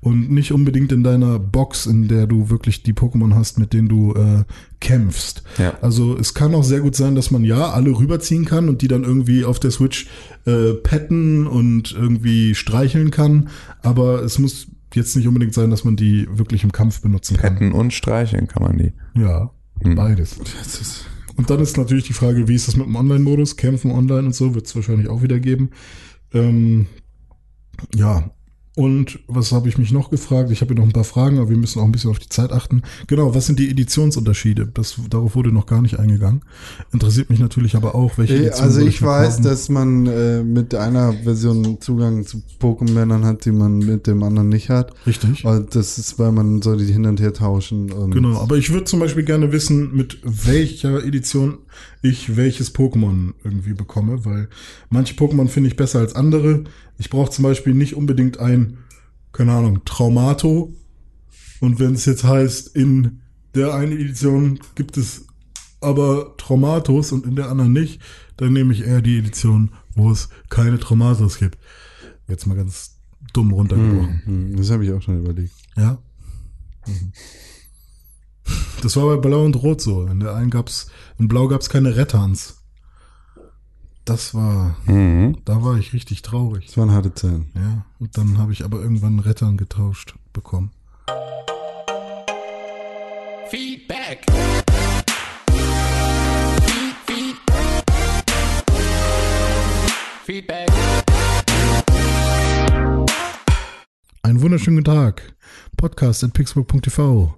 Und 0.00 0.30
nicht 0.30 0.52
unbedingt 0.52 0.92
in 0.92 1.02
deiner 1.02 1.38
Box, 1.38 1.86
in 1.86 2.08
der 2.08 2.26
du 2.26 2.50
wirklich 2.50 2.82
die 2.82 2.92
Pokémon 2.92 3.34
hast, 3.34 3.58
mit 3.58 3.72
denen 3.72 3.88
du 3.88 4.12
äh, 4.12 4.44
kämpfst. 4.78 5.42
Ja. 5.56 5.78
Also 5.80 6.18
es 6.18 6.34
kann 6.34 6.54
auch 6.54 6.62
sehr 6.62 6.80
gut 6.80 6.94
sein, 6.94 7.14
dass 7.14 7.30
man 7.30 7.42
ja 7.42 7.70
alle 7.70 7.90
rüberziehen 7.90 8.44
kann 8.44 8.68
und 8.68 8.82
die 8.82 8.88
dann 8.88 9.04
irgendwie 9.04 9.46
auf 9.46 9.60
der 9.60 9.70
Switch 9.70 10.06
äh, 10.44 10.74
petten 10.74 11.46
und 11.46 11.92
irgendwie 11.92 12.54
streicheln 12.54 13.10
kann. 13.10 13.48
Aber 13.80 14.22
es 14.22 14.38
muss 14.38 14.66
jetzt 14.94 15.16
nicht 15.16 15.26
unbedingt 15.28 15.54
sein, 15.54 15.70
dass 15.70 15.84
man 15.84 15.96
die 15.96 16.26
wirklich 16.30 16.64
im 16.64 16.72
Kampf 16.72 17.00
benutzen 17.00 17.36
kann. 17.36 17.54
Petten 17.56 17.72
und 17.72 17.92
streicheln 17.92 18.46
kann 18.48 18.62
man 18.62 18.78
die. 18.78 18.92
Ja, 19.16 19.50
Hm. 19.82 19.94
beides. 19.96 20.38
Und 21.36 21.50
dann 21.50 21.60
ist 21.60 21.76
natürlich 21.76 22.04
die 22.06 22.12
Frage, 22.12 22.46
wie 22.46 22.54
ist 22.54 22.68
das 22.68 22.76
mit 22.76 22.86
dem 22.86 22.94
Online-Modus? 22.94 23.56
Kämpfen 23.56 23.90
online 23.90 24.26
und 24.26 24.34
so 24.34 24.54
wird 24.54 24.66
es 24.66 24.76
wahrscheinlich 24.76 25.08
auch 25.08 25.22
wieder 25.22 25.40
geben. 25.40 25.70
Ähm, 26.32 26.86
ja. 27.94 28.30
Und 28.76 29.20
was 29.28 29.52
habe 29.52 29.68
ich 29.68 29.78
mich 29.78 29.92
noch 29.92 30.10
gefragt? 30.10 30.50
Ich 30.50 30.60
habe 30.60 30.74
hier 30.74 30.80
noch 30.80 30.88
ein 30.88 30.92
paar 30.92 31.04
Fragen, 31.04 31.38
aber 31.38 31.48
wir 31.48 31.56
müssen 31.56 31.78
auch 31.78 31.84
ein 31.84 31.92
bisschen 31.92 32.10
auf 32.10 32.18
die 32.18 32.28
Zeit 32.28 32.50
achten. 32.50 32.82
Genau, 33.06 33.32
was 33.32 33.46
sind 33.46 33.60
die 33.60 33.70
Editionsunterschiede? 33.70 34.66
Das, 34.74 34.96
darauf 35.08 35.36
wurde 35.36 35.52
noch 35.52 35.66
gar 35.66 35.80
nicht 35.80 36.00
eingegangen. 36.00 36.42
Interessiert 36.92 37.30
mich 37.30 37.38
natürlich 37.38 37.76
aber 37.76 37.94
auch, 37.94 38.18
welche 38.18 38.34
Eh, 38.34 38.46
Edition 38.46 38.64
Also 38.64 38.80
ich 38.80 39.00
weiß, 39.00 39.42
dass 39.42 39.68
man 39.68 40.06
äh, 40.06 40.42
mit 40.42 40.74
einer 40.74 41.12
Version 41.12 41.80
Zugang 41.80 42.26
zu 42.26 42.42
Pokémonern 42.60 43.22
hat, 43.22 43.44
die 43.44 43.52
man 43.52 43.78
mit 43.78 44.08
dem 44.08 44.24
anderen 44.24 44.48
nicht 44.48 44.70
hat. 44.70 44.92
Richtig. 45.06 45.44
Und 45.44 45.74
das 45.76 45.96
ist, 45.98 46.18
weil 46.18 46.32
man 46.32 46.60
soll 46.60 46.78
die 46.78 46.92
hin 46.92 47.06
und 47.06 47.20
her 47.20 47.32
tauschen. 47.32 47.92
Und 47.92 48.10
Genau, 48.10 48.40
aber 48.40 48.56
ich 48.56 48.70
würde 48.72 48.84
zum 48.86 48.98
Beispiel 48.98 49.24
gerne 49.24 49.52
wissen, 49.52 49.94
mit 49.94 50.18
welcher 50.24 51.04
Edition 51.04 51.58
ich 52.02 52.36
welches 52.36 52.74
Pokémon 52.74 53.34
irgendwie 53.42 53.74
bekomme, 53.74 54.24
weil 54.24 54.48
manche 54.90 55.14
Pokémon 55.14 55.48
finde 55.48 55.68
ich 55.68 55.76
besser 55.76 56.00
als 56.00 56.14
andere. 56.14 56.64
Ich 56.98 57.10
brauche 57.10 57.30
zum 57.30 57.42
Beispiel 57.44 57.74
nicht 57.74 57.94
unbedingt 57.94 58.38
ein, 58.38 58.78
keine 59.32 59.52
Ahnung, 59.52 59.84
Traumato. 59.84 60.72
Und 61.60 61.78
wenn 61.80 61.94
es 61.94 62.04
jetzt 62.04 62.24
heißt, 62.24 62.74
in 62.76 63.20
der 63.54 63.74
einen 63.74 63.92
Edition 63.92 64.58
gibt 64.74 64.96
es 64.96 65.26
aber 65.80 66.34
Traumatos 66.38 67.12
und 67.12 67.26
in 67.26 67.36
der 67.36 67.50
anderen 67.50 67.72
nicht, 67.72 68.00
dann 68.36 68.52
nehme 68.52 68.72
ich 68.72 68.82
eher 68.86 69.02
die 69.02 69.18
Edition, 69.18 69.70
wo 69.94 70.10
es 70.10 70.28
keine 70.48 70.78
Traumatos 70.78 71.38
gibt. 71.38 71.58
Jetzt 72.26 72.46
mal 72.46 72.56
ganz 72.56 72.98
dumm 73.32 73.52
runtergebrochen. 73.52 74.22
Hm, 74.24 74.56
Das 74.56 74.70
habe 74.70 74.84
ich 74.84 74.92
auch 74.92 75.02
schon 75.02 75.20
überlegt. 75.20 75.52
Ja. 75.76 75.98
Das 78.82 78.96
war 78.96 79.06
bei 79.06 79.16
Blau 79.28 79.44
und 79.44 79.56
Rot 79.62 79.80
so. 79.80 80.02
In 80.06 80.20
der 80.20 80.34
einen 80.34 80.50
gab's, 80.50 80.90
in 81.18 81.28
Blau 81.28 81.48
gab's 81.48 81.68
keine 81.70 81.96
Rettans. 81.96 82.58
Das 84.04 84.34
war, 84.34 84.76
Mhm. 84.84 85.38
da 85.46 85.62
war 85.64 85.78
ich 85.78 85.94
richtig 85.94 86.20
traurig. 86.20 86.66
Das 86.66 86.76
waren 86.76 86.90
harte 86.90 87.14
Zeiten. 87.14 87.50
Ja. 87.54 87.86
Und 87.98 88.18
dann 88.18 88.36
habe 88.38 88.52
ich 88.52 88.62
aber 88.64 88.78
irgendwann 88.80 89.18
Rettern 89.18 89.56
getauscht 89.56 90.14
bekommen. 90.34 90.70
Feedback. 93.48 94.26
Feed, 96.66 96.96
feed. 97.06 97.36
Feedback. 100.26 100.68
Einen 104.22 104.40
wunderschönen 104.42 104.78
guten 104.78 104.94
Tag. 104.94 105.34
Podcast 105.76 106.24
at 106.24 106.32
pixburg.tv 106.32 107.34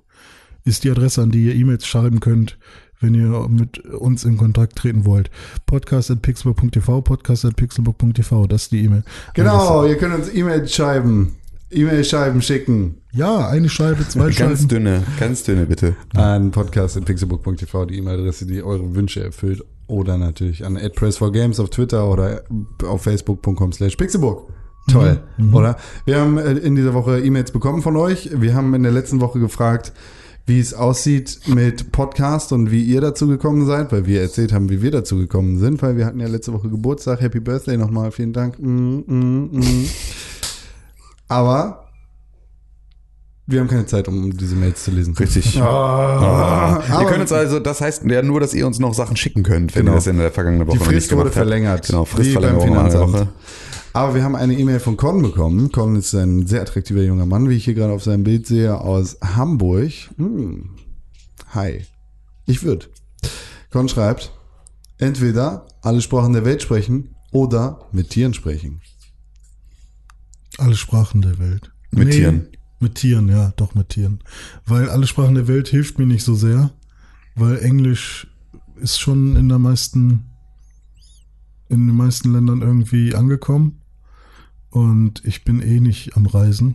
ist 0.66 0.84
die 0.84 0.90
Adresse, 0.90 1.22
an 1.22 1.30
die 1.30 1.46
ihr 1.46 1.54
E-Mails 1.54 1.86
schreiben 1.86 2.20
könnt, 2.20 2.58
wenn 3.00 3.14
ihr 3.14 3.46
mit 3.48 3.78
uns 3.86 4.24
in 4.24 4.36
Kontakt 4.36 4.76
treten 4.76 5.04
wollt. 5.06 5.30
Podcast 5.66 6.10
at 6.10 6.20
pixburg.tv, 6.22 7.00
podcast 7.02 7.44
at 7.44 7.56
pixelburg.tv, 7.56 8.46
das 8.46 8.62
ist 8.64 8.72
die 8.72 8.84
E-Mail. 8.84 9.02
Genau, 9.34 9.84
ihr 9.86 9.96
könnt 9.96 10.14
uns 10.14 10.32
E-Mail 10.32 10.66
schreiben. 10.68 11.36
E-Mail-Scheiben 11.68 12.42
schicken 12.42 12.94
Ja, 13.12 13.48
eine 13.48 13.68
Scheibe, 13.68 14.06
zwei 14.06 14.26
Ganz 14.30 14.36
Scheiben. 14.36 14.68
dünne, 14.68 15.02
ganz 15.18 15.42
dünne 15.42 15.66
bitte. 15.66 15.96
an 16.14 16.52
podcast.pixelbook.tv, 16.52 17.86
die 17.86 17.98
E-Mail-Adresse, 17.98 18.46
die 18.46 18.62
eure 18.62 18.94
Wünsche 18.94 19.24
erfüllt. 19.24 19.64
Oder 19.88 20.16
natürlich 20.16 20.64
an 20.64 20.76
@press4games 20.78 21.60
auf 21.60 21.70
Twitter 21.70 22.08
oder 22.08 22.42
auf 22.86 23.02
facebook.com 23.02 23.72
slash 23.72 23.96
pixelbook. 23.96 24.48
Toll, 24.90 25.20
oder? 25.52 25.76
Wir 26.04 26.20
haben 26.20 26.38
äh, 26.38 26.52
in 26.52 26.76
dieser 26.76 26.94
Woche 26.94 27.18
E-Mails 27.20 27.50
bekommen 27.50 27.82
von 27.82 27.96
euch. 27.96 28.30
Wir 28.32 28.54
haben 28.54 28.72
in 28.74 28.84
der 28.84 28.92
letzten 28.92 29.20
Woche 29.20 29.40
gefragt, 29.40 29.92
wie 30.46 30.60
es 30.60 30.74
aussieht 30.74 31.40
mit 31.46 31.90
Podcast 31.90 32.52
und 32.52 32.70
wie 32.70 32.82
ihr 32.84 33.00
dazu 33.00 33.26
gekommen 33.26 33.66
seid, 33.66 33.90
weil 33.90 34.06
wir 34.06 34.20
erzählt 34.22 34.52
haben, 34.52 34.70
wie 34.70 34.80
wir 34.80 34.92
dazu 34.92 35.16
gekommen 35.16 35.58
sind, 35.58 35.82
weil 35.82 35.96
wir 35.96 36.06
hatten 36.06 36.20
ja 36.20 36.28
letzte 36.28 36.52
Woche 36.52 36.68
Geburtstag. 36.68 37.20
Happy 37.20 37.40
Birthday 37.40 37.76
nochmal, 37.76 38.12
vielen 38.12 38.32
Dank. 38.32 38.56
Mm, 38.60 38.98
mm, 39.06 39.50
mm. 39.58 39.86
Aber 41.28 41.82
wir 43.48 43.60
haben 43.60 43.68
keine 43.68 43.86
Zeit, 43.86 44.08
um 44.08 44.36
diese 44.36 44.54
Mails 44.56 44.84
zu 44.84 44.90
lesen. 44.90 45.14
Richtig. 45.16 45.60
Ah, 45.60 46.80
ihr 46.88 46.94
aber- 46.94 47.04
könnt 47.08 47.20
uns 47.22 47.32
also, 47.32 47.58
das 47.60 47.80
heißt 47.80 48.04
ja 48.04 48.22
nur, 48.22 48.40
dass 48.40 48.54
ihr 48.54 48.66
uns 48.66 48.78
noch 48.78 48.94
Sachen 48.94 49.16
schicken 49.16 49.42
könnt, 49.42 49.74
wenn 49.74 49.82
Genau. 49.82 49.92
ihr 49.92 49.96
das 49.96 50.06
in 50.08 50.18
der 50.18 50.30
vergangenen 50.32 50.66
Woche 50.66 50.78
Die 50.78 50.84
noch 50.84 50.90
nicht 50.90 50.94
Frist 51.06 51.12
wurde 51.12 51.24
habt. 51.26 51.34
verlängert. 51.34 51.86
Genau, 51.86 52.04
Finanzamt. 52.04 53.12
Woche. 53.12 53.28
Aber 53.96 54.14
wir 54.14 54.24
haben 54.24 54.36
eine 54.36 54.52
E-Mail 54.52 54.78
von 54.78 54.98
Con 54.98 55.22
bekommen. 55.22 55.72
Con 55.72 55.96
ist 55.96 56.14
ein 56.14 56.46
sehr 56.46 56.60
attraktiver 56.60 57.00
junger 57.00 57.24
Mann, 57.24 57.48
wie 57.48 57.54
ich 57.54 57.64
hier 57.64 57.72
gerade 57.72 57.94
auf 57.94 58.04
seinem 58.04 58.24
Bild 58.24 58.46
sehe, 58.46 58.78
aus 58.78 59.16
Hamburg. 59.22 59.90
Hm. 60.18 60.76
Hi. 61.54 61.82
Ich 62.44 62.62
würde. 62.62 62.90
Con 63.70 63.88
schreibt, 63.88 64.34
entweder 64.98 65.66
alle 65.80 66.02
Sprachen 66.02 66.34
der 66.34 66.44
Welt 66.44 66.60
sprechen 66.60 67.14
oder 67.32 67.88
mit 67.90 68.10
Tieren 68.10 68.34
sprechen. 68.34 68.82
Alle 70.58 70.76
Sprachen 70.76 71.22
der 71.22 71.38
Welt. 71.38 71.72
Mit 71.90 72.10
Tieren. 72.10 72.48
Mit 72.80 72.96
Tieren, 72.96 73.30
ja, 73.30 73.54
doch 73.56 73.74
mit 73.74 73.88
Tieren. 73.88 74.20
Weil 74.66 74.90
alle 74.90 75.06
Sprachen 75.06 75.36
der 75.36 75.48
Welt 75.48 75.68
hilft 75.68 75.98
mir 75.98 76.04
nicht 76.04 76.22
so 76.22 76.34
sehr, 76.34 76.70
weil 77.34 77.60
Englisch 77.60 78.26
ist 78.74 79.00
schon 79.00 79.36
in 79.36 79.48
der 79.48 79.58
meisten, 79.58 80.26
in 81.70 81.86
den 81.86 81.96
meisten 81.96 82.34
Ländern 82.34 82.60
irgendwie 82.60 83.14
angekommen. 83.14 83.80
Und 84.76 85.22
ich 85.24 85.42
bin 85.42 85.62
eh 85.62 85.80
nicht 85.80 86.16
am 86.16 86.26
Reisen. 86.26 86.74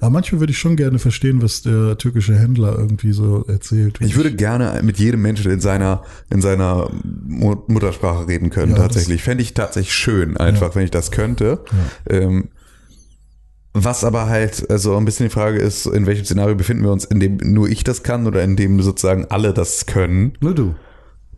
Aber 0.00 0.10
manchmal 0.10 0.40
würde 0.40 0.50
ich 0.50 0.58
schon 0.58 0.74
gerne 0.74 0.98
verstehen, 0.98 1.40
was 1.40 1.62
der 1.62 1.96
türkische 1.96 2.34
Händler 2.36 2.76
irgendwie 2.76 3.12
so 3.12 3.44
erzählt. 3.46 3.98
Ich 4.00 4.16
würde 4.16 4.34
gerne 4.34 4.80
mit 4.82 4.98
jedem 4.98 5.22
Menschen 5.22 5.48
in 5.52 5.60
seiner, 5.60 6.02
in 6.28 6.42
seiner 6.42 6.90
Mu- 7.04 7.62
Muttersprache 7.68 8.26
reden 8.26 8.50
können, 8.50 8.72
Ja, 8.72 8.78
tatsächlich. 8.78 9.22
Fände 9.22 9.42
ich 9.44 9.54
tatsächlich 9.54 9.94
schön, 9.94 10.36
einfach, 10.36 10.74
wenn 10.74 10.82
ich 10.82 10.90
das 10.90 11.12
könnte. 11.12 11.60
Ähm, 12.10 12.48
was 13.72 14.02
aber 14.02 14.26
halt, 14.26 14.68
also 14.68 14.96
ein 14.96 15.04
bisschen 15.04 15.26
die 15.26 15.32
Frage 15.32 15.58
ist, 15.58 15.86
in 15.86 16.06
welchem 16.06 16.24
Szenario 16.24 16.56
befinden 16.56 16.82
wir 16.82 16.90
uns, 16.90 17.04
in 17.04 17.20
dem 17.20 17.36
nur 17.36 17.68
ich 17.68 17.84
das 17.84 18.02
kann 18.02 18.26
oder 18.26 18.42
in 18.42 18.56
dem 18.56 18.82
sozusagen 18.82 19.26
alle 19.26 19.54
das 19.54 19.86
können. 19.86 20.32
Nur 20.40 20.54
du. 20.54 20.74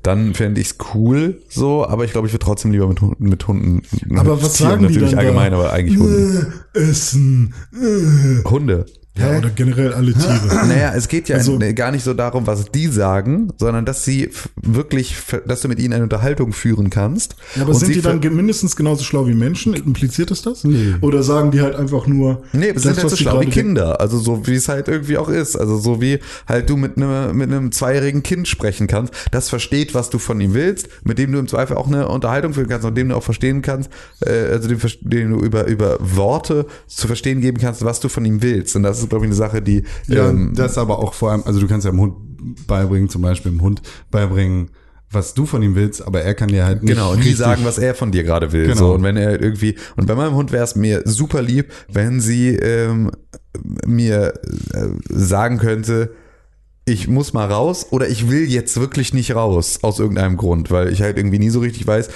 Dann 0.03 0.35
fände 0.35 0.61
ich's 0.61 0.77
cool 0.95 1.41
so, 1.49 1.87
aber 1.87 2.05
ich 2.05 2.13
glaube, 2.13 2.27
ich 2.27 2.33
würde 2.33 2.45
trotzdem 2.45 2.73
lieber 2.73 2.87
mit, 2.89 3.01
Hunden- 3.01 3.29
mit 3.29 3.47
Hunden. 3.49 3.83
Aber 4.19 4.35
mit 4.37 4.45
was 4.45 4.55
Tieren 4.55 4.71
sagen 4.71 4.81
die 4.83 4.95
natürlich 4.95 5.11
dann 5.11 5.19
allgemein, 5.21 5.51
da? 5.53 5.59
aber 5.59 5.73
eigentlich 5.73 5.99
Hunde. 5.99 6.53
Äh, 6.75 6.79
Essen. 6.81 7.55
Äh. 7.73 8.49
Hunde. 8.49 8.87
Ja, 9.19 9.39
oder 9.39 9.51
generell 9.51 9.93
alle 9.93 10.13
Tiere. 10.13 10.41
Naja, 10.69 10.93
es 10.95 11.09
geht 11.09 11.29
ja 11.29 11.37
Also- 11.37 11.59
gar 11.75 11.91
nicht 11.91 12.05
so 12.05 12.15
darum, 12.15 12.47
was 12.47 12.71
die 12.71 12.87
sagen, 12.89 13.53
sondern 13.59 13.85
dass 13.85 14.05
sie 14.05 14.31
wirklich, 14.63 15.17
dass 15.47 15.61
du 15.63 15.69
mit 15.69 15.79
ihnen 15.79 15.93
eine 15.95 16.03
Unterhaltung 16.05 16.53
führen 16.53 16.91
kannst. 16.91 17.37
Ja, 17.57 17.63
aber 17.63 17.75
sind 17.75 17.95
die 17.95 18.01
dann 18.01 18.21
mindestens 18.21 18.77
genauso 18.77 19.05
schlau 19.05 19.27
wie 19.27 19.35
Menschen? 19.35 19.75
Impliziert 19.75 20.31
es 20.31 20.43
das? 20.43 20.65
Nee. 20.65 20.95
Oder 21.01 21.23
sagen 21.23 21.51
die 21.51 21.61
halt 21.61 21.75
einfach 21.75 22.07
nur. 22.07 22.43
Nee, 22.53 22.73
sie 22.75 22.81
sind 22.81 22.99
halt 22.99 23.11
so 23.11 23.17
schlau 23.17 23.41
wie 23.41 23.47
Kinder. 23.47 24.01
Also 24.01 24.19
so 24.19 24.47
wie 24.47 24.55
es 24.55 24.69
halt 24.69 24.89
irgendwie 24.89 25.17
auch 25.19 25.29
ist. 25.29 25.57
Also 25.57 25.79
so 25.79 26.01
wie 26.01 26.19
halt 26.47 26.69
du 26.71 26.77
mit 26.77 26.97
einem 26.97 27.37
mit 27.37 27.51
einem 27.51 27.73
zweijährigen 27.73 28.23
Kind 28.23 28.49
sprechen 28.49 28.87
kannst, 28.87 29.13
das 29.31 29.49
versteht, 29.49 29.95
was 29.95 30.11
du 30.11 30.19
von 30.19 30.41
ihm 30.41 30.55
willst, 30.55 30.89
mit 31.05 31.19
dem 31.19 31.33
du 31.33 31.39
im 31.39 31.49
Zweifel 31.49 31.77
auch 31.77 31.87
eine 31.87 32.09
Unterhaltung 32.09 32.55
führen 32.55 32.69
kannst 32.69 32.87
und 32.87 32.95
dem 32.97 33.09
du 33.09 33.17
auch 33.17 33.23
verstehen 33.23 33.63
kannst, 33.63 33.91
äh, 34.25 34.31
also 34.53 34.69
dem, 34.69 34.79
dem 35.01 35.31
du 35.33 35.41
über 35.41 35.67
über 35.67 35.97
Worte 36.01 36.67
zu 36.87 37.07
verstehen 37.07 37.41
geben 37.41 37.59
kannst, 37.59 37.85
was 37.85 38.01
du 38.01 38.09
von 38.09 38.25
ihm 38.25 38.43
willst. 38.43 38.77
Und 38.77 38.83
das 38.83 39.01
ist 39.01 39.08
glaube 39.09 39.25
ich 39.25 39.29
eine 39.29 39.37
Sache, 39.37 39.63
die 39.63 39.83
Ja, 40.07 40.31
ähm, 40.31 40.53
das 40.55 40.79
aber 40.79 40.99
auch 40.99 41.15
vor 41.15 41.33
allem, 41.33 41.43
also 41.45 41.61
du 41.61 41.67
kannst 41.67 41.85
ja 41.85 41.91
dem 41.91 42.01
Hund 42.01 42.15
beibringen, 42.67 43.09
zum 43.09 43.23
Beispiel 43.23 43.53
dem 43.53 43.63
Hund 43.63 43.83
beibringen, 44.11 44.71
was 45.11 45.35
du 45.35 45.47
von 45.47 45.63
ihm 45.63 45.75
willst, 45.75 46.07
aber 46.07 46.23
er 46.23 46.35
kann 46.35 46.49
dir 46.49 46.65
halt 46.65 46.83
nicht 46.83 46.95
Genau, 46.95 47.13
und 47.13 47.25
die 47.25 47.33
sagen, 47.33 47.65
was 47.65 47.79
er 47.79 47.95
von 47.95 48.13
dir 48.13 48.25
gerade 48.25 48.53
will. 48.53 48.65
Genau. 48.65 48.77
So, 48.77 48.95
und 48.95 49.03
wenn 49.03 49.17
er 49.17 49.41
irgendwie, 49.41 49.77
und 49.97 50.07
bei 50.07 50.15
meinem 50.15 50.35
Hund 50.35 50.53
wäre 50.53 50.65
es 50.65 50.77
mir 50.77 51.03
super 51.05 51.41
lieb, 51.41 51.73
wenn 51.91 52.21
sie 52.21 52.51
ähm, 52.57 53.11
mir 53.87 54.35
äh, 54.75 54.89
sagen 55.09 55.59
könnte, 55.59 56.11
ich 56.89 57.07
muss 57.09 57.33
mal 57.33 57.47
raus 57.51 57.87
oder 57.91 58.09
ich 58.09 58.31
will 58.31 58.51
jetzt 58.51 58.79
wirklich 58.81 59.13
nicht 59.15 59.35
raus 59.35 59.79
aus 59.83 59.99
irgendeinem 59.99 60.37
Grund, 60.37 60.71
weil 60.71 60.93
ich 60.93 61.03
halt 61.03 61.17
irgendwie 61.17 61.39
nie 61.39 61.51
so 61.51 61.61
richtig 61.61 61.87
weiß, 61.87 62.09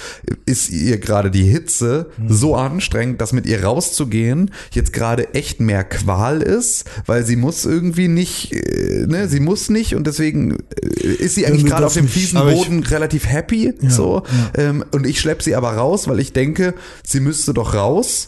ist 0.45 0.69
ihr 0.71 0.97
gerade 0.99 1.31
die 1.31 1.43
Hitze 1.43 2.09
so 2.27 2.55
anstrengend, 2.55 3.21
dass 3.21 3.33
mit 3.33 3.45
ihr 3.45 3.63
rauszugehen 3.63 4.51
jetzt 4.71 4.91
gerade 4.93 5.33
echt 5.33 5.59
mehr 5.59 5.83
Qual 5.83 6.41
ist, 6.41 6.85
weil 7.05 7.25
sie 7.25 7.35
muss 7.35 7.65
irgendwie 7.65 8.07
nicht, 8.07 8.51
äh, 8.53 9.05
ne, 9.07 9.27
sie 9.27 9.39
muss 9.39 9.69
nicht 9.69 9.95
und 9.95 10.07
deswegen 10.07 10.57
äh, 11.01 11.07
ist 11.07 11.35
sie 11.35 11.45
eigentlich 11.45 11.65
gerade 11.65 11.85
auf 11.85 11.93
dem 11.93 12.07
fiesen 12.07 12.37
aber 12.37 12.51
ich- 12.51 12.57
Boden 12.63 12.83
relativ 12.83 13.27
happy, 13.27 13.73
so, 13.87 14.23
ähm, 14.57 14.83
und 14.91 15.05
ich 15.05 15.19
schlepp 15.19 15.41
sie 15.43 15.55
aber 15.55 15.73
raus, 15.73 16.07
weil 16.07 16.19
ich 16.19 16.33
denke, 16.33 16.73
sie 17.03 17.19
müsste 17.19 17.53
doch 17.53 17.73
raus. 17.73 18.27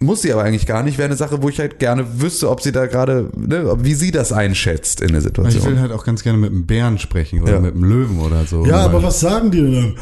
Muss 0.00 0.22
sie 0.22 0.32
aber 0.32 0.44
eigentlich 0.44 0.66
gar 0.66 0.82
nicht. 0.84 0.96
Wäre 0.96 1.06
eine 1.08 1.16
Sache, 1.16 1.42
wo 1.42 1.48
ich 1.48 1.58
halt 1.58 1.78
gerne 1.80 2.06
wüsste, 2.20 2.48
ob 2.50 2.60
sie 2.62 2.70
da 2.72 2.86
gerade, 2.86 3.30
ne, 3.36 3.76
wie 3.82 3.94
sie 3.94 4.10
das 4.12 4.32
einschätzt 4.32 5.00
in 5.00 5.08
der 5.08 5.18
Ich 5.18 5.24
Situation. 5.24 5.64
will 5.66 5.80
halt 5.80 5.90
auch 5.92 6.04
ganz 6.04 6.22
gerne 6.22 6.38
mit 6.38 6.50
einem 6.52 6.66
Bären 6.66 6.98
sprechen 6.98 7.42
oder 7.42 7.54
Ja. 7.54 7.60
mit 7.60 7.74
einem 7.74 7.84
Löwen 7.84 8.20
oder 8.20 8.44
so. 8.46 8.64
Ja, 8.64 8.76
aber 8.84 9.02
was 9.02 9.18
sagen 9.20 9.50
die 9.50 9.60
denn 9.60 9.72
dann? 9.72 9.94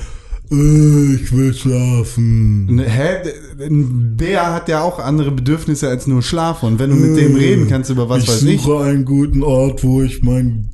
Äh, 0.59 1.15
ich 1.17 1.35
will 1.37 1.53
schlafen. 1.55 2.67
Ne, 2.67 2.85
Hä? 2.85 3.17
Ein 3.65 4.17
Bär 4.17 4.53
hat 4.53 4.69
ja 4.69 4.83
auch 4.83 4.99
andere 4.99 5.31
Bedürfnisse 5.33 5.89
als 5.89 6.07
nur 6.07 6.23
Schlaf. 6.23 6.63
Und 6.63 6.79
wenn 6.79 6.91
du 6.91 6.97
mit 6.97 7.17
dem 7.19 7.35
reden 7.35 7.67
kannst 7.69 7.91
über 7.91 8.09
was 8.09 8.25
ich 8.25 8.29
weiß 8.29 8.41
suche 8.41 8.53
ich. 8.83 8.87
einen 8.89 9.05
guten 9.05 9.43
Ort, 9.43 9.83
wo 9.83 10.03
ich 10.03 10.23
mein 10.23 10.69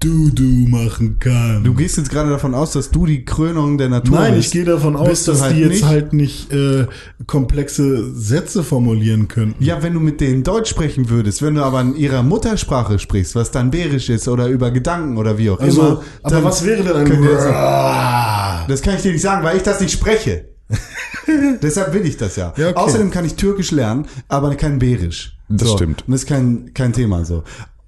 Du-Du 0.00 0.44
machen 0.68 1.18
kann. 1.18 1.64
Du 1.64 1.74
gehst 1.74 1.96
jetzt 1.96 2.10
gerade 2.10 2.30
davon 2.30 2.54
aus, 2.54 2.70
dass 2.72 2.90
du 2.90 3.04
die 3.04 3.24
Krönung 3.24 3.78
der 3.78 3.88
Natur 3.88 4.14
Nein, 4.16 4.34
bist. 4.34 4.46
ich 4.46 4.52
gehe 4.52 4.64
davon 4.64 4.94
aus, 4.94 5.24
dass 5.24 5.42
halt 5.42 5.56
die 5.56 5.60
jetzt 5.62 5.70
nicht. 5.72 5.84
halt 5.86 6.12
nicht 6.12 6.52
äh, 6.52 6.86
komplexe 7.26 8.12
Sätze 8.14 8.62
formulieren 8.62 9.26
können. 9.26 9.56
Ja, 9.58 9.82
wenn 9.82 9.94
du 9.94 10.00
mit 10.00 10.20
denen 10.20 10.44
Deutsch 10.44 10.70
sprechen 10.70 11.10
würdest, 11.10 11.42
wenn 11.42 11.56
du 11.56 11.64
aber 11.64 11.80
in 11.80 11.96
ihrer 11.96 12.22
Muttersprache 12.22 13.00
sprichst, 13.00 13.34
was 13.34 13.50
dann 13.50 13.72
bärisch 13.72 14.08
ist 14.08 14.28
oder 14.28 14.46
über 14.48 14.70
Gedanken 14.70 15.16
oder 15.16 15.36
wie 15.36 15.50
auch 15.50 15.58
Also, 15.58 15.80
immer. 15.80 16.02
aber 16.22 16.34
dann 16.34 16.44
was 16.44 16.64
wäre 16.64 16.84
denn 16.84 16.96
ein 16.96 17.22
ihr 17.22 17.30
das- 17.32 18.68
Das 18.68 18.82
kann 18.82 18.94
ich 18.96 19.02
dir 19.02 19.12
nicht 19.12 19.22
sagen, 19.22 19.44
weil 19.44 19.56
ich 19.56 19.62
das 19.64 19.80
nicht 19.80 19.92
spreche. 19.92 20.44
Deshalb 21.62 21.92
will 21.92 22.06
ich 22.06 22.16
das 22.16 22.36
ja. 22.36 22.54
Ja, 22.56 22.68
okay. 22.68 22.76
Außerdem 22.78 23.10
kann 23.10 23.24
ich 23.24 23.34
Türkisch 23.34 23.72
lernen, 23.72 24.06
aber 24.28 24.54
kein 24.54 24.78
Bärisch. 24.78 25.36
Das 25.48 25.72
stimmt. 25.72 26.04
Und 26.06 26.12
das 26.12 26.22
ist 26.22 26.28
kein, 26.28 26.72
kein 26.74 26.92
Thema 26.92 27.24
so. 27.24 27.42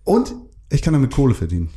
Und 0.05 0.35
ich 0.71 0.83
kann 0.83 0.93
damit 0.95 1.13
Kohle 1.15 1.35
verdienen. 1.35 1.69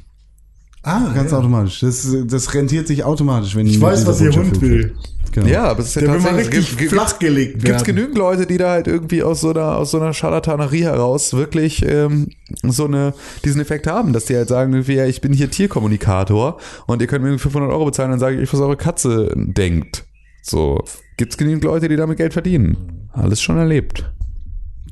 Ah, 0.84 1.14
Ganz 1.14 1.31
ja. 1.31 1.38
automatisch. 1.38 1.80
Das, 1.80 2.05
das 2.27 2.53
rentiert 2.53 2.88
sich 2.88 3.03
automatisch, 3.03 3.55
wenn 3.55 3.65
Ich 3.68 3.80
weiß, 3.80 4.05
was 4.05 4.19
ihr 4.22 4.31
Hund 4.34 4.60
will. 4.61 4.95
Genau. 5.31 5.47
Ja, 5.47 5.64
aber 5.64 5.80
es 5.80 5.88
ist 5.88 5.95
ja 5.95 6.01
Der 6.01 6.14
will 6.14 6.19
mal 6.19 6.27
tatsächlich, 6.30 6.57
richtig 6.57 6.69
gibt- 6.77 6.80
gibt- 6.81 6.91
flachgelegt 6.91 7.64
Gibt 7.64 7.76
es 7.77 7.84
genügend 7.84 8.18
Leute, 8.19 8.45
die 8.45 8.57
da 8.60 8.69
halt 8.72 8.85
irgendwie 8.88 9.23
aus 9.23 9.41
so 9.41 9.49
einer, 9.49 9.77
aus 9.77 9.89
so 9.89 9.99
einer 9.99 10.14
Scharlatanerie 10.14 10.84
heraus 10.84 11.34
wirklich 11.34 11.84
ähm, 11.88 12.27
so 12.61 12.85
eine, 12.85 13.15
diesen 13.43 13.60
Effekt 13.60 13.88
haben, 13.88 14.14
dass 14.14 14.26
die 14.26 14.35
halt 14.35 14.47
sagen, 14.49 14.73
irgendwie, 14.73 14.93
ja, 14.93 15.07
ich 15.07 15.22
bin 15.22 15.34
hier 15.34 15.49
Tierkommunikator 15.49 16.60
und 16.85 17.01
ihr 17.01 17.07
könnt 17.07 17.23
mir 17.23 17.30
irgendwie 17.30 17.41
500 17.41 17.72
Euro 17.72 17.85
bezahlen, 17.85 18.11
dann 18.11 18.19
sage 18.19 18.39
ich 18.39 18.53
was 18.53 18.60
eure 18.60 18.77
Katze 18.77 19.31
denkt. 19.35 20.05
So, 20.43 20.84
gibt's 21.18 21.38
genügend 21.38 21.64
Leute, 21.64 21.88
die 21.89 21.95
damit 21.95 22.18
Geld 22.18 22.34
verdienen. 22.34 23.07
Alles 23.14 23.41
schon 23.41 23.57
erlebt. 23.57 24.11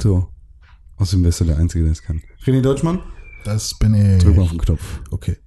So. 0.02 0.28
Außerdem 0.98 1.22
bist 1.24 1.40
du 1.42 1.46
der 1.46 1.58
Einzige, 1.58 1.84
der 1.84 1.92
es 1.92 2.02
kann. 2.02 2.22
René 2.46 2.62
Deutschmann, 2.62 3.00
Das 3.44 3.78
bin 3.78 3.94
ich. 3.94 4.24
drück 4.24 4.38
mal 4.38 4.44
auf 4.44 4.50
den 4.50 4.62
Knopf. 4.62 5.02
Okay. 5.12 5.38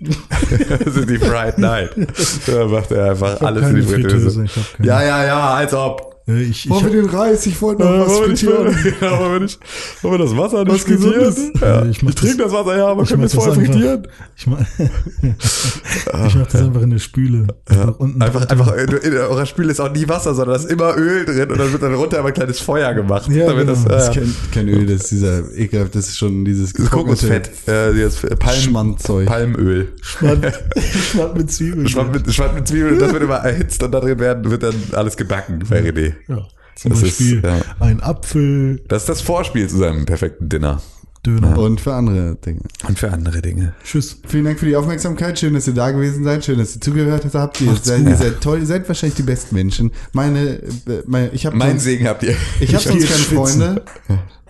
das 0.84 0.96
ist 0.96 1.08
die 1.08 1.18
Fried 1.18 1.56
Night. 1.56 1.90
Da 2.46 2.66
macht 2.66 2.90
er 2.92 3.10
einfach 3.10 3.40
alles 3.40 3.70
in 3.70 3.76
die 3.76 3.82
Fritteuse. 3.82 4.30
Fritteuse. 4.30 4.66
Ja, 4.82 5.02
ja, 5.02 5.24
ja, 5.24 5.54
als 5.54 5.72
ob. 5.72 6.13
Äh, 6.26 6.42
Ich, 6.42 6.64
ich, 6.64 6.70
Wollen 6.70 6.84
wir 6.86 7.02
den 7.02 7.10
Reis? 7.10 7.44
Ich 7.46 7.60
wollte 7.60 7.82
noch 7.82 8.06
was 8.06 8.18
frittieren. 8.18 8.74
Ja, 9.00 9.18
wollen 9.18 9.32
wir 9.34 9.40
nicht, 9.40 9.58
wollen 10.02 10.14
wir 10.14 10.24
das 10.26 10.36
Wasser 10.36 10.64
nicht 10.64 10.74
Was 10.74 10.84
Gesundes? 10.86 11.34
frittieren? 11.34 11.52
Ja, 11.60 11.84
Ich 11.84 11.90
ich, 11.98 12.02
mach 12.02 12.14
trinke 12.14 12.36
das 12.44 12.52
Wasser, 12.52 12.76
ja, 12.78 12.86
aber 12.88 13.02
ich 13.02 13.08
können 13.10 13.22
wir 13.22 13.26
es 13.26 13.34
vorher 13.34 13.52
das 13.54 13.58
einfach- 13.58 13.72
frittieren? 13.74 14.06
ich 14.36 14.46
mach, 14.46 14.58
ich 16.26 16.34
mach 16.36 16.46
das 16.46 16.62
einfach 16.62 16.82
in 16.82 16.90
der 16.90 16.98
Spüle. 16.98 17.46
Einfach 17.66 17.98
unten 17.98 18.22
Einfach, 18.22 18.48
einfach, 18.48 18.72
in 18.74 19.16
eurer 19.16 19.46
Spüle 19.46 19.70
ist 19.70 19.80
auch 19.80 19.92
nie 19.92 20.08
Wasser, 20.08 20.34
sondern 20.34 20.56
da 20.56 20.62
ist 20.62 20.70
immer 20.70 20.96
Öl 20.96 21.24
drin 21.26 21.50
und 21.50 21.58
dann 21.58 21.72
wird 21.72 21.82
dann 21.82 21.94
runter 21.94 22.18
immer 22.18 22.28
ein 22.28 22.34
kleines 22.34 22.60
Feuer 22.60 22.94
gemacht. 22.94 23.28
Ja, 23.30 23.46
damit 23.46 23.66
genau. 23.66 23.72
das, 23.72 23.84
Das 23.84 24.16
äh, 24.16 24.20
ist 24.22 24.32
kein, 24.52 24.66
kein 24.66 24.68
Öl, 24.68 24.86
das 24.86 25.02
ist 25.02 25.10
dieser 25.10 25.52
ekelhaft, 25.56 25.94
das 25.94 26.08
ist 26.08 26.16
schon 26.18 26.44
dieses 26.44 26.72
das 26.72 26.90
Kokosfett, 26.90 27.50
äh, 27.68 27.92
das 28.02 28.16
Palm, 28.38 28.58
Schmandzeug. 28.60 29.26
Palmöl. 29.26 29.92
Schwand, 30.00 30.46
Schwand 31.12 31.36
mit 31.36 31.52
Zwiebeln. 31.52 31.88
Schwand 31.88 32.12
mit, 32.14 32.32
Schwand 32.34 32.54
mit 32.54 32.66
Zwiebeln, 32.66 32.98
das 32.98 33.12
wird 33.12 33.22
immer 33.22 33.36
erhitzt 33.36 33.82
und 33.82 33.92
da 33.92 34.00
drin 34.00 34.18
werden, 34.18 34.50
wird 34.50 34.62
dann 34.62 34.74
alles 34.92 35.16
gebacken 35.16 35.60
bei 35.68 35.80
René. 35.80 36.13
Ja, 36.28 36.46
zum 36.76 36.90
Das 36.90 37.02
ist, 37.02 37.18
Beispiel 37.18 37.42
ja. 37.44 37.60
ein 37.80 38.00
Apfel, 38.02 38.82
Das 38.88 39.02
ist 39.02 39.08
das 39.08 39.20
Vorspiel 39.20 39.68
zu 39.68 39.76
seinem 39.78 40.04
perfekten 40.06 40.48
Dinner. 40.48 40.80
Döner. 41.26 41.58
Und 41.58 41.80
für 41.80 41.94
andere 41.94 42.34
Dinge. 42.36 42.60
Und 42.86 42.98
für 42.98 43.10
andere 43.10 43.40
Dinge. 43.40 43.72
Tschüss. 43.82 44.20
Vielen 44.28 44.44
Dank 44.44 44.58
für 44.60 44.66
die 44.66 44.76
Aufmerksamkeit. 44.76 45.38
Schön, 45.38 45.54
dass 45.54 45.66
ihr 45.66 45.72
da 45.72 45.90
gewesen 45.90 46.22
seid. 46.22 46.44
Schön, 46.44 46.58
dass 46.58 46.74
ihr 46.76 46.82
zugehört 46.82 47.24
habt. 47.32 47.60
Ihr 47.62 47.74
seid, 47.82 48.06
ihr 48.06 48.16
seid 48.16 48.42
toll. 48.42 48.58
Ihr 48.58 48.66
seid 48.66 48.86
wahrscheinlich 48.88 49.16
die 49.16 49.22
besten 49.22 49.54
Menschen. 49.54 49.90
Meine, 50.12 50.56
äh, 50.62 50.68
meine 51.06 51.30
ich 51.30 51.46
habe 51.46 51.56
Mein 51.56 51.78
Segen 51.78 52.06
habt 52.08 52.24
ihr. 52.24 52.36
ich 52.60 52.74
habe 52.74 52.84
sonst 52.84 53.08
keine. 53.08 53.22
Freunde. 53.24 53.82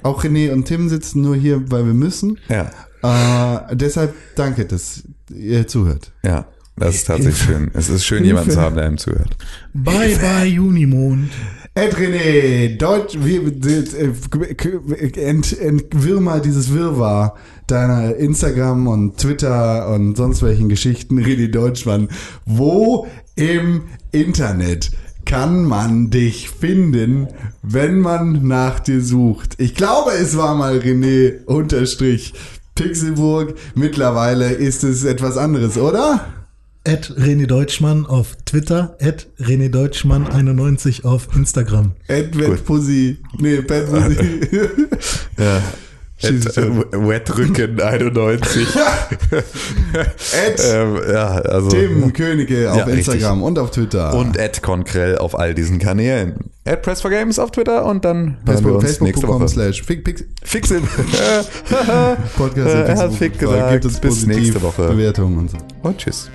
Auch 0.03 0.25
René 0.25 0.51
und 0.53 0.65
Tim 0.65 0.89
sitzen 0.89 1.21
nur 1.23 1.37
hier, 1.37 1.63
weil 1.71 1.87
wir 1.87 1.95
müssen. 1.95 2.39
Ja, 2.49 2.71
Äh, 3.71 3.77
deshalb 3.77 4.13
danke, 4.35 4.65
dass 4.65 5.05
ihr 5.33 5.69
zuhört. 5.69 6.11
ja. 6.25 6.47
Das 6.77 6.97
ist 6.97 7.07
tatsächlich 7.07 7.39
schön. 7.39 7.71
Es 7.75 7.89
ist 7.89 8.05
schön, 8.05 8.25
jemanden 8.25 8.51
zu 8.51 8.61
haben, 8.61 8.75
der 8.75 8.87
einem 8.87 8.99
zuhört. 8.99 9.37
Bye 9.73 10.17
bye 10.17 10.45
Junimond. 10.47 11.31
Ed 11.77 11.97
René, 11.97 12.77
Deutsch, 12.77 13.17
wie, 13.21 13.37
äh, 13.37 15.21
ent, 15.21 15.59
entwirr 15.59 16.21
mal 16.21 16.41
dieses 16.41 16.73
Wirrwarr 16.73 17.35
deiner 17.67 18.15
Instagram 18.15 18.87
und 18.87 19.19
Twitter 19.19 19.89
und 19.89 20.17
sonst 20.17 20.43
welchen 20.43 20.69
Geschichten, 20.69 21.19
René 21.19 21.49
Deutschmann. 21.51 22.09
Wo 22.47 23.09
im 23.35 23.83
Internet 24.13 24.93
kann 25.25 25.65
man 25.65 26.11
dich 26.11 26.49
finden, 26.51 27.27
wenn 27.63 27.99
man 27.99 28.47
nach 28.47 28.79
dir 28.79 29.01
sucht? 29.01 29.55
Ich 29.59 29.75
glaube, 29.75 30.13
es 30.13 30.37
war 30.37 30.55
mal 30.55 30.79
René 30.79 31.45
unterstrich 31.47 32.35
Pixelburg. 32.77 33.55
Mittlerweile 33.75 34.53
ist 34.53 34.85
es 34.85 35.03
etwas 35.03 35.37
anderes, 35.37 35.77
oder? 35.77 36.44
At 36.87 37.11
René 37.17 37.47
Deutschmann 37.47 38.05
auf 38.05 38.37
Twitter, 38.45 38.95
at 39.01 39.27
René 39.41 39.71
Deutschmann 39.71 40.27
91 40.27 41.07
auf 41.07 41.29
Instagram. 41.35 41.93
Ed 42.09 42.37
Wet 42.39 42.63
Pussy. 42.67 43.17
Nee, 43.39 43.63
Bad 43.63 43.87
Pussy. 43.87 44.41
Ja. 45.39 45.63
Ed, 46.23 46.57
äh, 46.57 46.63
Wettrücken 46.93 47.81
91. 47.81 48.67
Ed 48.73 50.61
ähm, 50.73 51.01
ja, 51.13 51.27
also. 51.27 51.69
Tim 51.69 52.13
Könige 52.13 52.71
auf 52.71 52.79
Ja, 52.79 52.85
richtig. 52.85 53.15
Instagram 53.15 53.43
und 53.43 53.59
auf 53.59 53.71
Twitter. 53.73 54.15
Und 54.15 54.37
Ed 54.37 54.63
Konkrell 54.63 55.19
auf 55.19 55.37
all 55.39 55.55
diesen 55.55 55.79
Kanälen. 55.79 56.37
Ed 56.65 56.83
Press 56.83 57.03
for 57.03 57.11
Games 57.11 57.39
auf 57.39 57.51
Twitter 57.51 57.85
und 57.85 58.05
dann 58.05 58.39
hören 58.47 58.47
wir 58.47 58.53
Facebook, 58.55 58.75
uns 58.75 58.83
nächste 59.01 59.01
Facebook.com 59.27 59.41
Woche. 59.41 59.49
slash 59.49 59.83
Fick- 59.83 60.05
Pix- 60.05 60.25
Fix 60.43 60.71
it. 60.71 60.83
Podcast. 62.37 62.69
Er 62.75 62.97
hat. 62.97 63.13
Fick 63.13 63.39
gesagt. 63.39 63.73
Gibt 63.73 63.85
es 63.85 64.01
Bis 64.01 64.11
positiv 64.11 64.37
nächste 64.37 64.63
Woche. 64.63 64.87
Bewertungen 64.89 65.39
und 65.39 65.51
so. 65.51 65.59
Und 65.83 65.99
tschüss. 65.99 66.31